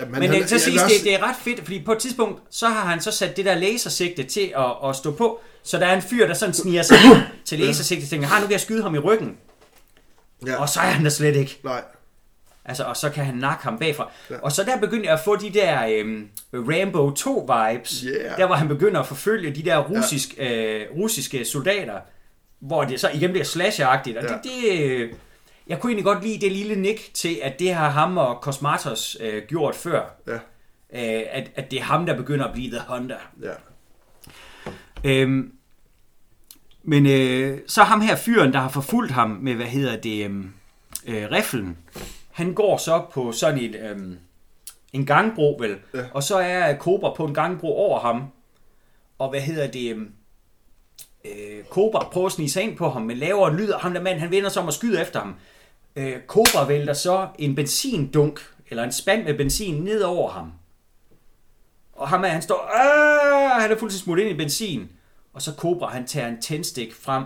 [0.00, 1.98] Ja, men, men han- det, så siges det, det er ret fedt, fordi på et
[1.98, 5.78] tidspunkt, så har han så sat det der lasersigte til at, at stå på, så
[5.78, 6.96] der er en fyr, der sådan sniger sig
[7.44, 9.36] til lasersigte, og tænker, har nu kan jeg skyde ham i ryggen.
[10.46, 10.56] Ja.
[10.60, 11.60] Og så er han der slet ikke.
[11.64, 11.82] Nej.
[12.64, 14.10] Altså, og så kan han nakke ham bagfra.
[14.30, 14.36] Ja.
[14.42, 18.04] Og så der begyndte jeg at få de der øhm, Rambo 2-vibes.
[18.06, 18.36] Yeah.
[18.38, 20.54] Der hvor han begynder at forfølge de der russisk, ja.
[20.54, 21.98] øh, russiske soldater.
[22.60, 24.18] Hvor det så igen bliver slasher-agtigt.
[24.18, 24.32] Og ja.
[24.32, 24.38] Ja.
[24.42, 25.12] det, det, øh,
[25.66, 29.16] jeg kunne egentlig godt lide det lille nik til, at det har ham og Cosmatos
[29.20, 30.02] øh, gjort før.
[30.26, 30.34] Ja.
[30.92, 33.16] Øh, at, at det er ham, der begynder at blive The Hunter.
[33.42, 33.52] Ja.
[35.04, 35.52] Øhm,
[36.82, 40.52] men øh, så ham her fyren, der har forfulgt ham med, hvad hedder det, øhm,
[41.06, 41.78] øh, riflen,
[42.32, 44.18] han går så på sådan en, øhm,
[44.92, 45.76] en gangbro, vel?
[45.94, 46.04] Ja.
[46.12, 48.24] Og så er Cobra på en gangbro over ham.
[49.18, 50.12] Og hvad hedder det, øhm,
[51.24, 53.94] øh, Cobra prøver at snige sig ind på ham, men laver en lyd, og ham
[53.94, 55.34] der mand, han vender sig om og skyder efter ham.
[55.96, 60.52] Øh, Cobra vælter så en benzindunk, eller en spand med benzin, ned over ham.
[61.92, 63.62] Og ham er, han står, Aah!
[63.62, 64.88] han er fuldstændig smut ind i benzin.
[65.32, 67.24] Og så Cobra, han tager en tændstik frem,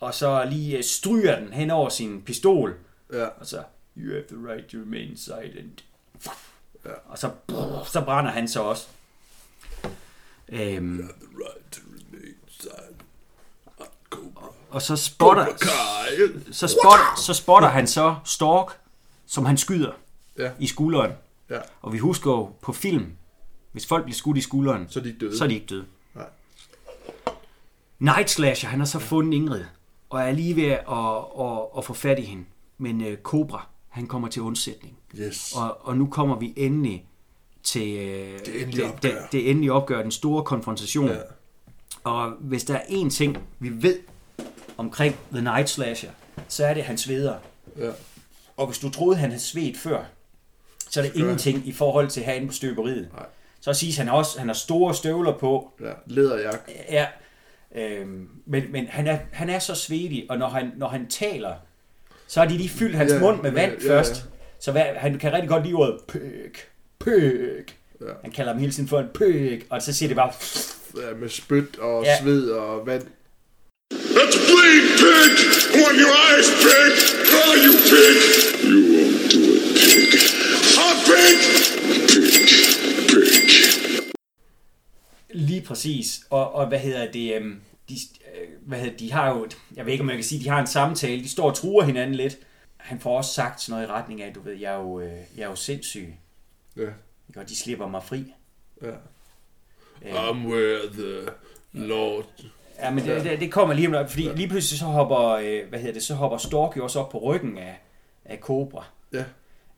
[0.00, 2.74] og så lige øh, stryger den hen over sin pistol.
[3.12, 3.24] Ja.
[3.24, 3.62] Og så,
[3.96, 5.84] you have the right to remain silent.
[6.84, 6.90] Ja.
[7.06, 7.30] Og så,
[7.92, 8.88] så brænder han så også.
[10.48, 11.80] Øhm, The right to.
[14.74, 15.46] Og så spotter,
[16.52, 18.78] så spotter, så spotter han så Stork,
[19.26, 19.92] som han skyder
[20.38, 20.50] Ja.
[20.58, 21.12] i skulderen.
[21.50, 21.58] Ja.
[21.82, 23.06] Og vi husker jo på film,
[23.72, 25.38] hvis folk bliver skudt i skulderen, Så er de ikke døde.
[25.38, 25.84] så er de ikke døde.
[26.14, 26.26] Nej.
[27.98, 29.64] Night Slasher, han har så fundet Ingrid,
[30.10, 32.44] og er lige ved at, at, at, at få fat i hende.
[32.78, 34.96] Men uh, Cobra, han kommer til undsætning.
[35.18, 35.52] Yes.
[35.56, 37.04] Og, og nu kommer vi endelig
[37.62, 39.08] til uh, Det endelige det, opgør.
[39.10, 41.08] det, det endelige opgør, den store konfrontation.
[41.08, 41.16] Ja.
[42.04, 43.98] Og hvis der er én ting, vi ved
[44.76, 46.10] omkring The Night Slasher,
[46.48, 47.34] så er det, at han sveder.
[47.78, 47.90] Ja.
[48.56, 50.04] Og hvis du troede, han havde svedt før,
[50.90, 51.20] så er det han.
[51.22, 53.08] ingenting i forhold til herinde på støberiet.
[53.12, 53.26] Nej.
[53.60, 55.70] Så siges han også, han har store støvler på.
[55.80, 55.92] Ja.
[56.06, 56.60] Læderjak.
[56.90, 57.06] Ja.
[57.74, 61.54] Øhm, men men han, er, han er så svedig, og når han, når han taler,
[62.28, 63.98] så har de lige fyldt hans Ja, mund med vand ja, ja, ja.
[63.98, 64.24] først.
[64.60, 66.68] Så hvad, han kan rigtig godt lide ordet pøk,
[66.98, 67.76] pøk.
[68.00, 68.06] Ja.
[68.22, 70.32] Han kalder ham hele tiden for en pøk, og så siger det bare,
[70.96, 72.20] Ja, med spyt og Ja.
[72.22, 73.02] sved og vand.
[74.18, 75.30] Let's bleed, pig!
[75.74, 76.90] I want your eyes, pig!
[77.40, 78.16] Oh, you pig!
[78.70, 80.06] You won't do it, pig.
[80.84, 81.36] Oh, pig!
[82.10, 82.24] Pig,
[83.10, 83.30] pig.
[85.30, 86.20] Lige præcis.
[86.30, 87.34] Og, og hvad hedder det?
[87.36, 87.94] øhm, De,
[88.34, 90.60] øh, hvad hedder, de har jo, jeg ved ikke om jeg kan sige, de har
[90.60, 91.22] en samtale.
[91.22, 92.38] De står og truer hinanden lidt.
[92.76, 95.12] Han får også sagt sådan noget i retning af, du ved, jeg er jo, øh,
[95.36, 96.14] jeg er jo sindssyg.
[96.76, 96.82] Ja.
[97.28, 97.40] Ikke?
[97.40, 98.24] Og de slipper mig fri.
[98.82, 98.88] Ja.
[100.02, 101.28] Øh, I'm where the
[101.72, 102.26] Lord...
[102.82, 105.68] Ja, men det, det, det kommer lige om lidt, fordi lige pludselig så hopper, øh,
[105.68, 107.80] hvad hedder det, så hopper Stork jo også op på ryggen af,
[108.24, 108.84] af Cobra.
[109.12, 109.24] Ja.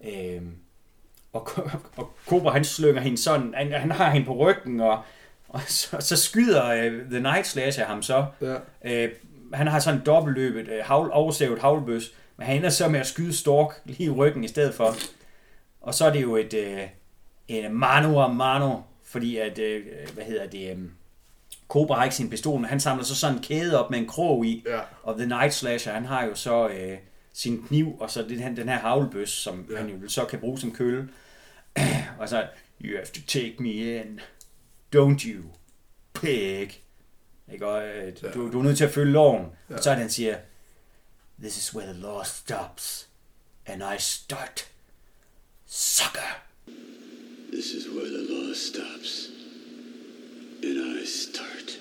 [0.05, 0.55] Øhm,
[1.32, 1.48] og,
[1.97, 5.02] og Cobra han slynger hende sådan, han, han har hende på ryggen, og,
[5.48, 8.27] og så, så skyder øh, The Night Slasher ham så.
[8.40, 8.56] Ja.
[8.85, 9.12] Øh,
[9.55, 13.36] han har sådan dobbeltløbet, øh, havl, oversævet havlbøs, men han ender så med at skyde
[13.36, 14.94] Stork lige i ryggen i stedet for.
[15.81, 16.82] Og så er det jo et, øh,
[17.48, 20.78] en mano a mano, fordi at, øh, hvad hedder det, øh,
[21.68, 24.06] Cobra har ikke sin pistol, men han samler så sådan en kæde op med en
[24.09, 24.80] krog i, Ja.
[25.02, 26.98] og The Night Slasher, han har jo så øh,
[27.32, 29.76] sin kniv, og så den, her- den her havlbøs, som ja.
[29.76, 31.09] han jo så kan bruge som kølle.
[32.20, 32.47] og så,
[32.84, 34.20] you have to take me in,
[34.97, 35.44] don't you,
[36.14, 36.82] pig.
[37.52, 37.66] Ikke?
[37.66, 39.47] Og, øh, du, du er nødt til at følge loven.
[39.70, 39.76] Ja.
[39.76, 40.36] Og så er det, han siger,
[41.40, 43.09] This is where the law stops,
[43.66, 44.68] and I start.
[45.66, 46.43] Sucker!
[47.52, 49.28] This is where the law stops.
[50.64, 51.78] And I start.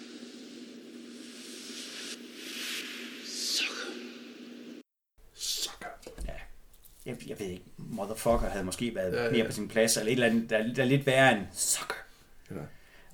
[3.26, 3.92] Sucker.
[7.06, 9.32] Jeg, jeg ved ikke, motherfucker havde måske været Ja, ja, ja.
[9.32, 11.96] mere på sin plads, eller et eller andet, der, der er lidt værre end sucker.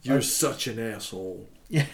[0.08, 1.40] You're such an asshole.
[1.72, 1.86] Ja.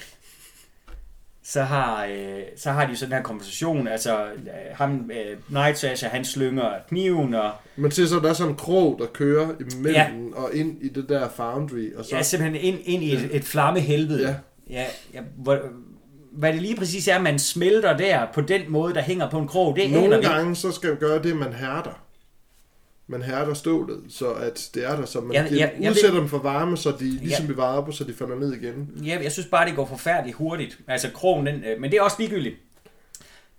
[1.43, 4.31] Så har, øh, så har de sådan her konversation, altså øh,
[4.73, 8.57] ham, øh, Night Sasha, han slynger kniven, og Man ser så, der er sådan en
[8.57, 10.35] krog, der kører imellem ja.
[10.35, 11.93] og ind i det der foundry.
[11.95, 14.27] Og så, ja, simpelthen ind, ind i et, et flammehelvede.
[14.27, 14.35] Ja.
[14.69, 15.59] ja, ja hvor,
[16.37, 19.47] hvad det lige præcis er, man smelter der på den måde, der hænger på en
[19.47, 20.29] krog, det aner Nogle ikke.
[20.29, 22.01] gange så skal man gøre det, man hærder.
[23.07, 26.19] Man hærder stålet, så at det er der, så man ja, ja, jeg udsætter ved-
[26.19, 27.47] dem for varme, så de ligesom Ja.
[27.53, 28.89] bliver varme, så de falder ned igen.
[29.05, 30.77] Ja, jeg synes bare, det går forfærdeligt hurtigt.
[30.87, 32.55] Altså krogen, den, øh, men det er også ligegyldigt.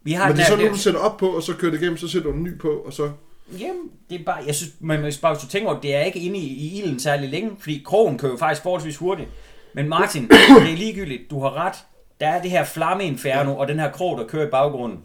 [0.03, 1.53] Vi har Men det er den så her- nu, du sætter op på, og så
[1.55, 3.11] kører det igennem, så sætter du en ny på, og så...
[3.59, 5.95] Jamen, det er bare, jeg synes, man, hvis bare hvis du tænker over, det, det
[5.95, 9.29] er ikke inde i, i ilden særlig længe, fordi krogen kører jo faktisk forholdsvis hurtigt.
[9.75, 10.23] Men Martin,
[10.63, 11.75] det er ligegyldigt, du har ret.
[12.21, 15.05] Der er det her flammeinferno, og den her krog, der kører i baggrunden.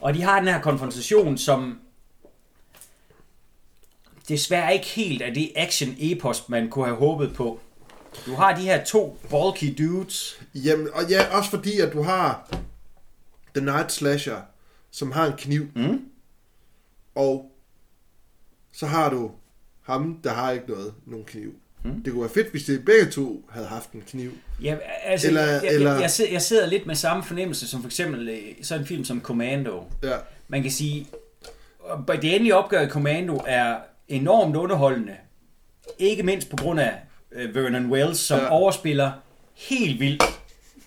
[0.00, 1.80] Og de har den her konfrontation, som
[4.28, 7.60] desværre ikke helt er det action-epos, man kunne have håbet på.
[8.26, 10.42] Du har de her to bulky dudes.
[10.54, 12.48] Jamen, og ja, også fordi, at du har
[13.54, 14.40] The Night Slasher,
[14.90, 15.68] som har en kniv.
[15.74, 16.10] Mm.
[17.14, 17.52] Og
[18.72, 19.30] så har du
[19.82, 21.54] ham, der har ikke noget, nogen kniv.
[21.84, 22.02] Mm.
[22.02, 24.30] Det kunne være fedt, hvis de begge to havde haft en kniv.
[24.62, 27.68] Ja, altså, Eller- jeg, jeg, eller- jeg, jeg, sidder, jeg sidder lidt med samme fornemmelse
[27.68, 29.84] som for eksempel øh, sådan en film som Commando.
[30.02, 30.14] Ja.
[30.48, 31.06] Man kan sige,
[32.08, 33.76] at det endelige opgør i Commando er
[34.08, 35.12] enormt underholdende.
[35.98, 36.92] Ikke mindst på grund af
[37.32, 38.44] øh, Vernon Wells, som Ja.
[38.44, 38.50] ja.
[38.50, 39.12] overspiller
[39.54, 40.22] helt vildt.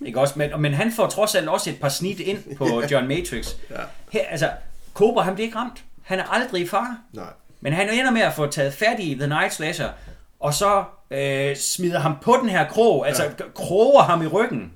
[0.05, 0.33] Ikke også?
[0.37, 3.55] Men, men han får trods alt også et par snit ind på John Matrix.
[3.69, 3.75] Ja.
[4.11, 4.49] Her, altså,
[4.93, 5.83] Cobra, han bliver ikke ramt.
[6.03, 6.97] Han er aldrig i fare.
[7.13, 7.25] Nej.
[7.61, 9.89] Men han ender med at få taget fat i The Night Slasher,
[10.39, 13.29] og så øh, smider ham på den her krog, altså ja.
[13.55, 14.73] kroger ham i ryggen.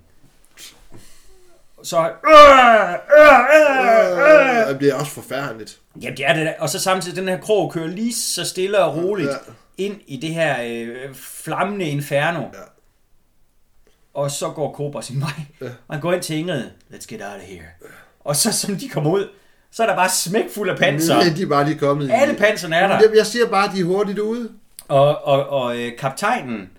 [1.84, 1.98] Så...
[2.00, 4.68] Øh, øh, øh, øh.
[4.70, 5.78] Det bliver også forfærdeligt.
[6.02, 6.54] Ja, det er det da.
[6.60, 9.34] Og så samtidig, den her krog kører lige så stille og roligt Ja.
[9.34, 9.86] ja.
[9.86, 12.40] ind i det her øh, flammende inferno.
[12.42, 12.48] Ja.
[14.14, 15.30] Og så går Cobra sin vej.
[15.62, 15.66] Ja.
[15.88, 16.64] Og han går ind til Ingrid.
[16.92, 17.64] Let's get out of here.
[18.20, 19.28] Og så som de kommer ud,
[19.72, 21.16] så er der bare smæk fuld af panser.
[21.16, 22.12] Ja, de er bare lige kommet.
[22.12, 23.00] Alle panserne er der.
[23.02, 24.50] Jamen, Jeg siger bare, at de er hurtigt ude.
[24.92, 26.70] Og, og, og øh, kaptajnen,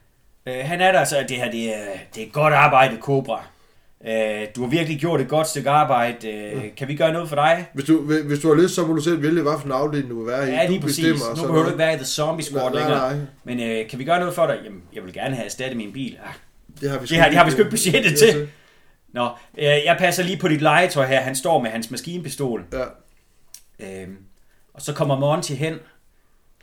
[0.46, 1.84] øh, han er der, så det her, det er,
[2.14, 3.44] det er godt arbejde, Cobra.
[4.06, 6.28] Øh, du har virkelig gjort et godt stykke arbejde.
[6.30, 7.66] Øh, kan vi gøre noget for dig?
[7.74, 10.10] Hvis du, hvis du har lyst, så må du selv vælge, hvad for en afdeling
[10.10, 10.52] du vil være i.
[10.52, 10.96] Ja, du lige præcis.
[11.12, 11.36] bestemmer.
[11.36, 13.16] Nu behøver du ikke være i The Zombie Squad Nej, nej, længere.
[13.16, 13.26] nej.
[13.44, 14.56] Men øh, kan vi gøre noget for dig?
[14.64, 16.18] Jamen, jeg vil gerne have erstattet min bil.
[16.26, 16.32] Ah,
[16.80, 18.48] Det har vi det har, det har vi sgu ikke budgettet Ja, til.
[19.12, 21.20] Nå, øh, jeg passer lige på dit legetøj her.
[21.20, 22.64] Han står med hans maskinpistol.
[22.72, 22.84] Ja.
[24.02, 24.16] Øhm,
[24.74, 25.74] og så kommer Monty hen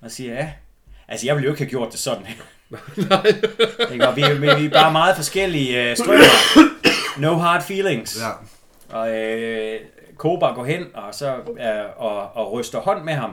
[0.01, 0.49] og siger, ja,
[1.09, 2.35] altså jeg ville jo ikke have gjort det sådan her.
[3.93, 4.07] Ikke?
[4.07, 7.19] Og vi, vi, er bare meget forskellige øh, strømmer.
[7.19, 8.17] No hard feelings.
[8.21, 8.29] Ja.
[8.97, 9.79] Og øh,
[10.17, 11.35] Koba går hen og, så, øh,
[11.97, 13.31] og, og ryster hånd med ham.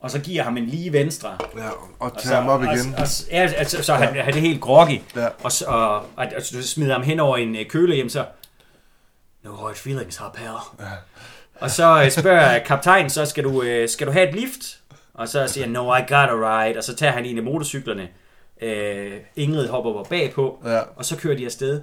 [0.00, 1.36] Og så giver ham en lige venstre.
[1.56, 2.94] Ja, og Og tager ham op igen.
[2.96, 5.00] Og, og, ja, altså, så han, han er helt groggy.
[5.16, 5.26] Ja.
[5.42, 8.24] Og, så- og, og, og så smider ham hen over en øh, køle hjem, så...
[9.44, 10.44] No hard feelings, har pal.
[10.80, 10.84] Ja.
[11.60, 14.78] Og så øh, spørger kaptajnen, så skal du, øh, skal du have et lift?
[15.18, 16.78] Og så siger han, no, I got a ride.
[16.78, 18.08] Og så tager han en af motorcyklerne.
[18.62, 20.62] Øh, Ingrid hopper på bagpå.
[20.64, 20.80] Ja.
[20.96, 21.82] Og så kører de afsted.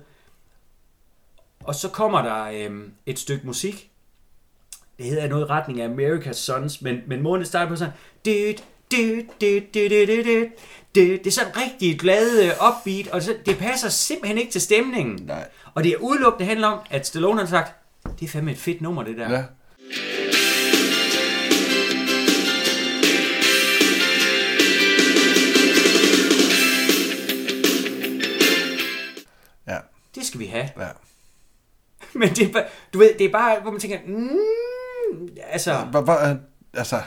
[1.64, 3.90] Og så kommer der øh, et stykke musik.
[4.98, 7.94] Det hedder noget i retning af America's Sons, men, men måden det starter på sådan...
[8.26, 10.50] Dyt, dyt, dyt, dyt, dyt,
[10.96, 14.62] dyt, det er sådan rigtig glad øh, upbeat, og så, det passer simpelthen ikke til
[14.62, 15.20] stemningen.
[15.26, 15.48] Nej.
[15.74, 17.76] Og det er udelukkende handler om, at Stallone har sagt,
[18.20, 19.32] det er fandme et fedt nummer, det der.
[19.32, 19.44] Ja.
[30.16, 30.69] Det skal vi have.
[30.77, 30.88] Ja.
[32.19, 36.02] Men det er bare, du ved, det er bare, hvor man tænker, mm, altså, Hvor,
[36.02, 36.38] hvor,
[36.74, 37.02] altså,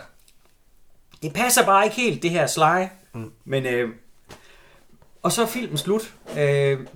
[1.23, 2.87] det passer bare ikke helt, det her Sly.
[3.15, 3.33] Mm.
[3.45, 3.91] Men, øh,
[5.23, 6.15] og så er filmen slut.
[6.39, 6.87] Øh,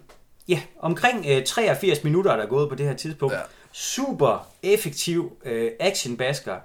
[0.49, 3.34] ja, omkring øh, 83 minutter er der gået på det her tidspunkt.
[3.34, 3.41] Ja.
[3.73, 6.57] Super effektiv øh, actionbasker.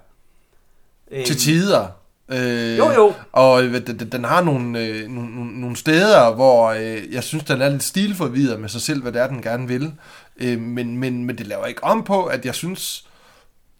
[1.10, 1.88] Øh, til tider.
[2.28, 3.14] Øh, Jo, jo.
[3.32, 7.60] Og øh, den, den- har nogle, øh, nogle, nogle- steder, hvor øh, jeg synes, den
[7.62, 9.92] er lidt stilforvidret med sig selv, hvad det er, den gerne vil.
[10.36, 13.04] Øh, men, men, men det laver ikke om på, at jeg synes...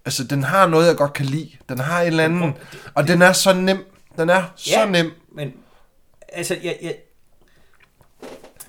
[0.05, 1.51] Altså, den har noget, jeg godt kan lide.
[1.69, 2.53] Den har en eller anden...
[2.95, 3.85] Og den er så nem.
[4.19, 4.91] Den er så Ja.
[4.91, 5.11] nem.
[5.35, 5.53] Men
[6.33, 6.95] altså, jeg, jeg,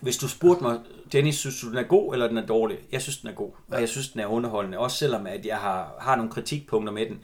[0.01, 0.77] hvis du spurgte mig
[1.11, 2.77] Dennis, synes du, den er god, eller den er dårlig?
[2.91, 5.58] Jeg synes, den er god, og jeg synes, den er underholdende, også selvom at jeg
[5.58, 7.17] har, har nogle kritikpunkter med den.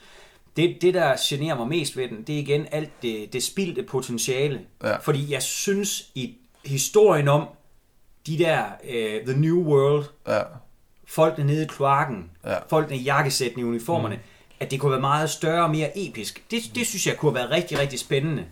[0.55, 3.83] Det, det, der generer mig mest ved den, det er igen alt det, det spildte
[3.83, 4.61] potentiale.
[4.83, 4.97] Ja.
[4.97, 6.35] Fordi jeg synes, i
[6.65, 7.47] historien om
[8.27, 10.41] de der uh, The New World, Ja.
[11.07, 12.55] folkene nede i kloakken, Ja.
[12.69, 14.21] folkene i jakkesætten i uniformerne, mm.
[14.59, 16.43] at det kunne være meget større og mere episk.
[16.51, 18.45] Det, det synes jeg kunne have været rigtig, rigtig spændende.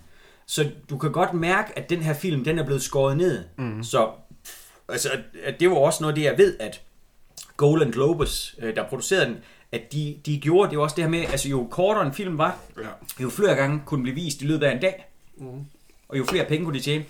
[0.45, 3.43] Så du kan godt mærke, at den her film, den er blevet skåret ned.
[3.57, 3.83] Mm.
[3.83, 4.09] Så
[4.89, 6.81] altså, at- at det var også noget det, jeg ved, at
[7.57, 9.37] Golden Globus, øh, der producerede den,
[9.73, 12.37] at de, de gjorde, det var også det her med, altså jo kortere en film
[12.37, 12.87] var, Ja.
[13.23, 15.05] jo flere gange kunne den blive vist i løbet af en dag,
[15.37, 15.65] mm.
[16.09, 17.05] og jo flere penge kunne de tjene.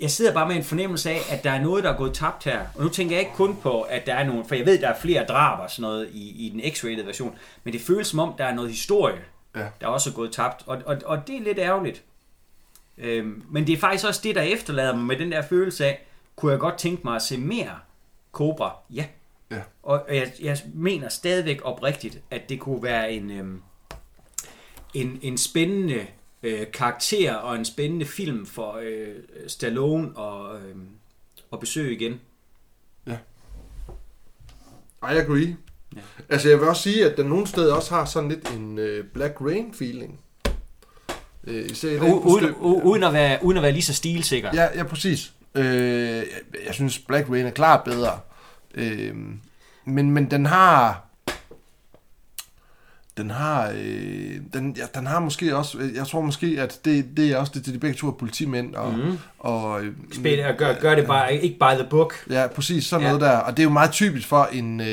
[0.00, 2.44] Jeg sidder bare med en fornemmelse af, at der er noget, der er gået tabt
[2.44, 2.60] her.
[2.74, 4.88] Og nu tænker jeg ikke kun på, at der er nogle, for jeg ved, der
[4.88, 8.18] er flere drab og sådan noget i, i den x-rated version, men det føles som
[8.18, 9.18] om, der er noget historie,
[9.56, 9.66] Ja.
[9.80, 12.02] der også er gået tabt, og, og, og det er lidt ærgerligt.
[12.98, 16.06] Øhm, men det er faktisk også det, der efterlader mig med den der følelse af,
[16.36, 17.70] kunne jeg godt tænke mig at se mere
[18.32, 18.76] Cobra?
[18.90, 19.04] Ja.
[19.50, 19.60] Ja.
[19.82, 23.62] Og jeg, jeg mener stadigvæk oprigtigt, at det kunne være en, øhm,
[24.94, 26.06] en, en spændende
[26.42, 29.14] øh, karakter og en spændende film for øh,
[29.46, 30.76] Stallone og, øh,
[31.52, 32.20] at besøge igen.
[35.02, 35.56] I agree.
[35.96, 36.00] Ja.
[36.28, 39.04] Altså, jeg vil også sige, at den nogle steder også har sådan lidt en øh,
[39.04, 40.20] Black Rain-feeling.
[41.44, 44.50] Øh, især i U- uden, u- uden, at være, uden at være lige så stilsikker.
[44.54, 45.32] Ja, ja, præcis.
[45.54, 46.24] Øh, jeg,
[46.66, 48.20] jeg synes, Black Rain er klart bedre.
[48.76, 49.14] Øh,
[49.84, 51.02] men, men den har...
[53.16, 57.16] Den har, øh, den, ja, den har måske også, øh, jeg tror måske, at det,
[57.16, 59.18] det er også det, det de begge to er politimænd, og, mm.
[59.38, 62.14] og øh, Spil, gør, gør det bare, ikke by the book.
[62.30, 63.08] Ja, præcis, sådan Ja.
[63.08, 63.36] noget der.
[63.38, 64.86] Og det er jo meget typisk for en, øh,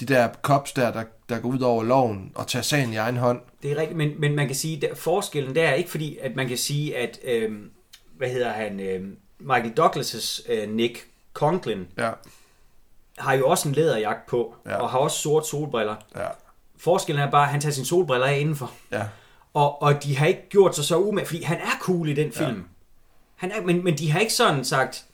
[0.00, 3.16] de der cops der, der, der går ud over loven og tager sagen i egen
[3.16, 3.40] hånd.
[3.62, 6.36] Det er rigtigt, men, men man kan sige, at forskellen der er ikke fordi, at
[6.36, 7.70] man kan sige, at, øhm,
[8.16, 12.10] hvad hedder han, øhm, Michael Douglas' øh, Nick Conklin Ja,
[13.18, 14.76] har jo også en læderjagt på, ja.
[14.76, 15.96] Og har også sort solbriller.
[16.16, 16.26] ja,
[16.78, 18.72] Forskellen er bare, at han tager sine solbriller af indenfor.
[18.92, 19.02] ja.
[19.54, 22.32] Og, og de har ikke gjort sig så umage, fordi han er cool i den
[22.32, 22.56] film.
[22.56, 22.62] Ja.
[23.36, 25.04] Han er, men, men de har ikke sådan sagt,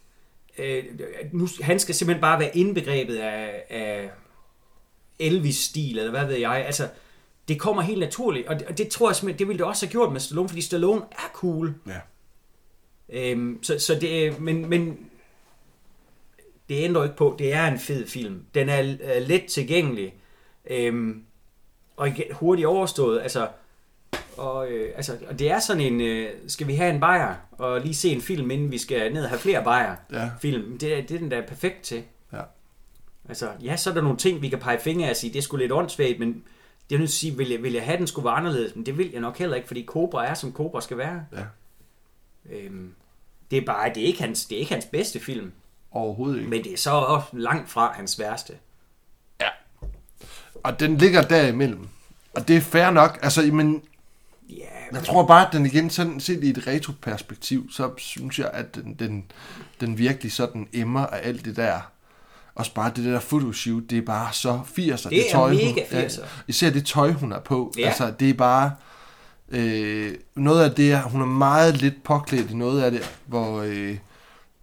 [0.59, 0.85] øh,
[1.33, 4.11] nu, han skal simpelthen bare være indbegrebet af, af
[5.19, 6.65] Elvis-stil, eller hvad ved jeg.
[6.67, 6.89] Altså,
[7.49, 9.87] det kommer helt naturligt, og det, og det tror jeg simpelthen, det ville det også
[9.87, 11.75] have gjort med Stallone, fordi Stallone er cool.
[11.87, 12.01] Ja.
[13.09, 14.99] Øhm, så, så det men, men
[16.69, 18.45] det ændrer ikke på, det er en fed film.
[18.55, 20.15] Den er øh, let tilgængelig,
[20.71, 21.23] øhm,
[21.97, 23.21] og igen, hurtigt overstået.
[23.23, 23.49] Altså,
[24.37, 27.81] og, øh, altså, og det er sådan en, øh, skal vi have en bajer, og
[27.81, 30.31] lige se en film, inden vi skal ned og have flere bajer Ja.
[30.41, 30.79] film.
[30.79, 32.03] Det, er- det er den, der er perfekt til.
[32.33, 32.41] Ja.
[33.29, 35.39] Altså, ja, så er der nogle ting, vi kan pege fingre af og sige, det
[35.39, 36.45] er sgu lidt åndssvagt, men
[36.91, 38.77] det er nødt til at sige, vil jeg, vil jeg have den skulle være anderledes?
[38.77, 41.25] Men det vil jeg nok heller ikke, fordi Cobra er, som Cobra skal være.
[41.33, 41.45] Ja.
[42.57, 42.95] Øhm,
[43.51, 45.53] det er bare, det er, ikke hans, det er ikke hans bedste film,
[45.93, 46.51] Overhovedet ikke.
[46.51, 48.53] men det er så også langt fra hans værste.
[50.65, 51.89] Og den ligger derimellem.
[52.35, 53.19] Og det er fair nok.
[53.23, 53.83] Altså, men
[54.51, 54.65] Ja,
[54.97, 58.75] jeg tror bare, at den igen, sådan set i et retroperspektiv, så synes jeg, at
[58.75, 59.25] den, den,
[59.81, 61.81] den virkelig sådan emmer af alt det der.
[62.55, 65.09] Også bare det der photoshoot, det er bare så 80'er.
[65.09, 66.21] Det er tøj, hun- mega 80'er.
[66.21, 67.73] Ja, især det tøj, hun er på.
[67.79, 67.87] Ja.
[67.87, 68.73] Altså, det er bare...
[69.49, 73.61] Øh, noget af det, er- hun er meget lidt påklædt i noget af det, hvor...
[73.61, 73.97] Øh,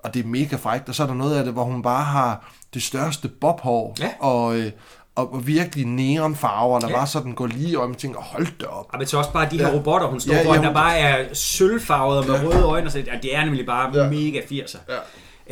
[0.04, 0.90] og det er mega frækt.
[0.90, 3.96] Og så er der noget af det, hvor hun bare har det største bobhår.
[4.00, 4.10] Ja.
[4.20, 4.72] Og, øh,
[5.16, 6.92] og, og virkelig neonfarver, der Ja.
[6.94, 6.98] ja.
[6.98, 8.86] bare sådan går lige om og tænker, hold da op.
[8.94, 9.74] Og men så også bare de her Ja.
[9.76, 12.86] robotter, hun står Ja, ja, ja, foran, hun- der bare er sølvfarvet med røde øjne.
[12.88, 14.04] Og så, ja, det er nemlig bare ja.
[14.04, 14.10] Ja.
[14.10, 14.78] mega 80'er.
[14.90, 14.98] Ja.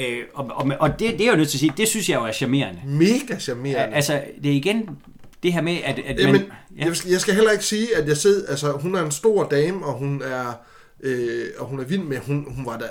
[0.05, 2.09] Øh, og og, og det, det er jeg jo nødt til at sige, det synes
[2.09, 2.79] jeg jo er charmerende.
[2.85, 3.95] Mega charmerende.
[3.95, 4.89] Altså, det er igen
[5.43, 6.45] det her med, at, at Jamen, man...
[6.79, 6.85] ja.
[6.85, 8.49] jeg, skal, jeg skal heller ikke sige, at jeg sidder...
[8.49, 10.53] Altså, hun er en stor dame, og hun er,
[11.03, 12.17] øh, og hun er vild med...
[12.27, 12.85] Hun, hun var da...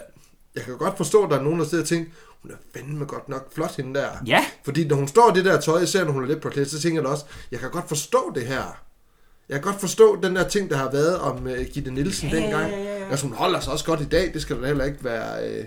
[0.57, 2.11] Jeg kan godt forstå, at der er nogen, der sidder og tænker,
[2.43, 4.09] hun er fandme godt nok flot, hende der.
[4.27, 4.45] Ja.
[4.65, 6.71] Fordi når hun står i det der tøj, især når hun er lidt på klædt,
[6.71, 8.83] så tænker jeg også, jeg kan godt forstå det her.
[9.49, 12.37] Jeg kan godt forstå den der ting, der har været om uh, Gitte Nielsen Ja,
[12.37, 12.71] dengang.
[12.71, 13.11] ja, ja, ja.
[13.11, 14.31] Altså, hun holder sig også godt i dag.
[14.35, 15.49] Det skal da heller ikke være...
[15.51, 15.65] Øh,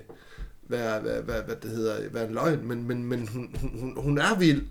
[0.69, 3.93] være, være, være, hvad det hedder, være en løgn, men, men, men hun, hun, hun,
[3.97, 4.61] hun er vild.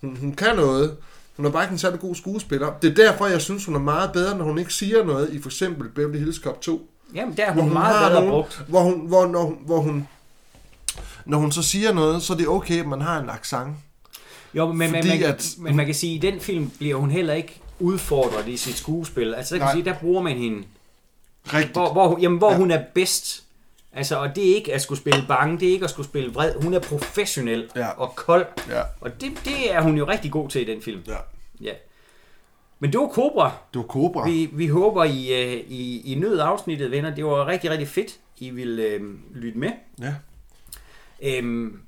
[0.00, 0.96] Hun, hun kan noget.
[1.36, 2.72] Hun er bare ikke en særlig god skuespiller.
[2.82, 5.42] Det er derfor, jeg synes, hun er meget bedre, når hun ikke siger noget i
[5.42, 6.90] for eksempel Beverly Hills Cop 2.
[7.14, 8.64] Jamen, der er Hvor hun hun meget bedre brugt.
[8.68, 10.08] hvor hun, hvor, når, hun- hvor hun,
[11.24, 13.76] når hun så siger noget, så er det okay, at man har en accent.
[14.54, 17.10] Jo, men, Fordi man, at- men man kan sige, at i den film bliver hun
[17.10, 19.34] heller ikke udfordret i sit skuespil.
[19.34, 19.72] Altså, der kan Nej.
[19.74, 20.62] sige, der bruger man hende,
[21.52, 21.72] Rigtigt.
[21.72, 22.56] hvor, hvor, hun- jamen, hvor Ja.
[22.56, 23.40] hun er bedst.
[23.92, 26.32] Altså, og det er ikke at skulle spille bange, det er ikke at skulle spille
[26.34, 26.52] vred.
[26.62, 27.88] Hun er professionel Ja.
[27.88, 28.46] og kold.
[28.68, 28.82] Ja.
[29.00, 31.00] Og det, det er hun jo rigtig god til i den film.
[31.06, 31.16] Ja.
[31.60, 31.72] ja.
[32.84, 33.52] Men det var Cobra.
[33.74, 34.28] Det var Cobra.
[34.28, 37.14] Vi, vi håber, I, øh, I, I nød afsnittet, venner.
[37.14, 39.00] Det var rigtig, rigtig fedt, I vil øh,
[39.34, 39.70] lytte med.
[40.00, 40.14] Ja.
[41.22, 41.80] Øhm,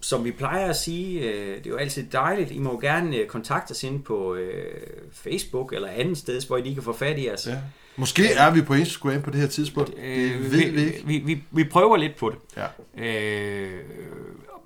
[0.00, 2.50] som vi plejer at sige, øh, det er jo altid dejligt.
[2.50, 4.80] I må gerne øh, kontakte os inde på øh,
[5.12, 7.46] Facebook eller andet sted, hvor I lige kan få fat i os.
[7.46, 7.58] Ja.
[7.96, 9.90] Måske er vi på Instagram på det her tidspunkt.
[9.96, 11.02] Det Øh, ved vi, vi ikke.
[11.06, 12.38] Vi, vi, vi prøver lidt på det.
[12.56, 13.04] Ja.
[13.04, 13.80] Øh,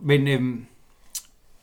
[0.00, 0.58] men øh,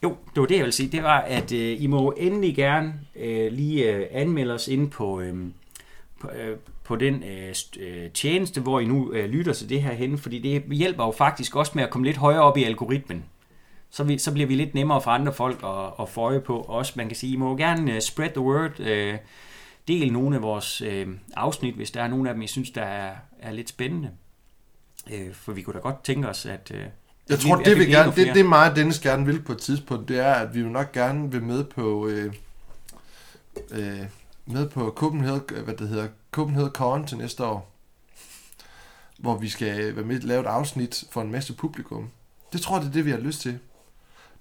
[0.03, 0.91] jo, det var det, jeg ville sige.
[0.91, 5.21] Det var, at øh, I må endelig gerne øh, lige øh, anmelde os ind på,
[5.21, 5.35] øh,
[6.19, 9.93] på, øh, på den øh, øh, tjeneste, hvor I nu øh, lytter til det her
[9.93, 13.25] henne, fordi det hjælper jo faktisk også med at komme lidt højere op i algoritmen.
[13.89, 16.61] Så, vi, så bliver vi lidt nemmere for andre folk at, at få øje på
[16.61, 16.95] os.
[16.95, 18.79] Man kan sige, I må gerne øh, spread the word.
[18.79, 19.17] øh,
[19.87, 22.81] del nogle af vores øh, afsnit, hvis der er nogle af dem, I synes, der
[22.81, 24.11] er, er lidt spændende.
[25.13, 26.71] Øh, for vi kunne da godt tænke os, at...
[26.75, 26.85] Øh,
[27.29, 30.09] jeg tror, det, vi gerne, det, det er meget, Dennis gerne vil på et tidspunkt,
[30.09, 32.33] det er, at vi jo nok gerne vil med på, øh,
[33.71, 33.99] øh,
[34.45, 37.71] med på Copenhagen, hvad det hedder, Copenhagen Con til næste år,
[39.17, 42.09] hvor vi skal være med at lave et afsnit for en masse publikum.
[42.53, 43.59] Det tror jeg, det er det, vi har lyst til.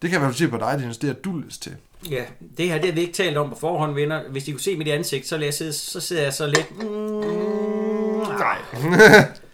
[0.02, 1.76] Det kan jeg i hvert fald se på dig, Dennis, det har du lyst til.
[2.10, 2.25] Ja,
[2.58, 4.28] det her det har vi ikke talt om på forhånd, venner.
[4.28, 6.78] Hvis I kunne se mit ansigt, så, jeg sidde, så sidder jeg så lidt...
[6.78, 6.84] Mm,
[8.39, 8.58] nej.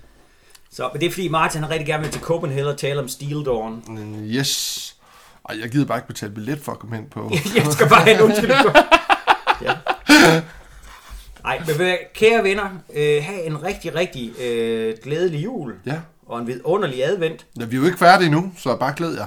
[0.75, 3.09] så, men det er fordi Martin har rigtig gerne vil til Copenhagen og tale om
[3.09, 3.83] Steel Dawn.
[3.86, 4.97] Mm, Yes.
[5.49, 7.31] Ej, jeg gider bare ikke betale billet for at komme hen på.
[7.57, 8.61] jeg skal bare have en undskyldning.
[9.67, 9.73] ja.
[11.44, 15.75] Ej, men kære venner, øh, have en rigtig, rigtig øh, glædelig jul.
[15.86, 16.01] Ja.
[16.27, 17.47] Og en vidunderlig advent.
[17.61, 17.65] ja.
[17.65, 19.27] Vi er jo ikke færdige nu, så bare glæd jer.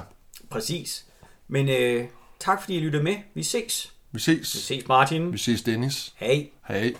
[0.50, 1.04] Præcis.
[1.48, 2.04] Men øh,
[2.40, 3.14] tak fordi I lyttede med.
[3.34, 3.92] Vi ses.
[4.12, 4.54] Vi ses.
[4.54, 5.32] Vi ses, Martin.
[5.32, 6.12] Vi ses, Dennis.
[6.16, 6.46] Hej.
[6.68, 6.94] Hej.